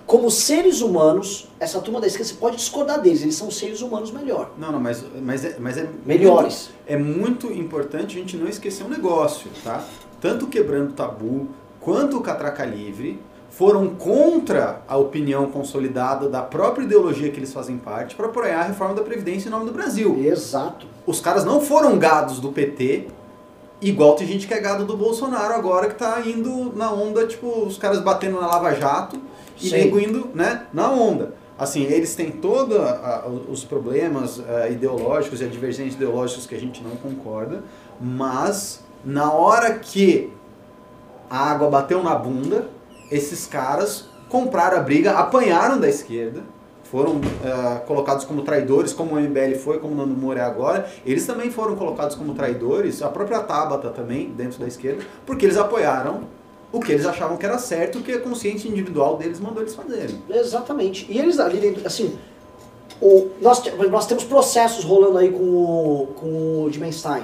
Como 0.05 0.31
seres 0.31 0.81
humanos, 0.81 1.47
essa 1.59 1.79
turma 1.79 2.01
da 2.01 2.07
esquerda, 2.07 2.29
você 2.29 2.35
pode 2.35 2.55
discordar 2.57 2.99
deles, 2.99 3.21
eles 3.21 3.35
são 3.35 3.51
seres 3.51 3.81
humanos 3.81 4.11
melhor. 4.11 4.51
Não, 4.57 4.71
não, 4.71 4.79
mas, 4.79 5.05
mas, 5.21 5.45
é, 5.45 5.57
mas 5.59 5.77
é 5.77 5.87
melhores. 6.05 6.69
Muito, 6.87 6.87
é 6.87 6.97
muito 6.97 7.53
importante 7.53 8.17
a 8.17 8.19
gente 8.19 8.35
não 8.35 8.47
esquecer 8.47 8.83
um 8.83 8.89
negócio, 8.89 9.49
tá? 9.63 9.83
Tanto 10.19 10.47
quebrando 10.47 10.93
tabu 10.93 11.47
quanto 11.79 12.17
o 12.17 12.21
catraca 12.21 12.65
livre 12.65 13.21
foram 13.61 13.89
contra 13.89 14.81
a 14.87 14.97
opinião 14.97 15.45
consolidada 15.51 16.27
da 16.27 16.41
própria 16.41 16.83
ideologia 16.83 17.29
que 17.29 17.37
eles 17.37 17.53
fazem 17.53 17.77
parte 17.77 18.15
para 18.15 18.25
apoiar 18.25 18.61
a 18.61 18.63
reforma 18.63 18.95
da 18.95 19.03
Previdência 19.03 19.49
em 19.49 19.51
nome 19.51 19.65
do 19.65 19.71
Brasil. 19.71 20.17
Exato. 20.19 20.87
Os 21.05 21.19
caras 21.19 21.45
não 21.45 21.61
foram 21.61 21.99
gados 21.99 22.39
do 22.39 22.51
PT, 22.51 23.09
igual 23.79 24.15
tem 24.15 24.25
gente 24.25 24.47
que 24.47 24.53
é 24.55 24.59
gado 24.59 24.83
do 24.83 24.97
Bolsonaro 24.97 25.53
agora 25.53 25.89
que 25.89 25.93
tá 25.93 26.23
indo 26.25 26.75
na 26.75 26.91
onda, 26.91 27.27
tipo, 27.27 27.63
os 27.63 27.77
caras 27.77 27.99
batendo 27.99 28.41
na 28.41 28.47
Lava 28.47 28.73
Jato 28.73 29.21
e 29.61 29.69
nego 29.69 29.99
indo 29.99 30.29
né, 30.33 30.65
na 30.73 30.91
onda. 30.91 31.35
Assim, 31.55 31.83
eles 31.83 32.15
têm 32.15 32.31
todos 32.31 32.79
os 33.47 33.63
problemas 33.63 34.39
eh, 34.39 34.71
ideológicos 34.71 35.39
e 35.39 35.45
divergências 35.45 35.93
ideológicas 35.93 36.47
que 36.47 36.55
a 36.55 36.59
gente 36.59 36.81
não 36.81 36.95
concorda, 36.95 37.63
mas 38.01 38.83
na 39.05 39.31
hora 39.31 39.75
que 39.77 40.33
a 41.29 41.51
água 41.51 41.69
bateu 41.69 42.01
na 42.01 42.15
bunda, 42.15 42.80
esses 43.11 43.45
caras 43.45 44.05
compraram 44.29 44.77
a 44.77 44.81
briga, 44.81 45.11
apanharam 45.11 45.79
da 45.79 45.89
esquerda, 45.89 46.41
foram 46.83 47.21
eh, 47.43 47.81
colocados 47.85 48.25
como 48.25 48.41
traidores, 48.41 48.91
como 48.91 49.15
o 49.15 49.19
MBL 49.19 49.55
foi, 49.55 49.79
como 49.79 49.93
o 49.93 49.97
Nando 49.97 50.13
Moura 50.13 50.41
é 50.41 50.43
agora. 50.43 50.89
Eles 51.05 51.25
também 51.25 51.49
foram 51.49 51.75
colocados 51.75 52.15
como 52.15 52.33
traidores, 52.33 53.01
a 53.01 53.09
própria 53.09 53.39
Tabata 53.39 53.89
também, 53.89 54.29
dentro 54.29 54.59
da 54.59 54.67
esquerda, 54.67 55.03
porque 55.25 55.45
eles 55.45 55.57
apoiaram 55.57 56.23
o 56.71 56.79
que 56.79 56.91
eles 56.91 57.05
achavam 57.05 57.37
que 57.37 57.45
era 57.45 57.57
certo, 57.57 57.99
o 57.99 58.01
que 58.01 58.11
a 58.11 58.19
consciência 58.19 58.67
individual 58.67 59.17
deles 59.17 59.39
mandou 59.39 59.61
eles 59.61 59.75
fazerem. 59.75 60.21
Exatamente. 60.29 61.05
E 61.09 61.17
eles 61.17 61.39
ali 61.39 61.59
dentro, 61.59 61.85
assim, 61.85 62.17
o, 63.01 63.29
nós, 63.41 63.61
nós 63.89 64.05
temos 64.05 64.23
processos 64.23 64.83
rolando 64.83 65.17
aí 65.17 65.31
com 65.31 65.43
o, 65.43 66.07
com 66.15 66.63
o 66.63 66.69
Dimenstein. 66.69 67.23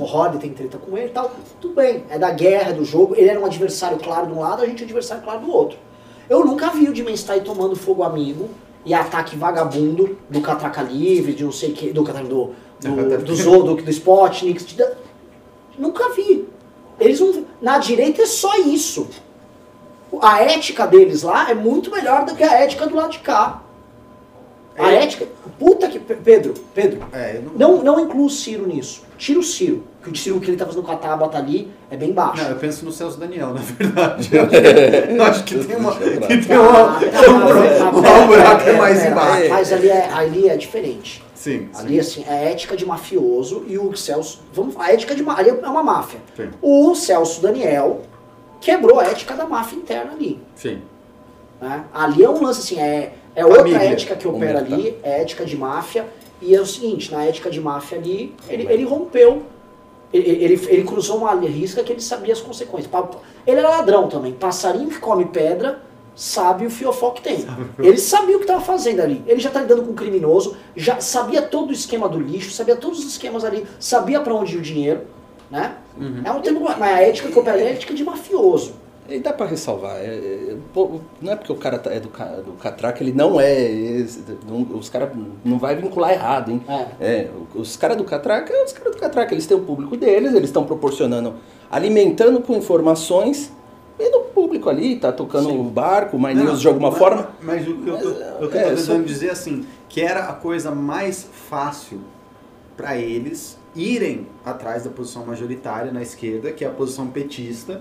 O 0.00 0.04
Rod 0.04 0.36
tem 0.36 0.50
treta 0.52 0.78
com 0.78 0.96
ele 0.96 1.08
e 1.08 1.10
tal. 1.10 1.30
Tudo 1.60 1.74
bem, 1.74 2.04
é 2.08 2.18
da 2.18 2.30
guerra, 2.30 2.70
é 2.70 2.72
do 2.72 2.84
jogo. 2.84 3.14
Ele 3.16 3.28
era 3.28 3.40
um 3.40 3.44
adversário 3.44 3.98
claro 3.98 4.26
de 4.28 4.32
um 4.32 4.40
lado, 4.40 4.62
a 4.62 4.66
gente 4.66 4.80
é 4.80 4.82
um 4.82 4.86
adversário 4.86 5.22
claro 5.24 5.40
do 5.40 5.50
outro. 5.52 5.78
Eu 6.28 6.44
nunca 6.44 6.70
vi 6.70 6.88
o 6.88 6.92
Dimenstein 6.92 7.40
tomando 7.40 7.76
fogo 7.76 8.02
amigo 8.02 8.48
e 8.84 8.94
ataque 8.94 9.36
vagabundo 9.36 10.18
do 10.30 10.40
Catraca 10.40 10.82
Livre, 10.82 11.32
de 11.34 11.44
não 11.44 11.52
sei 11.52 11.70
o 11.70 11.72
que, 11.72 11.92
do, 11.92 12.02
do, 12.02 12.54
do, 12.80 13.18
do, 13.24 13.34
Zo- 13.34 13.62
do, 13.82 13.90
Spotnik. 13.90 14.76
Nunca 15.78 16.10
vi. 16.10 16.48
Eles 16.98 17.20
não, 17.20 17.44
na 17.60 17.78
direita 17.78 18.22
é 18.22 18.26
só 18.26 18.56
isso. 18.58 19.08
A 20.22 20.40
ética 20.42 20.86
deles 20.86 21.22
lá 21.22 21.50
é 21.50 21.54
muito 21.54 21.90
melhor 21.90 22.24
do 22.24 22.34
que 22.34 22.42
a 22.42 22.60
ética 22.60 22.86
do 22.86 22.94
lado 22.96 23.10
de 23.12 23.18
cá. 23.18 23.62
A 24.78 24.92
É. 24.92 25.02
ética. 25.04 25.26
Puta 25.58 25.88
que. 25.88 25.98
Pe- 25.98 26.16
Pedro, 26.16 26.54
Pedro, 26.74 27.00
É, 27.12 27.36
eu 27.36 27.42
não, 27.58 27.76
não, 27.78 27.84
não 27.84 28.00
inclua 28.00 28.26
o 28.26 28.30
Ciro 28.30 28.66
nisso. 28.66 29.02
Tira 29.16 29.40
o 29.40 29.42
Ciro. 29.42 29.84
Que 30.04 30.10
o 30.10 30.16
Ciro 30.16 30.38
que 30.38 30.50
ele 30.50 30.56
tá 30.56 30.66
fazendo 30.66 30.82
com 30.84 30.92
a 30.92 31.36
ali 31.38 31.68
é 31.90 31.96
bem 31.96 32.12
baixo. 32.12 32.42
não, 32.42 32.50
eu 32.50 32.56
penso 32.56 32.84
no 32.84 32.92
Celso 32.92 33.18
Daniel, 33.18 33.54
na 33.54 33.60
verdade. 33.60 34.30
Eu 34.36 34.42
acho 34.44 34.62
que, 34.62 35.14
eu 35.14 35.22
acho 35.22 35.44
que 35.44 35.58
tem 35.66 35.76
uma. 35.76 35.96
Que 35.96 36.36
tem 36.46 36.58
uma, 36.58 36.96
Ah, 36.96 37.00
tem 37.00 37.10
tá, 37.10 37.30
um, 37.30 37.38
mas- 37.38 38.22
um 38.22 38.26
buraco 38.26 38.62
é 38.68 38.72
mais 38.74 38.98
pera, 39.00 39.10
embaixo. 39.10 39.48
Mas 39.50 39.72
ali 39.72 39.88
é, 39.88 40.10
ali 40.12 40.48
é 40.48 40.56
diferente. 40.56 41.24
Sim, 41.34 41.68
Ali, 41.74 42.00
assim, 42.00 42.24
é 42.28 42.50
ética 42.50 42.76
de 42.76 42.84
mafioso 42.84 43.64
e 43.68 43.78
o 43.78 43.94
Celso. 43.96 44.40
Vamos, 44.52 44.74
a 44.78 44.92
ética 44.92 45.14
de. 45.14 45.24
Ali 45.28 45.50
é 45.50 45.52
uma 45.68 45.82
máfia. 45.82 46.18
Sim. 46.36 46.48
O 46.60 46.94
Celso 46.94 47.40
Daniel 47.40 48.02
quebrou 48.60 48.98
a 49.00 49.04
ética 49.06 49.34
da 49.34 49.46
máfia 49.46 49.76
interna 49.78 50.12
ali. 50.12 50.40
sim. 50.54 50.80
né? 51.60 51.84
Ali 51.94 52.22
é 52.24 52.28
um 52.30 52.42
lance 52.42 52.60
assim, 52.60 52.80
é, 52.80 53.12
é 53.36 53.44
outra 53.44 53.62
Família. 53.62 53.82
ética 53.82 54.16
que 54.16 54.26
opera 54.26 54.62
que 54.62 54.72
ali, 54.72 54.96
é 55.02 55.20
ética 55.20 55.44
de 55.44 55.56
máfia. 55.56 56.06
E 56.40 56.54
é 56.54 56.60
o 56.60 56.66
seguinte, 56.66 57.12
na 57.12 57.24
ética 57.24 57.50
de 57.50 57.60
máfia 57.60 57.98
ali, 57.98 58.34
ele, 58.48 58.66
ele 58.72 58.84
rompeu. 58.84 59.42
Ele, 60.12 60.44
ele, 60.44 60.66
ele 60.68 60.84
cruzou 60.84 61.18
uma 61.18 61.34
risca 61.34 61.82
que 61.82 61.92
ele 61.92 62.00
sabia 62.00 62.32
as 62.32 62.40
consequências. 62.40 62.90
Ele 63.46 63.58
era 63.58 63.68
ladrão 63.68 64.08
também. 64.08 64.32
Passarinho 64.32 64.88
que 64.88 64.98
come 64.98 65.26
pedra 65.26 65.80
sabe 66.14 66.64
o 66.64 66.70
fiofó 66.70 67.10
que 67.10 67.20
tem. 67.20 67.44
Ele 67.78 67.98
sabia 67.98 68.36
o 68.36 68.38
que 68.38 68.44
estava 68.44 68.62
fazendo 68.62 69.00
ali. 69.00 69.22
Ele 69.26 69.38
já 69.38 69.48
está 69.48 69.60
lidando 69.60 69.82
com 69.82 69.90
um 69.90 69.94
criminoso, 69.94 70.56
já 70.74 70.98
sabia 71.00 71.42
todo 71.42 71.68
o 71.68 71.72
esquema 71.72 72.08
do 72.08 72.18
lixo, 72.18 72.50
sabia 72.52 72.74
todos 72.74 73.00
os 73.00 73.06
esquemas 73.06 73.44
ali, 73.44 73.66
sabia 73.78 74.20
para 74.20 74.34
onde 74.34 74.54
ia 74.54 74.58
o 74.58 74.62
dinheiro. 74.62 75.02
Né? 75.50 75.74
É 76.24 76.30
um 76.30 76.40
termo, 76.40 76.60
mas 76.60 76.82
a 76.82 77.02
ética 77.02 77.28
que 77.28 77.38
opera 77.38 77.56
ali 77.56 77.64
é 77.64 77.68
a 77.68 77.72
ética 77.72 77.92
de 77.92 78.02
mafioso. 78.02 78.74
E 79.08 79.18
dá 79.20 79.32
pra 79.32 79.46
ressalvar, 79.46 79.96
é, 79.96 80.06
é, 80.06 80.56
pô, 80.74 81.00
não 81.22 81.32
é 81.32 81.36
porque 81.36 81.52
o 81.52 81.56
cara 81.56 81.78
tá- 81.78 81.92
é 81.92 82.00
do, 82.00 82.08
do 82.08 82.52
Catraca, 82.60 83.02
ele 83.02 83.12
não 83.12 83.40
é, 83.40 83.62
esse- 83.70 84.22
não- 84.48 84.62
os 84.78 84.88
caras 84.88 85.10
não 85.44 85.58
vai 85.58 85.76
vincular 85.76 86.12
errado, 86.12 86.50
hein? 86.50 86.62
É. 86.68 86.86
É, 87.00 87.30
os 87.54 87.76
caras 87.76 87.96
do 87.96 88.04
Catraca, 88.04 88.52
os 88.64 88.72
caras 88.72 88.94
do 88.94 89.00
Catraca, 89.00 89.32
eles 89.34 89.46
têm 89.46 89.56
o 89.56 89.60
público 89.60 89.96
deles, 89.96 90.34
eles 90.34 90.48
estão 90.48 90.64
proporcionando, 90.64 91.34
alimentando 91.70 92.40
com 92.40 92.54
informações, 92.54 93.52
e 93.98 94.10
público 94.36 94.68
ali, 94.68 94.96
tá 94.96 95.10
tocando 95.10 95.48
o 95.58 95.64
barco, 95.64 96.18
o 96.18 96.22
My 96.22 96.34
News 96.34 96.60
de 96.60 96.68
alguma 96.68 96.90
mas- 96.90 96.98
forma. 96.98 97.30
Mas 97.40 97.66
o 97.66 97.74
que 97.78 97.88
eu 97.88 97.98
tô, 97.98 98.08
eu 98.10 98.22
é, 98.22 98.30
tô 98.38 98.48
tentando 98.48 98.78
só- 98.78 98.98
dizer 98.98 99.30
assim, 99.30 99.64
que 99.88 100.02
era 100.02 100.24
a 100.24 100.34
coisa 100.34 100.70
mais 100.70 101.26
fácil 101.48 102.00
para 102.76 102.98
eles 102.98 103.58
irem 103.74 104.26
atrás 104.44 104.84
da 104.84 104.90
posição 104.90 105.24
majoritária 105.24 105.90
na 105.90 106.02
esquerda, 106.02 106.52
que 106.52 106.64
é 106.64 106.68
a 106.68 106.70
posição 106.70 107.06
petista, 107.06 107.80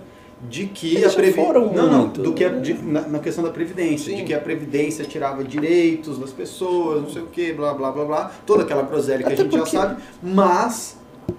de 0.49 0.65
que 0.67 0.95
Eles 0.95 1.11
a 1.11 1.15
previdência. 1.15 1.53
Não, 1.53 1.71
não, 1.89 1.99
muito. 2.01 2.21
do 2.21 2.33
que 2.33 2.43
a- 2.45 2.49
de- 2.49 2.73
na, 2.73 3.01
na 3.01 3.19
questão 3.19 3.43
da 3.43 3.49
previdência, 3.49 4.11
Sim. 4.11 4.17
de 4.17 4.23
que 4.23 4.33
a 4.33 4.39
previdência 4.39 5.03
tirava 5.05 5.43
direitos 5.43 6.17
das 6.17 6.31
pessoas, 6.31 7.01
não 7.01 7.09
sei 7.09 7.21
o 7.21 7.27
que, 7.27 7.53
blá 7.53 7.73
blá 7.73 7.91
blá 7.91 8.05
blá, 8.05 8.31
toda 8.45 8.63
aquela 8.63 8.83
groselha 8.83 9.23
que 9.23 9.33
a 9.33 9.35
gente 9.35 9.49
porque- 9.49 9.71
já 9.71 9.81
sabe, 9.81 10.01
mas 10.21 10.97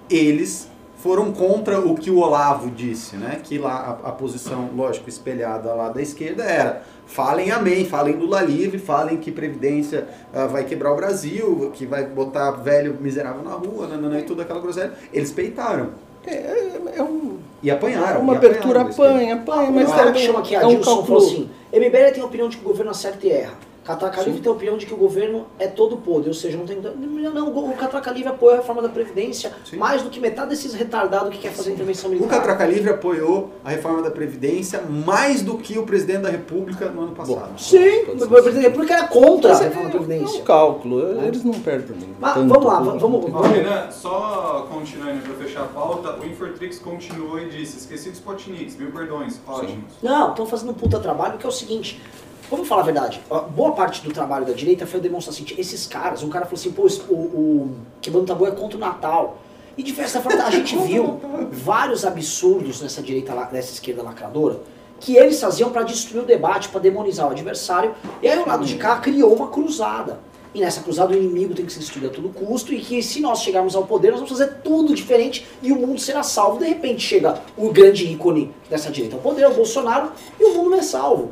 eles 0.09 0.69
foram 0.97 1.31
contra 1.31 1.79
o 1.79 1.95
que 1.95 2.09
o 2.09 2.17
Olavo 2.17 2.71
disse, 2.71 3.15
né? 3.15 3.39
Que 3.43 3.57
lá 3.59 3.99
a, 4.03 4.09
a 4.09 4.11
posição, 4.11 4.69
lógico, 4.75 5.07
espelhada 5.07 5.73
lá 5.73 5.89
da 5.89 6.01
esquerda 6.01 6.43
era 6.43 6.81
falem 7.05 7.51
amém, 7.51 7.85
falem 7.85 8.15
Lula 8.15 8.41
livre, 8.41 8.79
falem 8.79 9.15
que 9.17 9.31
Previdência 9.31 10.07
ah, 10.33 10.47
vai 10.47 10.63
quebrar 10.65 10.91
o 10.91 10.95
Brasil, 10.95 11.71
que 11.73 11.85
vai 11.85 12.05
botar 12.05 12.51
velho 12.51 12.97
miserável 12.99 13.43
na 13.43 13.51
rua, 13.51 13.87
nananã, 13.87 14.19
e 14.19 14.23
toda 14.23 14.41
aquela 14.41 14.59
groselha. 14.59 14.91
Eles 15.13 15.31
peitaram 15.31 15.91
É, 16.27 16.97
é, 16.97 17.03
um, 17.03 17.37
e 17.63 17.71
apanharam. 17.71 18.21
uma 18.21 18.33
e 18.33 18.37
abertura 18.37 18.81
apanharam 18.81 19.15
apanha, 19.15 19.35
apanha, 19.35 19.71
Mas 19.71 19.89
o 19.89 19.91
cara 19.91 20.05
também 20.07 20.25
chama 20.25 20.39
aqui 20.39 20.55
é 20.55 20.59
um 20.59 20.71
Adilson 20.71 21.05
falou 21.05 21.23
assim, 21.23 21.49
MBL 21.73 22.13
tem 22.13 22.21
a 22.21 22.25
opinião 22.25 22.49
de 22.49 22.57
que 22.57 22.65
o 22.65 22.67
governo 22.67 22.91
acerta 22.91 23.25
e 23.25 23.31
erra. 23.31 23.53
Catraca 23.87 24.21
Livre 24.21 24.41
tem 24.41 24.51
a 24.51 24.53
opinião 24.55 24.77
de 24.77 24.85
que 24.85 24.93
o 24.93 24.97
governo 24.97 25.45
é 25.57 25.65
todo 25.65 25.95
podre, 25.95 26.27
ou 26.27 26.33
seja, 26.33 26.57
não 26.57 26.65
tem... 26.65 26.77
Não, 26.81 27.31
não, 27.33 27.71
o 27.71 27.73
Catraca 27.77 28.11
Livre 28.11 28.27
apoia 28.27 28.55
a 28.55 28.57
reforma 28.57 28.81
da 28.81 28.89
Previdência 28.89 29.53
Sim. 29.63 29.77
mais 29.77 30.01
do 30.01 30.09
que 30.09 30.19
metade 30.19 30.49
desses 30.49 30.73
retardados 30.73 31.29
que 31.29 31.37
quer 31.37 31.51
fazer 31.53 31.71
intervenção 31.71 32.09
O 32.09 32.13
militar. 32.13 32.37
Catraca 32.39 32.65
Livre 32.65 32.89
apoiou 32.89 33.51
a 33.63 33.69
reforma 33.69 34.01
da 34.01 34.11
Previdência 34.11 34.81
mais 34.81 35.41
do 35.41 35.57
que 35.57 35.79
o 35.79 35.85
presidente 35.85 36.23
da 36.23 36.29
República 36.29 36.89
no 36.89 37.03
ano 37.03 37.11
passado. 37.13 37.57
Sim, 37.57 38.03
Pode 38.05 38.17
o 38.17 38.19
ser. 38.19 38.27
presidente 38.27 38.55
da 38.55 38.67
República 38.69 38.93
era 38.93 39.07
contra 39.07 39.51
a 39.51 39.53
Mas 39.53 39.61
é, 39.61 39.63
reforma 39.69 39.89
da 39.89 39.95
é 39.95 39.97
Previdência. 39.99 40.41
um 40.41 40.43
cálculo, 40.43 41.21
eles 41.23 41.43
não 41.45 41.53
perdem. 41.53 41.95
Mas 42.19 42.33
tanto 42.33 42.49
vamos 42.49 42.65
lá, 42.65 42.79
vamos- 42.81 43.01
vamos- 43.31 43.47
Renan, 43.51 43.89
só 43.89 44.67
continuando 44.69 45.21
para 45.21 45.33
fechar 45.35 45.61
a 45.61 45.67
pauta, 45.67 46.17
o 46.21 46.25
Infotrix 46.25 46.79
continuou 46.79 47.39
e 47.39 47.49
disse, 47.49 47.77
esqueci 47.77 48.09
dos 48.09 48.17
Spotniks, 48.19 48.75
mil 48.75 48.91
perdões, 48.91 49.39
ótimos. 49.47 49.93
Não, 50.03 50.31
estão 50.31 50.45
fazendo 50.45 50.71
um 50.71 50.73
puta 50.73 50.99
trabalho 50.99 51.37
que 51.37 51.45
é 51.45 51.49
o 51.49 51.51
seguinte. 51.53 52.01
Vamos 52.49 52.67
falar 52.67 52.81
a 52.81 52.85
verdade. 52.85 53.21
Boa 53.53 53.73
parte 53.73 54.01
do 54.01 54.13
trabalho 54.13 54.45
da 54.45 54.53
direita 54.53 54.87
foi 54.87 55.01
demonstrar 55.01 55.35
assim, 55.35 55.45
esses 55.57 55.85
caras, 55.85 56.23
um 56.23 56.29
cara 56.29 56.45
falou 56.45 56.57
assim, 56.57 56.71
pô, 56.71 56.87
o, 57.13 57.13
o 57.13 57.75
Quebrando 58.01 58.25
Tabu 58.25 58.47
é 58.47 58.51
contra 58.51 58.77
o 58.77 58.79
Natal. 58.79 59.39
E 59.77 59.83
de 59.83 59.93
forma, 59.93 60.45
a 60.45 60.49
gente 60.49 60.75
viu 60.79 61.19
vários 61.51 62.05
absurdos 62.05 62.81
nessa 62.81 63.01
direita, 63.01 63.35
nessa 63.51 63.73
esquerda 63.73 64.01
lacradora, 64.01 64.61
que 64.99 65.17
eles 65.17 65.39
faziam 65.41 65.71
para 65.71 65.83
destruir 65.83 66.23
o 66.23 66.25
debate, 66.25 66.69
para 66.69 66.79
demonizar 66.79 67.27
o 67.27 67.31
adversário. 67.31 67.93
E 68.21 68.29
aí 68.29 68.39
o 68.39 68.47
lado 68.47 68.65
de 68.65 68.75
cá 68.75 68.95
criou 68.97 69.35
uma 69.35 69.49
cruzada. 69.49 70.19
E 70.55 70.61
nessa 70.61 70.81
cruzada 70.81 71.13
o 71.13 71.17
inimigo 71.17 71.53
tem 71.53 71.65
que 71.65 71.73
ser 71.73 71.79
destruído 71.79 72.07
a 72.07 72.09
todo 72.09 72.29
custo 72.29 72.73
e 72.73 72.79
que 72.79 73.03
se 73.03 73.19
nós 73.19 73.41
chegarmos 73.41 73.75
ao 73.75 73.85
poder, 73.85 74.11
nós 74.11 74.21
vamos 74.21 74.31
fazer 74.31 74.61
tudo 74.63 74.95
diferente 74.95 75.45
e 75.61 75.73
o 75.73 75.75
mundo 75.75 75.99
será 75.99 76.23
salvo. 76.23 76.59
De 76.59 76.65
repente 76.65 77.01
chega 77.01 77.41
o 77.57 77.69
grande 77.71 78.07
ícone 78.07 78.55
dessa 78.69 78.89
direita 78.89 79.17
ao 79.17 79.21
poder, 79.21 79.45
o 79.47 79.53
Bolsonaro, 79.53 80.13
e 80.39 80.45
o 80.45 80.53
mundo 80.55 80.69
não 80.71 80.79
é 80.79 80.81
salvo. 80.81 81.31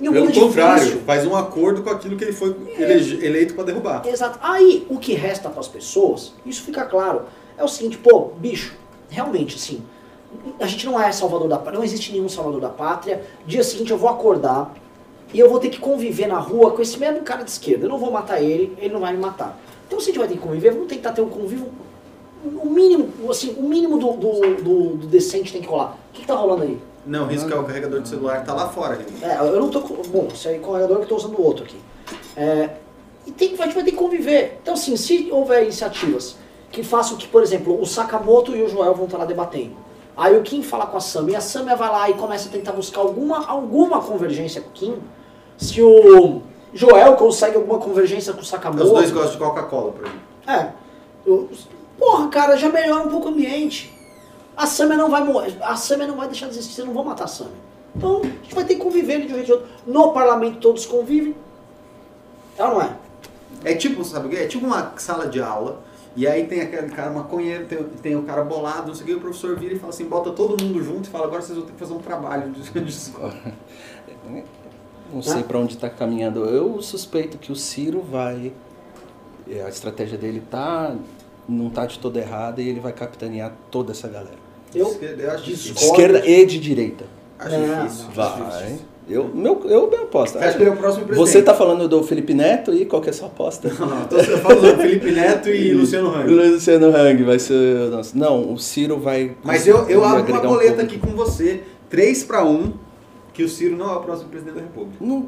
E 0.00 0.08
o 0.08 0.12
Pelo 0.12 0.28
é 0.28 0.32
contrário, 0.32 0.80
difícil. 0.84 1.02
faz 1.06 1.26
um 1.26 1.34
acordo 1.34 1.82
com 1.82 1.88
aquilo 1.90 2.16
que 2.16 2.24
ele 2.24 2.32
foi 2.32 2.54
elege- 2.78 3.24
eleito 3.24 3.54
para 3.54 3.64
derrubar. 3.64 4.02
Exato. 4.06 4.38
Aí, 4.42 4.86
o 4.90 4.98
que 4.98 5.14
resta 5.14 5.48
para 5.48 5.60
as 5.60 5.68
pessoas, 5.68 6.34
isso 6.44 6.62
fica 6.62 6.84
claro, 6.84 7.22
é 7.56 7.64
o 7.64 7.68
seguinte, 7.68 7.96
pô, 7.96 8.30
bicho, 8.38 8.74
realmente, 9.08 9.56
assim, 9.56 9.82
a 10.60 10.66
gente 10.66 10.84
não 10.84 11.00
é 11.00 11.10
salvador 11.12 11.48
da 11.48 11.56
pátria, 11.56 11.78
não 11.78 11.84
existe 11.84 12.12
nenhum 12.12 12.28
salvador 12.28 12.60
da 12.60 12.68
pátria. 12.68 13.22
Dia 13.46 13.64
seguinte 13.64 13.90
eu 13.90 13.96
vou 13.96 14.10
acordar 14.10 14.74
e 15.32 15.40
eu 15.40 15.48
vou 15.48 15.58
ter 15.58 15.70
que 15.70 15.78
conviver 15.78 16.26
na 16.26 16.38
rua 16.38 16.72
com 16.72 16.82
esse 16.82 16.98
mesmo 16.98 17.22
cara 17.22 17.42
de 17.42 17.50
esquerda. 17.50 17.86
Eu 17.86 17.88
não 17.88 17.98
vou 17.98 18.10
matar 18.10 18.42
ele, 18.42 18.76
ele 18.78 18.92
não 18.92 19.00
vai 19.00 19.14
me 19.14 19.18
matar. 19.20 19.58
Então 19.86 19.98
se 19.98 20.06
a 20.06 20.12
gente 20.12 20.18
vai 20.18 20.28
ter 20.28 20.34
que 20.34 20.40
conviver, 20.40 20.72
vamos 20.72 20.88
tentar 20.88 21.12
ter 21.12 21.22
um 21.22 21.28
convívio, 21.30 21.68
o 22.44 22.68
mínimo, 22.68 23.08
assim, 23.30 23.54
o 23.58 23.62
mínimo 23.62 23.98
do, 23.98 24.12
do, 24.12 24.40
do- 24.62 24.96
do 24.98 25.06
decente 25.06 25.52
tem 25.52 25.62
que 25.62 25.68
rolar. 25.68 25.96
O 26.10 26.12
que, 26.12 26.20
que 26.20 26.26
tá 26.26 26.34
rolando 26.34 26.64
aí? 26.64 26.78
Não, 27.06 27.24
o 27.24 27.26
risco 27.28 27.50
é 27.50 27.54
o 27.54 27.64
carregador 27.64 28.00
de 28.00 28.08
celular 28.08 28.44
tá 28.44 28.52
lá 28.52 28.68
fora. 28.68 28.96
gente. 28.96 29.24
É, 29.24 29.38
eu 29.38 29.60
não 29.60 29.70
tô 29.70 29.80
com. 29.80 29.94
Bom, 30.08 30.28
isso 30.32 30.48
aí 30.48 30.56
é 30.56 30.58
carregador 30.58 30.96
que 30.98 31.02
eu 31.04 31.08
tô 31.08 31.16
usando 31.16 31.38
o 31.38 31.42
outro 31.42 31.64
aqui. 31.64 31.80
É, 32.36 32.70
e 33.26 33.30
tem, 33.32 33.50
que- 33.54 33.62
a 33.62 33.64
gente 33.66 33.74
vai 33.74 33.84
ter 33.84 33.92
que 33.92 33.96
conviver. 33.96 34.58
Então, 34.62 34.74
assim, 34.74 34.96
se 34.96 35.28
houver 35.30 35.62
iniciativas 35.62 36.36
que 36.70 36.82
façam 36.82 37.16
que, 37.16 37.26
por 37.28 37.42
exemplo, 37.42 37.80
o 37.80 37.86
Sakamoto 37.86 38.54
e 38.56 38.62
o 38.62 38.68
Joel 38.68 38.94
vão 38.94 39.04
estar 39.06 39.18
lá 39.18 39.24
debatendo. 39.24 39.76
Aí 40.16 40.36
o 40.36 40.42
Kim 40.42 40.62
fala 40.62 40.86
com 40.86 40.96
a 40.96 41.00
Samia, 41.00 41.34
e 41.34 41.36
a 41.36 41.40
Samia 41.40 41.76
vai 41.76 41.90
lá 41.90 42.10
e 42.10 42.14
começa 42.14 42.48
a 42.48 42.52
tentar 42.52 42.72
buscar 42.72 43.00
alguma, 43.02 43.46
alguma 43.46 44.00
convergência 44.00 44.60
com 44.62 44.68
o 44.70 44.72
Kim. 44.72 44.94
Se 45.58 45.80
o 45.82 46.42
Joel 46.74 47.14
consegue 47.16 47.56
alguma 47.56 47.78
convergência 47.78 48.32
com 48.32 48.40
o 48.40 48.44
Sakamoto... 48.44 48.84
Os 48.84 48.90
dois 48.90 49.10
gostam 49.10 49.32
de 49.32 49.38
Coca-Cola, 49.38 49.92
por 49.92 50.02
exemplo. 50.06 50.20
É. 50.48 50.68
Eu- 51.26 51.48
porra, 51.98 52.28
cara, 52.28 52.56
já 52.56 52.68
melhora 52.70 53.04
um 53.06 53.10
pouco 53.10 53.28
o 53.28 53.30
ambiente. 53.30 53.95
A 54.56 54.66
Samia 54.66 54.96
não 54.96 55.10
vai 55.10 55.22
morrer. 55.22 55.56
A 55.60 55.76
Samia 55.76 56.06
não 56.06 56.16
vai 56.16 56.28
deixar 56.28 56.46
de 56.46 56.52
existir, 56.52 56.74
vocês 56.74 56.86
não 56.86 56.94
vão 56.94 57.04
matar 57.04 57.24
a 57.24 57.28
Samia. 57.28 57.52
Então, 57.94 58.20
a 58.22 58.26
gente 58.26 58.54
vai 58.54 58.64
ter 58.64 58.74
que 58.74 58.80
conviver 58.80 59.20
de 59.20 59.26
um 59.26 59.36
jeito 59.36 59.38
ou 59.38 59.44
de 59.44 59.52
outro. 59.52 59.68
No 59.86 60.12
parlamento 60.12 60.58
todos 60.58 60.86
convivem. 60.86 61.34
É 62.58 62.64
ou 62.64 62.70
não 62.74 62.82
é? 62.82 62.96
É 63.64 63.74
tipo, 63.74 64.04
sabe 64.04 64.26
o 64.26 64.30
quê? 64.30 64.36
É 64.36 64.46
tipo 64.46 64.66
uma 64.66 64.92
sala 64.96 65.26
de 65.26 65.40
aula, 65.40 65.82
e 66.14 66.26
aí 66.26 66.46
tem 66.46 66.62
aquele 66.62 66.88
cara 66.90 67.10
maconheiro, 67.10 67.66
tem, 67.66 67.84
tem 67.84 68.16
o 68.16 68.22
cara 68.22 68.42
bolado, 68.42 68.88
não 68.88 68.94
sei 68.94 69.04
o 69.04 69.06
que, 69.06 69.14
o 69.14 69.20
professor 69.20 69.54
vira 69.58 69.74
e 69.74 69.78
fala 69.78 69.92
assim, 69.92 70.06
bota 70.06 70.30
todo 70.30 70.62
mundo 70.62 70.82
junto 70.82 71.08
e 71.08 71.10
fala, 71.10 71.26
agora 71.26 71.42
vocês 71.42 71.58
vão 71.58 71.66
ter 71.66 71.74
que 71.74 71.78
fazer 71.78 71.92
um 71.92 71.98
trabalho 71.98 72.50
de, 72.52 72.62
de 72.62 72.90
escola. 72.90 73.34
Não 75.12 75.22
sei 75.22 75.44
pra 75.44 75.58
onde 75.58 75.74
está 75.74 75.88
caminhando. 75.88 76.44
Eu 76.46 76.82
suspeito 76.82 77.38
que 77.38 77.52
o 77.52 77.56
Ciro 77.56 78.02
vai. 78.02 78.52
é, 79.48 79.62
A 79.62 79.68
estratégia 79.68 80.18
dele 80.18 80.42
tá. 80.50 80.96
não 81.48 81.70
tá 81.70 81.86
de 81.86 82.00
toda 82.00 82.18
errada 82.18 82.60
e 82.60 82.68
ele 82.68 82.80
vai 82.80 82.92
capitanear 82.92 83.52
toda 83.70 83.92
essa 83.92 84.08
galera. 84.08 84.45
Eu 84.78 84.96
Eu 85.18 85.30
acho 85.30 85.44
De 85.44 85.52
esquerda 85.52 86.22
e 86.26 86.44
de 86.46 86.58
direita. 86.58 87.04
Acho 87.38 87.58
Não, 87.58 87.84
difícil. 87.84 88.04
não. 88.14 88.24
acho 88.24 88.38
Vai. 88.42 88.62
difícil. 88.62 88.78
Eu, 89.08 89.24
meu, 89.32 89.62
eu 89.66 89.88
bem 89.88 90.00
aposto. 90.00 90.36
Você 90.36 90.44
acha 90.44 90.56
que 90.56 90.62
ele 90.64 90.70
é 90.70 90.72
o 90.72 90.76
próximo 90.76 91.04
presidente? 91.06 91.30
Você 91.32 91.40
tá 91.40 91.54
falando 91.54 91.88
do 91.88 92.02
Felipe 92.02 92.34
Neto 92.34 92.74
e 92.74 92.84
qual 92.84 93.00
que 93.00 93.08
é 93.08 93.10
a 93.10 93.14
sua 93.14 93.28
aposta? 93.28 93.72
Não, 93.78 93.86
não, 93.86 94.04
tô 94.06 94.16
eu 94.16 94.38
falo 94.38 94.60
do 94.60 94.76
Felipe 94.78 95.12
Neto 95.12 95.48
e 95.54 95.72
Luciano 95.72 96.12
Hang. 96.12 96.28
Luciano 96.28 96.88
Hang 96.88 97.22
vai 97.22 97.38
ser. 97.38 97.52
o 97.54 97.90
nosso- 97.90 98.18
Não, 98.18 98.52
o 98.52 98.58
Ciro 98.58 98.98
vai. 98.98 99.36
Mas 99.44 99.64
eu, 99.66 99.88
eu 99.88 100.04
abro 100.04 100.32
uma 100.32 100.40
um 100.40 100.46
boleta 100.48 100.74
pouco. 100.74 100.82
aqui 100.82 100.98
com 100.98 101.12
você, 101.14 101.62
3 101.88 102.24
para 102.24 102.44
1, 102.44 102.72
que 103.32 103.44
o 103.44 103.48
Ciro 103.48 103.76
não 103.76 103.92
é 103.92 103.96
o 103.96 104.00
próximo 104.00 104.28
presidente 104.28 104.54
da 104.56 104.62
República. 104.62 104.96
Não, 105.00 105.24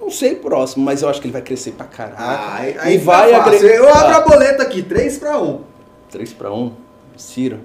não 0.00 0.10
sei 0.10 0.34
próximo, 0.36 0.82
mas 0.82 1.02
eu 1.02 1.08
acho 1.10 1.20
que 1.20 1.26
ele 1.26 1.32
vai 1.34 1.42
crescer 1.42 1.72
pra 1.72 1.84
caraca. 1.84 2.16
Ah, 2.18 2.54
aí, 2.60 2.74
e 2.74 2.78
aí 2.78 2.96
vai 2.98 3.26
fica 3.28 3.42
fácil. 3.44 3.58
agregar. 3.58 3.76
Eu 3.76 3.88
abro 3.94 4.06
a 4.06 4.16
Ah, 4.16 4.20
boleta 4.20 4.62
aqui, 4.62 4.82
3 4.82 5.18
para 5.18 5.38
1. 5.38 5.60
3 6.10 6.32
para 6.32 6.50
1, 6.50 6.72
Ciro. 7.14 7.58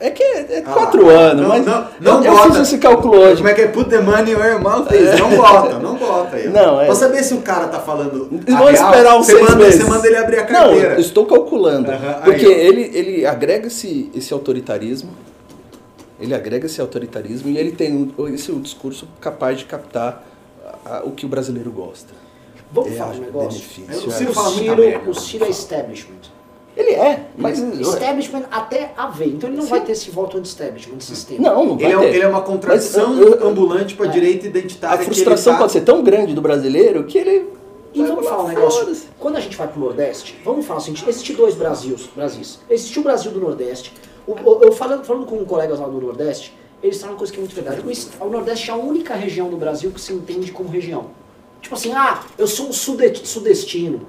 É 0.00 0.10
que 0.10 0.20
é, 0.22 0.46
é 0.58 0.62
Ah, 0.66 0.72
4 0.72 1.08
anos, 1.08 1.42
não, 1.42 1.48
mas 1.48 1.64
não, 1.64 1.86
não 2.00 2.24
eu 2.24 2.32
bota. 2.32 2.50
fiz 2.54 2.62
esse 2.62 2.78
cálculo 2.78 3.18
hoje. 3.18 3.36
Como 3.36 3.48
é 3.48 3.54
que 3.54 3.60
é? 3.60 3.68
Put 3.68 3.88
the 3.88 4.00
money 4.00 4.34
where 4.34 4.50
your 4.54 4.60
mouth 4.60 4.90
is. 4.90 5.16
Não 5.20 5.30
bota, 5.36 5.78
não 5.78 5.94
bota 5.96 6.34
aí. 6.36 6.48
Não, 6.48 6.80
é- 6.80 6.86
Pra 6.86 6.94
saber 6.96 7.22
se 7.22 7.34
o 7.34 7.40
cara 7.42 7.68
tá 7.68 7.78
falando. 7.78 8.28
A 8.48 8.50
real, 8.50 8.70
esperar 8.70 9.16
uns 9.16 9.26
você 9.26 9.32
seis 9.36 9.48
manda, 9.48 9.56
meses. 9.64 9.80
Você 9.84 9.88
manda 9.88 10.06
ele 10.08 10.16
abrir 10.16 10.38
a 10.40 10.42
Não, 10.44 10.48
carteira. 10.52 10.94
eu 10.94 11.00
estou 11.00 11.24
calculando. 11.24 11.88
Aham, 11.92 12.16
aí, 12.16 12.22
porque 12.24 12.46
ó. 12.46 12.50
ele, 12.50 12.90
ele 12.92 13.24
agrega 13.26 13.68
esse, 13.68 14.10
esse 14.12 14.32
autoritarismo, 14.32 15.10
ele 16.20 16.34
agrega 16.34 16.66
esse 16.66 16.80
autoritarismo 16.80 17.50
e 17.50 17.56
ele 17.58 17.70
tem 17.70 17.92
um- 18.18 18.28
esse 18.28 18.50
um 18.50 18.60
discurso 18.60 19.06
capaz 19.20 19.58
de 19.58 19.66
captar 19.66 20.24
a- 20.84 21.02
o 21.04 21.12
que 21.12 21.24
o 21.24 21.28
brasileiro 21.28 21.70
gosta. 21.70 22.12
Vamos 22.72 22.90
Eu 22.90 22.96
falar 22.98 23.12
um 23.14 23.18
negócio? 23.20 23.48
benefício, 23.50 24.08
O 24.08 24.12
é. 24.12 24.16
Ciro 24.16 24.32
fala 24.32 24.50
muita 24.50 24.74
Ciro, 24.82 25.10
o 25.10 25.14
Ciro 25.14 25.44
é 25.44 25.48
establishment. 25.48 26.32
Ele 26.82 26.92
é, 26.94 27.26
mas. 27.36 27.58
Establishment 27.58 28.44
até 28.50 28.92
haver. 28.96 29.28
Então 29.28 29.48
ele 29.48 29.56
não 29.56 29.64
Sim. 29.64 29.70
vai 29.70 29.80
ter 29.82 29.92
esse 29.92 30.10
voto 30.10 30.36
anti-establishment, 30.38 31.00
sistema. 31.00 31.40
Não, 31.50 31.64
não 31.66 31.76
vai 31.78 31.92
Ele 31.92 31.94
é, 31.94 31.98
ter. 32.10 32.14
ele 32.16 32.24
é 32.24 32.28
uma 32.28 32.42
contradição 32.42 33.10
Mas, 33.14 33.18
eu- 33.20 33.34
eu- 33.36 33.48
ambulante 33.48 33.94
pra 33.94 34.06
É. 34.06 34.08
direita 34.08 34.46
A 34.46 34.48
identitária. 34.48 34.98
que 34.98 35.04
frustração 35.04 35.52
ele 35.52 35.58
tá- 35.58 35.62
pode 35.62 35.72
ser 35.72 35.80
tão 35.82 36.02
grande 36.02 36.34
do 36.34 36.40
brasileiro 36.40 37.04
que 37.04 37.18
ele. 37.18 37.50
E 37.94 37.98
vai 38.00 38.08
vamos 38.08 38.26
falar, 38.26 38.44
um 38.44 38.48
negócio. 38.48 38.96
Quando 39.18 39.36
a 39.36 39.40
gente 39.40 39.56
vai 39.56 39.68
pro 39.68 39.78
Nordeste, 39.80 40.40
vamos 40.44 40.64
falar 40.66 40.78
o 40.80 40.82
seguinte: 40.82 41.04
existem 41.08 41.36
dois 41.36 41.54
Brasis. 41.54 42.08
Brasis. 42.16 42.58
Existe 42.68 42.98
o 42.98 43.02
Brasil 43.02 43.30
do 43.30 43.40
Nordeste. 43.40 43.92
O- 44.26 44.32
o- 44.32 44.62
eu 44.62 44.72
falando, 44.72 45.04
falando 45.04 45.26
com 45.26 45.44
colegas 45.44 45.78
lá 45.78 45.86
do 45.86 46.00
Nordeste, 46.00 46.56
eles 46.82 46.96
falam 46.98 47.14
uma 47.14 47.18
coisa 47.18 47.32
que 47.32 47.38
é 47.38 47.42
muito 47.42 47.54
verdade. 47.54 47.80
O 48.20 48.26
O 48.26 48.30
Nordeste 48.30 48.70
é 48.70 48.72
a 48.72 48.76
única 48.76 49.14
região 49.14 49.48
do 49.48 49.56
Brasil 49.56 49.90
que 49.90 50.00
se 50.00 50.12
entende 50.12 50.50
como 50.52 50.68
região. 50.68 51.06
Tipo 51.60 51.74
assim, 51.74 51.92
ah, 51.92 52.22
eu 52.38 52.46
sou 52.46 52.66
um 52.68 52.72
sude- 52.72 53.20
sudestino. 53.24 54.00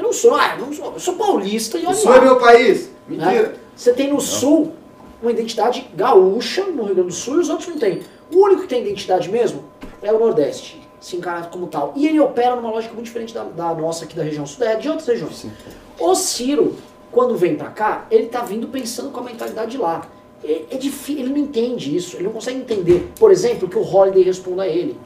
Eu 0.00 0.04
não 0.04 0.12
sou, 0.14 0.34
ah, 0.34 0.56
eu 0.58 0.64
não 0.64 0.72
sou, 0.72 0.92
eu 0.94 0.98
sou 0.98 1.14
paulista 1.16 1.76
e 1.78 1.84
O 1.84 1.88
olha 1.88 1.94
Sul 1.96 2.10
lá. 2.10 2.16
é 2.16 2.20
meu 2.22 2.36
país. 2.40 2.90
né? 3.06 3.26
Mentira. 3.26 3.54
Você 3.76 3.92
tem 3.92 4.08
no 4.10 4.18
Sul 4.18 4.72
uma 5.20 5.30
identidade 5.30 5.90
gaúcha, 5.94 6.64
no 6.64 6.84
Rio 6.84 6.94
Grande 6.94 7.10
do 7.10 7.14
Sul, 7.14 7.36
e 7.36 7.40
os 7.40 7.50
outros 7.50 7.68
não 7.68 7.76
têm. 7.76 8.00
O 8.32 8.38
único 8.38 8.62
que 8.62 8.68
tem 8.68 8.80
identidade 8.80 9.28
mesmo 9.28 9.62
é 10.00 10.10
o 10.10 10.18
Nordeste, 10.18 10.80
se 10.98 11.16
encara 11.16 11.42
como 11.48 11.66
tal. 11.66 11.92
E 11.96 12.06
ele 12.08 12.18
opera 12.18 12.56
numa 12.56 12.70
lógica 12.70 12.94
muito 12.94 13.04
diferente 13.04 13.34
da, 13.34 13.44
da 13.44 13.74
nossa 13.74 14.06
aqui 14.06 14.16
da 14.16 14.22
região 14.22 14.46
Sudeste, 14.46 14.80
de 14.80 14.88
outras 14.88 15.06
regiões. 15.06 15.36
Sim. 15.36 15.52
O 15.98 16.14
Ciro, 16.14 16.76
quando 17.12 17.36
vem 17.36 17.54
pra 17.56 17.68
cá, 17.68 18.06
ele 18.10 18.28
tá 18.28 18.40
vindo 18.40 18.68
pensando 18.68 19.10
com 19.10 19.20
a 19.20 19.24
mentalidade 19.24 19.72
de 19.72 19.76
lá. 19.76 20.06
É, 20.42 20.62
é 20.70 20.76
difícil, 20.78 21.24
ele 21.24 21.28
não 21.30 21.36
entende 21.36 21.94
isso, 21.94 22.16
ele 22.16 22.24
não 22.24 22.32
consegue 22.32 22.58
entender, 22.58 23.12
por 23.18 23.30
exemplo, 23.30 23.68
que 23.68 23.76
o 23.76 23.82
Holiday 23.82 24.22
responda 24.22 24.62
a 24.62 24.66
ele. 24.66 24.98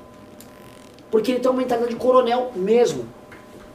Porque 1.11 1.32
ele 1.32 1.40
tem 1.40 1.51
uma 1.51 1.59
mentalidade 1.59 1.92
de 1.92 1.99
coronel 2.01 2.53
mesmo. 2.55 3.07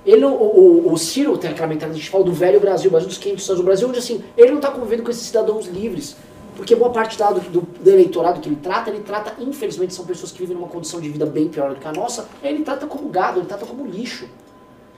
Ele, 0.06 0.24
o, 0.26 0.30
o, 0.30 0.93
o 0.93 0.97
Ciro 0.97 1.38
tem 1.38 1.50
aquela 1.52 1.68
mentalidade, 1.68 2.00
a 2.00 2.02
gente 2.02 2.10
fala 2.10 2.24
do 2.24 2.32
velho 2.34 2.60
Brasil, 2.60 2.89
Brasil 2.89 3.08
dos 3.10 3.18
500 3.18 3.50
anos, 3.50 3.62
o 3.62 3.64
Brasil 3.64 3.88
onde 3.89 4.00
assim, 4.00 4.24
ele 4.38 4.50
não 4.52 4.58
está 4.58 4.72
convivendo 4.72 5.04
com 5.04 5.12
esses 5.12 5.24
cidadãos 5.24 5.68
livres. 5.68 6.16
Porque 6.56 6.76
boa 6.76 6.89
parte 6.91 7.20
lá 7.22 7.32
do, 7.32 7.39
do, 7.41 7.62
do 7.62 7.89
eleitorado 7.89 8.39
que 8.41 8.50
ele 8.50 8.58
trata, 8.62 8.89
ele 8.89 9.00
trata, 9.00 9.34
infelizmente, 9.41 9.93
são 9.93 10.06
pessoas 10.06 10.32
que 10.32 10.39
vivem 10.39 10.56
numa 10.56 10.68
condição 10.68 11.00
de 11.00 11.10
vida 11.10 11.26
bem 11.26 11.47
pior 11.47 11.74
do 11.74 11.80
que 11.80 11.88
a 11.88 11.91
nossa, 11.93 12.28
ele 12.43 12.64
trata 12.64 12.86
como 12.86 13.08
gado, 13.10 13.39
ele 13.39 13.45
trata 13.45 13.66
como 13.66 13.86
lixo. 13.86 14.26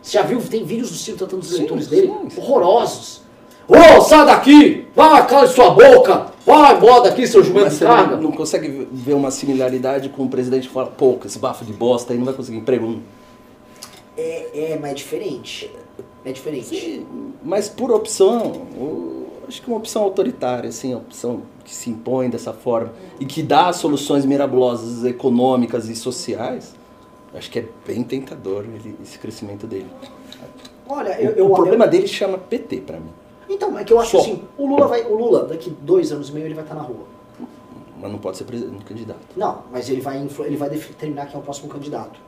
Você 0.02 0.18
já 0.18 0.24
viu, 0.24 0.42
tem 0.42 0.64
vídeos 0.64 0.90
do 0.90 0.98
Ciro 0.98 1.18
tratando 1.18 1.42
os 1.42 1.50
Sim, 1.50 1.56
eleitores 1.58 1.88
dele? 1.88 2.12
sim. 2.30 2.42
Horrorosos. 2.42 3.22
Ô, 3.68 4.02
sai 4.02 4.26
daqui! 4.26 4.88
Vai, 4.96 5.26
cala 5.28 5.48
sua 5.48 5.70
boca! 5.70 6.32
Vai 6.46 6.76
embora 6.76 7.04
daqui, 7.04 7.28
seu 7.28 7.44
jumento 7.44 7.66
Mas 7.66 7.78
de 7.80 7.86
carga! 7.86 8.16
não, 8.16 8.24
não 8.24 8.32
consegue 8.32 8.88
ver 8.92 9.14
uma 9.14 9.30
similaridade 9.30 10.10
com 10.10 10.24
o 10.24 10.30
presidente 10.30 10.68
que 10.68 10.74
fala, 10.74 10.88
pô, 10.88 11.18
esse 11.24 11.38
bafo 11.38 11.64
de 11.64 11.72
bosta 11.72 12.12
aí 12.12 12.18
não 12.18 12.26
vai 12.26 12.34
conseguir 12.34 12.58
emprego. 12.58 13.00
É, 14.22 14.72
é, 14.74 14.80
mas 14.80 14.92
é 14.92 14.94
diferente. 14.94 15.72
É 16.24 16.32
diferente. 16.32 16.68
Sim, 16.68 17.34
mas 17.44 17.68
por 17.68 17.92
opção, 17.92 18.68
acho 19.48 19.62
que 19.62 19.68
uma 19.68 19.78
opção 19.78 20.04
autoritária, 20.04 20.70
assim, 20.70 20.94
a 20.94 20.98
opção 20.98 21.42
que 21.66 21.74
se 21.74 21.90
impõe 21.90 22.30
dessa 22.30 22.54
forma 22.54 22.94
e 23.20 23.26
que 23.26 23.42
dá 23.42 23.74
soluções 23.74 24.26
mirabolosas 24.26 25.04
econômicas 25.04 25.90
e 25.90 25.96
sociais, 25.96 26.76
acho 27.34 27.50
que 27.50 27.60
é 27.60 27.66
bem 27.88 28.04
tentador 28.04 28.66
ele- 28.66 28.96
esse 29.02 29.18
crescimento 29.18 29.66
dele. 29.66 29.88
Olha, 30.88 31.12
O- 31.12 31.22
eu, 31.22 31.32
eu, 31.32 31.46
o 31.52 31.56
problema 31.56 31.86
eu- 31.86 31.90
dele 31.90 32.08
chama 32.08 32.38
PT 32.38 32.82
pra 32.82 33.00
mim. 33.00 33.10
Então, 33.50 33.78
é 33.78 33.84
que 33.84 33.92
eu 33.92 34.00
acho 34.00 34.12
Só. 34.12 34.20
assim, 34.20 34.44
o 34.58 34.66
Lula 34.68 34.88
vai. 34.88 35.04
O 35.06 35.16
Lula, 35.16 35.46
daqui 35.46 35.70
dois 35.82 36.12
anos 36.12 36.30
e 36.30 36.34
meio, 36.34 36.46
ele 36.46 36.54
vai 36.54 36.64
estar 36.64 36.76
na 36.76 36.82
rua. 36.84 37.06
Mas 38.00 38.12
não 38.12 38.20
pode 38.20 38.38
ser 38.38 38.44
presidente, 38.46 38.84
candidato. 38.86 39.20
Não, 39.36 39.64
mas 39.72 39.90
ele 39.90 40.02
vai, 40.02 40.18
ele 40.46 40.56
vai 40.58 40.70
determinar 40.70 41.26
quem 41.28 41.36
é 41.36 41.40
o 41.40 41.42
próximo 41.42 41.68
candidato. 41.70 42.20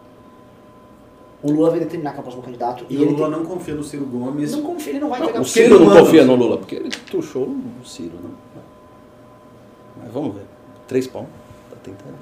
O 1.44 1.52
Lula 1.52 1.72
vai 1.72 1.80
determinar 1.80 2.12
quem 2.12 2.18
é 2.18 2.20
o 2.22 2.24
próximo 2.24 2.44
candidato. 2.44 2.86
E 2.90 2.96
E, 2.96 2.98
o 2.98 3.12
Lula 3.12 3.30
tem- 3.30 3.38
não 3.38 3.46
confia 3.46 3.76
no 3.76 3.84
Ciro 3.84 4.06
Gomes. 4.06 4.52
não 4.54 4.62
confia, 4.62 4.92
ele 4.94 5.00
não 5.00 5.10
vai 5.10 5.20
Não, 5.20 5.26
entregar 5.26 5.42
o 5.42 5.46
Ciro 5.46 5.68
Ciro 5.78 5.86
não 5.86 6.00
confia 6.00 6.26
no 6.26 6.36
Lula, 6.36 6.58
porque 6.58 6.76
ele 6.76 6.90
tuchou 6.90 7.44
o 7.48 7.86
Ciro, 7.86 8.16
né? 8.24 8.30
Mas 10.02 10.12
vamos 10.14 10.36
ver. 10.36 10.46
Três 10.88 11.06
pão, 11.06 11.28
tá 11.70 11.76
tentando. 11.84 12.16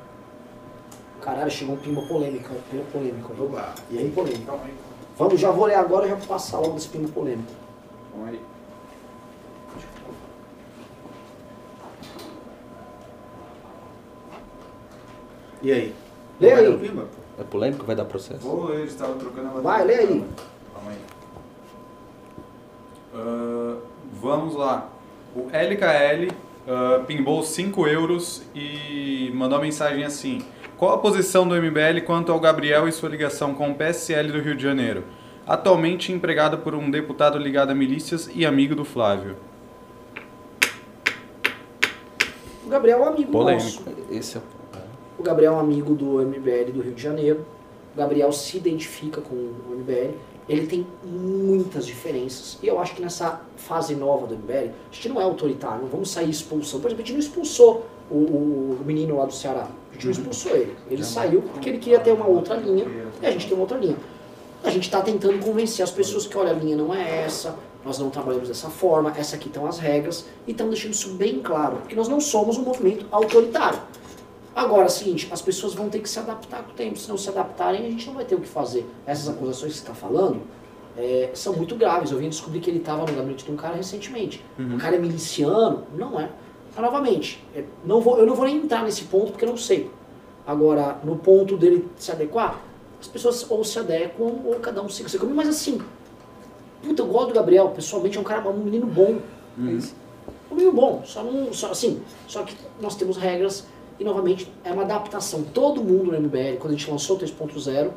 Caralho, 1.22 1.52
chegou 1.52 1.76
um 1.76 1.78
pimba 1.78 2.02
polêmica. 2.02 2.50
Pimba 2.72 2.84
polêmico. 2.92 3.32
Vamos 3.38 3.54
Oba. 3.54 3.76
E 3.92 3.98
aí, 4.00 4.12
aí. 4.18 4.74
Vamos, 5.18 5.40
já 5.40 5.52
vou 5.52 5.66
ler 5.68 5.76
agora 5.76 6.08
e 6.08 6.10
já 6.10 6.16
vou 6.16 6.28
passar 6.28 6.58
logo 6.60 6.74
desse 6.74 6.88
pimba 6.90 7.08
polêmico. 7.10 7.52
Calma 8.12 8.30
aí. 8.30 8.40
E 15.62 15.72
aí? 15.72 15.94
Lê 16.40 16.54
aí. 16.54 16.92
É 17.42 17.44
polêmico? 17.44 17.84
Vai 17.86 17.96
dar 17.96 18.06
processo? 18.06 18.42
Vou, 18.42 18.72
eles 18.72 18.92
estavam 18.92 19.18
trocando 19.18 19.48
a 19.48 19.62
Vai, 19.62 19.84
lê 19.84 19.96
aí. 19.96 20.26
Calma 20.74 20.92
aí. 20.92 20.98
Ah, 23.16 23.78
vamos 24.14 24.56
lá. 24.56 24.90
O 25.36 25.50
LKL 25.52 26.32
ah, 26.68 27.04
pimbou 27.08 27.42
5 27.42 27.88
euros 27.88 28.44
e 28.54 29.32
mandou 29.34 29.58
uma 29.58 29.64
mensagem 29.64 30.04
assim. 30.04 30.44
Qual 30.78 30.94
a 30.94 31.00
posição 31.00 31.48
do 31.48 31.56
MBL 31.56 32.02
quanto 32.06 32.32
ao 32.32 32.40
Gabriel 32.40 32.88
e 32.88 32.92
sua 32.92 33.10
ligação 33.10 33.56
com 33.56 33.72
o 33.72 33.76
PSL 33.76 34.32
do 34.32 34.40
Rio 34.40 34.56
de 34.56 34.62
Janeiro? 34.62 35.04
Atualmente 35.48 36.12
empregado 36.12 36.60
por 36.60 36.76
um 36.76 36.92
deputado 36.92 37.40
ligado 37.40 37.72
a 37.72 37.76
milícias 37.76 38.30
e 38.36 38.46
amigo 38.46 38.76
do 38.76 38.86
Flávio. 38.86 39.36
O 42.64 42.70
Gabriel 42.70 43.00
é 43.00 43.02
um 43.02 43.08
amigo 43.08 43.32
Polêmico. 43.32 43.66
nosso. 43.66 43.84
Esse 44.12 44.38
é 44.38 44.42
O 45.22 45.24
Gabriel 45.24 45.54
é 45.54 45.56
um 45.58 45.60
amigo 45.60 45.94
do 45.94 46.20
MBL 46.20 46.72
do 46.74 46.82
Rio 46.82 46.94
de 46.96 47.02
Janeiro. 47.04 47.46
O 47.94 47.98
Gabriel 48.00 48.32
se 48.32 48.58
identifica 48.58 49.22
com 49.22 49.36
o 49.36 49.76
MBL. 49.78 50.16
Ele 50.50 50.66
tem 50.66 50.88
muitas 51.04 51.86
diferenças. 51.86 52.58
E 52.64 52.68
eu 52.68 52.80
acho 52.80 52.96
que 52.96 53.04
nessa 53.04 53.40
fase 53.56 53.94
nova 53.94 54.26
do 54.26 54.34
MBL, 54.34 54.72
a 54.92 54.96
gente 54.96 55.10
não 55.10 55.22
é 55.22 55.24
autoritário, 55.24 55.84
não 55.84 55.90
vamos 55.90 56.10
sair 56.10 56.28
expulsando. 56.32 56.82
Por 56.82 56.88
exemplo, 56.88 57.04
a 57.04 57.06
gente 57.06 57.14
não 57.14 57.20
expulsou 57.20 57.86
o, 58.10 58.16
o- 58.16 58.78
o 58.82 58.84
menino 58.84 59.16
lá 59.16 59.26
do 59.26 59.32
Ceará. 59.34 59.68
A 59.92 59.94
gente 59.94 60.06
não 60.06 60.12
expulsou 60.12 60.56
ele. 60.56 60.76
Ele 60.90 61.04
saiu 61.04 61.44
porque 61.44 61.70
ele 61.70 61.78
queria 61.78 62.00
ter 62.00 62.14
uma 62.14 62.26
outra 62.26 62.56
linha. 62.56 62.86
E 63.22 63.26
a 63.28 63.30
gente 63.30 63.46
tem 63.46 63.54
uma 63.54 63.62
outra 63.62 63.78
linha. 63.78 63.98
A 64.64 64.72
gente 64.72 64.86
está 64.86 65.02
tentando 65.02 65.38
convencer 65.38 65.84
as 65.84 65.92
pessoas 65.92 66.26
que, 66.26 66.36
olha, 66.36 66.50
a 66.50 66.54
linha 66.56 66.76
não 66.76 66.92
é 66.92 67.26
essa, 67.26 67.56
nós 67.86 68.00
não 68.00 68.10
trabalhamos 68.10 68.48
dessa 68.48 68.70
forma, 68.72 69.14
essa 69.16 69.36
aqui 69.36 69.50
estão 69.50 69.68
as 69.68 69.78
regras, 69.78 70.26
e 70.48 70.52
estamos 70.52 70.74
deixando 70.74 70.94
isso 70.94 71.10
bem 71.14 71.40
claro, 71.42 71.78
porque 71.78 71.96
nós 71.96 72.08
não 72.08 72.20
somos 72.20 72.58
um 72.58 72.64
movimento 72.64 73.06
autoritário. 73.12 73.80
Agora, 74.56 74.84
é 74.84 74.86
o 74.88 74.90
seguinte, 74.90 75.30
as 75.32 75.42
pessoas 75.42 75.74
vão 75.74 75.90
ter 75.90 76.00
que 76.00 76.10
se 76.10 76.20
adaptar 76.20 76.64
com 76.64 76.72
o 76.72 76.74
tempo, 76.74 76.98
se 76.98 77.08
não 77.08 77.18
se 77.18 77.30
adaptarem, 77.30 77.86
a 77.86 77.90
gente 77.90 78.06
não 78.08 78.16
vai 78.16 78.26
ter 78.26 78.36
o 78.36 78.40
que 78.40 78.48
fazer. 78.48 78.86
Essas 79.06 79.30
acusações 79.30 79.74
que 79.74 79.80
você 79.80 79.84
está 79.84 79.94
falando 79.94 80.42
é, 80.98 81.32
são 81.34 81.54
muito 81.54 81.76
graves. 81.76 82.12
Eu 82.12 82.18
vim 82.18 82.30
descobrir 82.30 82.60
que 82.60 82.70
ele 82.70 82.80
estava 82.80 83.06
no 83.06 83.14
gabinete 83.14 83.46
de 83.46 83.52
um 83.52 83.56
cara 83.56 83.76
recentemente. 83.76 84.44
Uhum. 84.60 84.76
O 84.76 84.78
cara 84.78 84.96
é 84.96 85.00
miliciano? 85.00 85.84
Não 85.96 86.20
é. 86.20 86.30
Mas, 86.76 86.86
novamente, 86.86 87.44
é, 87.56 87.64
não 87.86 88.02
vou, 88.02 88.18
eu 88.18 88.26
não 88.26 88.36
vou 88.36 88.46
nem 88.46 88.58
entrar 88.58 88.84
nesse 88.84 89.06
ponto 89.06 89.32
porque 89.32 89.46
eu 89.46 89.50
não 89.50 89.58
sei. 89.58 89.90
Agora, 90.46 91.00
no 91.04 91.16
ponto 91.16 91.56
dele 91.56 91.88
se 91.98 92.12
adequar, 92.12 92.62
as 93.00 93.08
pessoas 93.08 93.50
ou 93.50 93.64
se 93.64 93.80
adequam 93.80 94.42
ou 94.46 94.56
cada 94.62 94.82
um 94.82 94.90
seu 94.90 95.20
caminho. 95.20 95.36
Mas 95.36 95.50
assim, 95.50 95.82
puta, 96.84 97.02
eu 97.02 97.08
gosto 97.08 97.30
do 97.30 97.34
Gabriel, 97.34 97.70
pessoalmente 97.70 98.18
é 98.18 98.22
um 98.22 98.24
cara, 98.24 98.48
um 98.50 98.58
menino 98.58 98.86
bom. 98.86 99.20
Uhum. 99.58 99.80
Um 100.52 100.56
menino 100.56 100.74
bom, 100.74 101.02
só 101.06 101.24
não, 101.24 101.54
só, 101.54 101.72
assim, 101.72 102.02
só 102.28 102.44
que 102.44 102.56
nós 102.82 102.96
temos 102.96 103.18
regras 103.18 103.66
e 104.02 104.04
novamente 104.04 104.52
é 104.66 104.72
uma 104.72 104.82
adaptação. 104.82 105.44
Todo 105.54 105.84
mundo 105.84 106.12
no 106.12 106.20
MBL, 106.20 106.58
quando 106.60 106.74
a 106.74 106.78
gente 106.78 106.90
lançou 106.90 107.16
o 107.16 107.20
3.0, 107.20 107.90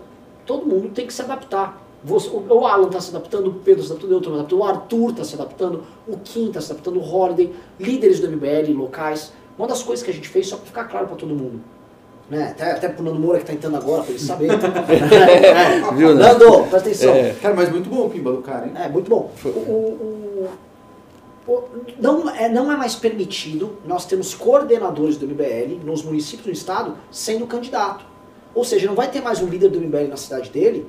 todo 0.44 0.66
mundo 0.66 0.90
tem 0.90 1.07
que 1.07 1.12
se 1.14 1.22
adaptar. 1.22 1.82
Você, 2.05 2.28
o, 2.28 2.44
o 2.46 2.66
Alan 2.66 2.88
está 2.88 3.00
se 3.00 3.09
adaptando, 3.09 3.46
o 3.48 3.55
Pedro 3.55 3.80
está 3.82 3.94
se 3.94 4.02
adaptando, 4.05 4.12
eu 4.12 4.18
estou 4.18 4.32
me 4.34 4.38
adaptando, 4.38 4.61
o 4.61 4.64
Arthur 4.64 5.11
está 5.12 5.24
se 5.24 5.34
adaptando, 5.34 5.82
o 6.07 6.18
Kim 6.18 6.48
está 6.48 6.61
se 6.61 6.70
adaptando, 6.72 7.00
o 7.00 7.02
Holiday, 7.14 7.50
líderes 7.80 8.20
do 8.20 8.30
MBL 8.30 8.72
locais. 8.76 9.32
Uma 9.59 9.66
das 9.66 9.82
coisas 9.82 10.05
que 10.05 10.11
a 10.11 10.14
gente 10.14 10.28
fez, 10.28 10.46
só 10.46 10.57
para 10.57 10.66
ficar 10.66 10.84
claro 10.84 11.07
para 11.07 11.16
todo 11.16 11.34
mundo, 11.34 11.61
né? 12.28 12.50
Até, 12.50 12.72
até 12.72 12.88
pro 12.90 13.02
Nando 13.02 13.18
Moura 13.18 13.38
que 13.38 13.44
está 13.44 13.55
entrando 13.55 13.76
agora, 13.78 14.02
para 14.02 14.11
ele 14.11 14.18
saber. 14.20 14.50
é, 14.52 15.94
Viu, 15.94 16.14
né? 16.14 16.22
Nando, 16.26 16.59
presta 16.68 16.76
atenção. 16.76 17.14
É. 17.14 17.34
Cara, 17.40 17.55
mas 17.55 17.70
muito 17.70 17.88
bom 17.88 18.07
o 18.07 18.11
pimba 18.11 18.32
do 18.32 18.42
cara, 18.42 18.66
hein? 18.66 18.72
É, 18.76 18.88
muito 18.88 19.09
bom. 19.09 19.30
O, 19.42 19.48
o- 19.48 19.50
o- 19.52 20.44
o- 20.44 20.48
não, 22.01 22.30
é, 22.30 22.49
não 22.49 22.72
é 22.72 22.76
mais 22.76 22.95
permitido 22.95 23.76
nós 23.84 24.07
termos 24.07 24.34
coordenadores 24.34 25.16
do 25.16 25.26
MBL 25.26 25.84
nos 25.84 26.03
municípios 26.03 26.47
do 26.47 26.53
estado 26.53 26.97
sendo 27.11 27.47
candidato. 27.47 28.05
Ou 28.55 28.64
seja, 28.64 28.86
não 28.86 28.95
vai 28.95 29.11
ter 29.11 29.20
mais 29.20 29.42
um 29.42 29.47
líder 29.47 29.68
do 29.68 29.80
MBL 29.80 30.09
na 30.09 30.16
cidade 30.16 30.51
dele, 30.51 30.86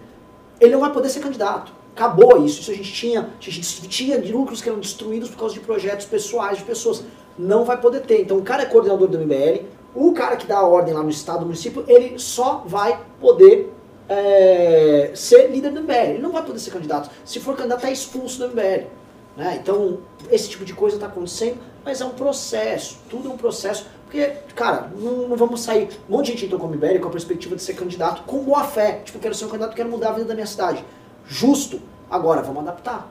ele 0.59 0.71
não 0.71 0.79
vai 0.79 0.91
poder 0.91 1.09
ser 1.09 1.19
candidato. 1.19 1.73
Acabou 1.95 2.45
isso. 2.45 2.61
Isso 2.61 2.71
a 2.71 2.73
gente 2.73 2.93
tinha, 2.93 3.21
a 3.21 3.49
gente 3.49 3.87
tinha 3.87 4.17
lucros 4.31 4.61
que 4.61 4.69
eram 4.69 4.79
destruídos 4.79 5.29
por 5.29 5.39
causa 5.39 5.53
de 5.53 5.59
projetos 5.59 6.05
pessoais 6.05 6.57
de 6.57 6.63
pessoas. 6.63 7.03
Não 7.37 7.65
vai 7.65 7.79
poder 7.79 8.01
ter. 8.01 8.21
Então 8.21 8.37
o 8.37 8.43
cara 8.43 8.63
é 8.63 8.65
coordenador 8.65 9.07
do 9.07 9.17
MBL, 9.17 9.65
o 9.93 10.13
cara 10.13 10.35
que 10.35 10.45
dá 10.45 10.57
a 10.57 10.67
ordem 10.67 10.93
lá 10.93 11.01
no 11.01 11.09
estado, 11.09 11.39
no 11.39 11.47
município, 11.47 11.83
ele 11.87 12.19
só 12.19 12.63
vai 12.65 13.01
poder 13.19 13.73
é, 14.07 15.11
ser 15.15 15.49
líder 15.49 15.71
do 15.71 15.81
MBL. 15.81 16.11
Ele 16.11 16.21
não 16.21 16.31
vai 16.31 16.43
poder 16.43 16.59
ser 16.59 16.71
candidato. 16.71 17.09
Se 17.23 17.39
for 17.39 17.55
candidato, 17.55 17.85
é 17.85 17.91
expulso 17.91 18.39
do 18.39 18.49
MBL. 18.49 18.87
Né? 19.35 19.59
Então, 19.61 19.99
esse 20.31 20.49
tipo 20.49 20.63
de 20.63 20.73
coisa 20.73 20.95
está 20.95 21.07
acontecendo, 21.07 21.57
mas 21.83 21.99
é 22.01 22.05
um 22.05 22.11
processo. 22.11 22.97
Tudo 23.09 23.29
é 23.29 23.33
um 23.33 23.37
processo. 23.37 23.85
Porque, 24.05 24.25
cara, 24.55 24.91
não, 24.97 25.27
não 25.27 25.35
vamos 25.35 25.61
sair. 25.61 25.89
Um 26.09 26.13
monte 26.13 26.27
de 26.27 26.31
gente 26.33 26.45
entrou 26.45 26.59
com 26.59 26.67
o 26.67 26.69
MBL 26.69 26.99
com 27.01 27.07
a 27.07 27.11
perspectiva 27.11 27.55
de 27.55 27.61
ser 27.61 27.73
candidato 27.73 28.23
com 28.23 28.43
boa 28.43 28.63
fé. 28.63 29.01
Tipo, 29.03 29.19
quero 29.19 29.35
ser 29.35 29.45
um 29.45 29.49
candidato, 29.49 29.75
quero 29.75 29.89
mudar 29.89 30.09
a 30.09 30.13
vida 30.13 30.25
da 30.25 30.33
minha 30.33 30.47
cidade. 30.47 30.83
Justo. 31.27 31.81
Agora, 32.09 32.41
vamos 32.41 32.61
adaptar. 32.61 33.09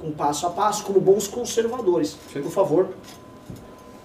Com 0.00 0.12
passo 0.12 0.46
a 0.46 0.50
passo, 0.50 0.84
como 0.84 1.00
bons 1.00 1.28
conservadores. 1.28 2.16
Sim. 2.32 2.42
Por 2.42 2.52
favor. 2.52 2.88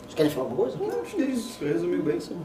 Vocês 0.01 0.15
querem 0.15 0.31
falar 0.31 0.47
alguma 0.47 0.63
coisa? 0.63 0.77
Não, 0.77 1.01
acho 1.01 1.15
que 1.15 1.21
é 1.21 1.25
isso. 1.25 1.63
Resumiu 1.63 2.01
bem. 2.03 2.19
Sim. 2.19 2.37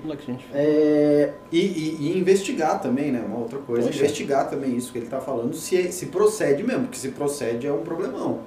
Como 0.00 0.12
é 0.12 0.16
É, 0.54 1.32
E, 1.50 1.58
e- 1.60 1.96
e 2.00 2.18
investigar 2.18 2.80
também, 2.80 3.10
né? 3.12 3.24
Uma 3.26 3.38
outra 3.38 3.58
coisa. 3.58 3.86
Poxa. 3.88 3.98
Investigar 3.98 4.48
também 4.48 4.76
isso 4.76 4.92
que 4.92 4.98
ele 4.98 5.06
tá 5.06 5.20
falando, 5.20 5.54
se, 5.54 5.90
se 5.92 6.06
procede 6.06 6.62
mesmo, 6.62 6.82
porque 6.84 6.98
se 6.98 7.08
procede 7.10 7.66
é 7.66 7.72
um 7.72 7.82
problemão. 7.82 8.40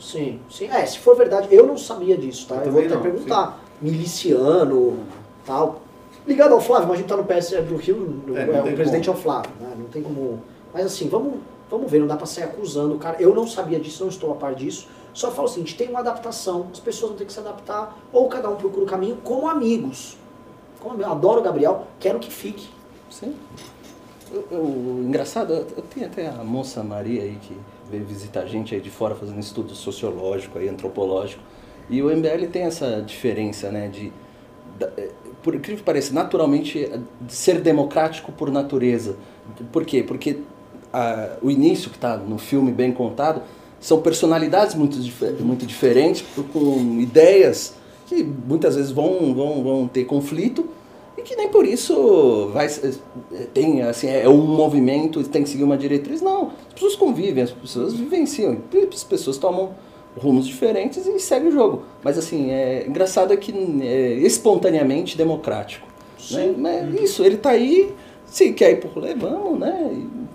Sim, 0.00 0.40
sim. 0.50 0.66
É, 0.66 0.84
se 0.84 0.98
for 0.98 1.16
verdade, 1.16 1.48
eu 1.50 1.64
não 1.66 1.78
sabia 1.78 2.16
disso, 2.16 2.46
tá? 2.48 2.56
Eu 2.56 2.64
Eu, 2.66 2.72
vou 2.72 2.80
até 2.84 2.94
não, 2.94 3.02
perguntar. 3.02 3.62
Miliciano, 3.80 4.98
tal. 5.46 5.80
Ligado 6.26 6.54
ao 6.54 6.60
Flávio, 6.60 6.88
mas 6.88 6.96
a 6.96 7.00
gente 7.00 7.08
tá 7.08 7.16
no 7.16 7.24
PSL 7.24 7.66
do 7.66 7.76
Rio, 7.76 8.22
É, 8.34 8.40
é, 8.42 8.60
o 8.72 8.74
presidente 8.74 9.06
como. 9.06 9.16
é 9.16 9.20
o 9.20 9.22
Flávio, 9.22 9.50
né? 9.60 9.74
Não 9.78 9.86
tem 9.86 10.02
como. 10.02 10.40
Mas 10.74 10.86
assim, 10.86 11.08
vamos, 11.08 11.34
vamos 11.70 11.90
ver, 11.90 11.98
não 12.00 12.06
dá 12.06 12.16
pra 12.16 12.26
sair 12.26 12.44
acusando 12.44 12.94
o 12.94 12.98
cara. 12.98 13.16
Eu 13.20 13.34
não 13.34 13.46
sabia 13.46 13.78
disso, 13.78 14.02
não 14.04 14.10
estou 14.10 14.32
a 14.32 14.34
par 14.34 14.54
disso. 14.54 14.88
Só 15.12 15.30
falo 15.30 15.46
o 15.46 15.50
seguinte, 15.50 15.76
tem 15.76 15.88
uma 15.88 15.98
adaptação, 15.98 16.68
as 16.72 16.80
pessoas 16.80 17.10
vão 17.10 17.18
ter 17.18 17.26
que 17.26 17.32
se 17.32 17.38
adaptar, 17.38 17.98
ou 18.12 18.28
cada 18.28 18.48
um 18.48 18.56
procura 18.56 18.84
o 18.84 18.88
caminho 18.88 19.16
como 19.22 19.46
amigos. 19.48 20.16
Como 20.82 20.94
amigo. 20.94 21.10
Adoro 21.10 21.40
o 21.40 21.42
Gabriel, 21.42 21.86
quero 22.00 22.18
que 22.18 22.30
fique. 22.30 22.68
Sim. 23.10 23.34
O, 24.32 24.54
o- 24.54 25.04
engraçado, 25.06 25.52
eu 25.52 25.66
eu 25.76 25.82
tenho 25.82 26.06
até 26.06 26.26
a 26.28 26.42
moça 26.42 26.82
Maria 26.82 27.22
aí 27.22 27.38
que 27.40 27.56
veio 27.90 28.04
visitar 28.04 28.40
a 28.40 28.46
gente 28.46 28.74
aí 28.74 28.80
de 28.80 28.90
fora 28.90 29.14
fazendo 29.14 29.38
estudo 29.38 29.74
sociológico 29.74 30.58
aí, 30.58 30.68
antropológico. 30.68 31.42
E 31.90 32.02
o 32.02 32.10
MBL 32.10 32.46
tem 32.50 32.62
essa 32.62 33.02
diferença, 33.06 33.70
né, 33.70 33.88
de 33.88 34.12
é, 34.96 35.10
por 35.42 35.54
incrível 35.54 35.78
que 35.78 35.84
pareça, 35.84 36.14
naturalmente 36.14 36.82
é, 36.84 36.98
ser 37.28 37.60
democrático 37.60 38.32
por 38.32 38.50
natureza. 38.50 39.16
Por 39.70 39.84
quê? 39.84 40.02
Porque 40.02 40.38
a- 40.92 41.36
o 41.42 41.50
início 41.50 41.90
que 41.90 41.96
está 41.96 42.16
no 42.16 42.38
filme 42.38 42.72
bem 42.72 42.90
contado 42.92 43.42
são 43.80 44.00
personalidades 44.00 44.74
muito, 44.74 44.96
muito 45.40 45.66
diferentes, 45.66 46.24
com 46.52 46.98
ideias 47.00 47.74
que 48.12 48.22
muitas 48.22 48.76
vezes 48.76 48.90
vão, 48.90 49.34
vão, 49.34 49.62
vão 49.62 49.88
ter 49.88 50.04
conflito 50.04 50.68
e 51.16 51.22
que 51.22 51.36
nem 51.36 51.48
por 51.48 51.64
isso 51.64 52.50
vai 52.52 52.68
tem 53.52 53.82
assim 53.82 54.08
é 54.08 54.28
um 54.28 54.38
movimento 54.38 55.22
tem 55.24 55.42
que 55.42 55.48
seguir 55.48 55.64
uma 55.64 55.76
diretriz. 55.76 56.20
Não 56.20 56.52
as 56.68 56.74
pessoas 56.74 56.96
convivem 56.96 57.42
as 57.42 57.50
pessoas 57.50 57.94
vivenciam. 57.94 58.58
As 58.92 59.04
pessoas 59.04 59.38
tomam 59.38 59.70
rumos 60.16 60.46
diferentes 60.46 61.06
e 61.06 61.18
segue 61.18 61.48
o 61.48 61.50
jogo. 61.50 61.82
Mas 62.02 62.18
assim 62.18 62.50
é 62.50 62.86
engraçado 62.86 63.32
é 63.32 63.36
que 63.36 63.52
é 63.82 64.14
espontaneamente 64.14 65.16
democrático 65.16 65.86
né? 66.30 66.54
Mas 66.56 67.00
isso 67.00 67.24
ele 67.24 67.36
tá 67.36 67.50
aí 67.50 67.92
se 68.26 68.52
quer 68.52 68.72
ir 68.72 68.76
pro 68.76 68.90
rolê 68.90 69.14
vamos 69.14 69.58
né? 69.58 69.90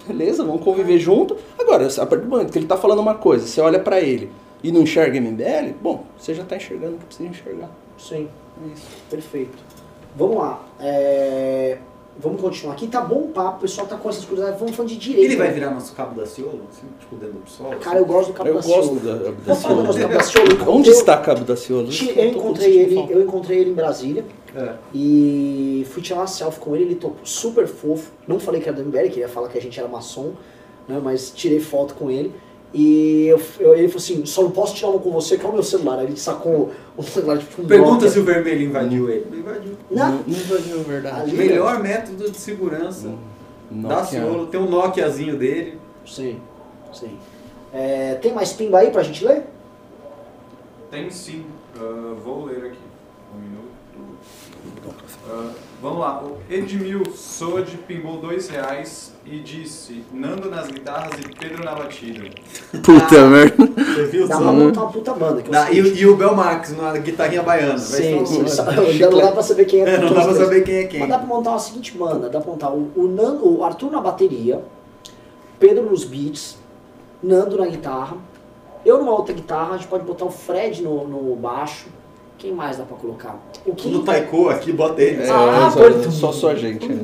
Beleza 0.08 0.44
vamos 0.44 0.64
conviver 0.64 0.98
junto. 0.98 1.38
Agora 1.58 1.88
a 1.88 2.06
partir 2.06 2.24
do 2.26 2.30
momento 2.30 2.52
que 2.52 2.58
ele 2.58 2.68
tá 2.68 2.78
falando 2.78 3.00
uma 3.00 3.16
coisa 3.16 3.46
você 3.46 3.62
olha 3.62 3.80
pra 3.80 4.02
ele 4.02 4.30
e 4.68 4.72
não 4.72 4.82
enxerga 4.82 5.20
MBL 5.20 5.74
bom 5.82 6.04
você 6.18 6.34
já 6.34 6.44
tá 6.44 6.58
enxergando 6.58 6.96
o 6.96 7.00
que 7.00 7.06
precisa 7.06 7.30
enxergar 7.30 7.70
Sim. 7.98 8.28
é 8.64 8.74
isso 8.74 8.88
Perfeito. 9.10 9.58
Vamos 10.16 10.38
lá. 10.38 10.66
É, 10.80 11.78
Vamos 12.20 12.42
continuar 12.42 12.74
aqui. 12.74 12.88
Tá 12.88 13.02
bom 13.02 13.20
o 13.20 13.28
papo, 13.28 13.58
o 13.58 13.62
pessoal 13.62 13.86
tá 13.86 13.96
com 13.96 14.10
essas 14.10 14.26
curiosidades. 14.26 14.60
Vamos 14.60 14.76
falando 14.76 14.90
de 14.90 14.98
direito. 14.98 15.26
Ele 15.26 15.36
vai 15.36 15.50
né? 15.50 15.54
virar 15.54 15.70
nosso 15.72 15.94
cabo 15.94 16.20
da 16.20 16.26
Ciolo, 16.26 16.62
assim, 16.72 16.88
tipo 17.00 17.16
dentro 17.16 17.38
do 17.40 17.50
sol? 17.50 17.70
Cara, 17.80 18.00
eu 18.00 18.06
gosto 18.06 18.30
do 18.30 18.34
Cabo 18.34 18.50
eu 18.50 18.56
da 18.56 18.62
gosto 18.62 18.84
Ciolo. 18.84 19.00
da, 19.00 19.14
da 19.14 19.32
Vamos 19.46 19.62
falar 19.62 19.76
do 19.76 19.84
nosso 19.84 20.00
Cabo 20.00 20.14
da 20.14 20.24
Ciolo. 20.24 20.48
Ciolo. 20.48 20.66
Eu 20.66 20.74
Onde 20.74 20.90
está 20.90 21.18
Cabo 21.18 21.46
da 21.46 21.56
Ciolo? 21.56 21.90
Eu 21.92 22.16
tô 22.16 22.22
encontrei 22.40 22.80
ele, 22.80 23.06
eu 23.10 23.22
encontrei 23.22 23.60
ele 23.60 23.70
em 23.70 23.74
Brasília 23.74 24.26
É. 24.56 24.74
e 24.94 25.86
fui 25.92 26.02
tirar 26.02 26.22
uma 26.22 26.28
selfie 26.28 26.60
com 26.60 26.76
ele, 26.76 26.86
ele 26.86 26.96
topou 26.96 27.24
super 27.24 27.68
fofo. 27.68 28.12
Não 28.28 28.40
falei 28.40 28.62
que 28.62 28.68
era 28.68 28.78
do 28.82 28.84
MBL, 28.84 29.10
queria 29.10 29.30
falar 29.30 29.48
que 29.50 29.58
a 29.58 29.62
gente 29.62 29.80
era 29.80 29.88
maçom, 29.88 30.34
né, 30.88 31.00
mas 31.04 31.30
tirei 31.30 31.60
foto 31.60 31.94
com 31.94 32.10
ele. 32.10 32.34
E 32.74 33.28
eu, 33.28 33.42
eu- 33.60 33.74
ele 33.76 33.88
falou 33.88 34.04
assim, 34.04 34.26
só 34.26 34.44
não 34.44 34.52
posso 34.52 34.76
tirar 34.76 34.90
uma 34.90 35.00
com 35.00 35.10
você, 35.12 35.38
que 35.38 35.46
é 35.46 35.50
o 35.50 35.54
meu 35.54 35.64
celular. 35.64 36.00
Aí 36.00 36.06
ele 36.08 36.18
sacou 36.18 36.72
o 36.98 37.02
celular 37.04 37.38
tipo 37.38 37.62
um 37.62 37.66
Pergunta 37.66 37.92
Nokia. 37.94 38.10
se 38.10 38.20
o 38.20 38.24
vermelho 38.24 38.62
invadiu 38.64 39.10
ele. 39.10 39.26
Não 39.32 39.38
invadiu. 39.40 39.78
Não, 39.90 40.20
invadiu, 40.28 40.80
verdade. 40.84 41.22
Ali- 41.22 41.38
Melhor 41.38 41.82
método 41.82 42.30
de 42.30 42.38
segurança 42.38 43.08
da 43.72 43.96
Nokia. 43.96 44.06
Ciolo. 44.22 44.48
Tem 44.48 44.60
um 44.60 44.70
Nokiazinho 44.70 45.38
dele. 45.38 45.80
Sim, 46.06 46.40
sim. 46.94 47.18
É, 47.74 48.16
tem 48.16 48.34
mais 48.34 48.54
pimba 48.54 48.80
aí 48.80 48.92
pra 48.92 49.02
gente 49.04 49.24
ler? 49.26 49.44
Tem 50.92 51.10
sim. 51.10 51.46
Ah, 51.80 52.14
vou 52.24 52.46
ler 52.46 52.66
aqui. 52.66 52.80
Um 53.36 53.40
minuto. 53.40 53.68
Ah, 55.30 55.52
vamos 55.82 56.00
lá. 56.00 56.24
O 56.24 56.38
Edmil 56.50 57.04
Sode 57.14 57.78
pimbou 57.78 58.18
dois 58.18 58.50
reais 58.50 59.14
e 59.26 59.40
disse 59.40 60.04
Nando 60.12 60.50
nas 60.50 60.68
guitarras 60.68 61.20
e 61.20 61.28
Pedro 61.38 61.64
na 61.64 61.76
batida. 61.76 62.30
Puta 62.84 63.28
merda. 63.28 63.66
Você 63.66 64.06
viu 64.06 64.28
Dá 64.28 64.36
só? 64.36 64.42
pra 64.42 64.52
montar 64.52 64.82
uma 64.84 64.92
puta 64.92 65.14
banda. 65.14 65.42
Que 65.42 65.50
eu 65.50 65.52
Dá, 65.52 65.66
sei. 65.68 65.82
e, 65.82 66.00
e 66.02 66.06
o 66.08 66.16
Belmax 66.16 66.76
na 66.78 66.94
guitarrinha 66.98 67.44
baiana. 67.44 67.72
Vai 67.74 67.80
Sim, 67.80 68.26
ser 68.26 68.48
sim. 68.48 68.62
Ainda 68.70 69.10
não 69.10 69.20
dá 69.20 69.32
pra 69.32 69.44
saber 69.44 69.66
quem 69.66 69.82
é. 69.82 69.90
É, 69.90 69.98
não 69.98 70.14
dá 70.14 70.24
pra 70.24 70.34
saber 70.36 70.64
quem 70.64 70.76
é 70.76 70.84
quem. 70.86 71.00
Mas 71.02 71.10
dá 71.10 71.18
pra 71.20 71.28
montar 71.28 71.50
uma 71.52 71.60
seguinte 71.60 71.98
banda, 71.98 72.30
dá 72.30 72.40
pra 72.40 72.52
montar 72.52 72.70
o, 72.72 72.92
o, 72.96 73.08
Nando, 73.08 73.58
o 73.58 73.64
Arthur 73.64 73.92
na 73.92 74.02
bateria, 74.02 74.62
Pedro 75.60 75.90
nos 75.90 76.04
beats, 76.04 76.58
Nando 77.22 77.58
na 77.58 77.66
guitarra, 77.66 78.18
eu 78.86 79.00
numa 79.00 79.12
outra 79.12 79.34
guitarra, 79.34 79.74
a 79.74 79.78
gente 79.78 79.88
pode 79.88 80.06
botar 80.06 80.26
o 80.26 80.32
Fred 80.32 80.82
no, 80.82 81.08
no 81.08 81.36
baixo. 81.36 81.88
Quem 82.38 82.54
mais 82.54 82.78
dá 82.78 82.84
pra 82.86 82.96
colocar? 82.98 83.36
O 83.66 83.74
que 83.74 83.90
No 83.90 84.04
taiko 84.04 84.50
aqui, 84.50 84.72
bota 84.72 85.02
ele. 85.02 85.24
É, 85.24 85.30
Ah, 85.32 85.72
só, 85.72 86.12
só, 86.12 86.32
só 86.32 86.50
a 86.52 86.56
gente. 86.56 86.88
né? 86.88 87.04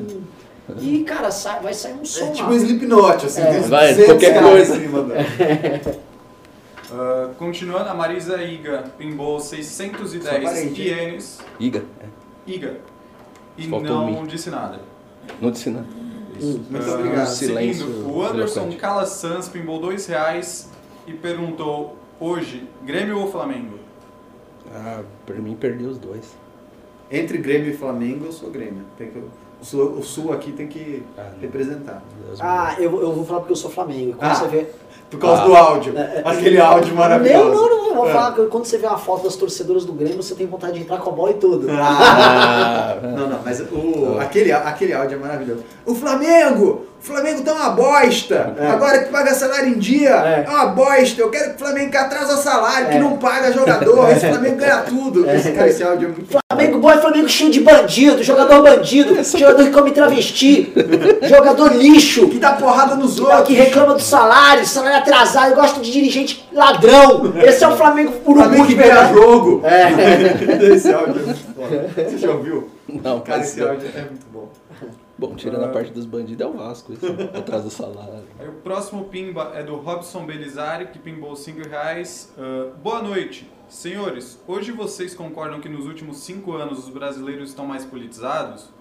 E, 0.80 1.04
cara, 1.04 1.30
sai- 1.32 1.60
vai 1.62 1.74
sair 1.74 1.94
um 1.94 2.06
som 2.06 2.26
É 2.28 2.32
tipo 2.32 2.50
um 2.50 2.54
Slipknot, 2.54 3.26
assim. 3.26 3.42
É. 3.42 3.60
Vai, 3.62 3.90
200 3.94 4.06
qualquer 4.06 4.42
coisa. 4.42 4.76
em 4.78 4.80
cima, 4.82 5.02
velho. 5.04 6.04
Ah, 6.96 7.30
continuando, 7.40 7.90
a 7.90 7.94
Marisa 7.96 8.40
Iga 8.44 8.84
pimbou 9.00 9.40
610 9.40 10.24
Só 10.24 10.30
parente, 10.30 10.82
hein? 10.82 10.88
ienes. 10.88 11.40
Iga. 11.60 11.84
é. 12.00 12.06
Iga. 12.52 12.78
E 13.58 13.68
Faltou 13.68 13.90
não 13.90 14.22
mi. 14.22 14.28
disse 14.28 14.52
nada. 14.52 14.80
Não 15.42 15.50
disse 15.50 15.72
nada. 15.72 15.88
Hum. 16.40 16.60
Muito 16.70 16.90
Ah, 16.92 16.94
obrigado. 16.96 17.28
Silêncio 17.28 17.88
Seguindo, 17.88 18.10
o 18.14 18.22
Anderson 18.24 18.60
eloquente. 18.62 18.80
Cala 18.80 19.06
Sans 19.08 19.48
pimbou 19.50 19.80
dois 19.80 20.06
reais 20.06 20.70
e 21.08 21.14
perguntou 21.14 21.98
hoje, 22.20 22.68
Grêmio 22.84 23.20
ou 23.20 23.32
Flamengo? 23.32 23.80
Ah, 24.74 25.02
por 25.26 25.36
mim 25.38 25.56
perdi 25.56 25.86
os 25.86 25.98
dois. 25.98 26.36
Entre 27.12 27.38
Grêmio 27.38 27.70
e 27.72 27.78
Flamengo, 27.78 28.26
eu 28.26 28.32
sou 28.32 28.50
Grêmio. 28.50 28.84
Tem 28.98 29.10
que, 29.12 29.20
o, 29.20 29.30
sul, 29.62 29.84
o 30.00 30.04
Sul 30.04 30.34
aqui 30.34 30.52
tem 30.52 30.68
que 30.68 31.04
Ah, 31.18 31.30
representar. 31.40 32.02
Deus 32.26 32.40
Ah, 32.42 32.76
eu, 32.80 33.02
eu 33.02 33.12
vou 33.14 33.24
falar 33.26 33.40
porque 33.42 33.52
eu 33.54 33.58
sou 33.58 33.70
Flamengo. 33.70 34.14
Quando 34.18 34.32
Ah. 34.32 34.36
você 34.36 34.48
vê. 34.48 34.66
Por 35.12 35.20
causa 35.20 35.44
Ah. 35.44 35.46
do 35.46 35.56
áudio. 35.56 35.94
Aquele 36.26 36.60
áudio 36.60 36.96
maravilhoso. 36.96 37.44
Não, 37.52 37.54
não, 37.54 37.70
não. 37.78 37.88
Eu 37.90 37.96
vou 37.96 38.10
É. 38.10 38.12
falar 38.14 38.34
que 38.34 38.46
quando 38.48 38.66
você 38.66 38.80
vê 38.80 38.88
uma 38.88 38.98
foto 38.98 39.26
das 39.26 39.36
torcedoras 39.36 39.86
do 39.86 39.94
Grêmio, 39.94 40.16
você 40.24 40.34
tem 40.34 40.48
vontade 40.48 40.74
de 40.74 40.80
entrar 40.82 40.98
com 40.98 41.10
a 41.12 41.14
bola 41.14 41.30
e 41.32 41.36
tudo. 41.36 41.68
Ah, 41.70 42.98
Ah, 43.04 43.08
não, 43.16 43.30
não, 43.30 43.40
mas 43.44 43.60
o, 43.60 44.18
aquele, 44.20 44.52
aquele 44.52 44.92
áudio 44.94 45.16
é 45.18 45.20
maravilhoso. 45.20 45.64
O 45.86 45.94
Flamengo! 45.94 46.86
O 47.04 47.06
Flamengo 47.06 47.42
tá 47.42 47.52
uma 47.52 47.70
bosta! 47.72 48.54
É. 48.58 48.68
Agora 48.68 49.00
que 49.04 49.10
paga 49.12 49.34
salário 49.34 49.68
em 49.68 49.78
dia, 49.78 50.12
É. 50.12 50.46
é, 50.48 50.50
uma 50.50 50.68
bosta! 50.68 51.22
Eu 51.22 51.30
quero 51.30 51.50
que 51.50 51.56
o 51.62 51.66
Flamengo 51.66 51.92
que 51.92 51.98
atrasa 51.98 52.38
salário, 52.38 52.88
que 52.88 52.96
É. 52.96 53.00
não 53.00 53.18
paga 53.18 53.52
jogador, 53.52 54.10
esse 54.10 54.26
Flamengo 54.32 54.56
ganha 54.56 54.78
tudo. 54.78 55.30
Esse, 55.30 55.52
cara, 55.52 55.68
esse 55.68 55.84
áudio 55.84 56.08
é 56.08 56.12
muito 56.14 56.38
Flamengo 56.50 56.80
bom 56.80 56.90
é 56.90 56.98
Flamengo 57.00 57.28
cheio 57.28 57.52
de 57.52 57.60
bandido, 57.60 58.24
jogador 58.24 58.64
bandido, 58.64 59.22
jogador 59.38 59.66
que 59.66 59.72
come 59.72 59.92
travesti, 59.92 60.72
jogador 61.24 61.74
lixo, 61.76 62.30
Que 62.30 62.40
dá 62.40 62.54
porrada 62.54 62.96
nos 62.96 63.16
que, 63.16 63.22
outros. 63.22 63.48
que 63.48 63.54
reclama 63.54 63.96
do 63.96 64.02
salário, 64.02 64.66
salário 64.66 65.00
atrasado, 65.00 65.56
gosta 65.56 65.82
de 65.82 65.92
dirigente 65.92 66.48
ladrão. 66.54 67.34
Esse 67.44 67.66
é 67.66 67.68
o 67.68 67.76
Flamengo 67.76 68.14
urubu 68.26 68.40
Flamengo 68.46 68.66
de 68.68 68.76
que 68.76 68.82
ganha 68.82 69.12
jogo. 69.12 69.62
É. 69.66 70.74
Esse 70.74 70.94
áudio 70.94 71.22
é 71.22 71.26
muito 71.26 71.40
foda. 71.54 71.90
Você 72.10 72.18
já 72.18 72.32
ouviu? 72.32 72.70
Não, 72.88 73.20
Cara, 73.20 73.42
esse 73.42 73.62
áudio 73.62 73.90
é 73.94 74.00
muito 74.02 74.26
bom. 74.32 74.48
Bom, 75.16 75.36
tirando 75.36 75.64
a 75.64 75.68
parte 75.68 75.92
dos 75.92 76.06
bandidos, 76.06 76.44
é 76.44 76.50
o 76.50 76.54
Vasco, 76.54 76.92
isso, 76.92 77.06
atrás 77.38 77.64
do 77.64 77.70
salário. 77.70 78.24
Aí 78.40 78.48
o 78.48 78.54
próximo 78.54 79.06
pimba 79.06 79.52
é 79.54 79.62
do 79.62 79.76
Robson 79.76 80.26
Belizari, 80.26 80.88
que 80.88 80.98
pimbou 80.98 81.36
5 81.36 81.70
reais. 81.70 82.34
Ah, 82.38 82.72
boa 82.82 83.02
noite. 83.02 83.50
Senhores, 83.70 84.42
hoje 84.48 84.72
vocês 84.72 85.14
concordam 85.14 85.60
que 85.60 85.70
nos 85.70 85.86
últimos 85.86 86.18
5 86.18 86.52
anos 86.54 86.80
os 86.80 86.90
brasileiros 86.90 87.50
estão 87.50 87.66
mais 87.66 87.86
politizados? 87.86 88.72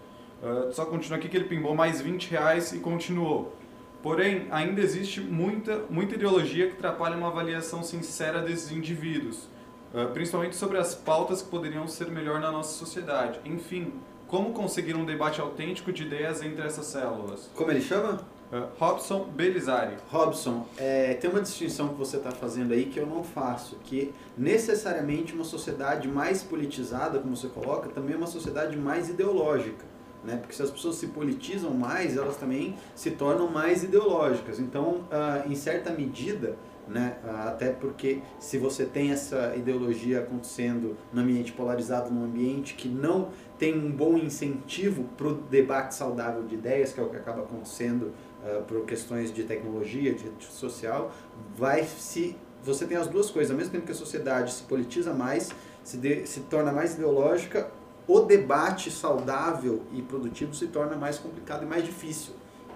Ah, 0.43 0.71
só 0.73 0.87
continua 0.87 1.19
aqui 1.19 1.29
que 1.29 1.37
ele 1.37 1.45
pimbou 1.45 1.75
mais 1.75 2.01
20 2.01 2.31
reais 2.31 2.73
e 2.73 2.79
continuou. 2.79 3.55
Porém, 4.03 4.49
ainda 4.51 4.81
existe 4.81 5.21
muita, 5.21 5.85
muita 5.89 6.15
ideologia 6.15 6.67
que 6.67 6.73
atrapalha 6.73 7.17
uma 7.17 7.29
avaliação 7.29 7.83
sincera 7.83 8.41
desses 8.41 8.73
indivíduos, 8.73 9.49
ah, 9.95 10.07
principalmente 10.07 10.57
sobre 10.57 10.79
as 10.79 10.95
pautas 10.95 11.43
que 11.43 11.51
poderiam 11.51 11.87
ser 11.87 12.11
melhor 12.11 12.41
na 12.41 12.51
nossa 12.51 12.73
sociedade. 12.73 13.39
Enfim, 13.45 13.93
como 14.33 14.55
conseguir 14.55 14.97
um 14.97 15.05
debate 15.05 15.43
autêntico 15.43 15.93
de 15.93 16.05
ideias 16.05 16.43
entre 16.43 16.67
essas 16.67 16.87
células? 16.87 17.51
Como 17.55 17.71
ele 17.71 17.83
chama? 17.83 18.19
Uh, 18.51 18.67
Robson 18.79 19.25
Belizari. 19.25 19.95
Robson, 20.09 20.67
é, 20.79 21.13
tem 21.13 21.29
uma 21.29 21.43
distinção 21.43 21.89
que 21.89 21.97
você 21.97 22.17
está 22.17 22.31
fazendo 22.31 22.73
aí 22.73 22.87
que 22.87 22.99
eu 22.99 23.07
não 23.07 23.23
faço, 23.23 23.77
que 23.85 24.11
necessariamente 24.37 25.35
uma 25.35 25.45
sociedade 25.45 26.09
mais 26.09 26.43
politizada, 26.43 27.19
como 27.19 27.37
você 27.37 27.49
coloca, 27.49 27.91
também 27.91 28.15
é 28.15 28.17
uma 28.17 28.27
sociedade 28.27 28.75
mais 28.75 29.11
ideológica. 29.11 29.85
Né? 30.25 30.39
Porque 30.39 30.55
se 30.55 30.63
as 30.63 30.71
pessoas 30.71 30.97
se 30.97 31.09
politizam 31.09 31.73
mais, 31.73 32.17
elas 32.17 32.39
também 32.39 32.75
se 32.95 33.11
tornam 33.11 33.51
mais 33.51 33.85
ideológicas. 33.85 34.59
Então, 34.59 35.05
ah, 35.11 35.43
em 35.47 35.55
certa 35.55 35.91
medida, 35.91 36.57
né, 36.89 37.17
ah, 37.25 37.49
até 37.49 37.71
porque 37.71 38.21
se 38.39 38.59
você 38.59 38.85
tem 38.85 39.11
essa 39.11 39.55
ideologia 39.57 40.21
acontecendo 40.21 40.97
num 41.13 41.23
ambiente 41.23 41.53
polarizado, 41.53 42.11
num 42.11 42.25
ambiente 42.25 42.75
que 42.75 42.89
não 42.89 43.29
tem 43.63 43.79
um 43.79 43.93
bom 43.93 44.19
incentivo 44.19 45.05
para 45.17 45.29
o 45.29 45.35
debate 45.35 45.95
saudável 45.95 46.43
de 46.43 46.57
ideias, 46.57 46.93
que 46.93 46.99
é 46.99 47.03
o 47.05 47.09
que 47.09 47.17
acaba 47.17 47.43
acontecendo 47.43 48.13
uh, 48.43 48.65
por 48.65 48.85
questões 48.85 49.33
de 49.33 49.45
tecnologia, 49.45 50.13
de 50.13 50.29
social, 50.47 51.13
vai 51.57 51.85
se 51.85 52.37
você 52.65 52.85
tem 52.87 52.97
as 52.97 53.07
duas 53.07 53.31
coisas, 53.31 53.53
ao 53.53 53.57
mesmo 53.57 53.71
tempo 53.71 53.87
que 53.87 53.93
a 53.93 53.95
sociedade 53.95 54.53
se 54.53 54.65
politiza 54.65 55.13
mais, 55.13 55.51
se, 55.85 55.97
de, 55.97 56.27
se 56.27 56.41
torna 56.41 56.73
mais 56.73 56.95
ideológica, 56.95 57.71
o 58.09 58.19
debate 58.23 58.91
saudável 58.91 59.83
e 59.93 60.03
produtivo 60.03 60.53
se 60.53 60.67
torna 60.67 60.97
mais 60.97 61.21
complicado 61.21 61.63
e 61.63 61.67
mais 61.67 61.85
difícil. 61.85 62.35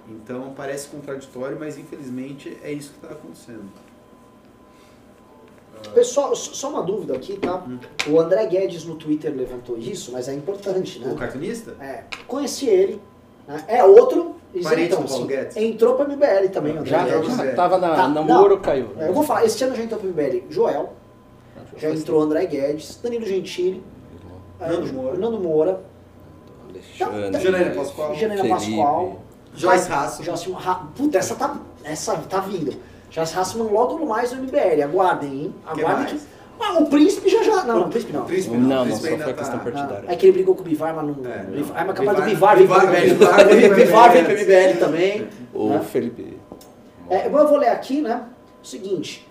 Então 0.08 0.54
parece 0.56 0.86
contraditório, 0.86 1.58
mas 1.58 1.76
infelizmente 1.76 2.56
é 2.62 2.70
isso 2.70 2.92
que 2.92 3.04
está 3.04 3.10
acontecendo. 3.10 3.64
Pessoal, 5.94 6.34
só 6.36 6.68
uma 6.70 6.82
dúvida 6.82 7.14
aqui, 7.14 7.36
tá? 7.38 7.64
O 8.08 8.20
André 8.20 8.44
Guedes 8.46 8.84
no 8.84 8.96
Twitter 8.96 9.32
levantou 9.34 9.78
isso, 9.78 10.12
mas 10.12 10.28
é 10.28 10.34
importante, 10.34 10.98
né? 10.98 11.10
O 11.12 11.16
cartunista? 11.16 11.74
É, 11.80 12.04
conheci 12.26 12.66
ele. 12.68 13.00
né? 13.48 13.64
É 13.68 13.84
outro 13.84 14.36
Parente 14.62 14.82
isentão, 14.88 15.02
do 15.02 15.08
Paulo 15.08 15.24
assim. 15.24 15.26
Guedes. 15.34 15.56
Entrou 15.56 15.94
pra 15.94 16.04
MBL 16.06 16.48
também, 16.52 16.74
o 16.76 16.80
André 16.80 16.90
Já, 16.90 17.04
Guedes. 17.04 17.36
já. 17.36 17.54
tava 17.54 17.78
na, 17.78 17.94
Tá, 17.94 18.08
namoro, 18.08 18.56
não. 18.56 18.62
caiu. 18.62 18.90
É, 18.98 19.08
eu 19.08 19.14
vou 19.14 19.22
falar, 19.22 19.44
esse 19.44 19.62
ano 19.64 19.74
já 19.76 19.82
entrou 19.82 20.00
pro 20.00 20.08
MBL 20.10 20.44
Joel, 20.50 20.92
já 21.76 21.90
entrou 21.90 22.20
André 22.20 22.44
Guedes, 22.46 22.98
Danilo 23.02 23.24
Gentili, 23.26 23.82
é, 24.60 24.68
Nando 24.68 24.92
Moura. 24.92 25.16
Nando 25.18 25.38
Moura, 25.40 25.80
Alexandre, 26.68 27.40
Janaína 27.40 27.70
Pascoal. 27.74 28.14
Janaína. 28.14 28.48
Pascoal, 28.48 29.20
Joyce 29.54 29.88
Rasso. 29.88 30.22
Joyce 30.22 30.50
Ra- 30.52 30.86
Puta, 30.96 31.18
essa 31.18 31.34
tá, 31.34 31.56
essa 31.84 32.16
tá 32.16 32.40
vindo. 32.40 32.74
Joyce 33.16 33.38
Hassman 33.38 33.68
logo 33.72 34.04
mais 34.04 34.30
no 34.32 34.42
MBL, 34.42 34.82
aguardem, 34.84 35.30
hein? 35.32 35.54
Que 35.74 35.80
Aguardem 35.80 36.06
que... 36.06 36.12
mais? 36.12 36.26
Ah, 36.60 36.78
o 36.78 36.86
Príncipe 36.86 37.28
já 37.28 37.42
já... 37.42 37.64
Não, 37.64 37.80
não, 37.80 37.86
o 37.86 37.90
Príncipe 37.90 38.12
não. 38.12 38.22
O 38.22 38.24
Príncipe 38.26 38.56
Não, 38.56 38.68
não, 38.68 38.82
o 38.82 38.84
Príncipe 38.86 39.08
só 39.08 39.16
foi 39.16 39.32
tá- 39.32 39.32
questão 39.34 39.56
Ah, 39.56 39.62
partidária. 39.62 40.04
é 40.08 40.16
que 40.16 40.26
ele 40.26 40.32
brigou 40.32 40.54
com 40.54 40.60
o 40.62 40.64
Bivar, 40.64 40.94
mas 40.94 41.04
não... 41.06 41.30
É, 41.30 41.42
não. 41.44 41.50
Bivar- 41.52 41.76
Ah, 41.80 41.84
mas 41.86 41.96
capaz 41.96 42.16
do 42.18 42.24
Bivar- 42.24 42.56
Bivar 42.56 42.86
vir 42.86 42.98
pro 43.08 43.14
Bivar- 43.18 43.40
MBL. 43.40 43.46
Bivar 43.46 43.46
vem 43.46 43.66
pro 43.66 43.74
Bivar 43.76 44.12
vem 44.12 44.24
pro 44.24 44.32
MBL. 44.34 44.78
Também. 44.78 45.28
O 45.54 45.68
né? 45.70 45.80
Felipe. 45.80 46.36
É, 47.10 47.28
bom, 47.28 47.38
eu 47.38 47.48
vou 47.48 47.56
ler 47.58 47.68
aqui, 47.68 48.00
né? 48.02 48.22
O 48.62 48.66
seguinte. 48.66 49.26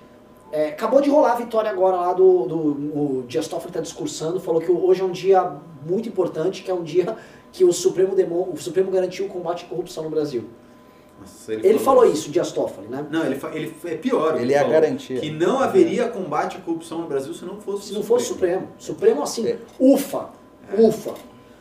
é, 0.51 0.69
acabou 0.69 1.01
de 1.01 1.09
rolar 1.09 1.33
a 1.33 1.35
vitória 1.35 1.69
agora 1.69 1.97
lá 1.97 2.13
do. 2.13 2.45
do 2.45 2.57
o 2.57 3.25
Dias 3.27 3.47
Toffoli 3.47 3.69
está 3.69 3.81
discursando, 3.81 4.39
falou 4.39 4.61
que 4.61 4.71
hoje 4.71 5.01
é 5.01 5.03
um 5.03 5.11
dia 5.11 5.51
muito 5.85 6.07
importante, 6.07 6.63
que 6.63 6.71
é 6.71 6.73
um 6.73 6.83
dia 6.83 7.15
que 7.51 7.65
o 7.65 7.73
Supremo, 7.73 8.15
demo, 8.15 8.49
o 8.53 8.57
Supremo 8.57 8.89
garantiu 8.91 9.25
o 9.25 9.29
combate 9.29 9.65
à 9.65 9.67
corrupção 9.67 10.03
no 10.03 10.09
Brasil. 10.09 10.45
Nossa, 11.19 11.53
Ele 11.53 11.79
falou 11.79 12.05
isso, 12.05 12.29
Dias 12.29 12.51
Toffoli, 12.51 12.87
né? 12.87 13.05
Não, 13.09 13.25
ele, 13.25 13.39
ele 13.53 13.75
é 13.85 13.95
pior. 13.95 14.35
que 14.35 14.41
Ele 14.41 14.53
é 14.53 14.59
a 14.59 14.63
garantia. 14.63 15.19
Que 15.19 15.31
não 15.31 15.59
haveria 15.59 16.07
combate 16.09 16.57
à 16.57 16.59
corrupção 16.59 16.99
no 16.99 17.07
Brasil 17.07 17.33
se 17.33 17.45
não 17.45 17.59
fosse 17.59 17.87
Se 17.87 17.93
não 17.93 18.03
fosse 18.03 18.25
o 18.25 18.27
Supremo. 18.29 18.67
Supremo 18.77 19.23
assim, 19.23 19.47
É. 19.47 19.57
ufa, 19.79 20.29
ufa. 20.77 21.13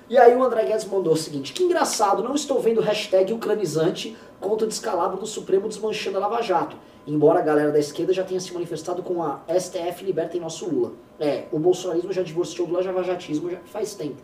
E 0.08 0.18
aí 0.18 0.34
o 0.36 0.42
André 0.42 0.64
Guedes 0.66 0.84
mandou 0.84 1.14
o 1.14 1.16
seguinte, 1.16 1.52
que 1.52 1.62
engraçado, 1.62 2.22
não 2.22 2.34
estou 2.34 2.60
vendo 2.60 2.80
hashtag 2.80 3.32
ucranizante 3.32 4.14
contra 4.38 4.66
o 4.66 4.68
descalabro 4.68 5.16
do 5.18 5.26
Supremo 5.26 5.66
desmanchando 5.66 6.18
a 6.18 6.20
Lava 6.20 6.42
Jato. 6.42 6.76
Embora 7.06 7.38
a 7.38 7.42
galera 7.42 7.70
da 7.70 7.78
esquerda 7.78 8.12
já 8.12 8.22
tenha 8.24 8.40
se 8.40 8.52
manifestado 8.52 9.02
com 9.02 9.22
a 9.22 9.40
STF 9.58 10.04
libertem 10.04 10.40
nosso 10.40 10.68
Lula. 10.68 10.92
É, 11.20 11.44
o 11.52 11.58
bolsonarismo 11.58 12.12
já 12.12 12.22
divorciou 12.22 12.66
do 12.66 12.74
lavajatismo 12.74 13.50
já 13.50 13.58
faz 13.66 13.94
tempo. 13.94 14.16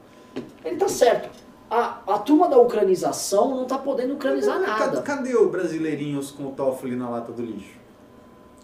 Ele 0.65 0.77
tá 0.77 0.89
certo. 0.89 1.28
A, 1.70 1.98
a 2.06 2.18
turma 2.18 2.48
da 2.48 2.59
ucranização 2.59 3.55
não 3.55 3.64
tá 3.64 3.78
podendo 3.78 4.14
ucranizar 4.14 4.59
nada. 4.59 5.01
cadê 5.02 5.36
o 5.36 5.48
brasileirinhos 5.48 6.30
com 6.32 6.48
o 6.48 6.51
Toffoli 6.52 6.97
na 6.97 7.09
lata 7.09 7.30
do 7.30 7.42
lixo? 7.42 7.78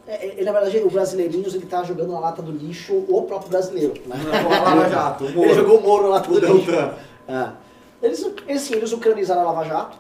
É, 0.09 0.41
é, 0.41 0.45
na 0.45 0.53
verdade, 0.53 0.79
o 0.79 0.91
Brasileirinhos 0.91 1.55
ele 1.55 1.67
tá 1.67 1.83
jogando 1.83 2.13
na 2.13 2.21
lata 2.21 2.41
do 2.41 2.53
lixo 2.53 2.95
o 3.09 3.23
próprio 3.23 3.51
brasileiro. 3.51 3.95
Né? 4.07 4.15
Não, 4.17 4.53
a 4.53 4.63
Lava 4.63 4.89
Jato, 4.89 5.25
o 5.25 5.31
Moro. 5.35 5.49
Ele 5.49 5.55
jogou 5.55 5.79
o 5.79 5.83
Moro 5.83 6.03
na 6.05 6.09
lata 6.11 6.31
O 6.31 6.41
do 6.41 6.47
lixo. 6.55 6.71
Deltan. 6.71 6.95
É. 7.29 7.49
Eles, 8.03 8.27
eles, 8.47 8.63
sim, 8.63 8.75
eles 8.75 8.93
ucranizaram 8.93 9.41
a 9.43 9.45
Lava 9.53 9.65
Jato 9.65 9.99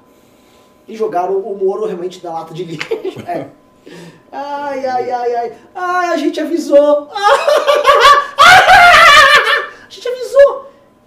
e 0.86 0.94
jogaram 0.96 1.36
o 1.38 1.56
Moro 1.58 1.86
realmente 1.86 2.22
na 2.24 2.32
lata 2.32 2.54
de 2.54 2.62
lixo. 2.64 2.88
É. 3.26 3.48
Ai, 4.30 4.86
ai, 4.86 5.10
ai, 5.10 5.34
ai. 5.34 5.52
Ai, 5.74 6.06
a 6.12 6.16
gente 6.16 6.40
avisou. 6.40 7.08
A 8.38 9.88
gente 9.88 10.08
avisou. 10.08 10.15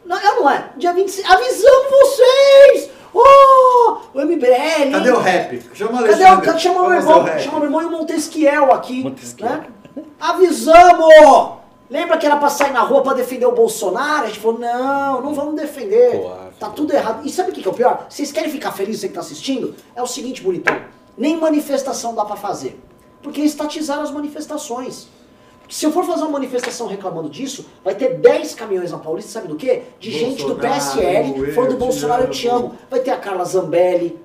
Não, 0.10 0.18
é 0.18 0.36
não 0.40 0.49
é? 0.49 0.72
Dia 0.76 0.91
26. 0.91 1.30
Avisamos 1.30 1.88
vocês! 1.91 2.90
Oh, 3.14 3.98
o 4.11 4.26
MBL. 4.26 4.91
Cadê 4.91 5.11
o 5.11 5.19
rap? 5.19 5.61
Chama 5.72 6.02
o 6.02 6.03
Cadê 6.03 6.23
o, 6.23 6.60
chama 6.60 6.81
o 6.81 6.94
irmão, 6.94 7.27
chama 7.38 7.57
o 7.57 7.60
meu 7.60 7.64
irmão 7.65 7.81
e 7.84 7.86
o 7.86 7.91
Montesquiel 7.91 8.73
aqui. 8.73 9.03
Montesquiel. 9.03 9.49
Né? 9.95 10.03
Avisamos! 10.19 11.60
Lembra 11.91 12.18
que 12.18 12.26
era 12.26 12.38
pra 12.38 12.49
sair 12.49 12.72
na 12.72 12.81
rua 12.81 13.03
pra 13.03 13.14
defender 13.14 13.45
o 13.45 13.52
Bolsonaro? 13.52 14.23
A 14.23 14.27
gente 14.27 14.40
falou, 14.40 14.60
não, 14.60 15.22
não 15.22 15.34
vamos 15.36 15.56
defender. 15.56 16.23
Tá 16.60 16.69
tudo 16.69 16.91
errado. 16.91 17.23
E 17.23 17.30
sabe 17.30 17.52
o 17.52 17.53
que 17.53 17.61
que 17.61 17.68
é 17.68 17.72
o 17.72 17.76
pior? 17.76 18.07
Vocês 18.10 18.31
querem 18.31 18.49
ficar 18.49 18.72
felizes, 18.72 19.02
você 19.02 19.07
que 19.10 19.14
tá 19.14 19.19
assistindo? 19.19 19.76
É 19.95 20.02
o 20.02 20.07
seguinte, 20.07 20.41
bonitão. 20.41 20.76
Nem 21.15 21.38
manifestação 21.38 22.15
dá 22.15 22.26
pra 22.26 22.36
fazer. 22.36 22.80
Porque 23.22 23.41
estatizaram 23.41 24.02
as 24.02 24.11
manifestações. 24.11 25.07
Se 25.70 25.86
eu 25.86 25.91
for 25.91 26.04
fazer 26.04 26.24
uma 26.24 26.32
manifestação 26.32 26.88
reclamando 26.88 27.30
disso, 27.30 27.68
vai 27.84 27.94
ter 27.94 28.16
10 28.16 28.56
caminhões 28.56 28.91
na 28.91 28.98
Paulista, 28.98 29.34
sabe 29.34 29.48
do 29.48 29.56
quê? 29.56 29.84
De 30.00 30.10
gente 30.10 30.44
do 30.44 30.56
Bolsonaro, 30.56 30.80
PSL, 30.80 31.52
falando 31.54 31.70
do 31.70 31.78
Bolsonaro, 31.78 32.24
eu 32.24 32.30
te 32.32 32.48
amo. 32.48 32.76
Vai 32.90 33.02
ter 33.02 33.12
a 33.12 33.18
Carla 33.18 33.46
Zambelli, 33.46 34.20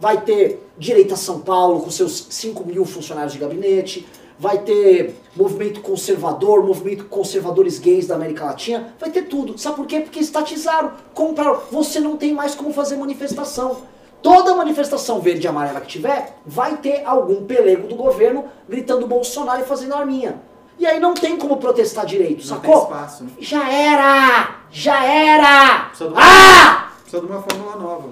vai 0.00 0.22
ter 0.22 0.66
Direita 0.78 1.14
São 1.14 1.40
Paulo 1.40 1.80
com 1.80 1.90
seus 1.90 2.28
5 2.30 2.64
mil 2.64 2.86
funcionários 2.86 3.34
de 3.34 3.38
gabinete, 3.38 4.08
vai 4.38 4.58
ter 4.58 5.14
movimento 5.36 5.82
conservador, 5.82 6.64
movimento 6.64 7.04
conservadores 7.04 7.78
gays 7.78 8.06
da 8.06 8.14
América 8.14 8.46
Latina, 8.46 8.94
vai 8.98 9.10
ter 9.10 9.24
tudo. 9.24 9.58
Sabe 9.58 9.76
por 9.76 9.86
quê? 9.86 10.00
Porque 10.00 10.20
estatizaram, 10.20 10.92
compraram. 11.12 11.60
Você 11.70 12.00
não 12.00 12.16
tem 12.16 12.32
mais 12.32 12.54
como 12.54 12.72
fazer 12.72 12.96
manifestação. 12.96 13.82
Toda 14.22 14.54
manifestação 14.54 15.20
verde 15.20 15.46
e 15.46 15.48
amarela 15.48 15.82
que 15.82 15.88
tiver, 15.88 16.38
vai 16.44 16.78
ter 16.78 17.04
algum 17.04 17.44
pelego 17.44 17.86
do 17.86 17.94
governo 17.94 18.46
gritando 18.66 19.06
Bolsonaro 19.06 19.60
e 19.60 19.66
fazendo 19.66 19.94
arminha. 19.94 20.40
E 20.78 20.86
aí 20.86 21.00
não 21.00 21.14
tem 21.14 21.36
como 21.36 21.56
protestar 21.56 22.04
direito, 22.04 22.46
Não 22.48 22.58
tem 22.60 22.70
sacou? 22.70 22.82
espaço. 22.84 23.24
né? 23.24 23.30
Já 23.40 23.70
era! 23.72 24.56
Já 24.70 25.04
era! 25.04 25.84
Precisa 25.88 26.08
de 26.10 26.14
uma- 26.14 26.22
Ah! 26.22 26.88
Precisa 27.02 27.20
de 27.22 27.26
uma 27.32 27.42
fórmula 27.42 27.76
nova. 27.76 28.08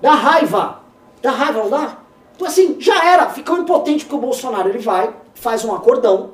Dá 0.00 0.12
raiva! 0.14 0.80
Dá 1.20 1.30
raiva, 1.30 1.62
não 1.64 1.70
dá? 1.70 1.98
Então 2.36 2.46
assim, 2.46 2.76
já 2.80 3.04
era. 3.04 3.28
Ficou 3.30 3.58
impotente 3.58 4.04
porque 4.04 4.16
o 4.16 4.20
Bolsonaro 4.20 4.68
ele 4.68 4.78
vai, 4.78 5.12
faz 5.34 5.64
um 5.64 5.74
acordão, 5.74 6.30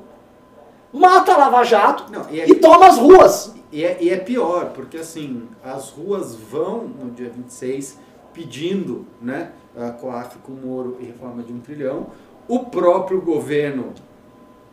mata 0.91 1.33
a 1.33 1.37
Lava 1.37 1.63
Jato 1.63 2.11
Não, 2.11 2.25
e 2.29 2.41
é- 2.41 2.49
e 2.49 2.55
toma 2.55 2.87
as 2.87 2.97
ruas. 2.97 3.53
E 3.71 3.83
é, 3.85 3.97
e 4.01 4.09
é 4.09 4.17
pior, 4.17 4.71
porque 4.73 4.97
assim, 4.97 5.47
as 5.63 5.89
ruas 5.89 6.33
vão 6.35 6.85
no 6.99 7.11
dia 7.11 7.29
26 7.29 7.97
pedindo 8.33 9.05
né, 9.21 9.51
a 9.77 9.91
COAF 9.91 10.37
com 10.39 10.51
Moro 10.53 10.97
e 10.99 11.05
reforma 11.05 11.43
de 11.43 11.53
um 11.53 11.59
trilhão. 11.59 12.07
O 12.47 12.59
próprio 12.65 13.21
governo 13.21 13.93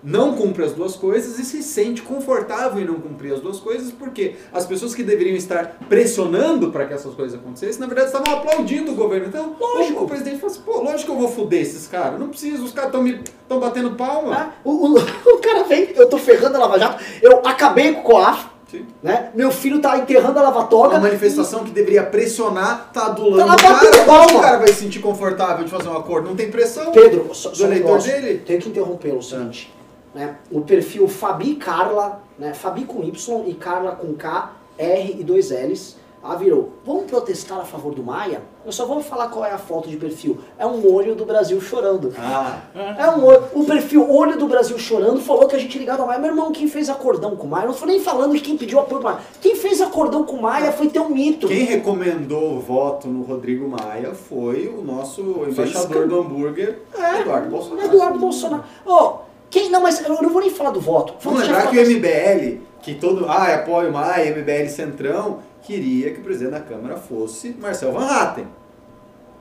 não 0.03 0.35
cumpre 0.35 0.65
as 0.65 0.73
duas 0.73 0.95
coisas 0.95 1.39
e 1.39 1.45
se 1.45 1.63
sente 1.63 2.03
confortável 2.03 2.81
em 2.81 2.85
não 2.85 2.95
cumprir 2.95 3.33
as 3.35 3.41
duas 3.41 3.59
coisas, 3.59 3.91
porque 3.91 4.37
as 4.53 4.65
pessoas 4.67 4.95
que 4.95 5.03
deveriam 5.03 5.37
estar 5.37 5.79
pressionando 5.89 6.71
para 6.71 6.87
que 6.87 6.95
essas 6.95 7.15
coisas 7.15 7.39
acontecessem, 7.39 7.81
na 7.81 7.87
verdade 7.87 8.09
estavam 8.09 8.35
aplaudindo 8.35 8.93
o 8.93 8.95
governo. 8.95 9.27
Então, 9.29 9.57
lógico, 9.59 10.05
o 10.05 10.07
presidente 10.09 10.39
fala 10.39 10.53
assim, 10.53 10.61
pô, 10.63 10.81
lógico 10.83 11.05
que 11.07 11.11
eu 11.11 11.21
vou 11.21 11.29
foder 11.29 11.61
esses 11.63 11.87
caras, 11.89 12.21
não 12.21 12.29
preciso, 12.29 12.65
os 12.65 12.73
caras 12.73 12.93
estão 12.95 13.59
batendo 13.61 13.93
palma. 13.93 14.31
né? 14.31 14.53
O, 14.65 14.71
o- 14.71 14.99
o 15.35 15.39
cara 15.39 15.65
vem, 15.65 15.89
eu 15.97 16.09
tô 16.09 16.19
ferrando 16.19 16.57
a 16.57 16.61
Lava 16.61 16.79
Jato, 16.79 17.03
eu 17.23 17.41
acabei 17.45 17.93
com 17.95 18.01
o 18.01 18.05
COAF, 18.05 18.47
Sim. 18.71 18.85
né? 19.03 19.31
Meu 19.35 19.51
filho 19.51 19.81
tá 19.81 19.97
enterrando 19.99 20.39
a 20.39 20.43
Lava 20.43 20.65
Toga. 20.65 20.95
Uma 20.97 21.01
manifestação 21.01 21.65
que 21.65 21.71
deveria 21.71 22.03
pressionar, 22.05 22.91
tá 22.93 23.07
adulando 23.07 23.57
Tá 23.57 23.63
cara. 23.63 23.79
Como 23.91 24.07
palma. 24.07 24.39
o 24.39 24.41
cara 24.43 24.59
vai 24.59 24.69
se 24.69 24.75
sentir 24.75 24.99
confortável 25.01 25.65
de 25.65 25.71
fazer 25.71 25.89
um 25.89 25.97
acordo? 25.97 26.29
Não 26.29 26.37
tem 26.37 26.51
pressão. 26.51 26.91
Pedro, 26.93 27.31
só, 27.33 27.51
Do 27.51 27.57
só 27.57 27.65
eleitor 27.65 27.87
negócio. 27.89 28.13
dele? 28.13 28.39
Tenho 28.45 28.61
que 28.61 28.69
interrompê-lo, 28.69 29.19
é 29.19 29.23
seguinte. 29.23 29.73
Né? 30.17 30.37
O 30.51 30.63
perfil 30.63 31.07
Fabi 31.09 31.57
Carla, 31.57 32.23
né? 32.39 32.55
Fabi 32.55 32.85
com 32.87 33.03
Y 33.05 33.45
e 33.47 33.53
Carla 33.53 33.93
com 33.93 34.15
K, 34.15 34.51
R 34.79 35.17
e 35.21 35.23
dois 35.23 35.51
L's. 35.51 35.97
Ah, 36.29 36.35
virou. 36.35 36.71
Vamos 36.85 37.05
protestar 37.05 37.61
a 37.61 37.65
favor 37.65 37.95
do 37.95 38.03
Maia? 38.03 38.43
Eu 38.65 38.73
só 38.73 38.85
vou 38.85 39.01
falar 39.01 39.29
qual 39.29 39.45
é 39.45 39.53
a 39.53 39.59
foto 39.59 39.89
de 39.89 39.97
perfil. 39.97 40.39
É 40.59 40.67
um 40.67 40.93
olho 40.93 41.15
do 41.15 41.25
Brasil 41.25 41.61
chorando. 41.61 42.13
Ah, 42.19 42.63
É 42.99 43.09
um 43.11 43.25
olho. 43.27 43.45
O 43.55 43.65
perfil 43.65 44.11
Olho 44.11 44.37
do 44.37 44.49
Brasil 44.49 44.77
Chorando 44.77 45.21
falou 45.21 45.47
que 45.47 45.55
a 45.55 45.59
gente 45.59 45.79
ligado 45.79 46.01
ao 46.01 46.07
Maia. 46.07 46.19
Meu 46.19 46.31
irmão, 46.31 46.51
quem 46.51 46.67
fez 46.67 46.89
acordão 46.91 47.37
com 47.37 47.47
o 47.47 47.51
Maia? 47.51 47.65
Eu 47.67 47.69
não 47.73 47.75
tô 47.79 47.87
nem 47.87 48.01
falando 48.01 48.33
de 48.35 48.41
quem 48.41 48.57
pediu 48.57 48.81
apoio 48.81 49.01
pro 49.03 49.11
Maia. 49.11 49.21
Quem 49.41 49.55
fez 49.55 49.81
acordão 49.81 50.25
com 50.25 50.37
o 50.37 50.43
Maia 50.43 50.73
foi 50.73 50.89
ter 50.89 50.99
um 50.99 51.11
mito. 51.11 51.47
quem 51.47 51.63
recomendou 51.65 52.57
o 52.57 52.61
voto 52.61 53.07
no 53.07 53.23
Rodrigo 53.23 53.69
Maia 53.69 54.13
foi 54.15 54.67
o 54.67 54.83
nosso 54.83 55.21
embaixador 55.49 55.89
Fez- 55.99 56.09
do 56.09 56.19
hambúrguer, 56.21 56.79
É, 56.99 57.21
Eduardo 57.21 57.51
Bolsonaro. 57.51 57.87
Eduardo 57.87 58.19
Bolsonaro. 58.19 58.65
Ó, 58.85 59.19
quem. 59.51 59.71
Não, 59.71 59.81
mas 59.81 60.01
eu 60.01 60.23
não 60.23 60.31
vou 60.31 60.41
nem 60.41 60.51
falar 60.51 60.71
do 60.71 60.81
voto. 60.81 61.15
Vamos 61.21 61.41
lembrar 61.41 61.71
que 61.71 61.79
o 61.79 61.83
MBL, 61.83 62.61
que 62.83 62.95
todo. 62.95 63.27
Ah, 63.27 63.55
apoia 63.55 63.89
o 63.89 63.93
Maia, 63.93 64.31
MBL 64.37 64.69
Centrão, 64.69 65.41
queria 65.63 66.13
que 66.13 66.21
o 66.21 66.23
presidente 66.23 66.53
da 66.53 66.61
Câmara 66.61 66.97
fosse 66.97 67.57
Marcel 67.61 67.93
Van 67.93 68.07
Hatten. 68.07 68.47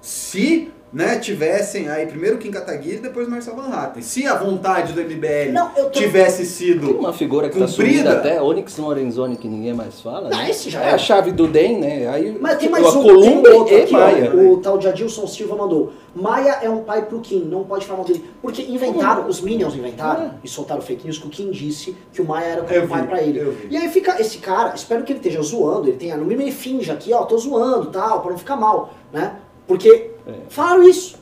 Se 0.01 0.71
né, 0.95 1.19
tivessem 1.19 1.89
aí 1.89 2.05
primeiro 2.07 2.37
Kim 2.37 2.49
Kataguiri 2.49 2.95
e 2.95 2.99
depois 2.99 3.27
Marcel 3.27 3.53
Van 3.53 3.67
Hatten. 3.67 4.01
Se 4.01 4.25
a 4.25 4.33
vontade 4.35 4.93
do 4.93 5.01
MBL 5.01 5.51
Não, 5.51 5.69
tô- 5.71 5.89
tivesse 5.89 6.37
Tem 6.37 6.45
sido 6.45 6.97
uma 6.97 7.11
figura 7.11 7.49
que 7.49 7.59
tá 7.59 7.65
Cumprida. 7.67 7.91
sumida 7.91 8.11
até, 8.13 8.41
Onyx 8.41 8.77
Lorenzoni, 8.77 9.35
que 9.35 9.47
ninguém 9.49 9.73
mais 9.73 9.99
fala. 9.99 10.29
Não, 10.29 10.37
né? 10.37 10.49
esse 10.49 10.69
já 10.69 10.81
é 10.83 10.91
é. 10.91 10.93
a 10.93 10.97
chave 10.97 11.33
do 11.33 11.47
DEM, 11.47 11.79
né? 11.79 12.07
Aí 12.07 12.37
Mas 12.39 12.57
tem 12.57 12.69
a 12.69 12.71
mais 12.71 12.95
um, 12.95 13.03
tem 13.03 13.51
outro 13.51 13.73
e 13.73 13.81
aqui, 13.81 13.93
ó, 13.93 13.99
Maia. 13.99 14.35
o 14.35 14.57
tal 14.61 14.77
de 14.77 14.87
Adilson 14.87 15.27
Silva 15.27 15.55
mandou. 15.57 15.91
Maia 16.15 16.59
é 16.61 16.69
um 16.69 16.81
pai 16.83 17.05
pro 17.05 17.19
Kim, 17.19 17.39
não 17.43 17.65
pode 17.65 17.85
falar 17.85 17.97
mal 17.99 18.07
dele. 18.07 18.23
Porque 18.41 18.61
inventaram, 18.61 19.27
os 19.27 19.41
Minions 19.41 19.75
inventaram 19.75 20.23
É. 20.27 20.31
e 20.45 20.47
soltaram 20.47 20.81
fake 20.81 21.03
news 21.03 21.17
que 21.17 21.27
o 21.27 21.29
Kim 21.29 21.51
disse 21.51 21.93
que 22.13 22.21
o 22.21 22.25
Maia 22.25 22.45
era 22.45 22.61
como 22.61 22.73
Eu 22.73 22.83
um 22.85 22.87
pai 22.87 23.05
pra 23.05 23.21
ele. 23.21 23.57
E 23.69 23.75
aí 23.75 23.89
fica 23.89 24.15
esse 24.21 24.37
cara, 24.37 24.73
espero 24.73 25.03
que 25.03 25.11
ele 25.11 25.19
esteja 25.19 25.41
zoando, 25.41 25.89
ele 25.89 25.97
tenha, 25.97 26.15
no 26.15 26.23
mínimo 26.23 26.43
ele 26.43 26.51
finge 26.53 26.89
aqui, 26.89 27.11
ó, 27.11 27.23
tô 27.25 27.37
zoando 27.37 27.87
tal, 27.91 28.21
pra 28.21 28.31
não 28.31 28.37
ficar 28.37 28.55
mal, 28.55 28.93
né? 29.11 29.35
Porque 29.67 30.11
É. 30.27 30.33
falaram 30.49 30.83
isso. 30.83 31.17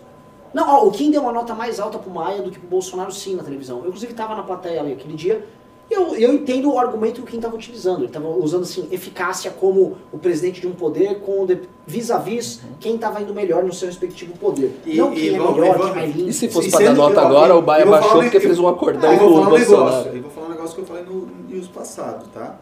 Não, 0.53 0.69
ó, 0.69 0.85
o 0.87 0.91
Kim 0.91 1.09
deu 1.09 1.21
uma 1.21 1.31
nota 1.31 1.53
mais 1.55 1.79
alta 1.79 1.97
pro 1.97 2.11
Maia 2.11 2.41
do 2.41 2.51
que 2.51 2.59
pro 2.59 2.67
Bolsonaro 2.69 3.11
sim 3.11 3.35
na 3.35 3.43
televisão. 3.43 3.79
Eu 3.79 3.87
inclusive 3.87 4.13
tava 4.13 4.35
na 4.35 4.43
plateia 4.43 4.79
ali 4.81 4.93
aquele 4.93 5.15
dia 5.15 5.43
e 5.89 5.93
eu, 5.95 6.15
eu 6.15 6.31
entendo 6.33 6.71
o 6.71 6.79
argumento 6.79 7.15
que 7.15 7.21
o 7.21 7.25
Kim 7.25 7.39
tava 7.39 7.55
utilizando. 7.55 8.03
Ele 8.03 8.11
tava 8.11 8.27
usando 8.29 8.61
assim, 8.61 8.87
eficácia 8.91 9.49
como 9.51 9.97
o 10.11 10.17
presidente 10.19 10.61
de 10.61 10.67
um 10.67 10.71
poder 10.73 11.19
com 11.21 11.45
vis-a-vis 11.87 12.61
quem 12.79 12.97
tava 12.99 13.19
indo 13.21 13.33
melhor 13.33 13.63
no 13.63 13.73
seu 13.73 13.87
respectivo 13.87 14.37
poder. 14.37 14.79
E- 14.85 14.95
não 14.95 15.11
e 15.11 15.15
quem 15.15 15.35
é 15.35 15.37
vamos- 15.39 15.55
melhor, 15.55 15.75
e 15.75 15.77
vamos- 15.79 15.93
quem 15.93 16.03
é 16.03 16.05
lindo. 16.05 16.29
E 16.29 16.33
se 16.33 16.47
fosse 16.49 16.67
E 16.67 16.71
pra 16.71 16.79
dar 16.81 16.93
nota 16.93 17.15
eu- 17.19 17.27
agora, 17.27 17.53
eu- 17.53 17.57
o 17.57 17.61
Baia 17.63 17.85
baixou 17.85 18.21
porque 18.21 18.39
fez 18.39 18.59
um 18.59 18.67
acordão 18.67 19.11
eu 19.11 19.19
com 19.19 19.25
o 19.25 19.27
um 19.41 19.45
Bolsonaro. 19.49 19.57
negócio, 19.65 20.11
eu 20.15 20.21
vou 20.21 20.31
falar 20.31 20.45
um 20.45 20.49
negócio 20.51 20.75
que 20.75 20.81
eu 20.81 20.85
falei 20.85 21.03
no 21.03 21.27
news 21.49 21.67
passado, 21.67 22.25
tá? 22.31 22.57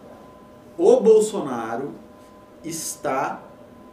O 0.77 0.95
Bolsonaro 1.01 1.89
está 2.63 3.41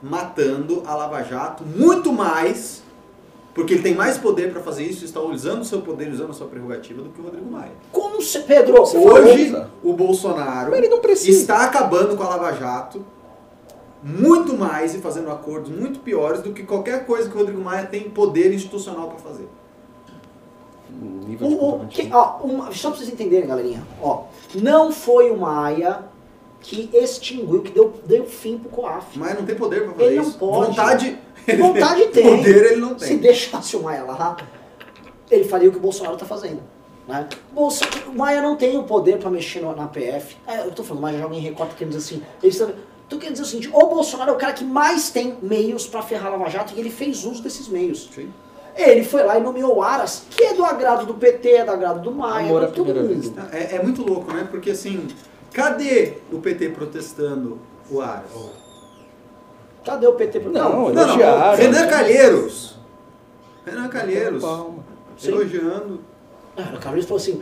matando 0.03 0.83
a 0.87 0.95
Lava 0.95 1.23
Jato 1.23 1.65
muito 1.65 2.13
mais, 2.13 2.83
porque 3.55 3.75
ele 3.75 3.83
tem 3.83 3.95
mais 3.95 4.17
poder 4.17 4.53
para 4.53 4.61
fazer 4.63 4.85
isso, 4.85 5.05
está 5.05 5.21
usando 5.21 5.63
o 5.63 5.65
seu 5.65 5.81
poder, 5.81 6.09
usando 6.13 6.31
a 6.31 6.35
sua 6.35 6.47
prerrogativa 6.47 7.03
do 7.03 7.09
que 7.11 7.21
o 7.21 7.25
Rodrigo 7.25 7.51
Maia. 7.51 7.73
Como 7.91 8.23
se, 8.23 8.39
Pedro, 8.41 8.81
Hoje, 8.81 9.57
o 9.83 9.93
Bolsonaro 9.93 10.71
Mas 10.71 10.79
ele 10.79 10.89
não 10.89 11.01
precisa. 11.01 11.41
está 11.41 11.65
acabando 11.65 12.17
com 12.17 12.23
a 12.23 12.29
Lava 12.29 12.53
Jato 12.53 13.05
muito 14.03 14.57
mais 14.57 14.95
e 14.95 14.99
fazendo 14.99 15.29
acordos 15.31 15.71
muito 15.71 15.99
piores 15.99 16.41
do 16.41 16.53
que 16.53 16.63
qualquer 16.63 17.05
coisa 17.05 17.29
que 17.29 17.35
o 17.35 17.39
Rodrigo 17.39 17.61
Maia 17.61 17.85
tem 17.87 18.09
poder 18.09 18.55
institucional 18.55 19.09
para 19.09 19.19
fazer. 19.19 19.49
Nível 21.27 21.49
de 21.49 21.55
O, 21.57 21.87
que- 21.89 22.09
ó, 22.13 22.39
uma- 22.43 22.73
só 22.73 22.91
pra 22.91 22.99
vocês 22.99 23.11
entenderem, 23.13 23.49
galerinha. 23.49 23.83
Ó, 24.01 24.23
não 24.55 24.91
foi 24.93 25.31
o 25.31 25.37
Maia 25.37 26.05
que 26.61 26.91
extinguiu, 26.93 27.63
que 27.63 27.71
deu, 27.73 27.95
deu 28.05 28.25
fim 28.27 28.59
pro 28.59 28.69
COAF. 28.71 29.19
Mas 29.19 29.35
não 29.35 29.45
tem 29.47 29.55
poder 29.55 29.85
para 29.85 29.93
fazer 29.93 30.05
Ele 30.07 30.17
não 30.17 30.23
isso. 30.25 30.39
pode. 30.39 30.67
Vontade, 30.69 31.19
Vontade 31.59 32.07
tem. 32.13 32.37
poder 32.37 32.73
ele 32.73 32.77
não 32.81 32.99
Se 32.99 33.09
tem. 33.09 33.19
deixasse 33.19 33.77
o 33.77 33.83
Maia 33.83 34.03
lá, 34.05 34.37
ele 35.31 35.45
faria 35.45 35.69
o 35.69 35.73
que 35.73 35.79
o 35.79 35.81
Bolsonaro 35.81 36.17
tá 36.17 36.27
fazendo. 36.27 36.61
Né? 37.07 37.27
Bolso- 37.53 37.85
o 38.07 38.13
Maia 38.19 38.43
não 38.43 38.55
tem 38.57 38.77
o 38.77 38.83
poder 38.83 39.17
pra 39.19 39.31
mexer 39.31 39.61
no- 39.61 39.75
na 39.75 39.87
PF. 39.87 40.37
É, 40.47 40.61
eu 40.67 40.71
tô 40.73 40.83
falando, 40.85 41.03
mas 41.03 41.17
já 41.17 41.25
alguém 41.25 41.41
recorta 41.41 41.75
querendo 41.75 41.95
dizer 41.97 42.17
assim. 42.17 42.23
Eles 42.43 42.59
tão, 42.59 42.71
tô 43.09 43.17
querendo 43.17 43.33
dizer 43.33 43.45
o 43.45 43.47
seguinte: 43.47 43.71
o 43.73 43.87
Bolsonaro 43.87 44.31
é 44.31 44.35
o 44.35 44.37
cara 44.37 44.53
que 44.53 44.63
mais 44.65 45.09
tem 45.11 45.39
meios 45.41 45.87
pra 45.87 46.03
ferrar 46.03 46.27
a 46.27 46.37
Lava 46.37 46.51
Jato 46.51 46.75
e 46.77 46.81
ele 46.81 46.91
fez 46.91 47.25
uso 47.25 47.43
desses 47.43 47.67
meios. 47.69 48.11
Sim. 48.15 48.31
Ele 48.77 49.03
foi 49.03 49.23
lá 49.25 49.39
e 49.39 49.43
nomeou 49.43 49.77
o 49.79 49.83
Aras, 49.83 50.25
que 50.31 50.45
é 50.45 50.53
do 50.55 50.65
agrado 50.65 51.05
do 51.07 51.15
PT, 51.15 51.49
é 51.51 51.65
do 51.65 51.71
agrado 51.73 52.01
do 52.01 52.13
Maia, 52.13 52.47
Amor 52.47 52.63
é 52.63 52.67
de 52.67 52.73
todo 52.75 52.85
primeira 52.93 53.09
mundo. 53.09 53.35
É, 53.53 53.77
é 53.77 53.83
muito 53.83 54.03
louco, 54.05 54.31
né? 54.33 54.47
Porque 54.51 54.71
assim, 54.71 55.09
cadê 55.53 56.15
o 56.33 56.39
PT 56.39 56.71
protestando 56.71 57.59
o 57.91 58.01
Aras? 58.01 58.31
Cadê 59.85 60.07
o 60.07 60.13
PT? 60.15 60.41
pro- 60.41 60.53
Não, 60.53 60.93
Não, 60.93 61.07
não, 61.17 61.55
Renan? 61.57 61.87
Calheiros. 61.87 62.77
Renan 63.65 63.89
Calheiros. 63.89 64.43
Elogiando. 65.25 66.01
Ah, 66.57 66.75
o 66.75 66.79
Carlos 66.81 67.05
falou 67.05 67.17
assim: 67.19 67.41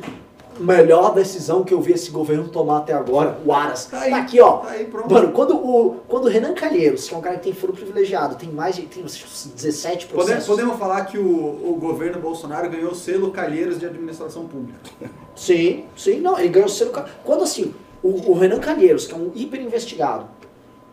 melhor 0.58 1.14
decisão 1.14 1.64
que 1.64 1.74
eu 1.74 1.80
vi 1.80 1.92
esse 1.92 2.10
governo 2.10 2.48
tomar 2.48 2.78
até 2.78 2.92
agora, 2.92 3.38
o 3.44 3.52
Aras. 3.52 3.86
Tá 3.86 3.98
Tá, 3.98 4.04
aí, 4.04 4.12
aqui, 4.12 4.40
ó. 4.40 4.58
tá 4.58 4.70
aí, 4.70 4.84
pronto. 4.86 5.12
Mano, 5.12 5.32
quando 5.32 5.56
o, 5.56 5.96
quando 6.08 6.24
o 6.26 6.28
Renan 6.28 6.54
Calheiros, 6.54 7.08
que 7.08 7.14
é 7.14 7.18
um 7.18 7.20
cara 7.20 7.36
que 7.36 7.44
tem 7.44 7.52
foro 7.52 7.72
privilegiado, 7.72 8.36
tem 8.36 8.48
mais 8.50 8.76
de 8.76 8.82
tem 8.82 9.04
uns 9.04 9.16
17 9.54 10.06
Podemos, 10.06 10.24
processos. 10.26 10.46
podemos 10.48 10.78
falar 10.78 11.04
que 11.06 11.18
o, 11.18 11.22
o 11.26 11.76
governo 11.80 12.20
Bolsonaro 12.20 12.70
ganhou 12.70 12.92
o 12.92 12.94
selo 12.94 13.30
Calheiros 13.30 13.78
de 13.78 13.86
Administração 13.86 14.46
Pública. 14.46 14.78
Sim, 15.34 15.84
sim, 15.96 16.20
não, 16.20 16.38
ele 16.38 16.48
ganhou 16.48 16.68
selo. 16.68 16.92
Quando 17.24 17.42
assim, 17.44 17.74
o, 18.06 18.30
o 18.30 18.38
Renan 18.38 18.58
Calheiros, 18.60 19.06
que 19.06 19.14
é 19.14 19.16
um 19.16 19.30
hiper 19.34 19.60
investigado, 19.60 20.26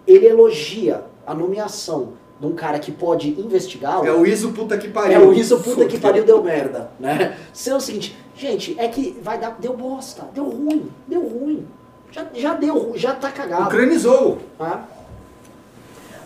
ele 0.08 0.26
elogia 0.28 1.04
a 1.26 1.34
nomeação 1.34 2.14
de 2.40 2.48
um 2.48 2.54
cara 2.54 2.78
que 2.80 2.92
pode 2.92 3.30
investigá-lo. 3.40 4.06
É 4.06 4.12
o 4.12 4.26
ISO 4.26 4.52
puta 4.52 4.78
que 4.78 4.90
pariu. 4.90 5.14
É 5.14 5.20
o 5.20 5.32
isso 5.34 5.60
puta 5.60 5.86
que 5.86 5.98
pariu 5.98 6.26
deu 6.26 6.44
merda, 6.44 6.92
né? 7.00 7.38
Sendo 7.54 7.78
o 7.78 7.82
seguinte, 7.82 8.18
gente, 8.36 8.76
é 8.78 8.88
que 8.88 9.18
vai 9.22 9.38
dar, 9.40 9.58
deu 9.60 9.76
bosta, 9.78 10.28
deu 10.34 10.46
ruim, 10.46 10.90
deu 11.08 11.22
ruim. 11.22 11.66
Já, 12.12 12.28
já 12.34 12.54
deu, 12.54 12.92
já 12.96 13.16
tá 13.16 13.32
cagado. 13.32 13.64
Ucranizou. 13.66 14.40
tá? 14.58 14.88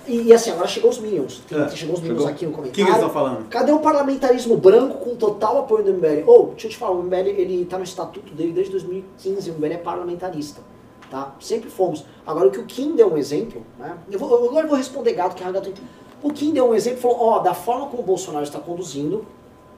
E, 0.08 0.24
e 0.24 0.34
assim, 0.34 0.52
agora 0.52 0.68
chegou 0.68 0.90
os 0.90 1.00
Minions. 1.00 1.44
É, 1.52 1.70
chegou 1.70 1.96
os 1.96 2.02
Minions 2.02 2.20
chegou. 2.20 2.28
aqui 2.34 2.46
no 2.46 2.52
O 2.52 2.56
que, 2.56 2.58
comentário. 2.62 2.84
eles 2.84 2.96
estão 2.96 3.10
falando? 3.10 3.48
Cadê 3.50 3.72
o 3.74 3.80
parlamentarismo 3.80 4.56
branco 4.58 4.98
com 5.00 5.16
total 5.16 5.60
apoio 5.60 5.84
do 5.84 5.94
MBL? 5.94 6.24
Ou, 6.26 6.48
deixa 6.52 6.68
eu 6.68 6.72
te 6.72 6.78
falar, 6.78 6.94
o 6.94 7.04
MBL 7.04 7.28
ele 7.38 7.66
tá 7.66 7.78
no 7.78 7.84
estatuto 7.84 8.34
dele 8.34 8.54
desde 8.54 8.72
2015, 8.72 9.52
o 9.52 9.54
MBL 9.56 9.74
é 9.74 9.78
parlamentarista. 9.78 10.62
Tá? 11.10 11.34
Sempre 11.40 11.70
fomos. 11.70 12.04
Agora 12.26 12.48
o 12.48 12.52
que 12.52 12.60
o 12.60 12.66
Kim 12.66 12.96
deu 12.96 13.14
um 13.14 13.18
exemplo, 13.18 13.66
né? 13.80 13.98
Eu 14.12 14.20
vou, 14.20 14.50
agora 14.50 14.66
eu 14.66 14.70
vou 14.70 14.78
responder 14.78 15.14
gato 15.14 15.36
que 15.36 15.44
é 15.44 15.52
gato. 15.52 15.72
O 16.22 16.32
Kim 16.32 16.52
deu 16.52 16.70
um 16.70 16.76
exemplo 16.76 17.00
e 17.00 17.02
falou, 17.02 17.18
ó, 17.22 17.40
da 17.40 17.54
forma 17.54 17.88
como 17.88 18.02
o 18.04 18.06
Bolsonaro 18.06 18.44
está 18.44 18.60
conduzindo, 18.60 19.26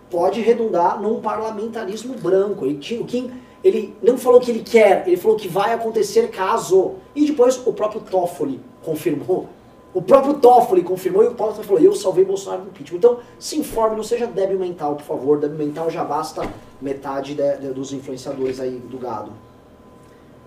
pode 0.09 0.41
redundar 0.41 0.99
num 0.99 1.21
parlamentarismo 1.21 2.15
branco. 2.15 2.65
Ele 2.65 2.79
o 2.99 3.05
Kim, 3.05 3.31
ele 3.63 3.95
não 4.01 4.17
falou 4.17 4.39
que 4.39 4.49
ele 4.49 4.63
quer, 4.63 5.07
ele 5.07 5.17
falou 5.17 5.37
que 5.37 5.47
vai 5.47 5.73
acontecer 5.73 6.29
caso. 6.29 6.95
E 7.15 7.25
depois 7.27 7.61
o 7.67 7.73
próprio 7.73 8.01
Toffoli 8.01 8.59
confirmou 8.83 9.47
O 9.93 10.01
próprio 10.01 10.35
Toffoli 10.35 10.83
confirmou 10.83 11.23
e 11.23 11.27
o 11.27 11.35
Paulo 11.35 11.53
falou, 11.63 11.81
eu 11.81 11.95
salvei 11.95 12.23
Bolsonaro 12.23 12.61
do 12.63 12.69
impeachment. 12.69 12.97
Então, 12.97 13.19
se 13.39 13.57
informe, 13.57 13.95
não 13.95 14.03
seja 14.03 14.27
débil 14.27 14.59
mental, 14.59 14.95
por 14.95 15.03
favor. 15.03 15.39
Débil 15.39 15.57
mental 15.57 15.89
já 15.89 16.03
basta 16.03 16.47
metade 16.81 17.33
de, 17.33 17.57
de, 17.57 17.73
dos 17.73 17.91
influenciadores 17.91 18.59
aí 18.59 18.77
do 18.77 18.97
gado. 18.97 19.31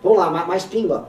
Vamos 0.03 0.19
lá, 0.19 0.31
mais, 0.31 0.65
pimba. 0.65 1.09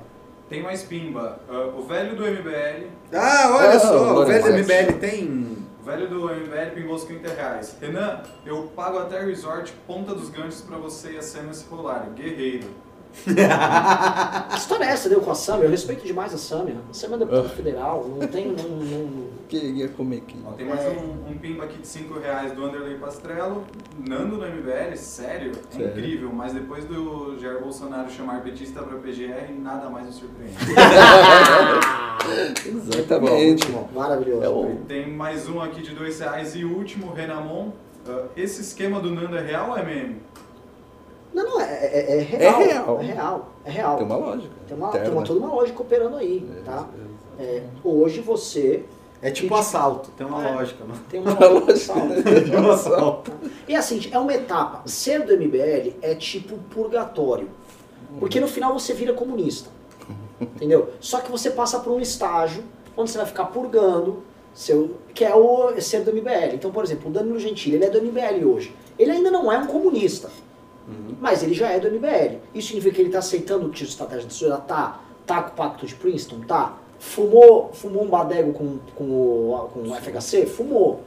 Tem 0.49 0.61
mais 0.61 0.83
pimba. 0.83 1.39
Uh, 1.49 1.79
o 1.79 1.83
velho 1.83 2.15
do 2.15 2.23
MBL. 2.23 2.87
Ah, 3.13 3.55
olha 3.57 3.69
Ah, 3.75 3.79
só, 3.79 4.21
o 4.21 4.25
velho 4.25 4.43
do. 4.43 4.51
MBL 4.59 4.99
tem. 4.99 5.57
O 5.81 5.85
velho 5.85 6.07
do 6.07 6.27
MBL 6.29 6.71
pingou 6.75 6.97
50 6.97 7.33
reais. 7.33 7.75
Renan, 7.81 8.21
eu 8.45 8.71
pago 8.75 8.99
até 8.99 9.19
resort 9.23 9.73
Ponta 9.87 10.13
dos 10.13 10.29
Ganchos 10.29 10.61
pra 10.61 10.77
você 10.77 11.13
e 11.13 11.17
a 11.17 11.21
Sam 11.21 11.51
se 11.53 11.65
rolar. 11.69 12.09
Guerreiro. 12.15 12.67
Que 14.53 14.57
história 14.57 14.85
é 14.85 14.89
essa, 14.89 15.09
deu 15.09 15.21
com 15.21 15.31
a 15.31 15.35
Samia? 15.35 15.65
Eu 15.65 15.71
respeito 15.71 16.05
demais 16.05 16.33
a 16.33 16.37
Samia. 16.37 16.75
A 16.89 16.93
Samia 16.93 17.15
é 17.15 17.19
deputada 17.19 17.49
federal, 17.49 18.07
não 18.07 18.27
tem... 18.27 18.47
Não, 18.51 18.69
não- 18.69 19.27
Que 19.47 19.57
ia 19.57 19.87
comer 19.89 20.17
aqui. 20.17 20.37
Ó, 20.45 20.51
tem 20.53 20.67
mais 20.67 20.81
um, 20.97 21.29
um 21.31 21.37
pimba 21.37 21.65
aqui 21.65 21.77
de 21.77 21.87
5 21.87 22.19
reais 22.19 22.51
do 22.53 22.65
Anderley 22.65 22.97
Pastrello. 22.97 23.63
Nando 24.07 24.37
no 24.37 24.45
MBL, 24.47 24.95
sério? 24.95 25.51
É 25.71 25.75
Sério. 25.75 25.89
incrível, 25.91 26.31
mas 26.33 26.53
depois 26.53 26.85
do 26.85 27.37
Jair 27.39 27.61
Bolsonaro 27.61 28.09
chamar 28.09 28.41
petista 28.41 28.81
pra 28.81 28.97
PGR, 28.97 29.51
nada 29.59 29.89
mais 29.89 30.07
me 30.07 30.13
surpreende. 30.13 30.55
Exatamente. 32.65 33.67
Muito 33.67 33.71
bom, 33.71 33.89
maravilhoso. 33.93 34.43
É 34.43 34.49
o- 34.49 34.77
Tem 34.87 35.09
mais 35.11 35.47
um 35.47 35.61
aqui 35.61 35.81
de 35.81 35.91
2 35.93 36.19
reais 36.19 36.55
e 36.55 36.65
o 36.65 36.75
último, 36.75 37.13
Renamon. 37.13 37.71
Ah, 38.07 38.23
esse 38.35 38.61
esquema 38.61 38.99
do 38.99 39.11
Nando 39.11 39.37
é 39.37 39.41
real 39.41 39.69
ou 39.69 39.77
é 39.77 39.83
meme? 39.83 40.17
Não, 41.33 41.43
não, 41.43 41.59
é, 41.61 41.65
é, 41.65 42.17
é 42.17 42.19
real. 42.19 42.61
É 42.61 42.65
real. 42.65 42.99
É 42.99 43.03
real. 43.05 43.49
É 43.65 43.71
real. 43.71 43.97
Tem 43.97 44.05
uma 44.05 44.15
lógica. 44.17 44.53
Tem 44.67 44.77
uma, 44.77 44.89
tem 44.91 45.09
uma- 45.11 45.23
toda 45.23 45.39
uma 45.39 45.53
lógica 45.55 45.81
operando 45.81 46.17
aí, 46.17 46.47
É, 46.57 46.61
tá? 46.63 46.87
é, 47.39 47.43
É, 47.43 47.63
hoje 47.83 48.21
você 48.21 48.83
É 49.21 49.31
tipo 49.31 49.55
assalto, 49.55 50.11
tem 50.17 50.27
uma 50.27 50.45
É. 50.47 50.53
lógica, 50.53 50.83
mano. 50.85 50.99
tem 51.09 51.19
uma 51.21 51.31
Uma 51.33 51.47
lógica. 51.47 51.93
É 52.29 52.41
tipo 52.41 52.69
assalto. 52.69 53.31
E 53.67 53.75
assim, 53.75 54.01
é 54.11 54.19
uma 54.19 54.33
etapa. 54.33 54.81
Ser 54.85 55.23
do 55.25 55.33
MBL 55.33 55.95
é 56.01 56.13
tipo 56.13 56.57
purgatório. 56.69 57.49
Porque 58.19 58.39
no 58.39 58.47
final 58.47 58.73
você 58.77 58.93
vira 58.93 59.13
comunista. 59.13 59.69
Entendeu? 60.39 60.89
Só 60.99 61.19
que 61.21 61.31
você 61.31 61.49
passa 61.49 61.79
por 61.79 61.91
um 61.93 61.99
estágio 61.99 62.63
onde 62.97 63.09
você 63.11 63.17
vai 63.17 63.25
ficar 63.25 63.45
purgando, 63.45 64.21
seu, 64.53 64.97
que 65.15 65.23
é 65.25 65.33
o 65.33 65.79
ser 65.81 66.01
do 66.03 66.11
MBL. 66.13 66.53
Então, 66.53 66.69
por 66.71 66.83
exemplo, 66.83 67.09
o 67.09 67.13
Danilo 67.13 67.39
Gentili, 67.39 67.77
ele 67.77 67.85
é 67.85 67.89
do 67.89 67.99
MBL 68.01 68.45
hoje. 68.45 68.75
Ele 68.99 69.09
ainda 69.11 69.31
não 69.31 69.51
é 69.51 69.57
um 69.57 69.65
comunista. 69.67 70.29
Mas 71.19 71.43
ele 71.43 71.53
já 71.53 71.69
é 71.69 71.79
do 71.79 71.89
MBL. 71.89 72.37
Isso 72.53 72.67
significa 72.67 72.95
que 72.95 73.01
ele 73.01 73.09
está 73.09 73.19
aceitando 73.19 73.67
o 73.67 73.69
tiro 73.69 73.85
de 73.85 73.91
estratégia 73.91 74.23
de 74.23 74.33
tesoura? 74.33 74.57
Tá. 74.57 74.99
Tá 75.25 75.41
com 75.43 75.49
o 75.49 75.53
pacto 75.53 75.85
de 75.85 75.95
Princeton? 75.95 76.41
Tá. 76.41 76.77
Fumou, 76.99 77.71
fumou 77.73 78.03
um 78.03 78.07
badego 78.09 78.53
com, 78.53 78.77
com, 78.95 79.03
o, 79.05 79.69
com 79.73 79.81
o 79.81 79.95
FHC? 79.95 80.45
Fumou. 80.45 81.01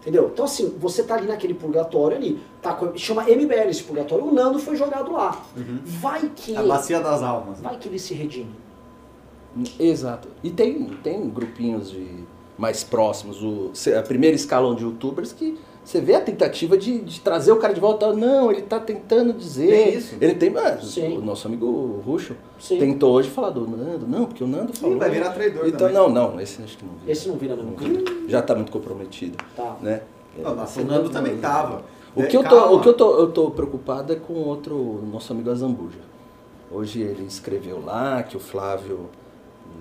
Entendeu? 0.00 0.30
Então 0.32 0.44
assim, 0.44 0.74
você 0.78 1.02
tá 1.02 1.14
ali 1.14 1.26
naquele 1.26 1.54
purgatório 1.54 2.16
ali. 2.16 2.40
Tá 2.62 2.74
com, 2.74 2.96
chama 2.96 3.24
MBL 3.24 3.68
esse 3.68 3.82
purgatório. 3.82 4.24
O 4.24 4.32
Nando 4.32 4.58
foi 4.58 4.76
jogado 4.76 5.12
lá. 5.12 5.40
Vai 5.84 6.30
que. 6.34 6.56
A 6.56 6.62
bacia 6.62 7.00
das 7.00 7.22
almas. 7.22 7.58
né? 7.58 7.68
Vai 7.68 7.78
que 7.78 7.88
ele 7.88 7.98
se 7.98 8.14
redime. 8.14 8.54
Exato. 9.78 10.28
E 10.44 10.50
tem, 10.50 10.84
tem 11.02 11.28
grupinhos 11.28 11.90
de 11.90 12.24
mais 12.58 12.82
próximos, 12.82 13.42
o 13.42 13.70
a 13.98 14.02
primeira 14.02 14.34
escalão 14.34 14.74
de 14.74 14.82
youtubers 14.82 15.32
que 15.32 15.58
você 15.86 16.00
vê 16.00 16.16
a 16.16 16.20
tentativa 16.20 16.76
de, 16.76 16.98
de 16.98 17.20
trazer 17.20 17.52
o 17.52 17.58
cara 17.58 17.72
de 17.72 17.78
volta. 17.78 18.12
Não, 18.12 18.50
ele 18.50 18.62
tá 18.62 18.80
tentando 18.80 19.32
dizer. 19.32 19.68
Tem 19.68 19.94
isso? 19.94 20.16
Ele 20.20 20.34
tem. 20.34 20.52
ah, 20.58 20.78
Sim. 20.82 21.16
o 21.16 21.20
nosso 21.20 21.46
amigo 21.46 22.02
Ruxo 22.04 22.34
Sim. 22.58 22.80
tentou 22.80 23.14
hoje 23.14 23.30
falar 23.30 23.50
do 23.50 23.68
Nando. 23.68 24.04
Não, 24.04 24.24
porque 24.24 24.42
o 24.42 24.48
Nando 24.48 24.72
falou. 24.76 24.98
vai 24.98 25.08
virar 25.10 25.30
traidor 25.30 25.64
então, 25.68 25.78
também. 25.78 25.94
Não, 25.94 26.08
não, 26.08 26.40
esse 26.40 26.60
acho 26.60 26.76
que 26.76 26.84
não 26.84 26.92
vira. 26.94 27.12
Esse 27.12 27.28
não 27.28 27.36
vira, 27.36 27.54
não. 27.54 27.64
Não 27.66 27.76
vira. 27.76 28.02
Já 28.26 28.42
tá 28.42 28.56
muito 28.56 28.72
comprometido. 28.72 29.38
Tá. 29.54 29.76
Né? 29.80 30.02
Não, 30.36 30.56
mas 30.56 30.76
o 30.76 30.84
Nando 30.84 31.08
também 31.08 31.36
tava. 31.36 31.84
O 32.16 32.22
É, 32.22 32.26
que, 32.26 32.36
eu 32.36 32.42
tô, 32.42 32.56
calma. 32.56 32.72
o 32.72 32.80
que 32.80 32.88
eu 32.88 32.94
tô, 32.94 33.18
eu 33.20 33.30
tô 33.30 33.50
preocupado 33.52 34.12
é 34.12 34.16
com 34.16 34.32
outro 34.34 35.00
nosso 35.12 35.32
amigo 35.32 35.50
Azambuja. 35.50 36.00
Hoje 36.68 37.00
ele 37.00 37.24
escreveu 37.26 37.80
lá 37.84 38.24
que 38.24 38.36
o 38.36 38.40
Flávio, 38.40 39.08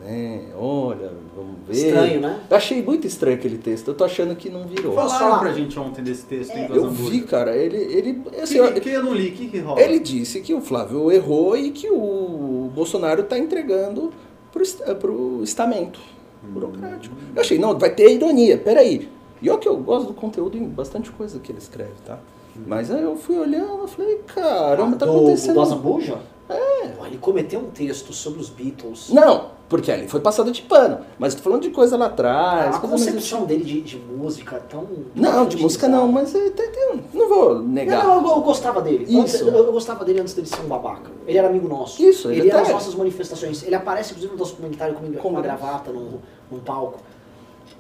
né, 0.06 0.42
olha, 0.56 1.12
vamos 1.36 1.56
ver. 1.68 1.74
Estranho, 1.88 2.22
né? 2.22 2.40
Eu 2.50 2.56
achei 2.58 2.82
muito 2.84 3.08
estranho 3.08 3.36
aquele 3.38 3.58
texto. 3.58 3.88
Eu 3.90 3.94
tô 3.96 4.04
achando 4.04 4.36
que 4.36 4.50
não 4.50 4.66
virou. 4.68 4.94
Falaram 4.94 5.20
falar? 5.20 5.40
pra 5.40 5.52
gente 5.54 5.78
ontem 5.80 6.04
desse 6.04 6.26
texto, 6.26 6.56
hein, 6.56 6.68
do 6.68 6.76
Eu 6.76 6.90
vi, 6.92 7.22
cara, 7.22 7.56
ele, 7.56 7.78
ele, 7.78 8.22
assim, 8.42 8.60
Que, 8.74 8.80
que 8.82 8.90
eu 8.90 9.04
não 9.04 9.14
li, 9.14 9.30
o 9.30 9.32
que 9.34 9.48
que 9.48 9.60
rola? 9.60 9.82
ele 9.82 10.00
disse 10.00 10.42
que 10.42 10.54
o 10.54 10.62
Flávio 10.62 11.12
errou 11.12 11.58
e 11.58 11.72
que 11.72 11.90
o 11.90 12.70
Bolsonaro 12.74 13.24
tá 13.24 13.38
entregando 13.38 14.14
pro, 14.52 14.62
est- 14.62 14.84
pro 15.00 15.42
estamento 15.44 16.00
burocrático. 16.44 17.16
Eu 17.36 17.42
achei, 17.42 17.58
não, 17.58 17.78
vai 17.78 17.90
ter 17.90 18.14
ironia, 18.14 18.58
peraí. 18.58 19.10
E 19.42 19.50
olha 19.50 19.60
que 19.60 19.68
eu 19.68 19.76
gosto 19.78 20.08
do 20.08 20.14
conteúdo 20.14 20.58
em 20.58 20.64
bastante 20.68 21.12
coisa 21.12 21.40
que 21.40 21.52
ele 21.52 21.60
escreve, 21.60 21.92
tá? 22.06 22.20
Mas 22.66 22.92
aí 22.92 23.04
eu 23.04 23.16
fui 23.16 23.38
olhando 23.38 23.86
e 23.86 23.88
falei, 23.90 24.16
caramba, 24.28 24.96
tá 24.98 25.06
do, 25.06 25.12
acontecendo. 25.12 25.56
Do 25.56 25.62
Azambuja? 25.62 26.20
É. 26.48 26.86
Ele 27.08 27.18
cometeu 27.18 27.60
um 27.60 27.70
texto 27.70 28.14
sobre 28.14 28.40
os 28.40 28.50
Beatles. 28.50 29.10
Não, 29.10 29.48
porque 29.68 29.92
ali 29.92 30.08
foi 30.08 30.20
passado 30.20 30.52
de 30.52 30.62
pano. 30.62 31.00
Mas 31.18 31.34
tô 31.34 31.42
falando 31.42 31.64
de 31.64 31.72
coisa 31.72 31.98
lá 31.98 32.06
a 32.06 32.08
atrás. 32.10 32.78
coisa 32.78 32.88
mais- 32.88 33.06
concepção 33.06 33.46
dele 33.46 33.64
de, 33.64 33.82
de 33.82 33.98
música 33.98 34.62
tão. 34.70 34.88
Não, 35.16 35.48
de 35.48 35.58
música 35.58 35.88
não, 35.88 36.08
mas 36.08 36.32
tem- 36.32 36.52
tem- 36.52 37.04
não 37.14 37.28
vou 37.28 37.60
negar. 37.60 38.04
Não, 38.04 38.24
eu, 38.24 38.36
eu 38.36 38.42
gostava 38.42 38.80
dele. 38.82 39.06
Isso. 39.08 39.44
Eu, 39.44 39.56
eu 39.56 39.72
gostava 39.72 40.06
dele 40.06 40.22
antes 40.22 40.34
dele 40.36 40.48
ser 40.48 40.62
um 40.62 40.68
babaca. 40.68 41.10
Ele 41.28 41.38
era 41.38 41.48
amigo 41.48 41.68
nosso. 41.68 42.04
Isso, 42.04 42.30
ele 42.30 42.42
ele 42.42 42.52
até 42.52 42.60
nas 42.60 42.70
é. 42.70 42.74
nossas 42.74 42.94
manifestações. 42.94 43.64
Ele 43.64 43.76
aparece, 43.76 44.12
inclusive, 44.12 44.34
no 44.34 44.40
nosso 44.40 44.52
documentário 44.52 44.94
com, 44.94 45.12
com 45.14 45.30
uma 45.30 45.42
gravata 45.42 45.92
num, 45.92 46.20
num 46.52 46.60
palco. 46.60 47.00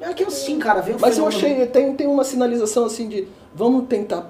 É 0.01 0.11
que 0.13 0.23
assim, 0.23 0.57
cara, 0.59 0.81
vem 0.81 0.95
um 0.95 0.99
Mas 0.99 1.17
eu 1.17 1.27
achei, 1.27 1.65
tem, 1.67 1.95
tem 1.95 2.07
uma 2.07 2.23
sinalização 2.23 2.85
assim 2.85 3.07
de 3.07 3.27
vamos 3.53 3.85
tentar 3.87 4.29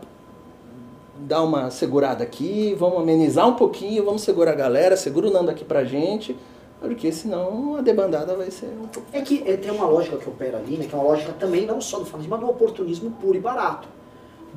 dar 1.17 1.43
uma 1.43 1.69
segurada 1.71 2.23
aqui, 2.23 2.75
vamos 2.77 2.99
amenizar 2.99 3.47
um 3.47 3.53
pouquinho, 3.55 4.03
vamos 4.03 4.21
segurar 4.21 4.51
a 4.51 4.55
galera, 4.55 4.97
segura 4.97 5.27
o 5.27 5.31
Nando 5.31 5.49
aqui 5.51 5.63
pra 5.63 5.83
gente, 5.83 6.35
porque 6.81 7.11
senão 7.11 7.77
a 7.77 7.81
debandada 7.81 8.35
vai 8.35 8.51
ser 8.51 8.67
um 8.67 8.87
pouco. 8.87 9.07
É 9.13 9.21
que 9.21 9.43
é, 9.49 9.55
tem 9.57 9.71
uma 9.71 9.85
lógica 9.87 10.17
que 10.17 10.27
opera 10.29 10.57
ali, 10.57 10.77
né? 10.77 10.85
Que 10.87 10.93
é 10.93 10.97
uma 10.97 11.07
lógica 11.07 11.31
também 11.33 11.65
não 11.65 11.79
só 11.81 11.99
do 11.99 12.05
fanatismo, 12.05 12.31
mas 12.37 12.39
do 12.45 12.49
oportunismo 12.49 13.11
puro 13.11 13.37
e 13.37 13.39
barato. 13.39 13.87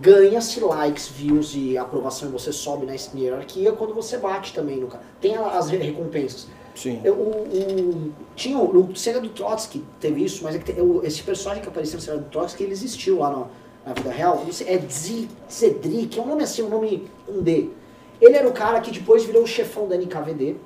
Ganha-se 0.00 0.60
likes, 0.60 1.08
views 1.08 1.54
e 1.56 1.76
aprovação 1.76 2.28
e 2.28 2.32
você 2.32 2.52
sobe 2.52 2.86
na 2.86 2.94
hierarquia 3.14 3.72
quando 3.72 3.92
você 3.94 4.16
bate 4.16 4.52
também 4.54 4.76
no 4.76 4.86
cara. 4.86 5.02
Tem 5.20 5.34
as 5.36 5.68
re- 5.70 5.78
recompensas. 5.78 6.46
Sim. 6.74 7.00
Eu, 7.02 7.14
o, 7.14 7.30
o- 7.48 8.12
tinha 8.36 8.56
o, 8.58 8.72
no 8.72 8.94
Sega 8.94 9.20
do 9.20 9.28
Trotsky 9.30 9.84
teve 9.98 10.22
isso, 10.24 10.44
mas 10.44 10.54
é 10.54 10.58
que 10.60 10.70
o- 10.80 11.00
esse 11.04 11.20
personagem 11.24 11.62
que 11.62 11.68
apareceu 11.68 11.96
no 11.96 12.02
Sega 12.02 12.18
do 12.18 12.30
Trotsky, 12.30 12.62
ele 12.62 12.72
existiu 12.72 13.18
lá 13.18 13.30
no- 13.30 13.48
na 13.88 13.94
vida 13.94 14.10
real. 14.10 14.42
Não 14.44 14.52
sei, 14.52 14.68
É 14.68 14.78
é 16.18 16.22
um 16.22 16.26
nome 16.26 16.42
assim, 16.42 16.62
um 16.62 16.68
nome 16.68 17.08
um 17.26 17.42
D. 17.42 17.70
Ele 18.20 18.36
era 18.36 18.46
o 18.46 18.52
cara 18.52 18.80
que 18.80 18.90
depois 18.90 19.24
virou 19.24 19.42
o 19.42 19.46
chefão 19.46 19.88
da 19.88 19.96
NKVD, 19.96 20.56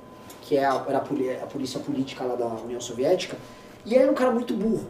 que 0.41 0.57
é 0.57 0.65
a, 0.65 0.83
era 0.87 0.97
a 0.97 1.45
polícia 1.45 1.79
política 1.79 2.23
lá 2.25 2.35
da 2.35 2.47
União 2.47 2.81
Soviética, 2.81 3.37
e 3.85 3.93
ele 3.93 4.03
era 4.03 4.11
um 4.11 4.15
cara 4.15 4.31
muito 4.31 4.53
burro. 4.53 4.87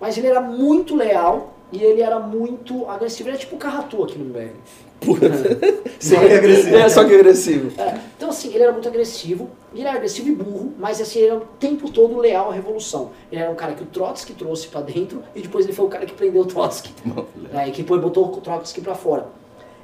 Mas 0.00 0.16
ele 0.16 0.28
era 0.28 0.40
muito 0.40 0.94
leal 0.96 1.54
e 1.72 1.82
ele 1.82 2.00
era 2.00 2.18
muito 2.18 2.88
agressivo. 2.88 3.28
Ele 3.28 3.36
era 3.36 3.38
tipo 3.38 3.56
o 3.56 3.58
Carratu 3.58 4.04
aqui 4.04 4.18
no 4.18 4.24
MBL. 4.24 4.54
Só 6.00 6.18
que 6.18 6.32
agressivo. 6.32 6.76
É, 6.76 6.88
só 6.88 7.04
que 7.04 7.14
agressivo. 7.14 7.80
É, 7.80 7.98
então, 8.16 8.30
assim, 8.30 8.52
ele 8.52 8.62
era 8.62 8.72
muito 8.72 8.88
agressivo, 8.88 9.48
ele 9.72 9.82
era 9.82 9.96
agressivo 9.96 10.28
e 10.28 10.34
burro, 10.34 10.74
mas 10.78 11.00
assim, 11.00 11.20
ele 11.20 11.28
era 11.28 11.36
o 11.36 11.46
tempo 11.60 11.90
todo 11.90 12.18
leal 12.18 12.50
à 12.50 12.54
revolução. 12.54 13.10
Ele 13.30 13.40
era 13.40 13.50
um 13.50 13.54
cara 13.54 13.74
que 13.74 13.82
o 13.82 13.86
Trotsky 13.86 14.32
trouxe 14.34 14.68
pra 14.68 14.80
dentro, 14.80 15.22
e 15.34 15.40
depois 15.40 15.64
ele 15.64 15.74
foi 15.74 15.86
o 15.86 15.88
cara 15.88 16.04
que 16.04 16.14
prendeu 16.14 16.42
o 16.42 16.46
Trotsky. 16.46 16.92
né, 17.52 17.68
e 17.68 17.70
que 17.70 17.82
depois 17.82 18.00
botou 18.00 18.26
o 18.26 18.40
Trotsky 18.40 18.80
pra 18.80 18.94
fora. 18.94 19.26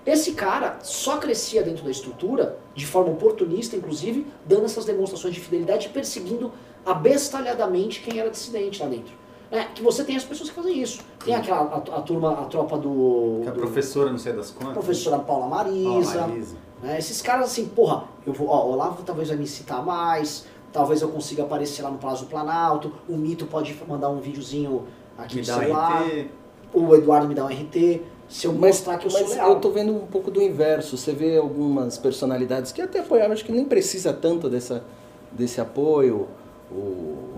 Esse 0.04 0.32
cara 0.32 0.78
só 0.82 1.16
crescia 1.16 1.62
dentro 1.62 1.84
da 1.84 1.90
estrutura, 1.90 2.58
de 2.74 2.84
forma 2.84 3.12
oportunista, 3.12 3.76
inclusive, 3.76 4.26
dando 4.44 4.66
essas 4.66 4.84
demonstrações 4.84 5.32
de 5.32 5.40
fidelidade 5.40 5.86
e 5.86 5.90
perseguindo 5.90 6.52
abestalhadamente 6.84 8.00
quem 8.00 8.18
era 8.18 8.28
dissidente 8.28 8.82
lá 8.82 8.88
dentro. 8.88 9.14
É, 9.50 9.64
que 9.64 9.82
você 9.82 10.02
tem 10.04 10.16
as 10.16 10.24
pessoas 10.24 10.48
que 10.50 10.56
fazem 10.56 10.80
isso. 10.82 11.00
Tem 11.24 11.34
aquela 11.34 11.60
a, 11.60 11.76
a 11.98 12.00
turma, 12.02 12.32
a 12.32 12.44
tropa 12.46 12.76
do, 12.78 13.40
Que 13.42 13.48
a 13.48 13.52
do 13.52 13.60
professora, 13.60 14.10
não 14.10 14.18
sei 14.18 14.32
das 14.32 14.50
quantas. 14.50 14.72
professora 14.74 15.18
Paula 15.18 15.46
Marisa, 15.46 16.26
Marisa. 16.26 16.56
né? 16.82 16.98
Esses 16.98 17.22
caras 17.22 17.46
assim, 17.50 17.66
porra, 17.66 18.04
eu 18.26 18.32
vou, 18.32 18.48
ó, 18.48 18.66
o 18.66 18.72
Olavo 18.72 19.02
talvez 19.04 19.28
vai 19.28 19.36
me 19.36 19.46
citar 19.46 19.84
mais, 19.84 20.44
talvez 20.72 21.02
eu 21.02 21.08
consiga 21.08 21.44
aparecer 21.44 21.82
lá 21.82 21.90
no 21.90 21.98
Palácio 21.98 22.26
do 22.26 22.30
Planalto, 22.30 22.92
o 23.08 23.16
Mito 23.16 23.46
pode 23.46 23.78
mandar 23.86 24.08
um 24.10 24.18
videozinho 24.18 24.84
aqui 25.16 25.36
Me 25.36 25.40
no 25.42 25.46
celular, 25.46 26.02
RT. 26.04 26.26
o 26.72 26.94
Eduardo 26.96 27.28
me 27.28 27.34
dá 27.34 27.44
um 27.44 27.48
RT, 27.48 28.02
se 28.28 28.46
eu 28.46 28.52
Mas, 28.52 28.60
mostrar 28.78 28.98
que 28.98 29.06
eu 29.06 29.10
sou 29.10 29.20
mas 29.20 29.30
leal. 29.36 29.50
eu 29.50 29.60
tô 29.60 29.70
vendo 29.70 29.92
um 29.94 30.06
pouco 30.06 30.30
do 30.30 30.42
inverso. 30.42 30.96
Você 30.96 31.12
vê 31.12 31.36
algumas 31.36 31.96
personalidades 31.98 32.72
que 32.72 32.82
até 32.82 32.98
apoiavam, 33.00 33.34
acho 33.34 33.44
que 33.44 33.52
nem 33.52 33.64
precisa 33.66 34.12
tanto 34.12 34.48
dessa, 34.50 34.82
desse 35.30 35.60
apoio. 35.60 36.26
O- 36.72 37.33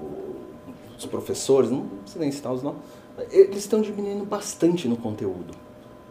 os 0.98 1.06
professores, 1.06 1.70
não 1.70 1.86
precisa 2.02 2.20
nem 2.20 2.32
citar 2.32 2.52
os 2.52 2.62
nomes, 2.62 2.80
eles 3.30 3.58
estão 3.58 3.80
diminuindo 3.80 4.24
bastante 4.24 4.88
no 4.88 4.96
conteúdo. 4.96 5.54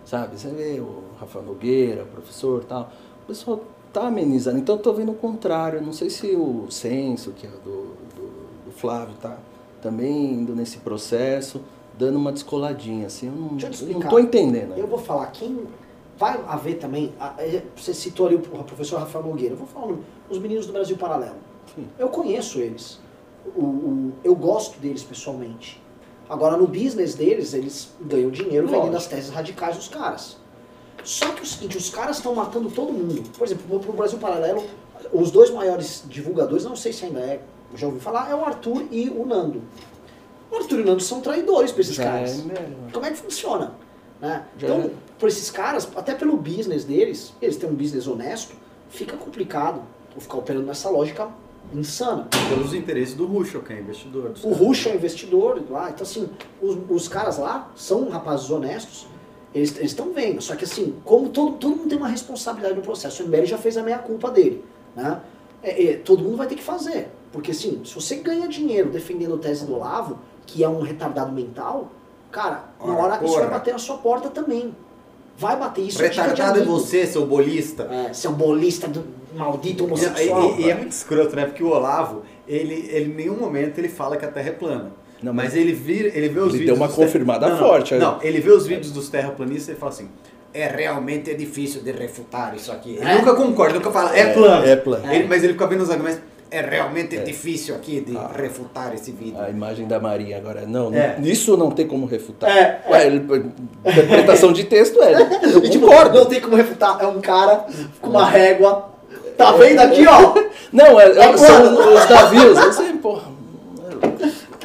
Sabe? 0.06 0.40
Você 0.40 0.50
vê 0.50 0.80
o 0.80 1.04
Rafael 1.20 1.46
Nogueira, 1.46 2.04
o 2.04 2.08
professor 2.08 2.62
e 2.62 2.66
tal. 2.66 2.92
O 3.24 3.28
pessoal 3.28 3.64
tá 3.92 4.08
amenizando. 4.08 4.60
Então 4.60 4.76
eu 4.76 4.82
tô 4.82 4.94
vendo 4.94 5.12
o 5.12 5.16
contrário. 5.16 5.82
Não 5.82 5.94
sei 5.94 6.10
se 6.10 6.36
o 6.36 6.68
censo, 6.70 7.32
que 7.32 7.48
é 7.48 7.50
do, 7.50 7.96
do, 8.16 8.66
do 8.66 8.72
Flávio, 8.72 9.16
tá, 9.20 9.38
também 9.82 10.34
indo 10.34 10.56
nesse 10.56 10.78
processo, 10.78 11.62
dando 11.98 12.18
uma 12.18 12.32
descoladinha, 12.32 13.08
assim, 13.08 13.28
eu 13.28 13.34
não, 13.34 13.48
Deixa 13.50 13.68
eu 13.68 13.72
te 13.72 13.82
eu 13.82 13.86
não 13.86 13.90
explicar. 13.92 14.10
tô 14.10 14.20
entendendo. 14.20 14.78
Eu 14.78 14.88
vou 14.88 15.00
falar, 15.00 15.28
quem 15.28 15.66
vai 16.18 16.40
haver 16.48 16.78
também, 16.78 17.14
é, 17.38 17.64
você 17.76 17.94
citou 17.94 18.28
ali 18.28 18.36
o 18.36 18.40
professor 18.40 19.00
Rafael 19.00 19.26
Nogueira, 19.26 19.54
eu 19.54 19.58
vou 19.58 19.68
falar 19.68 19.86
o 19.86 19.90
nome, 19.92 20.04
os 20.30 20.38
meninos 20.40 20.66
do 20.68 20.74
Brasil 20.74 20.98
Paralelo. 20.98 21.36
Sim. 21.74 21.88
Eu 21.98 22.10
conheço 22.10 22.60
eles, 22.60 23.00
O- 23.56 23.60
o- 23.62 24.14
eu 24.24 24.36
gosto 24.36 24.80
deles 24.80 25.04
pessoalmente. 25.04 25.82
Agora, 26.30 26.58
no 26.58 26.66
business 26.68 27.14
deles, 27.16 27.54
eles 27.54 27.92
ganham 28.02 28.30
dinheiro 28.32 28.66
vendendo 28.66 28.80
Lógico. 28.92 28.98
as 28.98 29.08
teses 29.08 29.30
radicais 29.30 29.76
dos 29.76 29.88
caras. 29.88 30.38
Só 31.04 31.28
que 31.34 31.42
é 31.42 31.44
o 31.44 31.46
seguinte, 31.46 31.78
os 31.78 31.90
caras 31.90 32.18
estão 32.18 32.34
matando 32.34 32.70
todo 32.72 32.92
mundo. 32.92 33.24
Por 33.38 33.46
exemplo, 33.46 33.80
pro 33.80 33.94
Brasil 33.94 34.18
Paralelo, 34.18 34.64
os 35.14 35.30
dois 35.30 35.52
maiores 35.52 36.04
divulgadores, 36.10 36.64
não 36.66 36.76
sei 36.76 36.92
se 36.92 37.06
ainda 37.06 37.20
é, 37.20 37.42
já 37.76 37.86
ouvi 37.86 38.00
falar, 38.00 38.32
é 38.32 38.36
o 38.36 38.44
Arthur 38.44 38.86
e 38.92 39.10
o 39.10 39.24
Nando. 39.26 39.62
O 40.52 40.56
Arthur 40.56 40.80
e 40.80 40.82
o 40.82 40.86
Nando 40.86 41.02
são 41.04 41.22
traidores 41.22 41.72
pra 41.72 41.82
esses 41.82 41.96
Já 41.96 42.06
caras. 42.06 42.40
é 42.40 42.44
mesmo. 42.44 42.76
Como 42.92 43.06
é 43.06 43.12
que 43.12 43.18
funciona? 43.18 43.74
né? 44.20 44.46
Então, 44.58 44.78
é. 44.82 44.90
por 45.20 45.28
esses 45.28 45.52
caras, 45.52 45.88
até 45.96 46.16
pelo 46.16 46.38
business 46.38 46.86
deles, 46.86 47.34
eles 47.42 47.58
têm 47.58 47.70
um 47.70 47.76
business 47.76 48.08
honesto, 48.08 48.56
fica 48.90 49.16
complicado 49.18 49.82
eu 50.16 50.22
ficar 50.22 50.38
operando 50.38 50.66
nessa 50.66 50.90
lógica 50.90 51.28
insana. 51.74 52.28
Pelos 52.50 52.74
interesses 52.74 53.16
do 53.16 53.26
Ruschel, 53.26 53.62
que 53.62 53.74
é 53.74 53.80
investidor. 53.80 54.34
O. 54.44 54.54
Rush 54.54 54.88
é 54.88 54.96
investidor 54.96 55.64
lá, 55.70 55.90
então 55.90 56.04
assim, 56.04 56.30
os, 56.62 56.78
os 56.90 57.08
caras 57.08 57.38
lá 57.38 57.72
são 57.76 58.10
rapazes 58.10 58.50
honestos, 58.50 59.08
eles 59.54 59.78
estão 59.80 60.12
vendo, 60.12 60.42
só 60.42 60.56
que 60.56 60.66
assim, 60.66 60.96
como 61.04 61.30
todo, 61.30 61.54
todo 61.54 61.76
mundo 61.76 61.90
tem 61.90 61.98
uma 61.98 62.10
responsabilidade 62.10 62.76
no 62.76 62.82
processo, 62.82 63.24
o 63.24 63.28
MBL 63.28 63.46
já 63.46 63.58
fez 63.58 63.78
a 63.78 63.84
meia 63.84 64.00
culpa 64.00 64.30
dele, 64.30 64.64
né? 64.96 65.22
É, 65.64 65.84
é, 65.84 65.98
todo 65.98 66.24
mundo 66.24 66.38
vai 66.38 66.48
ter 66.48 66.56
que 66.56 66.64
fazer, 66.64 67.10
porque 67.32 67.52
assim, 67.52 67.82
se 67.84 67.96
você 67.96 68.18
ganha 68.18 68.48
dinheiro 68.48 68.90
defendendo 68.90 69.36
a 69.36 69.38
tese 69.38 69.66
do 69.66 69.76
Olavo, 69.76 70.20
que 70.46 70.64
é 70.64 70.70
um 70.70 70.82
retardado 70.82 71.32
mental, 71.32 71.90
cara, 72.32 72.66
uma 72.80 72.94
Ora, 72.94 73.16
hora 73.16 73.26
isso 73.26 73.36
vai 73.36 73.50
bater 73.50 73.72
na 73.72 73.80
sua 73.80 73.98
porta 73.98 74.30
também. 74.30 74.76
Vai 75.38 75.58
bater 75.58 75.82
isso. 75.82 76.02
é 76.02 76.08
Retardado 76.08 76.62
é 76.62 76.64
você, 76.64 77.06
seu 77.06 77.26
bolista. 77.26 77.84
É, 78.10 78.14
seu 78.14 78.32
bolista 78.32 78.88
do 78.88 79.04
maldito 79.36 79.84
E, 79.84 79.86
homossexual. 79.86 80.56
e- 80.58 80.62
e 80.64 80.70
é 80.72 80.76
muito 80.76 80.92
escroto, 80.92 81.36
né? 81.36 81.46
Porque 81.46 81.64
o 81.64 81.68
Olavo, 81.68 82.24
ele, 82.48 82.88
ele 82.92 83.12
em 83.12 83.16
nenhum 83.16 83.36
momento 83.38 83.78
ele 83.78 83.90
fala 83.90 84.16
que 84.16 84.24
a 84.26 84.30
Terra 84.30 84.50
é 84.50 84.52
plana. 84.54 84.92
Não, 85.22 85.34
mas, 85.34 85.46
mas 85.46 85.56
ele 85.56 85.74
vira, 85.74 86.08
ele 86.10 86.30
vê 86.30 86.40
os 86.40 86.50
ele 86.50 86.60
vídeos. 86.60 86.66
deu 86.68 86.76
uma 86.76 86.88
dos 86.88 86.96
ter- 86.96 87.02
confirmada 87.06 87.50
não, 87.50 87.58
forte, 87.58 87.96
Não, 87.96 88.08
aí. 88.12 88.16
não, 88.18 88.24
ele 88.24 88.40
vê 88.40 88.52
os 88.52 88.66
vídeos 88.68 88.92
dos 88.92 89.10
terraplanistas 89.10 89.68
e 89.68 89.72
ele 89.72 89.80
fala 89.80 89.92
assim: 89.92 90.10
é 90.54 90.68
realmente 90.68 91.30
é 91.32 91.34
difícil 91.34 91.82
de 91.82 91.92
refutar 91.92 92.56
isso 92.56 92.72
aqui. 92.72 92.96
Ele 92.96 93.04
É? 93.10 93.16
nunca 93.16 93.34
concorda, 93.34 93.74
nunca 93.76 93.92
fala, 93.92 94.16
é, 94.16 94.22
É, 94.22 94.34
plano. 94.34 94.66
é 94.66 94.76
plano. 94.76 95.12
Ele- 95.14 95.28
mas 95.28 95.44
ele 95.44 95.54
fica 95.54 95.68
vendo 95.68 95.82
os 95.82 95.90
argumentos. 95.90 96.20
É 96.52 96.62
realmente 96.62 97.18
É. 97.18 97.22
difícil 97.22 97.76
aqui 97.76 98.00
de 98.02 98.16
Ah. 98.16 98.30
refutar 98.34 98.94
esse 98.94 99.12
vídeo. 99.12 99.40
A 99.42 99.50
imagem 99.50 99.88
da 99.88 100.00
Maria 100.00 100.38
agora. 100.38 100.64
Não, 100.66 100.94
É. 100.94 101.18
isso 101.24 101.58
não 101.58 101.72
tem 101.72 101.88
como 101.88 102.06
refutar. 102.06 102.50
É, 102.50 102.82
Ué, 102.90 103.08
interpretação 103.08 104.54
de 104.54 104.64
texto 104.66 105.02
é. 105.02 105.14
Eu 105.44 105.64
E, 105.64 105.70
tipo, 105.70 105.88
concordo. 105.88 106.20
não 106.20 106.26
tem 106.26 106.40
como 106.40 106.56
refutar. 106.56 106.98
É 107.02 107.08
um 107.08 107.20
cara 107.20 107.66
com 108.02 108.10
uma 108.10 108.26
régua. 108.26 108.90
Tá 109.38 109.52
vendo 109.54 109.80
aqui, 109.82 110.06
ó? 110.08 110.34
Não, 110.72 111.00
é, 111.00 111.10
É 111.10 111.38
são 111.38 111.74
claro. 111.74 111.94
os 111.96 112.10
navios. 112.10 112.58
Eu 112.58 112.72
sei, 112.74 112.94
porra. 112.94 113.36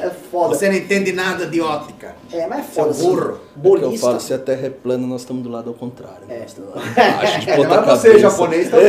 É 0.01 0.09
foda. 0.31 0.55
Você 0.55 0.67
não 0.67 0.75
entende 0.75 1.11
nada 1.11 1.45
de 1.45 1.61
ótica. 1.61 2.15
É, 2.33 2.47
mas 2.47 2.59
é 2.59 2.63
Seu 2.63 2.83
foda. 2.85 2.89
assim, 2.89 3.03
burro. 3.07 3.21
É 3.21 3.25
que 3.33 3.33
eu 3.35 3.61
Bolista. 3.61 4.07
falo, 4.07 4.19
se 4.19 4.33
a 4.33 4.37
Terra 4.39 4.67
é 4.67 4.69
plana, 4.69 5.05
nós 5.05 5.21
estamos 5.21 5.43
do 5.43 5.49
lado 5.49 5.69
ao 5.69 5.75
contrário. 5.75 6.21
né? 6.27 6.37
É. 6.37 6.39
Nós 6.39 6.47
estamos 6.49 6.73
abaixo 6.97 7.39
de 7.41 7.49
É, 7.49 7.55
ponta 7.57 7.81
você, 7.81 8.07
cabeça. 8.07 8.19
japonês, 8.19 8.69
tá 8.71 8.77
É, 8.77 8.81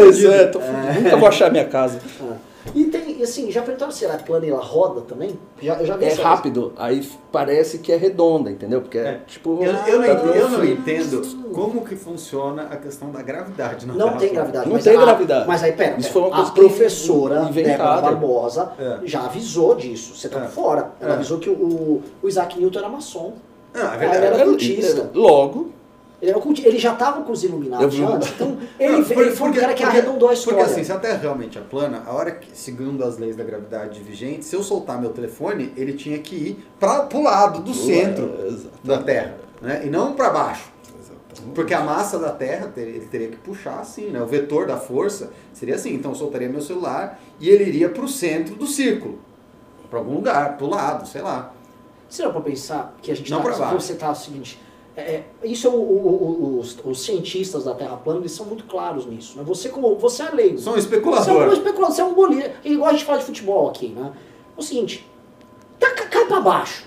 é, 0.43 0.47
tô 0.47 0.60
fudido. 0.60 1.01
Nunca 1.02 1.16
vou 1.16 1.28
achar 1.28 1.51
minha 1.51 1.64
casa. 1.66 1.98
E 2.74 2.84
tem, 2.84 3.18
e 3.18 3.22
assim, 3.22 3.51
já 3.51 3.60
perguntaram 3.62 3.90
se 3.90 4.05
ela 4.05 4.14
é 4.14 4.18
plana 4.18 4.47
e 4.47 4.51
ela 4.51 4.62
roda 4.62 5.01
também? 5.01 5.36
Já, 5.60 5.74
eu 5.80 5.86
já 5.86 5.97
vi 5.97 6.05
É 6.05 6.12
rápido, 6.14 6.72
aí 6.76 7.01
f- 7.01 7.18
parece 7.32 7.78
que 7.78 7.90
é 7.93 7.97
redonda, 7.97 8.51
entendeu? 8.51 8.80
Porque 8.80 8.98
é, 8.98 9.02
É. 9.02 9.20
tipo. 9.26 9.59
Eu, 9.62 9.72
eu 9.72 9.72
não, 9.72 10.06
tá 10.06 10.12
entendo, 10.12 10.34
eu 10.34 10.48
não 10.48 10.60
fim. 10.60 10.70
entendo 10.72 11.52
como 11.52 11.84
que 11.84 11.97
funciona 11.97 12.62
a 12.70 12.76
questão 12.76 13.10
da 13.10 13.20
gravidade 13.20 13.84
na 13.86 13.94
Não 13.94 14.06
Terra 14.09 14.20
tem 14.20 14.32
gravidade. 14.32 14.68
Não 14.70 14.78
tem 14.78 14.97
a- 14.97 15.01
gravidade. 15.01 15.48
Mas 15.48 15.62
aí, 15.62 15.72
pera, 15.72 15.90
Isso 15.98 16.01
pera. 16.01 16.12
foi 16.12 16.22
uma 16.22 16.28
a 16.30 16.36
coisa 16.36 16.52
professora. 16.52 17.40
Débora 17.47 18.01
Barbosa 18.01 18.72
É. 18.78 18.98
já 19.06 19.24
avisou 19.24 19.74
disso. 19.74 20.14
Você 20.16 20.28
tá 20.28 20.44
É. 20.44 20.48
fora. 20.48 20.93
Ela 21.01 21.12
É. 21.12 21.14
avisou 21.14 21.39
que 21.39 21.51
o, 21.51 22.01
o 22.22 22.28
Isaac 22.28 22.59
Newton 22.59 22.78
era 22.78 22.89
maçom. 22.89 23.32
Não, 23.74 23.80
é 23.82 23.84
Ah, 23.84 23.97
verdade. 23.97 24.16
ele 24.18 24.26
era 24.34 24.44
cultista. 24.44 25.10
Logo, 25.14 25.70
Ele, 26.23 26.32
ele 26.65 26.78
já 26.78 26.93
estava 26.93 27.23
com 27.23 27.32
os 27.32 27.43
Eu 27.43 27.51
Illuminati 27.51 27.97
vi. 27.97 28.05
antes. 28.05 28.28
Então, 28.31 28.57
ele, 28.78 28.93
Não, 28.93 28.99
ele 29.01 29.05
por- 29.15 29.15
foi 29.15 29.24
um 29.27 29.36
porque- 29.36 29.61
cara 29.61 29.74
que 29.74 29.82
porque- 29.82 29.99
arredondou 29.99 30.28
a 30.28 30.32
história. 30.32 30.59
Porque 30.61 30.73
assim, 30.73 30.85
se 30.85 30.93
a 30.93 30.99
Terra 30.99 31.19
realmente 31.19 31.59
é 31.59 31.61
plana, 31.61 32.05
a 32.07 32.12
hora 32.12 32.31
que, 32.31 32.57
segundo 32.57 33.03
as 33.05 33.19
leis 33.19 33.35
da 33.35 33.43
gravidade 33.43 34.01
vigente, 34.01 34.44
se 34.44 34.55
eu 34.55 34.62
soltar 34.62 35.01
meu 35.01 35.11
telefone, 35.11 35.73
ele 35.77 35.94
tinha 35.94 36.19
que 36.20 36.35
ir 36.36 36.65
para 36.78 37.09
o 37.12 37.23
lado 37.23 37.61
do 37.61 37.74
centro 37.74 38.27
Exatamente. 38.47 38.70
da 38.85 38.99
Terra, 39.03 39.35
né? 39.61 39.82
E 39.85 39.90
não 39.90 40.12
para 40.15 40.31
baixo. 40.31 40.70
Exatamente. 40.97 41.55
Porque 41.57 41.74
a 41.74 41.81
massa 41.81 42.20
da 42.20 42.31
Terra, 42.31 42.69
ter- 42.73 42.82
ele 42.82 43.07
teria 43.07 43.27
que 43.28 43.36
puxar 43.39 43.81
assim, 43.81 44.11
né? 44.11 44.23
O 44.23 44.27
vetor 44.27 44.65
da 44.66 44.77
força 44.77 45.32
seria 45.53 45.74
assim. 45.74 45.93
Então 45.93 46.12
eu 46.12 46.15
soltaria 46.15 46.49
meu 46.49 46.61
celular 46.61 47.20
e 47.40 47.49
ele 47.49 47.65
iria 47.65 47.89
para 47.89 48.05
o 48.05 48.09
centro 48.09 48.55
do 48.55 48.66
círculo. 48.69 49.19
Para 49.90 49.99
algum 49.99 50.15
lugar, 50.15 50.57
para 50.57 50.65
o 50.66 50.70
lado, 50.70 51.07
sei 51.09 51.20
lá. 51.20 51.53
Será 52.09 52.31
pra 52.31 52.40
pensar 52.43 52.94
que 53.03 53.11
a 53.11 53.16
gente 53.16 53.28
Não 53.31 53.43
tá, 53.43 53.73
você 53.73 53.94
tá 53.94 54.11
o 54.11 54.15
seguinte, 54.15 54.61
é, 54.97 55.01
é, 55.01 55.24
isso 55.44 55.66
é 55.66 55.70
o, 55.70 55.74
o- 55.74 55.77
o- 56.55 56.59
os, 56.60 56.77
os 56.85 57.02
cientistas 57.02 57.64
da 57.64 57.74
Terra 57.74 57.97
plana, 57.97 58.20
eles 58.20 58.32
são 58.32 58.44
muito 58.47 58.64
claros 58.64 59.06
nisso. 59.06 59.39
Né? 59.39 59.44
Você 59.47 59.69
como 59.69 59.94
você 59.97 60.23
é 60.23 60.31
leigo. 60.31 60.59
Sou 60.59 60.73
um 60.74 60.77
Você 60.77 60.81
é 61.31 61.32
um 61.35 61.52
especulador. 61.52 61.90
você 61.90 62.01
é 62.01 62.05
um 62.05 62.14
bolista. 62.14 62.52
Ele 62.64 62.77
gosta 62.77 62.97
de 62.98 63.05
falar 63.05 63.19
de 63.19 63.24
futebol 63.24 63.69
aqui, 63.69 63.89
né? 63.89 64.12
É 64.56 64.60
o 64.60 64.62
seguinte, 64.62 65.06
tá, 65.78 65.90
cai 65.93 66.27
pra 66.27 66.40
baixo. 66.40 66.85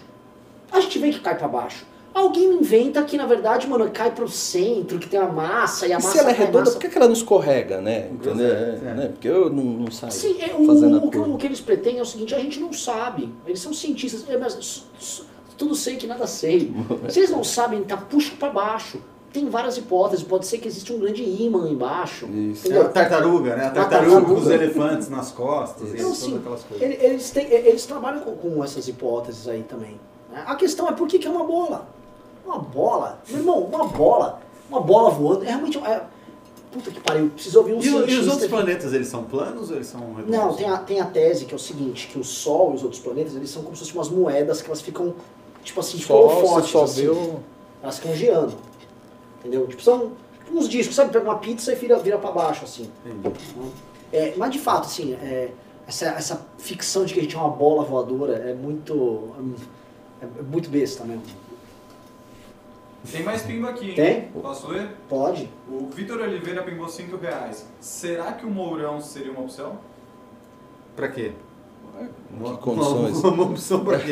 A 0.71 0.79
gente 0.79 0.99
vê 0.99 1.09
que 1.11 1.19
cai 1.19 1.37
pra 1.37 1.47
baixo. 1.47 1.85
Alguém 2.13 2.45
inventa 2.53 3.03
que, 3.03 3.17
na 3.17 3.25
verdade, 3.25 3.67
mano, 3.67 3.89
cai 3.91 4.09
pro 4.09 4.29
centro, 4.29 4.97
que 4.99 5.09
tem 5.09 5.19
a 5.19 5.27
massa, 5.27 5.85
e 5.85 5.91
a 5.91 5.99
E 5.99 6.01
massa 6.01 6.11
se 6.11 6.19
ela 6.19 6.29
é 6.29 6.33
redonda, 6.33 6.59
massa. 6.59 6.71
por 6.73 6.79
que 6.79 6.87
que 6.89 6.97
ela 6.97 7.07
não 7.07 7.13
escorrega, 7.13 7.81
né? 7.81 8.07
Entendeu? 8.09 8.45
é, 8.47 8.79
é. 8.85 8.93
Né? 8.93 9.07
Porque 9.09 9.27
eu 9.27 9.49
não, 9.49 9.63
não 9.63 9.91
saio 9.91 10.13
Sim, 10.13 10.37
é, 10.39 10.53
o, 10.55 10.71
a 10.71 10.73
o, 10.73 11.33
o 11.33 11.37
que 11.37 11.45
eles 11.45 11.59
pretendem 11.59 11.99
é 11.99 12.01
o 12.01 12.05
seguinte, 12.05 12.33
a 12.33 12.39
gente 12.39 12.57
não 12.59 12.71
sabe. 12.71 13.33
Eles 13.45 13.59
são 13.59 13.73
cientistas, 13.73 14.23
é, 14.29 14.37
mas 14.37 14.85
tudo 15.57 15.75
sei 15.75 15.95
que 15.97 16.07
nada 16.07 16.27
sei. 16.27 16.71
Se 17.09 17.19
eles 17.19 17.29
não 17.31 17.43
sabem, 17.43 17.83
tá, 17.83 17.97
puxa 17.97 18.33
pra 18.39 18.49
baixo. 18.49 18.99
Tem 19.33 19.49
várias 19.49 19.75
hipóteses, 19.77 20.23
pode 20.25 20.45
ser 20.45 20.59
que 20.59 20.67
existe 20.67 20.93
um 20.93 20.99
grande 20.99 21.21
ímã 21.21 21.67
embaixo. 21.69 22.25
Isso. 22.27 22.71
É 22.71 22.79
a 22.79 22.87
tartaruga, 22.87 23.55
né? 23.57 23.65
A 23.65 23.69
tartaruga 23.71 24.21
com 24.21 24.33
os 24.35 24.47
elefantes 24.49 25.09
nas 25.09 25.29
costas 25.31 25.89
e 25.89 25.93
Então, 25.95 26.05
todas 26.05 26.21
assim, 26.23 26.37
aquelas 26.37 26.63
coisas. 26.63 26.81
ele- 26.81 27.05
eles, 27.05 27.31
têm- 27.31 27.51
eles 27.51 27.85
trabalham 27.85 28.21
com, 28.21 28.33
com 28.37 28.63
essas 28.63 28.87
hipóteses 28.87 29.45
aí 29.49 29.63
também. 29.63 29.99
né? 30.31 30.41
A 30.47 30.55
questão 30.55 30.87
é 30.87 30.93
por 30.93 31.05
que, 31.07 31.19
que 31.19 31.27
é 31.27 31.29
uma 31.29 31.43
bola? 31.43 31.85
Uma 32.45 32.59
bola? 32.59 33.19
Meu 33.27 33.39
irmão, 33.39 33.59
uma 33.59 33.85
bola. 33.87 34.39
Uma 34.69 34.79
bola 34.79 35.09
voando. 35.09 35.43
É 35.43 35.47
realmente. 35.49 35.77
É, 35.79 36.01
puta 36.71 36.91
que 36.91 36.99
pariu, 37.01 37.29
preciso 37.29 37.57
ouvir 37.59 37.73
um 37.73 37.81
E, 37.81 37.85
e 37.87 37.89
os 38.19 38.27
outros 38.27 38.43
aqui. 38.43 38.47
planetas, 38.49 38.93
eles 38.93 39.07
são 39.09 39.23
planos 39.23 39.69
ou 39.69 39.75
eles 39.75 39.87
são 39.87 39.99
redondos? 40.13 40.29
Não, 40.29 40.53
tem 40.53 40.69
a, 40.69 40.77
tem 40.77 40.99
a 41.01 41.05
tese 41.05 41.43
que 41.45 41.53
é 41.53 41.57
o 41.57 41.59
seguinte, 41.59 42.07
que 42.07 42.17
o 42.19 42.23
Sol 42.23 42.71
e 42.71 42.75
os 42.75 42.83
outros 42.83 43.01
planetas, 43.01 43.35
eles 43.35 43.49
são 43.49 43.63
como 43.63 43.75
se 43.75 43.81
fossem 43.81 43.95
umas 43.95 44.09
moedas 44.09 44.61
que 44.61 44.67
elas 44.67 44.81
ficam, 44.81 45.13
tipo 45.65 45.79
assim, 45.79 45.97
tipo 45.97 46.07
Só, 46.07 46.21
holofotes, 46.21 46.69
só 46.69 46.83
assim. 46.83 47.07
o... 47.07 47.43
Elas 47.83 47.99
ficam 47.99 48.15
girando. 48.15 48.55
Entendeu? 49.39 49.67
Tipo, 49.67 49.81
são 49.81 50.13
tipo 50.43 50.57
uns 50.57 50.69
discos, 50.69 50.95
sabe? 50.95 51.11
Pega 51.11 51.25
uma 51.25 51.37
pizza 51.39 51.73
e 51.73 51.75
vira, 51.75 51.97
vira 51.99 52.17
pra 52.17 52.31
baixo, 52.31 52.63
assim. 52.63 52.89
É, 54.13 54.33
mas 54.37 54.51
de 54.51 54.59
fato, 54.59 54.85
assim, 54.85 55.13
é, 55.13 55.51
essa, 55.87 56.05
essa 56.05 56.47
ficção 56.57 57.05
de 57.05 57.13
que 57.13 57.19
a 57.19 57.23
gente 57.23 57.35
é 57.35 57.39
uma 57.39 57.49
bola 57.49 57.83
voadora 57.83 58.33
é 58.37 58.53
muito. 58.53 59.31
É, 60.21 60.25
é 60.25 60.41
muito 60.41 60.69
besta 60.69 61.03
mesmo. 61.03 61.23
Tem 63.11 63.21
mais 63.21 63.43
pimba 63.43 63.69
aqui, 63.69 63.89
hein? 63.89 63.95
Tem? 63.95 64.21
Posso 64.41 64.67
ler? 64.67 64.89
Pode? 65.07 65.47
O 65.69 65.87
Vitor 65.89 66.19
Oliveira 66.21 66.63
pimbou 66.63 66.87
5 66.87 67.15
reais. 67.17 67.67
Será 67.79 68.33
que 68.33 68.45
o 68.45 68.49
Mourão 68.49 68.99
seria 68.99 69.31
uma 69.31 69.41
opção? 69.41 69.77
Pra 70.95 71.07
quê? 71.09 71.33
Que 72.43 72.57
condições? 72.57 73.19
Uma, 73.23 73.31
uma 73.31 73.43
opção 73.45 73.79
pra 73.85 73.97
quê? 73.99 74.11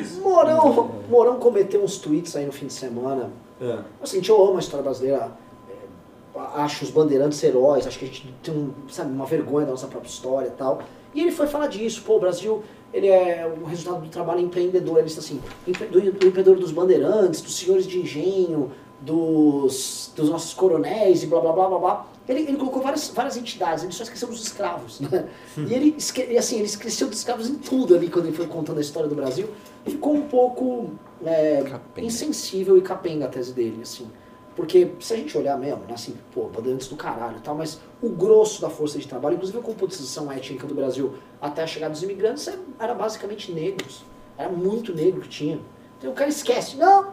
Isso. 0.00 0.20
Morão, 0.20 0.90
Morão 1.08 1.38
cometeu 1.38 1.82
uns 1.82 1.96
tweets 1.98 2.36
aí 2.36 2.44
no 2.46 2.52
fim 2.52 2.66
de 2.66 2.72
semana. 2.74 3.30
É. 3.60 3.78
Assim, 4.02 4.20
eu 4.26 4.42
amo 4.44 4.56
a 4.56 4.60
história 4.60 4.84
brasileira. 4.84 5.32
é, 5.70 6.40
acho 6.56 6.84
os 6.84 6.90
bandeirantes 6.90 7.42
heróis, 7.42 7.86
acho 7.86 7.98
que 7.98 8.04
a 8.04 8.08
gente 8.08 8.34
tem 8.42 8.54
um, 8.54 8.70
sabe, 8.88 9.10
uma 9.12 9.24
vergonha 9.26 9.64
da 9.64 9.72
nossa 9.72 9.86
própria 9.86 10.08
história 10.10 10.48
e 10.48 10.52
tal. 10.52 10.80
E 11.14 11.22
ele 11.22 11.30
foi 11.32 11.46
falar 11.46 11.68
disso, 11.68 12.02
pô, 12.04 12.16
o 12.16 12.20
Brasil, 12.20 12.62
ele 12.92 13.06
é 13.08 13.50
o 13.60 13.64
resultado 13.64 14.02
do 14.02 14.08
trabalho 14.10 14.40
empreendedor, 14.40 14.98
ele 14.98 15.06
disse 15.06 15.18
assim, 15.20 15.40
empre- 15.66 15.86
do, 15.86 15.98
do 16.00 16.08
empreendedor 16.26 16.56
dos 16.58 16.70
bandeirantes, 16.72 17.40
dos 17.40 17.56
senhores 17.56 17.86
de 17.86 17.98
engenho, 18.00 18.70
dos, 19.00 20.12
dos 20.14 20.28
nossos 20.28 20.52
coronéis 20.52 21.22
e 21.22 21.26
blá 21.26 21.40
blá 21.40 21.52
blá 21.52 21.68
blá 21.68 21.78
blá. 21.78 22.06
Ele, 22.28 22.40
ele 22.40 22.56
colocou 22.56 22.82
várias, 22.82 23.08
várias 23.08 23.36
entidades, 23.36 23.84
ele 23.84 23.92
só 23.92 24.02
esqueceu 24.02 24.26
dos 24.28 24.42
escravos. 24.42 25.00
Né? 25.00 25.28
E 25.56 25.72
ele, 25.72 25.96
assim, 26.38 26.56
ele 26.56 26.64
esqueceu 26.66 27.08
dos 27.08 27.18
escravos 27.18 27.48
em 27.48 27.54
tudo 27.56 27.94
ali 27.94 28.08
quando 28.08 28.26
ele 28.26 28.36
foi 28.36 28.46
contando 28.46 28.78
a 28.78 28.80
história 28.80 29.08
do 29.08 29.14
Brasil. 29.14 29.48
Ficou 29.84 30.14
um 30.14 30.22
pouco 30.28 30.90
é, 31.24 31.62
insensível 31.98 32.76
e 32.76 32.82
capenga 32.82 33.26
a 33.26 33.28
tese 33.28 33.52
dele, 33.52 33.80
assim. 33.82 34.10
Porque 34.56 34.92
se 35.00 35.12
a 35.12 35.16
gente 35.16 35.36
olhar 35.36 35.56
mesmo, 35.58 35.82
né, 35.86 35.92
assim, 35.92 36.16
pô, 36.32 36.44
bandeirantes 36.48 36.88
do 36.88 36.96
caralho 36.96 37.36
e 37.36 37.40
tal, 37.40 37.54
mas 37.54 37.78
o 38.02 38.08
grosso 38.08 38.60
da 38.62 38.70
força 38.70 38.98
de 38.98 39.06
trabalho, 39.06 39.34
inclusive 39.34 39.58
a 39.58 39.62
composição 39.62 40.32
étnica 40.32 40.66
do 40.66 40.74
Brasil 40.74 41.14
até 41.40 41.62
a 41.62 41.66
chegada 41.66 41.92
dos 41.92 42.02
imigrantes, 42.02 42.48
é- 42.48 42.58
era 42.78 42.94
basicamente 42.94 43.52
negros. 43.52 44.02
Era 44.38 44.48
muito 44.48 44.94
negro 44.94 45.20
que 45.20 45.28
tinha. 45.28 45.60
Então 45.98 46.10
o 46.10 46.14
cara 46.14 46.30
esquece. 46.30 46.76
Não, 46.76 47.12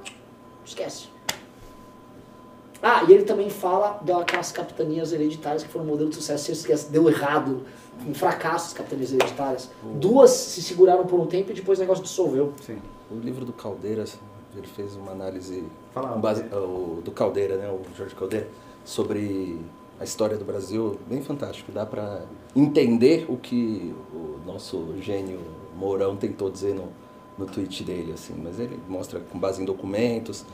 esquece. 0.65 1.07
Ah, 2.85 3.05
e 3.07 3.13
ele 3.13 3.23
também 3.23 3.49
fala 3.49 3.97
daquelas 4.01 4.51
capitanias 4.51 5.13
hereditárias 5.13 5.63
que 5.63 5.69
foram 5.69 5.85
um 5.85 5.87
modelo 5.87 6.09
de 6.09 6.15
sucesso. 6.15 6.43
Você 6.43 6.51
esquece, 6.51 6.91
deu 6.91 7.09
errado. 7.09 7.61
Um 8.05 8.13
fracasso 8.13 8.67
as 8.67 8.73
capitanias 8.73 9.13
hereditárias. 9.13 9.69
Duas 9.95 10.31
se 10.31 10.61
seguraram 10.61 11.05
por 11.05 11.17
um 11.17 11.25
tempo 11.25 11.51
e 11.51 11.53
depois 11.53 11.79
o 11.79 11.81
negócio 11.81 12.03
dissolveu. 12.03 12.51
Sim. 12.61 12.77
O 13.09 13.15
livro 13.15 13.45
do 13.45 13.53
Caldeiras, 13.53 14.19
ele 14.53 14.67
fez 14.67 14.97
uma 14.97 15.13
análise 15.13 15.63
Fala, 15.93 16.17
base, 16.17 16.43
o, 16.53 17.01
do 17.01 17.11
Caldeira, 17.11 17.55
né, 17.55 17.69
o 17.69 17.81
Jorge 17.95 18.13
Caldeira, 18.15 18.49
sobre 18.83 19.61
a 19.99 20.03
história 20.03 20.35
do 20.35 20.43
Brasil, 20.43 20.99
bem 21.07 21.21
fantástico. 21.21 21.71
Dá 21.71 21.85
para 21.85 22.23
entender 22.53 23.25
o 23.29 23.37
que 23.37 23.95
o 24.13 24.39
nosso 24.45 24.95
gênio 24.99 25.39
Mourão 25.77 26.17
tentou 26.17 26.49
dizer 26.49 26.73
no, 26.73 26.89
no 27.37 27.45
tweet 27.45 27.83
dele, 27.83 28.11
assim. 28.11 28.33
Mas 28.37 28.59
ele 28.59 28.77
mostra 28.89 29.21
com 29.21 29.39
base 29.39 29.61
em 29.61 29.65
documentos, 29.65 30.45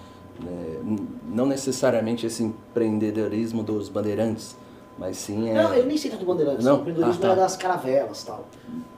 não 1.28 1.46
necessariamente 1.46 2.26
esse 2.26 2.44
empreendedorismo 2.44 3.62
dos 3.64 3.90
bandeirantes, 3.90 4.56
mas 4.98 5.18
sim 5.18 5.50
é... 5.50 5.54
Não, 5.64 5.74
ele 5.74 5.88
nem 5.88 5.98
cita 5.98 6.18
do 6.18 6.26
Bandeirantes. 6.26 6.66
Não? 6.66 6.78
O 6.78 6.80
empreendedorismo 6.82 7.24
Ah, 7.24 7.28
tá. 7.28 7.34
é 7.34 7.36
das 7.38 7.56
caravelas 7.56 8.24
tal. 8.24 8.46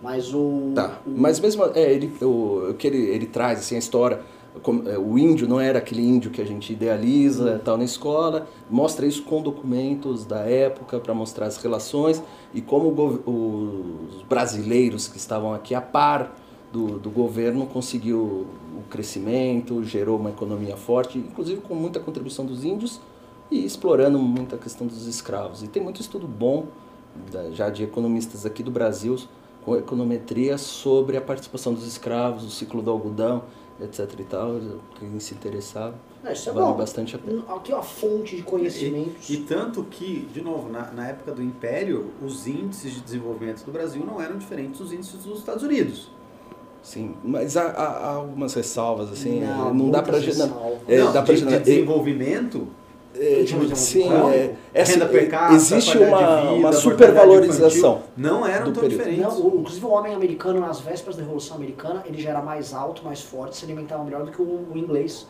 Mas 0.02 0.34
o. 0.34 0.72
Tá, 0.74 0.98
o- 1.06 1.10
mas 1.12 1.40
mesmo 1.40 1.64
é, 1.76 1.92
ele, 1.94 2.12
o, 2.22 2.70
o 2.72 2.74
que 2.74 2.88
ele, 2.88 2.98
ele 2.98 3.26
traz, 3.28 3.60
assim, 3.60 3.76
a 3.76 3.80
história, 3.80 4.20
como, 4.64 4.90
é, 4.90 4.98
o 4.98 5.18
índio 5.18 5.48
não 5.48 5.60
era 5.60 5.78
aquele 5.78 6.02
índio 6.02 6.32
que 6.32 6.42
a 6.42 6.46
gente 6.46 6.74
idealiza 6.74 7.62
tal 7.64 7.78
na 7.78 7.84
escola, 7.84 8.48
mostra 8.70 9.06
isso 9.06 9.22
com 9.24 9.42
documentos 9.44 10.26
da 10.26 10.40
época 10.40 11.00
para 11.00 11.14
mostrar 11.14 11.46
as 11.46 11.58
relações 11.58 12.22
e 12.54 12.62
como 12.62 12.88
o 12.90 14.16
os 14.16 14.24
brasileiros 14.24 15.08
que 15.08 15.18
estavam 15.18 15.54
aqui 15.54 15.76
a 15.76 15.82
par 15.82 16.36
do, 16.72 16.98
do 17.00 17.10
governo 17.10 17.66
conseguiu 17.66 18.18
o 18.20 18.84
crescimento, 18.90 19.84
gerou 19.84 20.18
uma 20.18 20.30
economia 20.30 20.78
forte, 20.78 21.18
inclusive 21.18 21.62
com 21.62 21.76
muita 21.76 22.00
contribuição 22.00 22.46
dos 22.46 22.64
índios 22.64 23.00
e 23.50 23.66
explorando 23.66 24.18
muita 24.18 24.58
questão 24.58 24.88
dos 24.88 25.06
escravos. 25.08 25.62
E 25.64 25.68
tem 25.68 25.84
muito 25.84 26.00
estudo 26.02 26.28
bom 26.28 26.68
da- 27.32 27.52
já 27.52 27.70
de 27.70 27.84
economistas 27.84 28.46
aqui 28.46 28.64
do 28.64 28.72
Brasil 28.72 29.18
com 29.66 29.76
econometria 29.76 30.58
sobre 30.58 31.18
a 31.18 31.22
participação 31.22 31.74
dos 31.74 31.86
escravos, 31.86 32.44
o 32.44 32.50
ciclo 32.50 32.82
do 32.82 32.90
algodão, 32.90 33.44
etc 33.82 34.20
e 34.20 34.24
tal. 34.24 34.60
Quem 34.98 35.20
se 35.20 35.34
interessar, 35.36 35.94
Não, 36.24 36.32
isso 36.32 36.50
é 36.50 36.54
vale 36.54 36.66
bom. 36.68 36.78
bastante 36.78 37.16
a 37.16 37.20
pena. 37.20 37.44
Aqui 37.50 37.72
é 37.72 37.76
uma 37.76 37.84
fonte 37.84 38.38
de 38.38 38.42
conhecimentos. 38.44 39.30
E, 39.30 39.34
e 39.34 39.38
tanto 39.44 39.84
que, 39.84 40.28
de 40.34 40.42
novo, 40.42 40.70
na, 40.70 40.90
na 40.92 41.08
época 41.10 41.32
do 41.34 41.44
Império, 41.44 42.12
os 42.26 42.48
índices 42.48 42.94
de 42.94 43.02
desenvolvimento 43.02 43.64
do 43.66 43.72
Brasil 43.72 44.04
não 44.06 44.20
eram 44.22 44.38
diferentes 44.38 44.80
dos 44.80 44.92
índices 44.94 45.24
dos 45.24 45.40
Estados 45.40 45.64
Unidos. 45.64 46.10
Sim, 46.84 47.14
mas 47.24 47.56
há, 47.58 47.64
há- 47.70 48.14
algumas 48.16 48.54
ressalvas, 48.56 49.12
assim, 49.12 49.42
Não, 49.42 49.74
não, 49.74 49.90
dá 49.92 50.02
para 50.02 50.18
ressalvas. 50.18 50.80
é, 50.88 50.98
não, 50.98 51.14
dá 51.14 51.22
pra 51.22 51.34
de, 51.36 51.46
de 51.46 51.54
é, 51.54 51.60
desenvolvimento, 51.60 52.68
é, 53.16 53.44
Tipo 53.44 53.66
de 53.66 53.78
sim, 53.78 54.00
desenvolvimento. 54.00 54.34
é, 54.34 54.56
é 54.74 54.82
assim, 54.82 54.94
renda 54.94 55.06
per 55.06 55.24
é, 55.24 55.26
capita, 55.28 55.54
existe 55.56 55.98
uma, 56.00 56.18
vida, 56.18 56.52
uma 56.54 56.74
supervalorização. 56.74 58.02
não 58.18 58.46
eram 58.48 58.72
tão 58.72 58.82
período. 58.84 58.90
diferentes. 59.04 59.22
Não, 59.38 59.46
o- 59.48 59.60
inclusive 59.60 59.86
o 59.86 59.90
homem 59.90 60.16
americano 60.16 60.60
nas 60.60 60.80
vésperas 60.80 61.16
da 61.18 61.22
Revolução 61.22 61.56
Americana, 61.58 62.04
ele 62.08 62.20
já 62.22 62.30
era 62.32 62.42
mais 62.42 62.74
alto, 62.74 63.04
mais 63.04 63.22
forte, 63.22 63.58
se 63.58 63.66
alimentava 63.66 64.04
melhor 64.04 64.24
do 64.24 64.32
que 64.32 64.42
o, 64.42 64.46
o 64.74 64.78
inglês. 64.78 65.28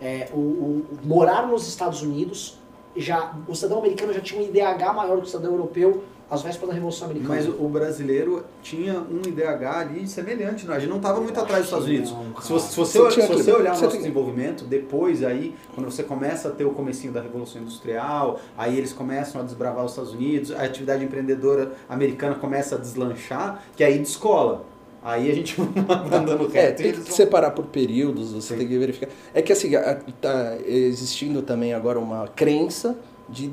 É, 0.00 0.28
o, 0.34 0.36
o- 0.36 0.86
o- 0.92 1.06
morar 1.06 1.46
nos 1.46 1.66
Estados 1.66 2.02
Unidos, 2.02 2.58
já 2.96 3.32
o 3.48 3.54
cidadão 3.54 3.78
americano 3.78 4.12
já 4.12 4.20
tinha 4.20 4.42
um 4.42 4.44
IDH 4.44 4.92
maior 4.94 5.14
do 5.16 5.22
que 5.22 5.28
o 5.28 5.30
cidadão 5.30 5.52
europeu 5.52 6.02
às 6.32 6.42
vésperas 6.42 6.68
da 6.68 6.74
Revolução 6.74 7.06
Americana. 7.10 7.34
Mas 7.34 7.46
o 7.48 7.68
brasileiro 7.68 8.42
tinha 8.62 8.94
um 9.00 9.20
IDH 9.28 9.64
ali 9.80 10.08
semelhante. 10.08 10.66
Não, 10.66 10.74
a 10.74 10.78
gente 10.78 10.88
não 10.88 10.96
estava 10.96 11.20
muito 11.20 11.38
atrás 11.38 11.58
dos 11.60 11.66
Estados 11.66 11.86
Unidos. 11.86 12.10
Não, 12.12 12.40
Se 12.40 12.50
você, 12.52 12.68
se 12.70 12.76
você, 12.76 12.98
Você 12.98 13.20
se 13.22 13.28
você 13.28 13.52
olhar 13.52 13.70
o 13.70 13.74
nosso 13.74 13.88
tem- 13.88 13.98
desenvolvimento, 13.98 14.64
depois 14.64 15.22
aí, 15.22 15.54
quando 15.74 15.90
você 15.90 16.02
começa 16.02 16.48
a 16.48 16.50
ter 16.50 16.64
o 16.64 16.70
comecinho 16.70 17.12
da 17.12 17.20
Revolução 17.20 17.60
Industrial, 17.60 18.40
aí 18.56 18.78
eles 18.78 18.92
começam 18.92 19.40
a 19.40 19.44
desbravar 19.44 19.84
os 19.84 19.92
Estados 19.92 20.12
Unidos, 20.14 20.50
a 20.52 20.62
atividade 20.62 21.04
empreendedora 21.04 21.72
americana 21.88 22.34
começa 22.34 22.76
a 22.76 22.78
deslanchar, 22.78 23.62
que 23.76 23.84
aí 23.84 23.98
descola. 23.98 24.64
Aí 25.04 25.30
a 25.30 25.34
gente 25.34 25.56
vai 25.60 26.18
andando 26.20 26.46
reto. 26.46 26.56
É, 26.56 26.70
tem 26.72 26.92
que 26.92 26.98
vão- 27.00 27.12
separar 27.12 27.50
por 27.50 27.66
períodos, 27.66 28.32
você 28.32 28.54
Sim. 28.54 28.58
tem 28.60 28.68
que 28.68 28.78
verificar. 28.78 29.08
É 29.34 29.42
que 29.42 29.52
assim, 29.52 29.72
está 29.74 30.56
existindo 30.64 31.42
também 31.42 31.74
agora 31.74 31.98
uma 31.98 32.28
crença 32.28 32.96
de 33.32 33.44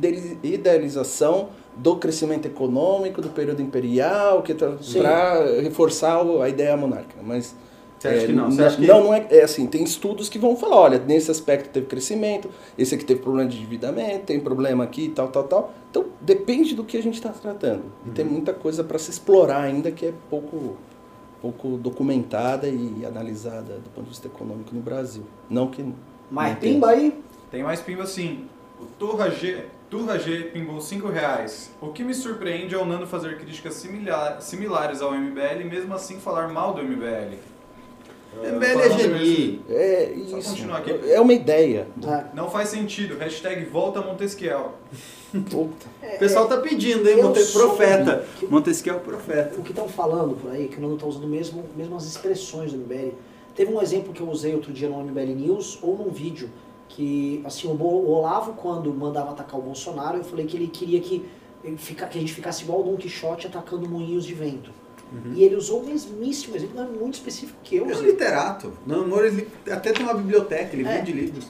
idealização 0.43 1.49
do 1.75 1.95
crescimento 1.95 2.45
econômico 2.45 3.21
do 3.21 3.29
período 3.29 3.61
imperial, 3.61 4.43
que 4.43 4.53
para 4.53 5.61
reforçar 5.61 6.21
a 6.43 6.49
ideia 6.49 6.75
monárquica. 6.75 7.21
Mas 7.23 7.55
Você 7.97 8.07
acha 8.09 8.17
é, 8.17 8.25
que 8.27 8.33
não? 8.33 8.51
Você 8.51 8.61
acha 8.63 8.75
que- 8.77 8.87
não, 8.87 9.03
não 9.05 9.13
é, 9.13 9.25
é 9.29 9.43
assim, 9.43 9.65
tem 9.65 9.83
estudos 9.83 10.29
que 10.29 10.37
vão 10.37 10.55
falar, 10.55 10.75
olha, 10.77 10.99
nesse 10.99 11.31
aspecto 11.31 11.69
teve 11.69 11.85
crescimento, 11.85 12.49
esse 12.77 12.95
aqui 12.95 13.05
teve 13.05 13.21
problema 13.21 13.49
de 13.49 13.57
endividamento, 13.57 14.25
tem 14.25 14.39
problema 14.39 14.83
aqui, 14.83 15.09
tal, 15.09 15.29
tal, 15.29 15.43
tal. 15.45 15.73
Então 15.89 16.05
depende 16.21 16.75
do 16.75 16.83
que 16.83 16.97
a 16.97 17.01
gente 17.03 17.15
está 17.15 17.29
tratando. 17.29 17.83
E 18.05 18.09
Uhum. 18.09 18.13
tem 18.13 18.25
muita 18.25 18.53
coisa 18.53 18.83
para 18.83 18.99
se 18.99 19.09
explorar 19.11 19.61
ainda 19.61 19.89
que 19.91 20.05
é 20.07 20.13
pouco 20.29 20.75
pouco 21.41 21.77
documentada 21.77 22.67
e 22.67 23.05
analisada 23.05 23.75
do 23.75 23.89
ponto 23.95 24.03
de 24.03 24.09
vista 24.09 24.27
econômico 24.27 24.75
no 24.75 24.81
Brasil. 24.81 25.23
Não 25.49 25.67
que 25.67 25.85
Mas 26.29 26.51
não 26.51 26.59
tem. 26.59 26.73
pimba 26.73 26.89
aí, 26.89 27.17
Tem 27.49 27.63
mais 27.63 27.79
pimba 27.81 28.05
sim. 28.05 28.45
O 28.79 28.85
Turra 28.97 29.29
G, 29.29 29.63
Turra 29.89 30.17
G 30.17 30.43
pimbou 30.53 30.79
5 30.79 31.07
reais. 31.09 31.71
O 31.81 31.87
que 31.89 32.03
me 32.03 32.13
surpreende 32.13 32.75
é 32.75 32.77
o 32.77 32.85
Nando 32.85 33.05
fazer 33.07 33.37
críticas 33.37 33.73
similar- 33.75 34.41
similares 34.41 35.01
ao 35.01 35.13
MBL 35.13 35.61
e 35.61 35.65
mesmo 35.65 35.93
assim 35.93 36.19
falar 36.19 36.47
mal 36.47 36.73
do 36.73 36.81
MBL. 36.81 37.35
MBL 38.41 38.79
é 38.81 38.89
geni. 38.91 39.61
É 39.69 40.13
Só 40.29 40.37
isso. 40.37 40.49
continuar 40.51 40.77
aqui. 40.77 40.91
É 41.11 41.19
uma 41.19 41.33
ideia. 41.33 41.87
tá? 41.99 42.29
Não 42.33 42.49
faz 42.49 42.69
sentido. 42.69 43.17
Hashtag 43.17 43.65
volta 43.65 44.01
Montesquiel. 44.01 44.75
Puta. 45.49 45.87
O 46.15 46.19
pessoal 46.19 46.47
tá 46.47 46.57
pedindo, 46.57 47.07
hein? 47.09 47.23
Monte... 47.23 47.43
Profeta. 47.51 48.25
que- 48.39 48.45
Montesquieu 48.45 48.93
é 48.93 48.97
o 48.97 48.99
profeta. 49.01 49.59
o 49.59 49.63
que 49.63 49.71
estão 49.71 49.89
falando 49.89 50.35
por 50.35 50.51
aí, 50.51 50.67
que 50.67 50.77
o 50.77 50.81
Nando 50.81 50.93
está 50.95 51.07
usando 51.07 51.27
mesmo, 51.27 51.65
mesmo 51.75 51.95
as 51.97 52.05
expressões 52.05 52.71
do 52.71 52.77
MBL. 52.77 53.13
Teve 53.55 53.73
um 53.73 53.81
exemplo 53.81 54.13
que 54.13 54.21
eu 54.21 54.29
usei 54.29 54.53
outro 54.53 54.71
dia 54.71 54.87
no 54.87 54.99
MBL 55.03 55.33
News 55.35 55.79
ou 55.81 55.97
num 55.97 56.09
vídeo 56.11 56.49
que 56.89 57.41
assim 57.45 57.67
o 57.67 57.81
Olavo 58.09 58.53
quando 58.53 58.93
mandava 58.93 59.31
atacar 59.31 59.57
o 59.59 59.63
Bolsonaro, 59.63 60.17
eu 60.17 60.23
falei 60.23 60.45
que 60.45 60.57
ele 60.57 60.67
queria 60.67 60.99
que, 60.99 61.25
fica- 61.77 62.07
que 62.07 62.17
a 62.17 62.21
gente 62.21 62.33
ficasse 62.33 62.63
igual 62.63 62.81
o 62.81 62.83
Don 62.83 62.97
Quixote 62.97 63.47
atacando 63.47 63.87
moinhos 63.87 64.25
de 64.25 64.33
vento. 64.33 64.71
E 65.33 65.43
ele 65.43 65.55
usou 65.55 65.79
o 65.81 65.85
mesmíssimo 65.87 66.55
exemplo, 66.55 66.75
não 66.75 66.83
é 66.83 66.87
muito 66.87 67.15
específico 67.15 67.57
que 67.63 67.77
eu 67.77 67.85
Ele 67.85 67.93
é 67.93 67.97
um 67.97 68.01
literato. 68.03 68.73
Não, 68.85 69.07
não, 69.07 69.19
ele 69.25 69.47
até 69.71 69.91
tem 69.91 70.03
uma 70.05 70.13
biblioteca, 70.13 70.75
ele 70.75 70.87
É. 70.87 70.97
vende 70.97 71.11
livros. 71.13 71.47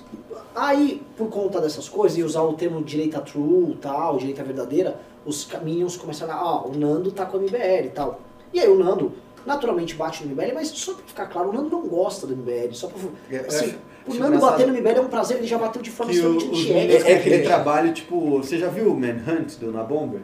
Aí, 0.56 1.02
por 1.18 1.28
conta 1.28 1.60
dessas 1.60 1.90
coisas, 1.90 2.18
e 2.18 2.24
usar 2.24 2.42
o 2.42 2.54
termo 2.54 2.82
direita 2.82 3.20
true, 3.20 3.76
tal, 3.82 4.18
direita 4.18 4.44
verdadeira, 4.44 5.00
os 5.26 5.44
caminhos 5.44 5.98
começaram 5.98 6.34
a, 6.36 6.42
ó, 6.42 6.68
o 6.70 6.78
Nando 6.78 7.12
tá 7.12 7.26
com 7.26 7.38
o 7.38 7.42
MBL 7.42 7.86
e 7.88 7.90
tal. 7.94 8.22
E 8.54 8.62
aí 8.62 8.70
o 8.70 8.80
Nando, 8.80 9.12
naturalmente, 9.46 9.94
bate 9.94 10.24
no 10.26 10.30
MBL, 10.34 10.54
mas 10.54 10.70
só 10.70 10.94
pra 10.94 11.04
ficar 11.06 11.26
claro, 11.28 11.50
o 11.50 11.54
Nando 11.54 11.70
não 11.70 11.86
gosta 11.86 12.26
do 12.26 12.34
MBL. 12.38 12.74
Só 12.74 12.88
pra, 12.88 12.98
É, 13.30 13.40
assim, 13.42 13.76
o 14.08 14.14
Nando 14.14 14.40
bater 14.40 14.68
no 14.68 14.74
MBL 14.74 14.88
é 14.88 15.02
um 15.02 15.08
prazer, 15.08 15.38
ele 15.38 15.48
já 15.48 15.58
bateu 15.58 15.82
de 15.82 15.92
forma 15.92 16.12
extremamente 16.12 16.48
antiética. 16.48 17.04
têm 17.04 17.14
É, 17.14 17.18
aquele 17.18 17.36
é. 17.36 17.42
trabalho, 17.42 17.94
tipo... 17.94 18.38
Você 18.38 18.58
já 18.58 18.68
viu 18.68 18.92
o 18.92 19.00
Manhunt 19.00 19.58
do 19.60 19.72
Na 19.72 19.84
Bomber? 19.84 20.22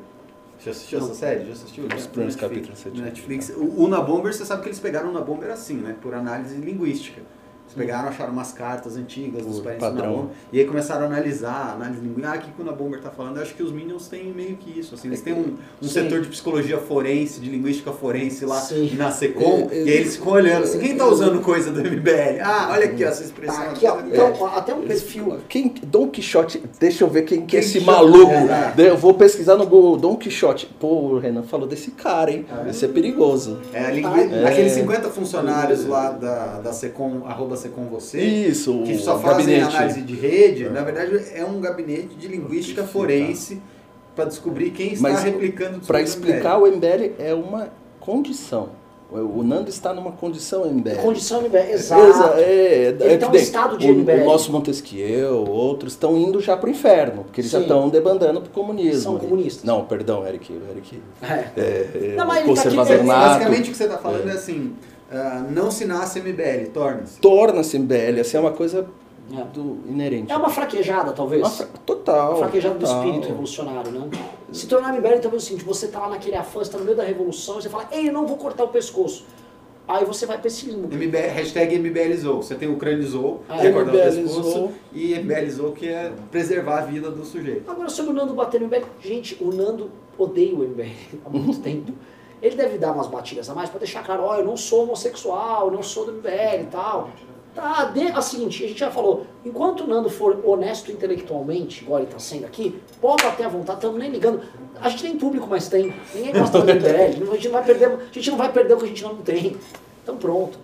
Já 0.63 0.71
assistiu 0.71 0.99
essa 0.99 1.13
série? 1.13 1.45
Já 1.45 1.53
assistiu? 1.53 1.85
Os 1.85 2.07
primeiros 2.07 2.35
Netflix. 2.35 2.83
capítulos. 2.83 2.99
Netflix. 2.99 3.49
O, 3.49 3.83
o 3.83 3.87
Na 3.87 4.01
Bomber, 4.01 4.33
você 4.33 4.45
sabe 4.45 4.63
que 4.63 4.69
eles 4.69 4.79
pegaram 4.79 5.09
o 5.09 5.13
Na 5.13 5.21
Bomber 5.21 5.51
assim, 5.51 5.75
né? 5.75 5.95
Por 6.01 6.13
análise 6.13 6.55
linguística. 6.55 7.21
Eles 7.67 7.73
pegaram, 7.75 8.09
acharam 8.09 8.31
umas 8.31 8.51
cartas 8.51 8.95
antigas 8.95 9.43
dos 9.45 9.59
parentes 9.59 9.85
do 9.87 9.91
padrão. 9.95 10.13
Bomber. 10.15 10.29
E 10.53 10.59
aí 10.59 10.65
começaram 10.65 11.03
a 11.03 11.05
analisar, 11.07 11.73
análise 11.75 11.99
linguística. 11.99 12.31
Ah, 12.31 12.37
o 12.37 12.39
que 12.55 12.61
o 12.61 12.63
Na 12.65 12.71
Bomber 12.71 13.01
tá 13.01 13.09
falando? 13.09 13.37
Eu 13.37 13.41
acho 13.43 13.55
que 13.55 13.63
os 13.63 13.71
Minions 13.71 14.07
têm 14.07 14.31
meio 14.31 14.55
que 14.55 14.79
isso. 14.79 14.93
Assim, 14.95 15.07
eles 15.07 15.21
têm 15.21 15.33
um, 15.33 15.55
um 15.81 15.87
setor 15.87 16.21
de 16.21 16.29
psicologia 16.29 16.77
forense, 16.77 17.39
de 17.41 17.49
linguística 17.49 17.91
forense 17.91 18.45
lá 18.45 18.59
Sim. 18.61 18.93
na 18.95 19.09
Secom. 19.11 19.67
É, 19.71 19.77
é, 19.77 19.83
e 19.83 19.89
aí 19.89 19.97
eles 19.97 20.15
ficam 20.15 20.33
olhando 20.33 20.63
assim, 20.63 20.79
quem 20.79 20.95
tá 20.95 21.05
usando 21.07 21.41
coisa 21.41 21.71
do 21.71 21.79
MBL? 21.81 22.39
Ah, 22.43 22.69
olha 22.71 22.85
aqui 22.85 23.03
essa 23.03 23.23
expressão. 23.23 23.55
Tá, 23.63 23.71
aqui, 23.71 23.87
ó, 23.87 23.99
É. 23.99 24.03
então, 24.09 24.45
até 24.47 24.73
um 24.73 24.81
perfil. 24.83 25.39
Quem, 25.49 25.73
Don 25.83 26.07
Quixote, 26.09 26.61
deixa 26.79 27.03
eu 27.03 27.09
ver 27.09 27.23
quem 27.23 27.45
que 27.45 27.57
é 27.57 27.59
esse 27.61 27.79
maluco. 27.81 28.31
é? 28.31 28.73
Eu 28.89 28.97
vou 28.97 29.15
pesquisar 29.15 29.55
no 29.57 29.65
Google 29.65 29.97
Don 29.97 30.15
Quixote. 30.15 30.67
Pô, 30.79 30.87
o 30.87 31.19
Renan 31.19 31.43
falou 31.43 31.67
desse 31.67 31.91
cara, 31.91 32.31
hein? 32.31 32.45
Esse 32.69 32.85
é 32.85 32.87
perigoso. 32.87 33.59
É, 33.73 33.85
a 33.85 33.91
lingui- 33.91 34.07
Ai, 34.33 34.45
Aqueles 34.45 34.71
é. 34.73 34.75
50 34.81 35.09
funcionários 35.09 35.85
lá 35.85 36.11
da, 36.11 36.59
da 36.59 36.71
Secom, 36.73 37.23
arroba 37.25 37.54
Secom 37.55 37.85
você, 37.85 38.19
Isso, 38.21 38.83
que 38.83 38.93
o 38.93 38.99
só 38.99 39.17
fazem 39.19 39.45
gabinete. 39.45 39.75
análise 39.75 40.01
de 40.01 40.15
rede, 40.15 40.69
na 40.69 40.81
verdade 40.81 41.23
é 41.33 41.43
um 41.45 41.59
gabinete 41.59 42.15
de 42.15 42.27
linguística 42.27 42.83
forense 42.83 43.61
para 44.15 44.25
descobrir 44.25 44.71
quem 44.71 44.93
está 44.93 45.09
Mas 45.09 45.23
replicando 45.23 45.77
o 45.77 45.81
Para 45.81 46.01
explicar, 46.01 46.57
o 46.57 46.65
MBL 46.67 47.13
é 47.19 47.33
uma 47.33 47.69
condição. 47.99 48.69
O 49.11 49.17
o 49.39 49.43
Nando 49.43 49.69
está 49.69 49.93
numa 49.93 50.11
condição 50.11 50.65
MBL. 50.65 50.95
Condição 51.01 51.41
MBL, 51.41 51.71
exato. 51.71 52.01
Exa- 52.07 52.33
é, 52.37 52.87
Ele 52.99 53.13
é 53.13 53.17
tá 53.17 53.29
um 53.29 53.35
estado 53.35 53.77
de 53.77 53.89
o, 53.89 53.93
MBL. 53.95 54.23
o 54.23 54.25
nosso 54.25 54.51
Montesquieu, 54.51 55.45
outros 55.47 55.93
estão 55.93 56.17
indo 56.17 56.41
já 56.41 56.57
pro 56.57 56.69
inferno, 56.69 57.23
porque 57.23 57.39
eles 57.41 57.51
já 57.51 57.59
Sim. 57.59 57.65
estão 57.65 57.87
debandando 57.87 58.41
pro 58.41 58.49
comunismo. 58.51 59.01
São 59.01 59.17
comunistas. 59.19 59.63
Não, 59.63 59.85
perdão, 59.85 60.25
Eric. 60.27 60.51
Eric 60.71 61.01
É. 61.21 61.25
é, 61.27 61.49
é, 61.57 62.15
Não, 62.17 62.25
mas 62.25 62.39
ele 62.65 62.75
tá 62.75 62.81
aqui-. 62.81 63.03
Basicamente 63.03 63.67
o 63.69 63.71
que 63.71 63.77
você 63.77 63.83
está 63.83 63.97
falando 63.99 64.27
é, 64.27 64.33
assim, 64.33 64.73
ah, 65.11 65.45
não 65.49 65.69
se 65.71 65.85
nasce 65.85 66.19
MBL, 66.19 66.69
torna-se. 66.73 67.19
Torna-se 67.19 67.77
MBL, 67.79 68.19
assim, 68.21 68.37
é 68.37 68.39
uma 68.39 68.51
coisa 68.51 68.87
É. 69.31 69.43
do 69.53 69.79
inerente. 69.87 70.31
É 70.31 70.37
uma 70.37 70.49
fraquejada, 70.49 71.11
talvez. 71.13 71.41
Uma 71.41 71.49
fra- 71.49 71.67
Total. 71.85 72.29
Uma 72.31 72.37
fraquejada 72.39 72.75
do 72.75 72.81
total. 72.85 73.03
espírito 73.03 73.27
revolucionário, 73.27 73.91
né? 73.91 74.09
Se 74.51 74.67
tornar 74.67 74.93
MBL, 74.93 75.19
talvez 75.21 75.33
é 75.33 75.37
o 75.37 75.39
seguinte, 75.41 75.63
você 75.65 75.87
tá 75.87 75.99
lá 75.99 76.09
naquele 76.09 76.35
afã, 76.35 76.59
você 76.59 76.71
tá 76.71 76.77
no 76.77 76.85
meio 76.85 76.95
da 76.97 77.03
revolução, 77.03 77.57
e 77.59 77.61
você 77.63 77.69
fala, 77.69 77.87
ei, 77.91 78.09
eu 78.09 78.13
não 78.13 78.25
vou 78.27 78.37
cortar 78.37 78.63
o 78.63 78.67
pescoço. 78.69 79.25
Aí 79.87 80.03
você 80.03 80.25
vai 80.25 80.39
pra 80.39 80.47
esse 80.47 80.65
limbo. 80.65 80.87
MBL, 80.95 81.29
hashtag 81.31 81.75
MBLizou. 81.77 82.41
Você 82.41 82.55
tem 82.55 82.67
o 82.67 82.73
Ucranizou, 82.73 83.43
Ah, 83.47 83.57
que 83.59 83.67
é 83.67 83.71
cortar 83.71 83.91
o 83.91 83.93
pescoço, 83.93 84.71
e 84.91 85.13
MBLizou, 85.13 85.71
que 85.73 85.87
é 85.87 86.11
preservar 86.31 86.79
a 86.79 86.81
vida 86.85 87.11
do 87.11 87.23
sujeito. 87.23 87.69
Agora, 87.69 87.87
sobre 87.89 88.11
o 88.11 88.15
Nando 88.15 88.33
bater 88.33 88.59
no 88.59 88.65
MBL, 88.67 88.83
gente, 88.99 89.37
o 89.39 89.51
Nando 89.53 89.91
odeia 90.17 90.55
o 90.55 90.63
MBL 90.63 90.89
há 91.23 91.29
muito 91.29 91.59
tempo. 91.59 91.91
Ele 92.41 92.55
deve 92.55 92.77
dar 92.77 92.91
umas 92.91 93.07
batidas 93.07 93.49
a 93.49 93.53
mais 93.53 93.69
pra 93.69 93.79
deixar 93.79 94.03
claro, 94.03 94.23
ó, 94.23 94.35
eu 94.35 94.45
não 94.45 94.57
sou 94.57 94.83
homossexual, 94.83 95.67
eu 95.67 95.73
não 95.73 95.83
sou 95.83 96.05
do 96.05 96.13
MBL 96.13 96.61
e 96.61 96.67
tal. 96.71 97.09
Tá, 97.55 97.85
de, 97.85 98.07
a 98.07 98.21
seguinte, 98.21 98.65
a 98.65 98.67
gente 98.67 98.79
já 98.79 98.91
falou, 98.91 99.25
enquanto 99.45 99.85
o 99.85 99.87
Nando 99.87 100.09
for 100.09 100.41
honesto 100.43 100.91
intelectualmente, 100.91 101.83
igual 101.83 102.01
ele 102.01 102.11
tá 102.11 102.19
sendo 102.19 102.45
aqui, 102.45 102.81
pode 102.99 103.23
bater 103.23 103.45
à 103.45 103.49
vontade, 103.49 103.77
estamos 103.77 103.97
nem 103.97 104.11
ligando. 104.11 104.41
A 104.81 104.89
gente 104.89 105.03
nem 105.05 105.17
público 105.17 105.47
mais 105.47 105.69
tem, 105.69 105.93
ninguém 106.13 106.33
gosta 106.33 106.59
do 106.59 106.65
MBL, 106.65 107.31
a 107.31 107.35
gente 107.35 107.45
não 107.47 107.53
vai 107.53 107.63
perder, 107.63 107.85
a 107.87 108.13
gente 108.13 108.29
não 108.29 108.37
vai 108.37 108.51
perder 108.51 108.73
o 108.73 108.77
que 108.77 108.83
a 108.83 108.87
gente 108.89 109.03
não 109.03 109.15
tem. 109.15 109.55
Então 110.03 110.17
pronto. 110.17 110.59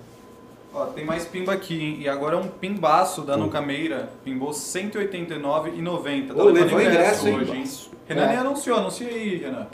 Ó, 0.74 0.86
tem 0.88 1.06
mais 1.06 1.26
pimba 1.26 1.54
aqui, 1.54 1.82
hein? 1.82 1.98
E 2.02 2.10
agora 2.10 2.36
é 2.36 2.40
um 2.40 2.48
pimbaço 2.48 3.22
da 3.22 3.36
Nuca 3.36 3.62
Meira. 3.62 4.10
Pimbou 4.24 4.52
189,90. 4.52 6.34
Tá 6.34 6.44
levou 6.44 6.82
ingresso, 6.82 7.28
hein? 7.28 7.36
hoje, 7.36 7.52
hein? 7.52 7.64
Renan 8.08 8.24
É. 8.24 8.28
nem 8.28 8.38
anunciou, 8.38 8.78
anuncia 8.78 9.08
aí, 9.08 9.38
Renan. 9.38 9.68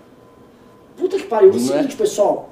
Puta 0.97 1.17
que 1.17 1.23
pariu. 1.23 1.51
É 1.51 1.53
o 1.53 1.55
é? 1.55 1.59
seguinte, 1.59 1.95
pessoal, 1.95 2.49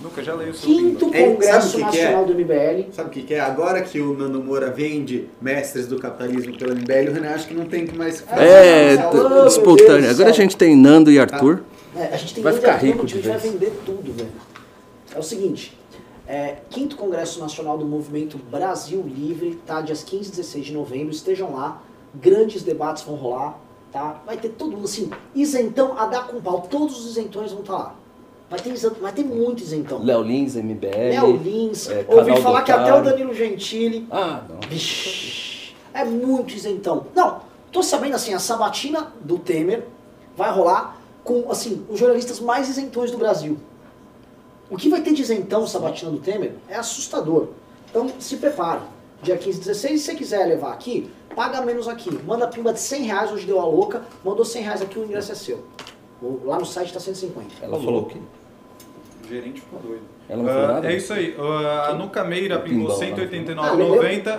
Nuca, 0.00 0.22
já 0.22 0.34
leio 0.34 0.50
o 0.50 0.54
seu 0.54 0.68
quinto. 0.68 1.10
Ei, 1.12 1.32
Congresso 1.32 1.78
é? 1.78 1.80
Nacional 1.80 2.24
do 2.26 2.34
MBL. 2.34 2.92
Sabe 2.92 3.08
o 3.08 3.12
que, 3.12 3.22
que 3.22 3.34
é? 3.34 3.40
Agora 3.40 3.80
que 3.82 4.00
o 4.00 4.16
Nando 4.16 4.42
Moura 4.42 4.70
vende 4.70 5.28
mestres 5.40 5.86
do 5.86 5.98
capitalismo 5.98 6.56
pelo 6.56 6.74
MBL, 6.74 7.10
o 7.10 7.14
Renan 7.14 7.30
acha 7.30 7.46
que 7.46 7.54
não 7.54 7.66
tem 7.66 7.86
mais 7.92 8.20
que 8.20 8.28
fazer. 8.28 8.44
É, 8.44 8.94
Ah, 8.98 9.10
Deus 9.10 9.56
espontâneo. 9.56 10.10
Agora 10.10 10.30
a 10.30 10.32
gente 10.32 10.56
tem 10.56 10.76
Nando 10.76 11.10
e 11.10 11.18
Arthur. 11.18 11.62
É, 11.96 12.14
a 12.14 12.16
gente 12.16 12.34
tem 12.34 12.44
Vai 12.44 12.52
ficar 12.52 12.76
rico 12.76 13.04
a 13.04 13.08
gente 13.08 13.26
vai 13.26 13.38
vender 13.38 13.72
tudo, 13.86 14.12
velho. 14.12 14.28
É 15.14 15.18
o 15.18 15.22
seguinte, 15.22 15.76
é, 16.28 16.56
quinto 16.68 16.96
Congresso 16.96 17.40
Nacional 17.40 17.78
do 17.78 17.86
Movimento 17.86 18.36
Brasil 18.36 19.02
Livre, 19.02 19.58
tá? 19.64 19.80
Dias 19.80 20.02
15 20.02 20.28
e 20.28 20.30
16 20.30 20.66
de 20.66 20.72
novembro, 20.74 21.10
estejam 21.10 21.54
lá, 21.54 21.82
grandes 22.14 22.62
debates 22.62 23.02
vão 23.02 23.14
rolar, 23.14 23.58
tá? 23.96 24.20
Vai 24.26 24.36
ter 24.36 24.50
todo 24.50 24.72
mundo, 24.72 24.84
assim, 24.84 25.10
isentão 25.34 25.98
a 25.98 26.04
dar 26.04 26.26
com 26.26 26.38
pau, 26.40 26.66
todos 26.70 26.98
os 27.00 27.10
isentões 27.12 27.50
vão 27.50 27.62
estar 27.62 27.72
lá. 27.72 27.94
Vai 28.50 28.60
ter, 28.60 28.76
vai 29.00 29.12
ter 29.12 29.24
muito 29.24 29.62
isentão. 29.62 30.04
Léo 30.04 30.22
Lins, 30.22 30.54
MBL. 30.54 31.10
Léo 31.10 31.36
Lins, 31.36 31.88
é, 31.88 32.04
ouvi 32.06 32.40
falar 32.42 32.62
que 32.62 32.70
até 32.70 32.94
o. 32.94 33.02
Danilo 33.02 33.34
Gentili, 33.34 34.06
Ah, 34.10 34.42
não. 34.48 34.68
Vixe, 34.68 35.74
é 35.94 36.04
muito 36.04 36.54
isentão. 36.54 37.06
Não, 37.14 37.40
tô 37.72 37.82
sabendo 37.82 38.14
assim, 38.14 38.34
a 38.34 38.38
sabatina 38.38 39.12
do 39.20 39.38
Temer 39.38 39.84
vai 40.36 40.52
rolar 40.52 41.00
com, 41.24 41.50
assim, 41.50 41.84
os 41.88 41.98
jornalistas 41.98 42.38
mais 42.38 42.68
isentões 42.68 43.10
do 43.10 43.16
Brasil. 43.18 43.56
O 44.70 44.76
que 44.76 44.88
vai 44.90 45.00
ter 45.00 45.12
de 45.14 45.22
isentão 45.22 45.66
sabatina 45.66 46.10
do 46.10 46.18
Temer 46.18 46.52
é 46.68 46.76
assustador. 46.76 47.48
Então 47.90 48.10
se 48.20 48.36
prepare. 48.36 48.82
Dia 49.22 49.38
15 49.38 49.56
e 49.56 49.60
16, 49.60 50.00
se 50.00 50.06
você 50.06 50.14
quiser 50.14 50.44
levar 50.44 50.72
aqui, 50.72 51.10
paga 51.36 51.60
menos 51.60 51.86
aqui. 51.86 52.10
Manda 52.26 52.48
pimba 52.48 52.72
de 52.72 52.80
100 52.80 53.02
reais, 53.04 53.30
hoje 53.30 53.46
deu 53.46 53.60
a 53.60 53.64
louca. 53.64 54.02
Mandou 54.24 54.44
100 54.44 54.62
reais 54.62 54.82
aqui, 54.82 54.98
o 54.98 55.04
ingresso 55.04 55.30
é 55.30 55.34
seu. 55.34 55.62
Lá 56.44 56.58
no 56.58 56.64
site 56.64 56.92
tá 56.94 56.98
150. 56.98 57.46
Ela 57.62 57.78
falou 57.78 58.02
o 58.02 58.06
quê? 58.06 58.16
O 59.24 59.28
gerente 59.28 59.60
ficou 59.60 59.78
doido. 59.80 60.02
Ela 60.28 60.42
não 60.42 60.48
falou 60.48 60.64
Ah, 60.64 60.72
nada? 60.72 60.90
É 60.92 60.96
isso 60.96 61.12
aí. 61.12 61.36
Ah, 61.38 61.88
a 61.90 61.94
Nuca 61.94 62.24
Meira 62.24 62.58
pimbou 62.58 62.98
Pimbão, 62.98 63.16
189,90. 63.16 64.38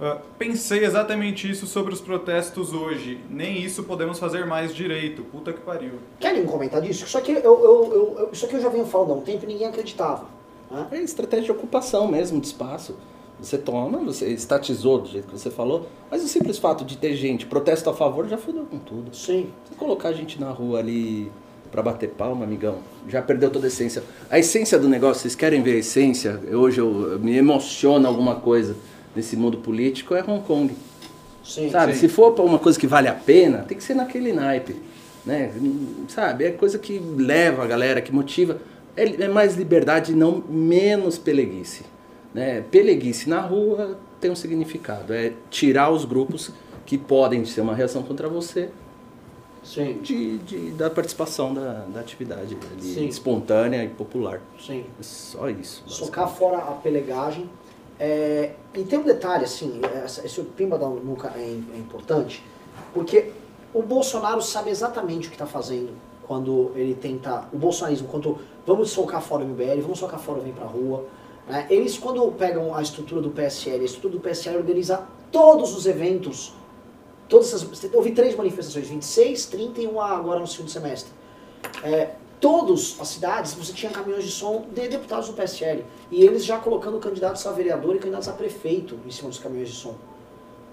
Ah, 0.00 0.16
pensei 0.38 0.84
exatamente 0.84 1.50
isso 1.50 1.66
sobre 1.66 1.92
os 1.92 2.00
protestos 2.00 2.72
hoje. 2.72 3.20
Nem 3.28 3.60
isso 3.62 3.82
podemos 3.82 4.18
fazer 4.18 4.46
mais 4.46 4.74
direito. 4.74 5.22
Puta 5.24 5.52
que 5.52 5.60
pariu. 5.60 5.94
Querem 6.18 6.46
comentar 6.46 6.80
disso? 6.80 7.04
Isso 7.04 7.18
aqui 7.18 7.32
eu, 7.32 7.40
eu, 7.42 7.64
eu- 7.64 8.16
eu- 8.20 8.28
isso 8.32 8.46
aqui 8.46 8.54
eu 8.54 8.60
já 8.60 8.68
venho 8.68 8.86
falando 8.86 9.12
há 9.12 9.14
um 9.16 9.20
tempo 9.20 9.44
e 9.44 9.48
ninguém 9.48 9.66
acreditava. 9.66 10.24
né? 10.70 10.86
É 10.92 10.98
estratégia 11.02 11.46
de 11.46 11.50
ocupação 11.52 12.06
mesmo, 12.08 12.40
de 12.40 12.46
espaço. 12.46 12.94
Você 13.40 13.56
toma, 13.56 13.98
você 13.98 14.28
estatizou 14.28 14.98
do 14.98 15.08
jeito 15.08 15.28
que 15.28 15.38
você 15.38 15.50
falou, 15.50 15.88
mas 16.10 16.24
o 16.24 16.28
simples 16.28 16.58
fato 16.58 16.84
de 16.84 16.96
ter 16.96 17.14
gente 17.14 17.46
protesto 17.46 17.88
a 17.88 17.94
favor 17.94 18.28
já 18.28 18.36
fudeu 18.36 18.64
com 18.64 18.78
tudo. 18.78 19.14
Sim. 19.14 19.50
Você 19.64 19.74
colocar 19.76 20.08
a 20.08 20.12
gente 20.12 20.40
na 20.40 20.50
rua 20.50 20.80
ali 20.80 21.30
pra 21.70 21.82
bater 21.82 22.08
palma, 22.10 22.44
amigão, 22.44 22.78
já 23.08 23.22
perdeu 23.22 23.50
toda 23.50 23.66
a 23.66 23.68
essência. 23.68 24.02
A 24.28 24.38
essência 24.38 24.78
do 24.78 24.88
negócio, 24.88 25.22
vocês 25.22 25.34
querem 25.34 25.62
ver 25.62 25.76
a 25.76 25.78
essência? 25.78 26.40
Hoje 26.50 26.80
eu, 26.80 27.12
eu 27.12 27.18
me 27.20 27.36
emociona 27.36 28.08
alguma 28.08 28.36
coisa 28.36 28.74
nesse 29.14 29.36
mundo 29.36 29.58
político, 29.58 30.14
é 30.14 30.22
Hong 30.22 30.42
Kong. 30.44 30.74
Sim. 31.44 31.70
Sabe, 31.70 31.92
Sim. 31.94 32.00
se 32.00 32.08
for 32.08 32.32
pra 32.32 32.44
uma 32.44 32.58
coisa 32.58 32.78
que 32.78 32.86
vale 32.86 33.08
a 33.08 33.14
pena, 33.14 33.58
tem 33.58 33.76
que 33.76 33.84
ser 33.84 33.94
naquele 33.94 34.32
naipe. 34.32 34.76
Né? 35.24 35.52
Sabe, 36.08 36.44
é 36.44 36.50
coisa 36.50 36.78
que 36.78 36.98
leva 36.98 37.62
a 37.62 37.66
galera, 37.66 38.00
que 38.00 38.12
motiva. 38.12 38.58
É, 38.96 39.24
é 39.24 39.28
mais 39.28 39.56
liberdade, 39.56 40.12
não 40.12 40.42
menos 40.48 41.18
peleguice. 41.18 41.84
Né? 42.34 42.62
Peleguice 42.70 43.28
na 43.28 43.40
rua 43.40 43.98
tem 44.20 44.30
um 44.30 44.36
significado. 44.36 45.12
É 45.12 45.32
tirar 45.50 45.90
os 45.90 46.04
grupos 46.04 46.50
que 46.84 46.96
podem 46.98 47.44
ser 47.44 47.60
uma 47.60 47.74
reação 47.74 48.02
contra 48.02 48.28
você 48.28 48.70
Sim. 49.62 49.98
de, 50.02 50.38
de- 50.38 50.70
da 50.70 50.88
participação 50.88 51.52
da, 51.52 51.84
da 51.92 52.00
atividade 52.00 52.56
espontânea 53.08 53.84
e 53.84 53.88
popular. 53.88 54.40
Sim. 54.58 54.84
É 54.98 55.02
só 55.02 55.48
isso. 55.50 55.82
Socar 55.86 56.28
fora 56.28 56.58
a 56.58 56.72
pelegagem. 56.72 57.48
É, 58.00 58.52
e 58.74 58.84
tem 58.84 58.98
um 58.98 59.02
detalhe, 59.02 59.44
assim, 59.44 59.80
essa- 60.04 60.24
esse 60.24 60.40
pimba 60.42 60.78
da 60.78 60.88
nuca 60.88 61.32
é, 61.34 61.40
é 61.40 61.78
importante, 61.78 62.42
porque 62.94 63.32
o 63.74 63.82
Bolsonaro 63.82 64.40
sabe 64.40 64.70
exatamente 64.70 65.26
o 65.26 65.30
que 65.30 65.34
está 65.34 65.46
fazendo 65.46 65.90
quando 66.26 66.70
ele 66.76 66.94
tenta. 66.94 67.44
O 67.52 67.58
bolsonarismo, 67.58 68.06
quando 68.08 68.38
vamos 68.66 68.90
socar 68.90 69.20
fora 69.20 69.42
o 69.44 69.48
MBL, 69.48 69.80
vamos 69.82 69.98
socar 69.98 70.20
fora 70.20 70.38
o 70.38 70.42
Vem 70.42 70.52
Pra 70.52 70.64
Rua. 70.66 71.04
Né? 71.48 71.66
Eles, 71.70 71.96
quando 71.96 72.30
pegam 72.32 72.74
a 72.74 72.82
estrutura 72.82 73.20
do 73.20 73.30
PSL, 73.30 73.80
a 73.80 73.84
estrutura 73.84 74.14
do 74.14 74.20
PSL 74.20 74.58
organiza 74.58 75.06
todos 75.32 75.74
os 75.74 75.86
eventos. 75.86 76.52
Todas 77.28 77.48
essas, 77.48 77.92
houve 77.92 78.12
três 78.12 78.36
manifestações, 78.36 78.88
26, 78.88 79.46
30 79.46 79.80
e 79.80 79.86
uma 79.86 80.06
agora 80.06 80.40
no 80.40 80.46
segundo 80.46 80.70
semestre. 80.70 81.12
É, 81.82 82.10
todas 82.40 82.96
as 83.00 83.08
cidades 83.08 83.54
você 83.54 83.72
tinha 83.72 83.90
caminhões 83.90 84.24
de 84.24 84.30
som 84.30 84.66
de 84.72 84.88
deputados 84.88 85.28
do 85.28 85.34
PSL. 85.34 85.84
E 86.10 86.22
eles 86.22 86.44
já 86.44 86.58
colocando 86.58 86.98
candidatos 86.98 87.46
a 87.46 87.52
vereador 87.52 87.96
e 87.96 87.98
candidatos 87.98 88.28
a 88.28 88.32
prefeito 88.32 88.98
em 89.06 89.10
cima 89.10 89.28
dos 89.28 89.38
caminhões 89.38 89.68
de 89.68 89.74
som. 89.76 89.94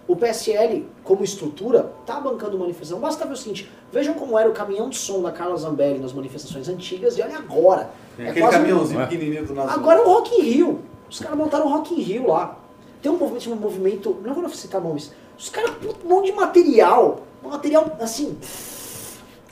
O 0.07 0.15
PSL, 0.15 0.85
como 1.03 1.23
estrutura, 1.23 1.91
tá 2.05 2.19
bancando 2.19 2.57
manifestação. 2.59 2.99
Basta 2.99 3.25
ver 3.25 3.33
o 3.33 3.37
seguinte: 3.37 3.69
vejam 3.91 4.13
como 4.13 4.37
era 4.37 4.47
o 4.49 4.53
caminhão 4.53 4.87
de 4.89 4.97
som 4.97 5.21
da 5.21 5.31
Carla 5.31 5.55
Zambelli 5.57 5.97
nas 5.99 6.13
manifestações 6.13 6.69
antigas 6.69 7.17
e 7.17 7.21
olha 7.23 7.37
agora. 7.37 7.89
É 8.19 8.23
É 8.25 8.29
aquele 8.29 8.41
quase 8.45 8.57
um- 8.57 8.59
caminhãozinho 8.61 9.01
É. 9.01 9.05
pequenininho 9.07 9.45
do 9.47 9.53
nosso. 9.55 9.73
Agora 9.73 9.99
é 9.99 10.03
o 10.03 10.07
Rock 10.07 10.35
in 10.39 10.41
Rio. 10.43 10.79
Os 11.09 11.19
caras 11.19 11.37
montaram 11.37 11.65
o 11.65 11.69
Rock 11.69 11.93
in 11.93 12.01
Rio 12.01 12.27
lá. 12.27 12.57
Tem 13.01 13.11
um 13.11 13.17
movimento, 13.17 13.51
um 13.51 13.55
movimento, 13.55 14.17
não 14.23 14.33
vou 14.33 14.49
citar 14.49 14.79
nomes. 14.81 15.11
Os 15.37 15.49
caras, 15.49 15.71
um 16.03 16.07
monte 16.07 16.27
de 16.27 16.31
material. 16.33 17.21
Um 17.43 17.49
material, 17.49 17.97
assim... 17.99 18.37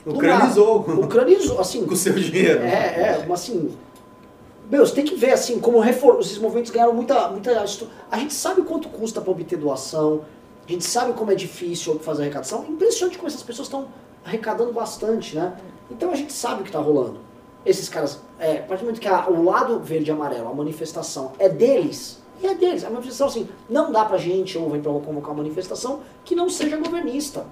Ucranizou. 0.06 0.80
Ucranizou, 0.80 1.60
assim... 1.60 1.84
Com 1.86 1.94
o 1.94 1.96
seu 1.96 2.12
dinheiro. 2.14 2.60
É, 2.62 3.20
é, 3.20 3.24
mas 3.28 3.40
assim... 3.40 3.76
Meu, 4.70 4.84
você 4.86 4.94
tem 4.94 5.04
que 5.04 5.14
ver, 5.14 5.32
assim, 5.32 5.58
como 5.60 5.78
refor- 5.78 6.18
esses 6.20 6.38
movimentos 6.38 6.70
ganharam 6.70 6.94
muita... 6.94 7.28
muita 7.28 7.64
A 8.10 8.18
gente 8.18 8.32
sabe 8.34 8.62
quanto 8.62 8.88
custa 8.88 9.20
para 9.20 9.30
obter 9.30 9.56
doação. 9.58 10.22
A 10.66 10.70
gente 10.72 10.84
sabe 10.84 11.12
como 11.12 11.30
é 11.30 11.34
difícil 11.34 11.98
fazer 11.98 12.22
arrecadação. 12.22 12.64
Impressionante 12.68 13.18
como 13.18 13.28
essas 13.28 13.42
pessoas 13.42 13.66
estão 13.68 13.88
arrecadando 14.24 14.72
bastante, 14.72 15.36
né? 15.36 15.56
Então 15.90 16.10
a 16.10 16.14
gente 16.16 16.32
sabe 16.32 16.60
o 16.60 16.62
que 16.62 16.70
está 16.70 16.78
rolando. 16.80 17.18
Esses 17.66 17.88
caras, 17.88 18.20
é, 18.38 18.58
a 18.58 18.62
partir 18.62 18.82
do 18.82 18.86
momento 18.86 19.00
que 19.00 19.08
a- 19.08 19.26
o 19.28 19.42
lado 19.44 19.80
verde 19.80 20.10
e 20.10 20.12
amarelo, 20.12 20.48
a 20.48 20.54
manifestação 20.54 21.32
é 21.38 21.48
deles, 21.48 22.18
e 22.42 22.46
é 22.46 22.54
deles. 22.54 22.84
A 22.84 22.90
manifestação, 22.90 23.26
assim, 23.26 23.48
não 23.68 23.92
dá 23.92 24.04
pra 24.04 24.16
gente, 24.18 24.56
ou 24.56 24.68
vem 24.70 24.80
pra 24.80 24.92
convocar 24.92 25.30
uma 25.30 25.42
manifestação 25.42 26.00
que 26.24 26.34
não 26.34 26.48
seja 26.48 26.76
governista. 26.76 27.46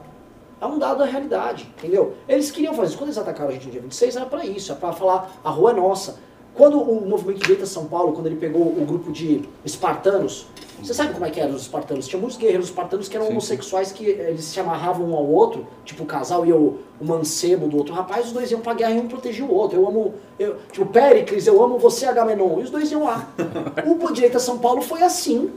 É 0.61 0.67
um 0.67 0.79
dado 0.79 0.99
da 0.99 1.05
realidade, 1.05 1.69
entendeu? 1.79 2.15
Eles 2.29 2.51
queriam 2.51 2.73
fazer 2.75 2.89
isso. 2.91 2.99
Quando 2.99 3.09
eles 3.09 3.19
atacaram 3.19 3.51
a 3.51 3.53
gente 3.53 3.67
no 3.67 3.73
dia 3.73 3.81
26, 3.81 4.17
era 4.17 4.27
pra 4.27 4.45
isso, 4.45 4.71
é 4.73 4.75
pra 4.75 4.93
falar, 4.93 5.33
a 5.43 5.51
rua 5.51 5.73
é 5.73 5.75
nossa. 5.75 6.17
Quando 6.55 6.81
o 6.81 7.07
movimento 7.09 7.41
Direita 7.41 7.67
São 7.67 7.87
Paulo, 7.87 8.13
quando 8.13 8.27
ele 8.27 8.37
pegou 8.37 8.63
o 8.63 8.85
grupo 8.87 9.11
de 9.11 9.43
espartanos, 9.65 10.47
você 10.83 10.95
sabe 10.95 11.13
como 11.13 11.25
é 11.25 11.31
que 11.31 11.41
eram 11.41 11.55
os 11.55 11.63
espartanos? 11.63 12.09
Tinha 12.09 12.19
muitos 12.21 12.37
guerreiros 12.39 12.67
espartanos 12.67 13.09
que 13.09 13.17
eram 13.17 13.27
Sim, 13.27 13.31
sim. 13.31 13.37
homossexuais 13.37 13.93
que 13.93 14.05
eles 14.05 14.45
se 14.45 14.59
amarravam 14.61 15.07
um 15.11 15.15
ao 15.15 15.27
outro, 15.27 15.67
tipo 15.85 16.03
o 16.03 16.07
casal 16.07 16.45
ia 16.45 16.57
o, 16.57 16.79
o 17.01 17.05
mancebo 17.05 17.69
do 17.69 17.77
outro 17.77 17.95
rapaz, 17.95 18.27
os 18.27 18.33
dois 18.33 18.51
iam 18.51 18.61
pra 18.61 18.75
guerra 18.75 18.93
e 18.93 18.99
um 19.01 19.09
protegia 19.09 19.45
o 19.45 19.53
outro. 19.55 19.79
Eu 19.81 19.87
amo, 19.89 20.15
eu, 20.39 20.57
tipo, 20.71 20.87
Péricles, 20.87 21.47
eu 21.47 21.63
amo 21.63 21.79
você, 21.79 22.07
Agamenon, 22.07 22.61
e 22.61 22.63
os 22.65 22.71
dois 22.71 22.91
iam 22.91 23.05
lá. 23.05 23.29
o 23.87 24.13
Direita 24.13 24.39
São 24.39 24.59
Paulo 24.59 24.83
foi 24.83 25.03
assim, 25.03 25.53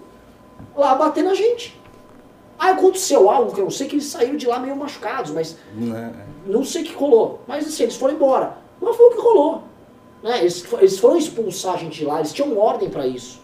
lá 0.75 0.95
bater 0.95 1.23
na 1.23 1.33
gente. 1.33 1.79
Aí 2.57 2.71
aconteceu 2.71 3.29
algo 3.29 3.53
que 3.53 3.59
eu 3.59 3.65
não 3.65 3.71
sei 3.71 3.87
que 3.87 3.95
eles 3.95 4.05
saíram 4.05 4.37
de 4.37 4.47
lá 4.47 4.59
meio 4.59 4.75
machucados, 4.75 5.31
mas 5.31 5.57
Né? 5.75 6.13
não 6.45 6.63
sei 6.63 6.83
o 6.83 6.85
que 6.85 6.93
rolou. 6.93 7.41
Mas 7.47 7.67
assim, 7.67 7.83
eles 7.83 7.95
foram 7.97 8.13
embora. 8.13 8.57
Mas 8.79 8.95
foi 8.95 9.07
o 9.07 9.11
que 9.11 9.21
rolou. 9.21 9.63
Né? 10.23 10.39
Eles, 10.39 10.65
eles 10.79 10.97
foram 10.99 11.17
expulsar 11.17 11.73
a 11.73 11.77
gente 11.77 11.99
de 11.99 12.05
lá, 12.05 12.19
eles 12.19 12.31
tinham 12.31 12.57
ordem 12.57 12.89
para 12.89 13.05
isso. 13.05 13.41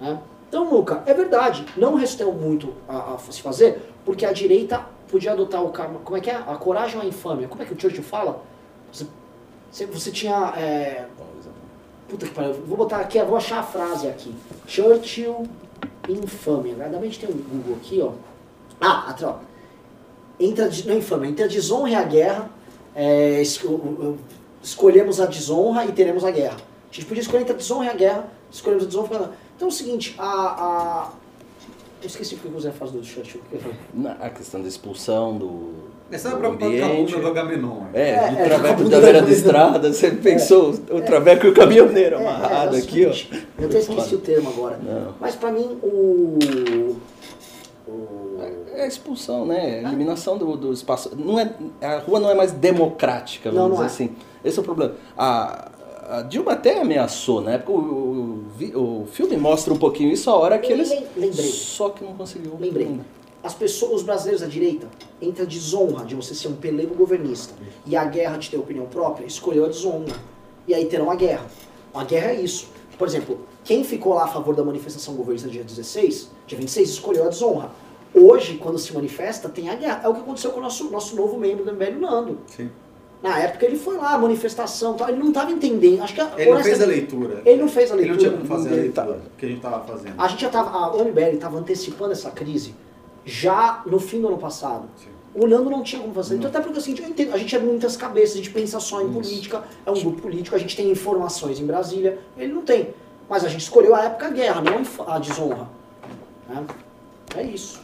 né? 0.00 0.18
Então, 0.52 0.68
Luca, 0.68 1.02
é 1.06 1.14
verdade, 1.14 1.64
não 1.78 1.94
restou 1.94 2.30
muito 2.30 2.74
a, 2.86 3.14
a 3.14 3.18
se 3.18 3.40
fazer, 3.40 3.90
porque 4.04 4.26
a 4.26 4.32
direita 4.34 4.84
podia 5.10 5.32
adotar 5.32 5.64
o 5.64 5.70
karma. 5.70 5.98
Como 6.04 6.14
é 6.14 6.20
que 6.20 6.28
é? 6.28 6.34
A 6.34 6.54
coragem 6.56 6.96
ou 6.98 7.02
a 7.02 7.06
infâmia? 7.06 7.48
Como 7.48 7.62
é 7.62 7.64
que 7.64 7.72
o 7.72 7.80
Churchill 7.80 8.02
fala? 8.02 8.42
Você, 8.92 9.06
você, 9.70 9.86
você 9.86 10.10
tinha. 10.10 10.52
é, 10.58 11.06
Puta 12.06 12.26
que 12.26 12.34
pariu, 12.34 12.52
vou 12.66 12.76
botar 12.76 12.98
aqui, 12.98 13.18
vou 13.22 13.34
achar 13.38 13.60
a 13.60 13.62
frase 13.62 14.06
aqui. 14.06 14.34
Churchill 14.66 15.46
infâmia. 16.06 16.74
Verdadeiramente 16.74 17.18
tem 17.18 17.30
um 17.30 17.38
Google 17.38 17.76
aqui, 17.76 18.02
ó. 18.02 18.10
Ah, 18.78 19.08
atrás, 19.08 19.34
ó. 19.34 19.38
Entre 20.38 20.62
a, 20.64 20.68
não 20.84 20.94
é 20.94 20.98
infâmia, 20.98 21.30
a 21.30 21.48
desonra 21.48 21.88
e 21.88 21.94
a 21.94 22.02
guerra, 22.02 22.50
é, 22.94 23.40
es- 23.40 23.64
o- 23.64 23.70
o- 23.70 24.18
escolhemos 24.62 25.18
a 25.18 25.24
desonra 25.24 25.86
e 25.86 25.92
teremos 25.92 26.24
a 26.26 26.30
guerra. 26.30 26.56
A 26.90 26.94
gente 26.94 27.06
podia 27.06 27.22
escolher 27.22 27.40
entre 27.40 27.54
a 27.54 27.56
desonra 27.56 27.86
e 27.86 27.88
a 27.88 27.94
guerra, 27.94 28.26
escolhemos 28.50 28.84
a 28.84 28.86
desonra. 28.88 29.30
Então 29.62 29.68
é 29.68 29.72
o 29.72 29.76
seguinte, 29.76 30.16
a. 30.18 30.24
a 30.26 31.08
eu 32.02 32.06
esqueci 32.08 32.34
porque 32.34 32.56
o 32.56 32.60
Zé 32.60 32.72
faz 32.72 32.90
do 32.90 32.98
o 32.98 33.02
que? 33.02 33.38
Na- 33.94 34.14
A 34.20 34.28
questão 34.28 34.60
da 34.60 34.66
expulsão 34.66 35.38
do. 35.38 35.70
Essa 36.10 36.26
é 36.26 36.30
do 36.32 36.36
a 36.36 36.40
preocupação 36.40 36.76
com 36.76 36.82
a 36.84 36.88
ambiente. 36.88 37.12
bunda 37.14 37.22
do 37.22 37.28
Agamenon. 37.28 37.82
É, 37.94 38.10
É, 38.10 38.28
de 38.30 38.36
é, 38.40 38.44
traveco 38.44 38.88
da 38.88 39.00
beira 39.00 39.20
da- 39.20 39.26
da 39.28 39.32
estrada, 39.32 39.92
você 39.92 40.10
pensou 40.10 40.70
o 40.90 41.00
traveco 41.00 41.46
e 41.46 41.50
o 41.50 41.54
caminhoneiro 41.54 42.16
amarrado 42.18 42.74
é, 42.74 42.80
é 42.80 42.82
o 42.82 42.84
aqui, 42.84 43.06
ó. 43.06 43.36
Eu 43.62 43.68
até 43.68 43.78
esqueci 43.78 44.16
o 44.16 44.18
termo 44.18 44.50
agora. 44.50 44.78
Não. 44.82 45.14
Mas 45.20 45.36
pra 45.36 45.52
mim, 45.52 45.78
o. 45.80 46.96
o 47.86 48.40
É 48.74 48.82
a 48.82 48.86
expulsão, 48.88 49.46
né? 49.46 49.78
A 49.84 49.88
eliminação 49.88 50.36
do, 50.36 50.56
do 50.56 50.72
espaço. 50.72 51.12
Não 51.16 51.38
é, 51.38 51.52
a 51.80 51.98
rua 52.00 52.18
não 52.18 52.28
é 52.30 52.34
mais 52.34 52.50
democrática, 52.50 53.52
Não, 53.52 53.62
vamos 53.68 53.78
não 53.78 53.86
dizer 53.86 54.02
é. 54.02 54.06
assim. 54.06 54.16
Esse 54.44 54.58
é 54.58 54.60
o 54.60 54.64
problema. 54.64 54.94
A, 55.16 55.70
a 56.08 56.22
Dilma 56.22 56.52
até 56.52 56.80
ameaçou, 56.80 57.48
época 57.48 57.72
o, 57.72 58.44
o, 58.74 59.02
o 59.02 59.06
filme 59.06 59.36
mostra 59.36 59.72
um 59.72 59.78
pouquinho 59.78 60.12
isso 60.12 60.28
a 60.30 60.34
hora 60.36 60.58
que 60.58 60.72
eles. 60.72 60.90
Lem- 60.90 61.06
lembrei. 61.16 61.46
Só 61.50 61.90
que 61.90 62.04
não 62.04 62.14
conseguiu. 62.14 62.56
Lembrei. 62.58 62.86
ainda. 62.86 63.04
As 63.42 63.54
pessoas, 63.54 63.92
os 63.94 64.02
brasileiros 64.02 64.40
da 64.40 64.46
direita, 64.46 64.88
entre 65.20 65.42
a 65.42 65.46
desonra 65.46 66.04
de 66.04 66.14
você 66.14 66.32
ser 66.34 66.46
um 66.48 66.54
pelego 66.54 66.94
governista 66.94 67.54
e 67.84 67.96
a 67.96 68.04
guerra 68.04 68.36
de 68.36 68.48
ter 68.50 68.56
opinião 68.56 68.86
própria, 68.86 69.26
escolheu 69.26 69.64
a 69.64 69.68
desonra. 69.68 70.14
E 70.68 70.72
aí 70.74 70.84
terão 70.86 71.10
a 71.10 71.16
guerra. 71.16 71.46
A 71.92 72.04
guerra 72.04 72.30
é 72.32 72.40
isso. 72.40 72.68
Por 72.96 73.08
exemplo, 73.08 73.40
quem 73.64 73.82
ficou 73.82 74.14
lá 74.14 74.24
a 74.24 74.28
favor 74.28 74.54
da 74.54 74.62
manifestação 74.62 75.14
governista 75.14 75.48
dia 75.48 75.64
16, 75.64 76.30
dia 76.46 76.56
26, 76.58 76.88
escolheu 76.90 77.24
a 77.24 77.28
desonra. 77.28 77.70
Hoje, 78.14 78.58
quando 78.58 78.78
se 78.78 78.92
manifesta, 78.94 79.48
tem 79.48 79.68
a 79.70 79.74
guerra. 79.74 80.02
É 80.04 80.08
o 80.08 80.14
que 80.14 80.20
aconteceu 80.20 80.52
com 80.52 80.60
o 80.60 80.62
nosso, 80.62 80.88
nosso 80.90 81.16
novo 81.16 81.36
membro 81.36 81.64
do 81.64 81.72
MBL, 81.72 81.98
Nando. 82.00 82.38
Sim. 82.46 82.70
Na 83.22 83.38
época 83.38 83.64
ele 83.64 83.78
foi 83.78 83.96
lá, 83.98 84.18
manifestação 84.18 84.94
tal, 84.94 85.08
ele 85.08 85.18
não 85.18 85.28
estava 85.28 85.50
entendendo. 85.52 86.02
Acho 86.02 86.14
que 86.14 86.20
a- 86.20 86.32
Ele 86.36 86.50
não 86.50 86.62
fez 86.62 86.82
a 86.82 86.86
leitura. 86.86 87.42
Ele 87.44 87.60
não 87.62 87.68
fez 87.68 87.90
a 87.92 87.94
Ele 87.94 88.02
não 88.08 88.10
leitura. 88.16 88.30
tinha 88.30 88.32
como 88.32 88.44
fazer 88.48 88.68
a 88.68 88.72
leitura 88.82 89.06
tá- 89.14 89.18
que 89.38 89.46
a 89.46 89.48
gente 89.48 89.58
estava 89.58 89.84
fazendo. 89.84 90.14
A 90.18 90.28
gente 90.28 90.40
já 90.42 90.48
tava, 90.50 90.70
a 90.70 90.92
OMBL 90.96 91.34
estava 91.34 91.56
antecipando 91.58 92.12
essa 92.12 92.30
crise 92.30 92.74
já 93.24 93.82
no 93.86 94.00
fim 94.00 94.20
do 94.20 94.26
ano 94.28 94.38
passado. 94.38 94.84
Sim. 94.96 95.08
O 95.34 95.46
Nando 95.46 95.70
não 95.70 95.82
tinha 95.82 96.02
como 96.02 96.12
fazer. 96.12 96.34
Então, 96.36 96.50
até 96.50 96.60
porque 96.60 96.78
assim, 96.78 96.94
eu 96.98 97.08
entendo, 97.08 97.32
a 97.32 97.38
gente 97.38 97.54
é 97.56 97.58
muitas 97.58 97.96
cabeças, 97.96 98.34
a 98.34 98.36
gente 98.38 98.50
pensa 98.50 98.78
só 98.80 99.00
em 99.00 99.10
política, 99.10 99.62
é 99.86 99.90
um 99.90 99.94
grupo 99.94 100.20
político, 100.20 100.54
a 100.54 100.58
gente 100.58 100.76
tem 100.76 100.90
informações 100.90 101.58
em 101.58 101.64
Brasília, 101.64 102.18
ele 102.36 102.52
não 102.52 102.62
tem. 102.62 102.88
Mas 103.30 103.44
a 103.44 103.48
gente 103.48 103.62
escolheu 103.62 103.94
a 103.94 104.02
época 104.04 104.28
guerra, 104.30 104.60
não 104.60 104.82
a 105.06 105.14
a 105.14 105.18
desonra. 105.18 105.68
né? 106.48 106.64
É 107.36 107.42
isso. 107.44 107.80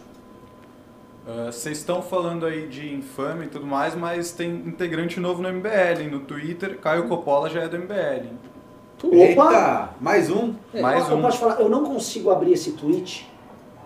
Ah, 1.28 1.52
Vocês 1.52 1.76
estão 1.78 2.00
falando 2.00 2.46
aí 2.46 2.66
de 2.68 2.94
infame 2.94 3.44
e 3.44 3.48
tudo 3.48 3.66
mais, 3.66 3.94
mas 3.94 4.32
tem 4.32 4.50
integrante 4.50 5.20
novo 5.20 5.42
no 5.42 5.52
MBL. 5.52 6.08
No 6.10 6.20
Twitter, 6.20 6.78
Caio 6.78 7.06
Coppola 7.06 7.50
já 7.50 7.64
é 7.64 7.68
do 7.68 7.78
MBL. 7.78 8.28
Opa! 9.02 9.14
Eita, 9.14 9.90
mais 10.00 10.30
um. 10.30 10.54
Mais 10.80 11.04
eu, 11.04 11.10
eu 11.10 11.18
um. 11.18 11.22
posso 11.22 11.38
falar, 11.38 11.60
eu 11.60 11.68
não 11.68 11.84
consigo 11.84 12.30
abrir 12.30 12.52
esse 12.54 12.72
tweet 12.72 13.30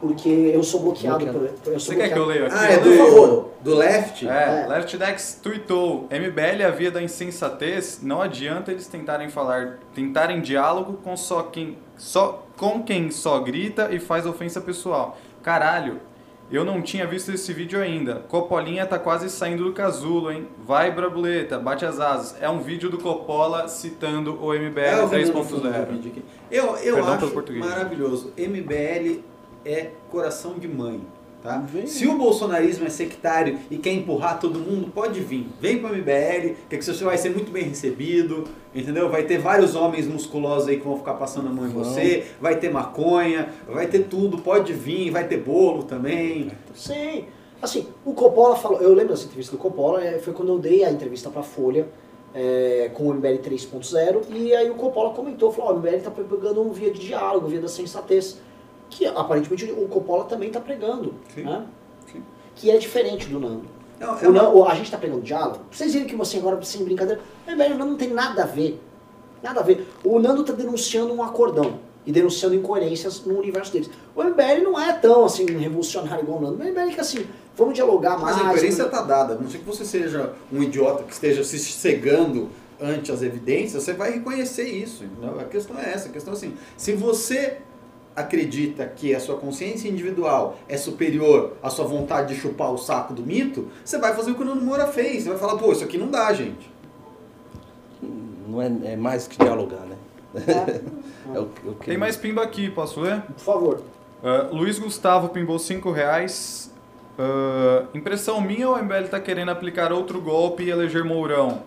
porque 0.01 0.29
eu 0.29 0.63
sou 0.63 0.81
bloqueado. 0.81 1.25
Bloqueado. 1.25 1.55
Por, 1.63 1.73
eu 1.73 1.81
sou 1.81 1.95
Você 1.95 2.01
quer 2.01 2.13
que 2.13 2.19
eu 2.19 2.25
bloqueado. 2.25 2.55
leia 2.55 2.63
aqui? 2.63 2.73
Ah, 2.73 2.73
é 2.73 2.79
do, 2.79 3.45
do 3.61 3.75
Left? 3.77 4.29
É, 4.29 4.63
É. 4.63 4.67
Left 4.69 4.97
Dex 4.97 5.41
tweetou: 5.43 6.09
MBL 6.11 6.63
é 6.63 6.65
a 6.65 6.71
via 6.71 6.93
da 6.93 7.03
insensatez, 7.03 8.01
não 8.03 8.23
adianta 8.23 8.71
eles 8.71 8.87
tentarem 8.87 9.29
falar, 9.29 9.81
tentarem 9.93 10.41
diálogo 10.41 10.95
com 11.05 11.17
só 11.17 11.43
quem 11.43 11.77
só 11.97 12.47
com 12.57 12.83
quem 12.83 13.11
só 13.11 13.41
grita 13.41 13.89
e 13.93 13.99
faz 13.99 14.27
ofensa 14.27 14.61
pessoal. 14.61 15.19
Caralho, 15.43 16.01
eu 16.53 16.65
não 16.65 16.83
tinha 16.83 17.07
visto 17.07 17.33
esse 17.33 17.53
vídeo 17.53 17.81
ainda. 17.81 18.17
Copolinha 18.29 18.87
tá 18.87 18.99
quase 18.99 19.31
saindo 19.31 19.65
do 19.65 19.73
casulo, 19.73 20.31
hein? 20.31 20.47
Vai, 20.65 20.91
Brabuleta, 20.91 21.59
bate 21.59 21.85
as 21.85 21.99
asas. 21.99 22.37
É 22.41 22.49
um 22.49 22.61
vídeo 22.61 22.91
do 22.91 22.99
Coppola 22.99 23.69
citando 23.69 24.39
o 24.43 24.53
MBL 24.53 24.81
É, 24.81 24.99
eu 25.01 25.09
vi 25.09 25.25
no 25.25 25.45
fundo 25.45 25.63
do 25.63 25.69
3.0. 25.69 25.87
vídeo 25.87 26.11
aqui. 26.13 26.23
Eu, 26.51 26.77
eu 26.77 26.95
Perdão 26.97 27.15
acho 27.15 27.53
maravilhoso. 27.59 28.33
MBL 28.37 29.21
é 29.65 29.91
coração 30.11 30.55
de 30.59 30.69
mãe. 30.69 31.01
Tá? 31.43 31.59
Vem. 31.59 31.87
Se 31.87 32.07
o 32.07 32.17
bolsonarismo 32.17 32.87
é 32.87 32.89
sectário 32.89 33.59
e 33.69 33.77
quer 33.77 33.93
empurrar 33.93 34.39
todo 34.39 34.61
mundo, 34.61 34.93
pode 34.95 35.19
vir. 35.21 35.49
Vem 35.61 35.79
para 35.79 35.91
o 35.91 35.97
MBL, 35.97 36.55
que 36.69 36.77
aqui 36.77 36.85
você 36.85 37.03
vai 37.03 37.19
ser 37.19 37.31
muito 37.31 37.51
bem 37.51 37.65
recebido, 37.65 38.45
entendeu? 38.73 39.11
Vai 39.11 39.25
ter 39.25 39.39
vários 39.39 39.75
homens 39.75 40.07
musculosos 40.07 40.69
aí 40.69 40.79
que 40.79 40.87
vão 40.87 40.97
ficar 40.97 41.15
passando 41.15 41.49
a 41.49 41.51
mão 41.51 41.67
em 41.67 41.71
Vão. 41.71 41.83
você, 41.83 42.27
vai 42.41 42.61
ter 42.61 42.71
maconha, 42.71 43.49
vai 43.69 43.89
ter 43.89 44.05
tudo, 44.05 44.39
pode 44.39 44.73
vir, 44.73 45.11
vai 45.11 45.27
ter 45.27 45.39
bolo 45.39 45.83
também. 45.83 46.53
Sim. 46.77 47.25
Assim, 47.61 47.89
o 48.05 48.13
Coppola 48.13 48.55
falou, 48.55 48.81
eu 48.81 48.95
lembro 48.95 49.09
dessa 49.13 49.25
entrevista 49.25 49.57
do 49.57 49.59
Coppola, 49.59 50.05
é, 50.05 50.19
foi 50.21 50.33
quando 50.33 50.51
eu 50.51 50.59
dei 50.59 50.85
a 50.85 50.91
entrevista 50.91 51.29
pra 51.29 51.43
Folha 51.43 51.89
é, 52.35 52.91
com 52.95 53.09
o 53.09 53.15
MBL 53.15 53.39
3.0, 53.39 54.23
e 54.31 54.55
aí 54.55 54.71
o 54.71 54.75
Coppola 54.75 55.11
comentou, 55.11 55.53
falou, 55.53 55.71
ó, 55.71 55.75
o 55.75 55.79
MBL 55.79 56.03
tá 56.03 56.11
pregando 56.11 56.63
um 56.63 56.73
via 56.73 56.91
de 56.93 57.01
diálogo, 57.01 57.49
via 57.49 57.61
da 57.61 57.69
sensatez, 57.69 58.41
que 58.93 59.07
aparentemente 59.07 59.65
o 59.73 59.89
Coppola 59.89 60.25
também 60.25 60.51
tá 60.51 60.61
pregando, 60.61 61.15
Sim. 61.35 61.43
né? 61.45 61.65
Sim. 62.13 62.23
Que 62.55 62.71
é 62.71 62.77
diferente 62.77 63.27
do 63.29 63.41
Nando. 63.41 63.63
Não, 63.99 64.15
O 64.15 64.33
Nando- 64.33 64.65
a 64.65 64.75
gente 64.75 64.91
tá 64.91 64.99
pregando 64.99 65.23
diálogo, 65.23 65.61
vocês 65.71 65.93
verem 65.93 66.07
que 66.09 66.15
você 66.17 66.37
agora, 66.37 66.61
sem 66.63 66.85
brincadeira, 66.85 67.21
o 67.47 67.51
MBL 67.51 67.63
e 67.71 67.73
o 67.73 67.79
Nando 67.79 67.91
não 67.93 67.97
tem 67.97 68.11
nada 68.11 68.43
a 68.43 68.47
ver. 68.47 68.81
Nada 69.43 69.61
a 69.61 69.63
ver. 69.63 69.89
O 70.05 70.19
Nando 70.19 70.45
tá 70.45 70.53
denunciando 70.53 71.13
um 71.15 71.23
acordão 71.23 71.79
e 72.05 72.13
denunciando 72.13 72.55
incoerências 72.55 73.25
no 73.25 73.39
universo 73.39 73.73
deles. 73.73 73.89
O 74.15 74.23
MBL 74.23 74.63
não 74.63 74.79
é 74.81 74.93
tão 74.93 75.25
assim 75.25 75.47
revolucionário 75.47 76.23
igual 76.23 76.39
o 76.39 76.43
Nando. 76.43 76.63
O 76.63 76.65
MBL 76.65 76.91
é 76.91 76.95
que 76.95 77.01
assim, 77.01 77.27
vamos 77.57 77.75
dialogar 77.75 78.19
mais. 78.19 78.37
Mas 78.37 78.45
a 78.47 78.49
incoerência 78.51 78.83
está 78.85 79.03
dada. 79.03 79.35
A 79.35 79.39
não 79.39 79.49
sei 79.49 79.61
que 79.61 79.67
você 79.67 79.85
seja 79.85 80.33
um 80.53 80.63
idiota 80.63 81.05
que 81.05 81.13
esteja 81.13 81.43
se 81.45 81.59
cegando 81.59 82.49
ante 82.81 83.13
as 83.13 83.23
evidências, 83.23 83.83
você 83.85 83.93
vai 83.95 84.13
reconhecer 84.13 84.65
isso. 84.69 85.05
A 85.41 85.45
questão 85.45 85.79
é 85.79 85.93
essa. 85.93 86.09
A 86.09 86.13
questão 86.13 86.35
é 86.35 86.37
assim, 86.37 86.55
se 86.77 86.93
você 86.93 87.59
acredita 88.15 88.87
que 88.87 89.15
a 89.15 89.21
sua 89.21 89.37
consciência 89.37 89.89
individual 89.89 90.59
é 90.69 90.77
superior 90.77 91.57
à 91.63 91.71
sua 91.71 91.85
vontade 91.85 92.35
de 92.35 92.41
chupar 92.41 92.73
o 92.73 92.79
saco 92.79 93.15
do 93.15 93.23
mito, 93.23 93.69
você 93.85 93.99
vai 93.99 94.15
fazer 94.15 94.33
o 94.33 94.35
que 94.35 94.43
o 94.43 94.45
Nando 94.45 94.65
Moura 94.65 94.87
fez. 94.87 95.25
Você 95.25 95.31
vai 95.31 95.39
falar, 95.39 95.57
pô, 95.57 95.73
isso 95.73 95.85
aqui 95.85 95.99
não 95.99 96.09
dá, 96.09 96.33
gente. 96.33 96.71
Não 98.49 98.61
é, 98.61 98.71
é 98.85 98.97
mais 98.97 99.27
que 99.27 99.39
dialogar, 99.39 99.87
né? 99.87 99.97
É. 100.35 101.03
É 101.33 101.39
o, 101.39 101.45
o 101.45 101.75
que 101.77 101.87
Tem 101.87 101.97
mais 101.97 102.17
pimba 102.17 102.43
aqui, 102.43 102.69
posso 102.69 103.01
ler? 103.01 103.23
Por 103.23 103.39
favor. 103.39 103.83
Ah, 104.25 104.49
Luiz 104.51 104.77
Gustavo 104.79 105.29
pimbou 105.29 105.57
5 105.57 105.91
reais. 105.93 106.71
Ah, 107.19 107.85
impressão 107.95 108.41
minha 108.41 108.69
ou 108.69 108.77
o 108.77 108.83
MBL 108.83 109.09
tá 109.09 109.21
querendo 109.21 109.51
aplicar 109.51 109.93
outro 109.93 110.21
golpe 110.21 110.65
e 110.65 110.71
eleger 110.71 111.05
Mourão? 111.05 111.63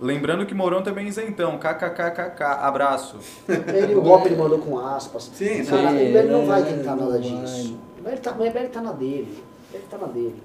Lembrando 0.00 0.46
que 0.46 0.54
Mourão 0.54 0.82
também 0.82 1.06
é 1.06 1.08
isentão. 1.08 1.58
KKKKK. 1.58 2.42
Abraço. 2.60 3.16
Ele, 3.48 3.94
o 3.94 4.00
golpe 4.00 4.28
ele 4.28 4.36
mandou 4.36 4.58
com 4.58 4.78
aspas. 4.78 5.30
Sim, 5.34 5.64
Cara, 5.64 5.90
sim, 5.90 5.96
o 5.96 6.08
MBL 6.08 6.30
não 6.32 6.42
é, 6.42 6.46
vai 6.46 6.62
tentar 6.62 6.96
não 6.96 7.04
nada 7.10 7.18
vai. 7.18 7.20
disso. 7.20 7.78
O 7.98 8.16
tá, 8.18 8.32
o 8.32 8.44
MBL 8.44 8.68
tá 8.72 8.80
na 8.80 8.92
dele. 8.92 9.44
Ele 9.72 9.84
tá 9.90 9.98
na 9.98 10.06
dele. 10.06 10.42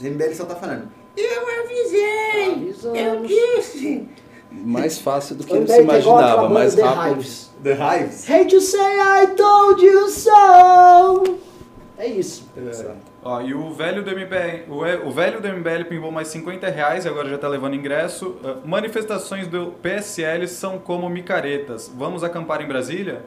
O 0.00 0.04
MBL 0.04 0.32
só 0.34 0.44
tá 0.46 0.56
falando. 0.56 0.88
Eu 1.16 1.50
Avisamos. 2.52 2.84
Eu 2.94 3.26
disse. 3.26 4.08
mais 4.50 4.98
fácil 4.98 5.36
do 5.36 5.44
que 5.44 5.52
ele 5.52 5.66
se 5.66 5.80
imaginava, 5.80 6.48
mais 6.48 6.74
The 6.74 6.82
rápido. 6.82 7.16
Hives. 7.20 7.50
The 7.62 7.72
Hives. 7.74 8.30
Hate 8.30 8.50
to 8.54 8.60
say 8.60 8.80
I 8.80 9.26
told 9.36 9.84
you 9.84 10.08
so. 10.08 11.38
É 11.98 12.06
isso. 12.06 12.48
Ó, 13.22 13.40
e 13.42 13.52
o 13.52 13.70
velho 13.72 14.02
do 14.02 14.10
MBL, 14.12 14.70
o, 14.70 15.08
o 15.08 15.10
velho 15.10 15.40
do 15.42 15.48
MBL 15.48 15.84
pimbou 15.88 16.10
mais 16.10 16.28
50 16.28 16.68
reais 16.68 17.04
e 17.04 17.08
agora 17.08 17.28
já 17.28 17.36
tá 17.36 17.48
levando 17.48 17.74
ingresso. 17.74 18.36
Ah, 18.42 18.56
manifestações 18.64 19.46
do 19.46 19.72
PSL 19.82 20.48
são 20.48 20.78
como 20.78 21.08
micaretas. 21.10 21.90
Vamos 21.94 22.24
acampar 22.24 22.62
em 22.62 22.66
Brasília? 22.66 23.24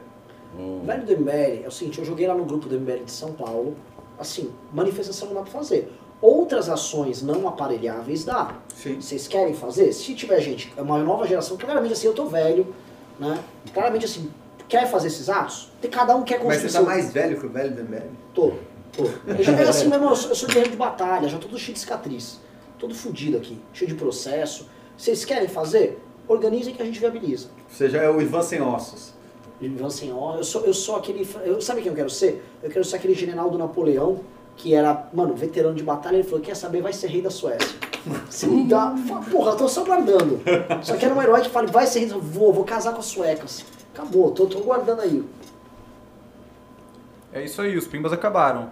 Hum. 0.58 0.80
O 0.82 0.86
velho 0.86 1.04
do 1.06 1.12
MBL 1.18 1.64
é 1.64 1.68
o 1.68 1.70
seguinte, 1.70 1.98
eu 2.00 2.04
joguei 2.04 2.26
lá 2.26 2.34
no 2.34 2.44
grupo 2.44 2.68
do 2.68 2.78
MBL 2.78 3.04
de 3.04 3.12
São 3.12 3.32
Paulo, 3.32 3.76
assim, 4.18 4.50
manifestação 4.72 5.28
não 5.28 5.34
dá 5.36 5.42
pra 5.42 5.50
fazer. 5.52 5.92
Outras 6.20 6.68
ações 6.68 7.22
não 7.22 7.46
aparelháveis 7.46 8.24
dá. 8.24 8.54
Sim. 8.74 9.00
Vocês 9.00 9.28
querem 9.28 9.54
fazer? 9.54 9.92
Se 9.92 10.14
tiver 10.14 10.40
gente, 10.40 10.72
é 10.76 10.82
uma 10.82 10.98
nova 10.98 11.26
geração, 11.26 11.56
claramente 11.56 11.92
assim, 11.92 12.06
eu 12.06 12.14
tô 12.14 12.26
velho, 12.26 12.74
né? 13.18 13.38
Claramente 13.72 14.06
assim, 14.06 14.30
quer 14.68 14.90
fazer 14.90 15.08
esses 15.08 15.28
atos? 15.28 15.70
Tem, 15.80 15.90
cada 15.90 16.16
um 16.16 16.22
quer 16.22 16.38
Mas 16.38 16.44
construir 16.46 16.68
você 16.70 16.78
tá 16.78 16.80
seu- 16.80 16.86
mais 16.86 17.12
velho 17.12 17.38
que 17.38 17.46
o 17.46 17.50
velho 17.50 17.70
do 17.74 17.80
MBL? 17.82 18.06
Tô, 18.32 18.52
tô. 18.96 19.04
Eu 19.26 19.42
já 19.42 19.52
é 19.52 19.68
assim 19.68 19.88
mesmo, 19.88 20.08
eu 20.08 20.16
sou, 20.16 20.30
eu 20.30 20.36
sou 20.36 20.48
guerreiro 20.48 20.70
de 20.70 20.76
batalha, 20.76 21.28
já 21.28 21.38
tô 21.38 21.48
todo 21.48 21.58
cheio 21.58 21.74
de 21.74 21.80
cicatriz. 21.80 22.40
Todo 22.78 22.94
fudido 22.94 23.36
aqui, 23.36 23.60
cheio 23.72 23.88
de 23.88 23.96
processo. 23.96 24.68
Vocês 24.96 25.24
querem 25.24 25.48
fazer? 25.48 26.00
organizem 26.26 26.74
que 26.74 26.82
a 26.82 26.84
gente 26.84 26.98
viabiliza. 26.98 27.48
Você 27.68 27.88
já 27.88 28.02
é 28.02 28.08
o 28.08 28.20
Ivan 28.20 28.42
sem 28.42 28.60
ossos. 28.60 29.12
Ivan 29.60 29.86
assim, 29.86 30.12
ó, 30.12 30.36
eu 30.36 30.44
sou, 30.44 30.62
eu 30.62 30.74
sou 30.74 30.96
aquele. 30.96 31.26
Eu, 31.44 31.60
sabe 31.60 31.80
quem 31.80 31.90
eu 31.90 31.96
quero 31.96 32.10
ser? 32.10 32.44
Eu 32.62 32.70
quero 32.70 32.84
ser 32.84 32.96
aquele 32.96 33.14
general 33.14 33.50
do 33.50 33.58
Napoleão, 33.58 34.20
que 34.56 34.74
era, 34.74 35.08
mano, 35.12 35.34
veterano 35.34 35.74
de 35.74 35.82
batalha, 35.82 36.16
ele 36.16 36.24
falou, 36.24 36.40
quer 36.40 36.56
saber, 36.56 36.82
vai 36.82 36.92
ser 36.92 37.08
rei 37.08 37.22
da 37.22 37.30
Suécia. 37.30 37.78
Se 38.28 38.46
me 38.46 38.64
dá. 38.64 38.94
Porra, 39.30 39.52
eu 39.52 39.56
tô 39.56 39.68
só 39.68 39.84
guardando. 39.84 40.40
Só 40.82 40.96
que 40.96 41.04
era 41.04 41.14
um 41.14 41.22
herói 41.22 41.40
que 41.40 41.50
fala, 41.50 41.66
vai 41.66 41.86
ser 41.86 42.00
rei 42.00 42.08
da 42.08 42.16
Vou, 42.18 42.52
vou 42.52 42.64
casar 42.64 42.92
com 42.92 43.00
as 43.00 43.06
suecas. 43.06 43.64
Acabou, 43.94 44.30
tô, 44.32 44.46
tô 44.46 44.58
guardando 44.60 45.00
aí. 45.00 45.24
É 47.32 47.42
isso 47.42 47.62
aí, 47.62 47.76
os 47.76 47.86
pimbas 47.86 48.12
acabaram. 48.12 48.70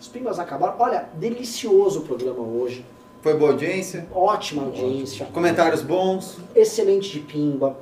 Os 0.00 0.08
pimbas 0.08 0.38
acabaram. 0.38 0.74
Olha, 0.78 1.08
delicioso 1.14 2.00
o 2.00 2.02
programa 2.02 2.40
hoje. 2.40 2.84
Foi 3.22 3.34
boa 3.34 3.52
audiência, 3.52 4.06
Ótima 4.12 4.64
audiência. 4.64 5.26
comentários 5.32 5.80
bons. 5.80 6.36
Excelente 6.54 7.10
de 7.10 7.20
pimba. 7.20 7.76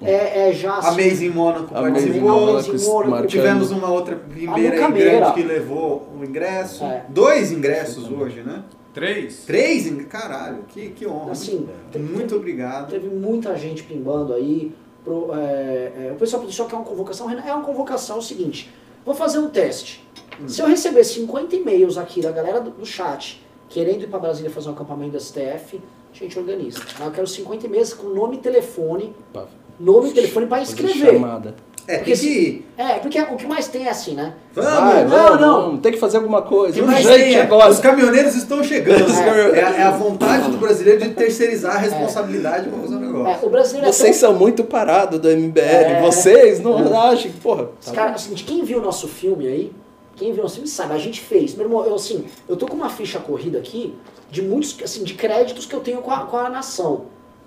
É, 0.00 0.48
é 0.48 0.52
já 0.52 0.76
assim, 0.76 0.88
Amazing 0.88 1.30
Mônaco 1.30 1.72
participou. 1.72 3.26
Tivemos 3.26 3.70
uma 3.70 3.90
outra 3.90 4.16
primeira 4.16 4.88
grande 4.90 5.32
que 5.32 5.42
levou 5.42 6.08
o 6.16 6.24
ingresso. 6.24 6.84
É. 6.84 7.04
Dois 7.08 7.50
ingressos 7.50 8.10
hoje, 8.10 8.42
né? 8.42 8.62
Três? 8.92 9.44
Três 9.44 9.86
ingressos. 9.86 10.12
Caralho, 10.12 10.64
que, 10.68 10.90
que 10.90 11.06
honra. 11.06 11.32
Assim, 11.32 11.68
Muito 11.96 12.36
obrigado. 12.36 12.90
Teve 12.90 13.08
muita 13.08 13.56
gente 13.56 13.82
pimbando 13.82 14.32
aí. 14.32 14.72
Pro, 15.04 15.30
é, 15.34 16.08
é, 16.08 16.12
o 16.12 16.16
pessoal 16.16 16.48
só 16.50 16.64
quer 16.66 16.76
uma 16.76 16.84
convocação. 16.84 17.26
Renan, 17.26 17.42
É 17.42 17.52
uma 17.52 17.64
convocação 17.64 18.16
é 18.16 18.18
o 18.20 18.22
seguinte: 18.22 18.70
vou 19.04 19.14
fazer 19.14 19.38
um 19.38 19.48
teste. 19.48 20.06
Se 20.46 20.60
eu 20.60 20.66
receber 20.66 21.04
50 21.04 21.56
e-mails 21.56 21.96
aqui 21.98 22.20
da 22.20 22.30
galera 22.30 22.60
do, 22.60 22.70
do 22.70 22.86
chat 22.86 23.42
querendo 23.68 24.02
ir 24.02 24.06
para 24.08 24.18
Brasília 24.18 24.50
fazer 24.50 24.68
um 24.68 24.72
acampamento 24.72 25.12
da 25.12 25.20
STF, 25.20 25.80
a 26.12 26.16
gente 26.16 26.38
organiza. 26.38 26.78
Mas 26.98 27.06
eu 27.06 27.12
quero 27.12 27.26
50 27.26 27.66
e-mails 27.66 27.92
com 27.94 28.08
nome 28.08 28.36
e 28.36 28.38
telefone. 28.38 29.14
Pá, 29.32 29.46
Nome 29.80 30.10
e 30.10 30.12
telefone 30.12 30.46
para 30.46 30.58
fazer 30.64 30.72
inscrever. 30.84 31.12
chamada. 31.14 31.54
É, 31.86 31.96
Porque 31.98 32.12
tem 32.12 32.20
que 32.20 32.26
ir. 32.28 32.66
É, 32.78 32.92
porque 33.00 33.20
o 33.20 33.36
que 33.36 33.46
mais 33.46 33.66
tem 33.68 33.86
é 33.86 33.90
assim, 33.90 34.14
né? 34.14 34.34
Vamos! 34.54 34.70
Vai, 34.72 35.04
não, 35.04 35.10
vamos, 35.10 35.40
não. 35.40 35.62
vamos, 35.62 35.80
Tem 35.80 35.92
que 35.92 35.98
fazer 35.98 36.16
alguma 36.18 36.40
coisa. 36.42 36.72
Que 36.80 36.82
mais 36.86 37.04
tem 37.04 37.34
é, 37.34 37.42
agora. 37.42 37.70
os 37.70 37.78
caminhoneiros 37.80 38.34
estão 38.36 38.62
chegando. 38.64 39.02
É, 39.10 39.14
caminhoneiros- 39.24 39.58
é 39.58 39.62
a- 39.64 39.76
é 39.76 39.82
a 39.82 39.90
vontade 39.90 40.50
do 40.50 40.56
brasileiro 40.56 41.00
de 41.00 41.10
terceirizar 41.10 41.74
a 41.74 41.78
responsabilidade 41.80 42.68
para 42.68 42.78
fazer 42.78 42.94
o 42.94 42.98
É, 42.98 43.00
negócio. 43.06 43.46
o 43.48 43.50
brasileiro 43.50 43.92
Vocês 43.92 44.16
é 44.16 44.20
tão... 44.20 44.30
são 44.30 44.38
muito 44.38 44.64
parados 44.64 45.18
do 45.18 45.28
MBL. 45.28 45.60
É. 45.60 46.00
Vocês 46.00 46.60
não 46.60 46.98
acham 46.98 47.30
que, 47.30 47.38
porra. 47.40 47.68
Os 47.80 47.86
tá 47.86 47.92
caras, 47.92 48.12
é 48.12 48.14
o 48.14 48.18
seguinte, 48.20 48.44
quem 48.44 48.64
viu 48.64 48.78
o 48.78 48.82
nosso 48.82 49.06
filme 49.08 49.46
aí, 49.46 49.72
quem 50.16 50.32
viu 50.32 50.42
nosso 50.42 50.54
filme 50.56 50.68
sabe, 50.68 50.94
a 50.94 50.98
gente 50.98 51.20
fez. 51.20 51.54
Meu 51.54 51.66
irmão, 51.66 51.84
eu 51.84 51.94
assim, 51.94 52.24
eu 52.48 52.56
tô 52.56 52.66
com 52.66 52.76
uma 52.76 52.90
ficha 52.90 53.18
corrida 53.18 53.58
aqui 53.58 53.94
de 54.30 54.42
muitos, 54.42 54.76
assim, 54.82 55.02
de 55.04 55.14
créditos 55.14 55.66
que 55.66 55.74
eu 55.74 55.80
tenho 55.80 56.00
com 56.02 56.10
a, 56.10 56.20
com 56.26 56.36
a 56.36 56.48
nação. 56.50 57.06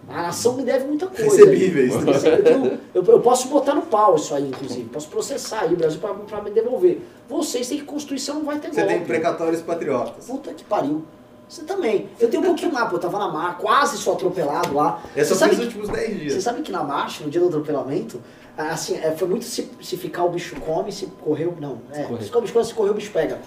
A 0.10 0.22
nação 0.22 0.54
me 0.54 0.64
deve 0.64 0.86
muita 0.88 1.08
coisa. 1.08 1.24
Recebíveis. 1.24 1.94
Eu, 2.24 2.44
tenho- 2.44 2.80
eu, 2.94 3.04
eu 3.04 3.20
posso 3.20 3.50
botar 3.50 3.74
no 3.76 3.82
pau 3.82 4.16
isso 4.16 4.34
aí, 4.34 4.48
inclusive. 4.48 4.86
Posso 4.90 5.10
processar 5.10 5.62
aí 5.64 5.74
o 5.74 5.76
Brasil 5.78 6.00
pra, 6.00 6.14
pra 6.14 6.42
me 6.42 6.50
devolver. 6.50 7.02
Vocês 7.28 7.68
têm 7.68 7.80
que 7.80 7.84
construir, 7.84 8.20
senão 8.20 8.40
não 8.40 8.46
vai 8.46 8.58
ter 8.58 8.70
Você 8.74 8.82
golpe. 8.82 8.96
tem 8.96 9.04
precatórios 9.06 9.62
patriotas. 9.62 10.26
Puta 10.26 10.54
que 10.54 10.64
pariu. 10.64 11.04
Você 11.48 11.64
também. 11.64 12.10
Eu 12.20 12.30
tenho 12.30 12.44
um 12.44 12.46
pouquinho 12.46 12.74
lá, 12.74 12.86
pô, 12.88 12.98
eu 12.98 13.00
tava 13.00 13.18
na 13.20 13.30
mar, 13.30 13.58
quase 13.58 13.98
sou 13.98 14.14
atropelado 14.14 14.74
lá. 14.74 15.02
Eu 15.16 15.24
Você 15.24 15.34
só 15.34 15.40
sabe 15.40 15.52
fiz 15.52 15.60
os 15.60 15.66
últimos 15.66 15.90
10 15.90 16.08
você 16.10 16.16
dias. 16.16 16.44
sabe 16.44 16.62
que 16.62 16.72
na 16.72 16.84
marcha, 16.84 17.24
no 17.24 17.30
dia 17.30 17.40
do 17.40 17.48
atropelamento, 17.48 18.22
assim, 18.58 18.98
é, 18.98 19.12
foi 19.12 19.28
muito 19.28 19.46
se, 19.46 19.70
se 19.82 19.96
ficar 19.96 20.26
o 20.26 20.30
bicho 20.30 20.56
come, 20.60 20.92
se 20.92 21.06
correu. 21.24 21.56
Não, 21.60 21.80
é, 21.94 22.04
correr. 22.04 22.20
se 22.20 22.26
ficar 22.26 22.40
o 22.40 22.42
bicho 22.42 22.54
come, 22.54 22.66
se 22.66 22.74
correr 22.74 22.90
o 22.90 22.94
bicho 22.94 23.12
pega. 23.12 23.40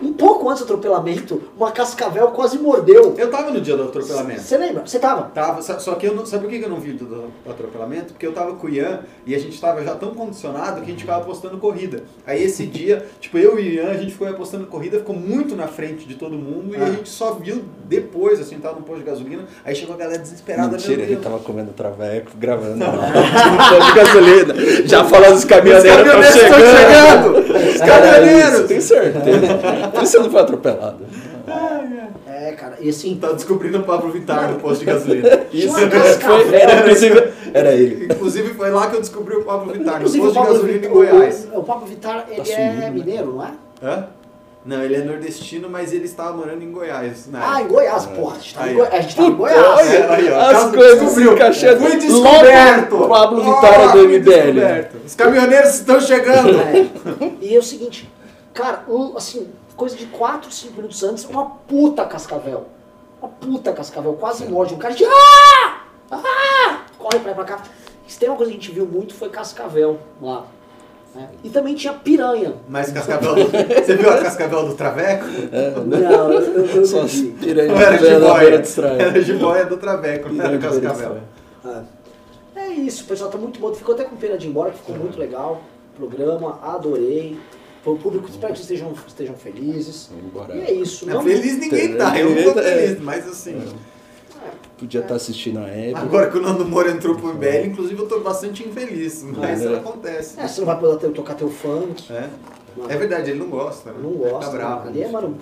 Um 0.00 0.12
pouco 0.12 0.48
antes 0.50 0.60
do 0.62 0.64
atropelamento, 0.64 1.40
uma 1.56 1.70
cascavel 1.72 2.28
quase 2.28 2.58
mordeu. 2.58 3.14
Eu 3.16 3.30
tava 3.30 3.50
no 3.50 3.60
dia 3.60 3.76
do 3.76 3.84
atropelamento. 3.84 4.42
Você 4.42 4.58
lembra? 4.58 4.86
Você 4.86 4.98
tava? 4.98 5.22
Tava, 5.34 5.62
só 5.62 5.94
que 5.94 6.06
eu 6.06 6.14
não, 6.14 6.26
sabe 6.26 6.44
por 6.44 6.50
que 6.50 6.58
que 6.58 6.64
eu 6.66 6.68
não 6.68 6.78
vi 6.78 6.92
do, 6.92 7.06
do 7.06 7.32
atropelamento? 7.48 8.12
Porque 8.12 8.26
eu 8.26 8.32
tava 8.32 8.52
com 8.54 8.66
o 8.66 8.70
Ian 8.70 9.00
e 9.24 9.34
a 9.34 9.38
gente 9.38 9.58
tava 9.58 9.82
já 9.82 9.94
tão 9.94 10.10
condicionado 10.14 10.80
que 10.82 10.86
a 10.86 10.90
gente 10.90 11.00
ficava 11.00 11.22
apostando 11.22 11.56
corrida. 11.56 12.04
Aí 12.26 12.42
esse 12.44 12.66
dia, 12.66 13.06
tipo, 13.20 13.38
eu 13.38 13.58
e 13.58 13.62
o 13.62 13.72
Ian, 13.74 13.90
a 13.90 13.94
gente 13.96 14.12
ficou 14.12 14.28
apostando 14.28 14.66
corrida, 14.66 14.98
ficou 14.98 15.16
muito 15.16 15.56
na 15.56 15.66
frente 15.66 16.06
de 16.06 16.14
todo 16.14 16.32
mundo 16.36 16.74
e 16.74 16.76
Ah. 16.76 16.84
a 16.84 16.90
gente 16.90 17.08
só 17.08 17.32
viu 17.32 17.64
depois, 17.86 18.38
assim, 18.38 18.58
tava 18.58 18.74
no 18.76 18.82
posto 18.82 18.98
de 19.00 19.06
gasolina, 19.06 19.44
aí 19.64 19.74
chegou 19.74 19.94
a 19.94 19.98
galera 19.98 20.18
desesperada. 20.18 20.72
Mentira, 20.72 21.02
ele 21.02 21.16
tava 21.16 21.38
comendo 21.38 21.72
traveco, 21.72 22.32
gravando. 22.36 22.76
no 22.76 22.84
posto 23.70 23.86
de 23.86 23.94
gasolina. 23.94 24.54
Já 24.86 25.04
falando 25.04 25.34
dos 25.34 25.44
caminhoneiros, 25.44 26.00
Os 26.00 26.06
caminhoneiros 26.06 26.34
tão 26.34 26.42
estão 26.44 26.60
chegando. 26.60 27.34
chegando! 27.46 27.55
Os 27.76 27.80
É, 27.82 27.86
caminhoneiros! 27.86 28.66
Tenho 28.68 28.82
certeza. 28.82 29.54
Por 29.92 30.02
isso 30.02 30.12
você 30.12 30.18
não 30.18 30.30
foi 30.30 30.40
atropelado. 30.40 30.98
É, 32.26 32.52
cara, 32.52 32.76
e 32.80 32.88
assim, 32.88 33.16
Tá 33.20 33.32
descobrindo 33.32 33.78
o 33.78 33.82
Pablo 33.84 34.10
Vittar 34.10 34.50
no 34.52 34.58
posto 34.58 34.80
de 34.80 34.86
gasolina. 34.86 35.28
Isso 35.52 35.72
foi, 35.72 36.54
era, 36.54 36.80
inclusive, 36.80 37.32
era 37.54 37.72
ele. 37.72 38.04
Inclusive 38.12 38.54
foi 38.54 38.70
lá 38.70 38.88
que 38.88 38.96
eu 38.96 39.00
descobri 39.00 39.36
o 39.36 39.44
Pablo 39.44 39.72
Vittar, 39.72 40.00
no 40.00 40.10
posto 40.10 40.32
de 40.32 40.34
gasolina 40.46 40.86
em 40.86 40.90
Goiás. 40.90 41.48
o, 41.52 41.58
o 41.58 41.64
Pablo 41.64 41.86
Vittar, 41.86 42.26
ele 42.28 42.44
sumido, 42.44 42.60
é 42.60 42.74
né? 42.74 42.90
mineiro, 42.90 43.32
não 43.34 43.44
é? 43.44 43.50
Hã? 43.82 44.06
Não, 44.66 44.82
ele 44.82 44.96
é 44.96 44.98
nordestino, 45.04 45.70
mas 45.70 45.92
ele 45.92 46.06
estava 46.06 46.36
morando 46.36 46.60
em 46.62 46.72
Goiás. 46.72 47.28
Na 47.28 47.54
Ah, 47.54 47.62
em. 47.62 47.68
Goiás, 47.68 48.04
porra, 48.06 48.34
a 48.36 48.38
gente 48.40 48.54
tava, 48.54 48.68
em, 48.70 48.74
Goi- 48.74 48.88
a 48.88 49.00
gente 49.00 49.14
tava 49.16 49.28
em 49.28 49.34
Goiás. 49.36 49.64
olha. 49.64 50.10
aí, 50.12 50.32
ó. 50.32 50.40
As 50.40 50.62
Tá- 50.64 50.68
coisas 50.76 51.12
se 51.12 51.22
encaixando. 51.22 51.80
Fui 51.80 51.96
descoberto! 51.96 52.96
Logo, 52.96 53.08
Pablo 53.08 53.42
Ó, 53.46 53.54
Vittar 53.60 53.92
do 53.92 53.98
MBL. 54.08 54.18
descoberto. 54.52 54.96
Os 55.06 55.14
caminhoneiros 55.14 55.74
estão 55.74 56.00
chegando! 56.00 56.50
É. 56.60 57.32
E 57.40 57.54
é 57.54 57.58
o 57.58 57.62
seguinte, 57.62 58.10
cara, 58.52 58.82
um, 58.88 59.16
assim, 59.16 59.48
coisa 59.76 59.94
de 59.96 60.06
4, 60.06 60.50
5 60.50 60.74
minutos 60.74 61.00
antes, 61.04 61.24
uma 61.26 61.46
puta 61.46 62.04
cascavel. 62.04 62.66
Uma 63.22 63.28
puta 63.30 63.72
cascavel, 63.72 64.14
quase 64.14 64.46
morde 64.46 64.74
um 64.74 64.78
cara 64.78 64.94
de 64.94 65.04
ah! 65.04 65.76
Ah! 66.10 66.80
Corre 66.98 67.20
pra 67.20 67.34
pra 67.34 67.44
cá. 67.44 67.62
Se 68.08 68.18
tem 68.18 68.28
uma 68.28 68.36
coisa 68.36 68.50
que 68.50 68.58
a 68.58 68.60
gente 68.60 68.72
viu 68.72 68.84
muito 68.86 69.14
foi 69.14 69.28
cascavel 69.28 69.98
lá. 70.20 70.44
E 71.44 71.48
também 71.50 71.74
tinha 71.74 71.92
piranha. 71.92 72.54
Mas 72.68 72.90
cascavel 72.92 73.34
do... 73.34 73.44
Você 73.50 73.96
viu 73.96 74.10
a 74.10 74.18
cascavel 74.18 74.66
do 74.66 74.74
Traveco? 74.74 75.24
Não, 75.86 76.32
eu, 76.32 76.40
eu, 76.40 76.66
eu 76.66 76.84
Só 76.86 77.04
vi. 77.04 77.28
piranhas 77.32 77.72
Não 77.72 77.80
era 77.80 77.98
jiboia. 77.98 78.60
estrada. 78.60 79.02
Era 79.02 79.22
jiboia 79.22 79.64
do 79.66 79.76
Traveco, 79.76 80.28
não 80.28 80.44
era 80.44 80.58
Piranha 80.58 80.80
cascavel. 80.80 81.18
estrada. 81.62 81.84
É. 82.56 82.60
É 82.60 82.68
isso, 82.68 83.04
o 83.04 83.06
pessoal 83.06 83.30
tá 83.30 83.38
muito 83.38 83.60
bom. 83.60 83.72
Ficou 83.74 83.94
até 83.94 84.04
com 84.04 84.16
pena 84.16 84.36
de 84.38 84.46
ir 84.46 84.50
embora, 84.50 84.70
que 84.70 84.78
ficou 84.78 84.96
muito 84.96 85.18
legal. 85.18 85.62
Programa, 85.96 86.58
adorei. 86.62 87.38
Foi 87.82 87.94
o 87.94 87.98
público, 87.98 88.28
espero 88.28 88.52
que 88.52 88.60
estejam, 88.60 88.92
estejam 89.06 89.34
felizes. 89.36 90.10
Vamos 90.34 90.54
E 90.56 90.60
é 90.60 90.72
isso. 90.72 91.06
Não, 91.06 91.14
Não, 91.16 91.22
feliz 91.22 91.58
ninguém 91.58 91.94
tá, 91.96 92.18
eu 92.18 92.30
não 92.30 92.52
tô 92.52 92.60
feliz, 92.60 93.00
mas 93.00 93.28
assim... 93.28 93.62
Podia 94.78 95.00
estar 95.00 95.14
assistindo 95.14 95.58
a 95.58 95.68
época. 95.68 96.02
Agora 96.02 96.30
que 96.30 96.36
o 96.36 96.42
Nando 96.42 96.64
Moura 96.66 96.90
entrou 96.90 97.14
pro 97.14 97.28
MBL, 97.34 97.66
inclusive 97.68 97.98
eu 98.00 98.06
tô 98.06 98.20
bastante 98.20 98.62
infeliz, 98.66 99.22
mas 99.22 99.62
É. 99.64 99.76
acontece. 99.76 100.38
É, 100.38 100.46
você 100.46 100.60
não 100.60 100.66
vai 100.66 100.78
poder 100.78 100.98
ter- 100.98 101.12
tocar 101.12 101.34
teu 101.34 101.48
funk. 101.48 102.12
É. 102.12 102.28
É 102.90 102.96
verdade, 102.96 103.30
ele 103.30 103.38
não 103.40 103.48
gosta. 103.48 103.90
né? 103.90 103.98
Não 104.02 104.10
Ele 104.10 104.18
gosta. 104.30 104.50
Tá 104.50 104.56
bravo. 104.56 104.88
Ali 104.88 105.02
é, 105.02 105.08
mano. 105.08 105.38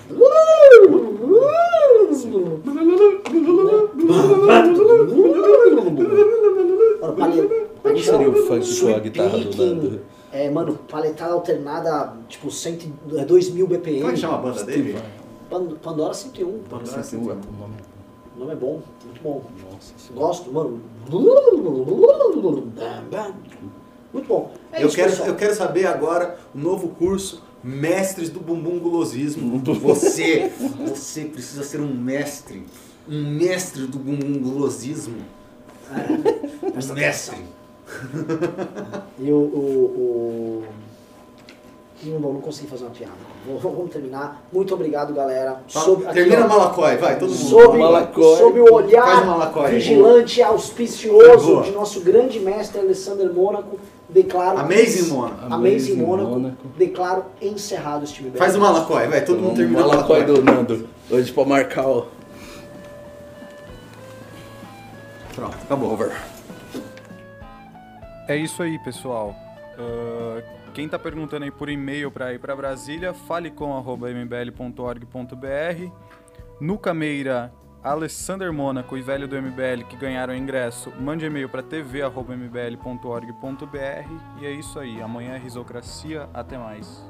Qual 7.82 7.96
seria 7.98 8.30
o 8.30 8.32
funk 8.34 8.48
com 8.48 8.54
a 8.54 8.58
Sweet 8.58 9.00
guitarra 9.00 9.38
do 9.38 9.56
Nando? 9.56 10.00
É, 10.32 10.50
mano, 10.50 10.78
paletada 10.88 11.32
alternada, 11.32 12.12
tipo, 12.28 12.50
100, 12.50 12.92
é 13.16 13.24
2 13.24 13.50
mil 13.50 13.66
BPM. 13.68 13.98
Como 13.98 14.10
é 14.10 14.14
que 14.14 14.20
chama 14.20 14.34
a 14.34 14.38
banda 14.38 14.64
dele? 14.64 14.98
Pan- 15.48 15.66
Pandora 15.82 16.14
101. 16.14 16.58
Pandora 16.68 16.80
Nossa, 16.96 17.02
101. 17.02 17.22
o 17.22 17.26
nome. 17.34 17.74
O 18.36 18.40
nome 18.40 18.52
é 18.52 18.56
bom, 18.56 18.80
bom. 19.24 19.42
Nossa. 19.72 20.12
Gosto, 20.12 20.52
mano. 20.52 20.82
Muito 24.12 24.28
bom. 24.28 24.52
É 24.70 24.82
eu, 24.82 24.86
isso, 24.86 24.96
quero, 24.96 25.10
pessoal. 25.10 25.28
eu 25.28 25.34
quero 25.34 25.54
saber 25.54 25.86
agora 25.86 26.38
o 26.54 26.58
novo 26.58 26.88
curso 26.88 27.42
Mestres 27.62 28.28
do 28.28 28.38
Bumbum 28.38 28.78
Gulolismo. 28.78 29.58
Você, 29.58 30.52
você 30.86 31.24
precisa 31.24 31.64
ser 31.64 31.80
um 31.80 31.92
mestre. 31.92 32.62
Um 33.08 33.30
mestre 33.30 33.86
do 33.86 33.98
bumbum 33.98 34.38
gulosismo. 34.40 35.18
Um 35.90 36.94
mestre. 36.94 37.36
E 39.18 39.30
o. 39.30 39.36
o, 39.36 40.64
o... 40.64 40.64
Não, 42.10 42.32
não 42.34 42.40
consegui 42.40 42.68
fazer 42.68 42.84
uma 42.84 42.90
piada. 42.90 43.12
Vamos, 43.46 43.62
vamos 43.76 43.90
terminar. 43.90 44.42
Muito 44.52 44.74
obrigado, 44.74 45.12
galera. 45.14 45.60
Sob- 45.68 46.04
aqui, 46.04 46.14
Termina 46.14 46.44
ó, 46.44 46.48
Malacói, 46.48 46.96
vai, 46.96 47.18
todo 47.18 47.30
mundo. 47.30 47.38
sob, 47.38 47.78
Malacói. 47.78 48.36
sob 48.38 48.60
o 48.60 48.64
Faz 48.64 48.74
olhar 48.86 49.26
Malacói. 49.26 49.70
vigilante 49.72 50.40
e 50.40 50.42
auspicioso 50.42 51.46
Boa. 51.46 51.62
de 51.62 51.70
nosso 51.72 52.00
grande 52.00 52.38
mestre 52.40 52.80
Alessandro 52.80 53.32
Mônaco, 53.32 53.78
declaro. 54.08 54.58
Amazing 54.58 55.08
Mona. 55.08 55.34
Amazing 55.50 55.96
Mônaco, 55.96 56.30
Mônaco. 56.30 56.56
declaro 56.76 57.24
encerrado 57.40 58.04
este 58.04 58.22
MBL. 58.22 58.38
Faz 58.38 58.54
o 58.56 58.60
Malacói, 58.60 59.06
vai, 59.08 59.24
todo 59.24 59.38
mundo 59.40 59.52
Um 59.52 59.56
termina 59.56 59.84
o 59.84 59.88
Malacói 59.88 60.20
Malacói. 60.20 60.36
do 60.36 60.42
Nando. 60.44 60.88
Hoje 61.10 61.32
pra 61.32 61.44
marcar 61.44 61.86
o. 61.88 62.06
Pronto, 65.34 65.56
acabou. 65.64 65.92
Over. 65.92 66.12
É 68.28 68.36
isso 68.36 68.62
aí, 68.62 68.78
pessoal. 68.84 69.34
Ah, 69.78 70.40
quem 70.74 70.88
tá 70.88 70.98
perguntando 70.98 71.44
aí 71.44 71.52
por 71.52 71.68
e-mail 71.68 72.10
para 72.10 72.34
ir 72.34 72.40
para 72.40 72.56
Brasília, 72.56 73.14
falecom.mbl.org.br. 73.14 75.92
No 76.60 76.76
Cameira, 76.76 77.54
Alessander 77.80 78.52
Mônaco 78.52 78.96
e 78.96 79.02
Velho 79.02 79.28
do 79.28 79.40
MBL 79.40 79.84
que 79.88 79.96
ganharam 79.96 80.34
ingresso, 80.34 80.92
mande 81.00 81.24
e-mail 81.24 81.48
para 81.48 81.62
tv.mbl.org.br. 81.62 84.40
E 84.40 84.46
é 84.46 84.50
isso 84.50 84.80
aí. 84.80 85.00
Amanhã 85.00 85.34
é 85.34 85.38
Risocracia. 85.38 86.28
Até 86.34 86.58
mais. 86.58 87.06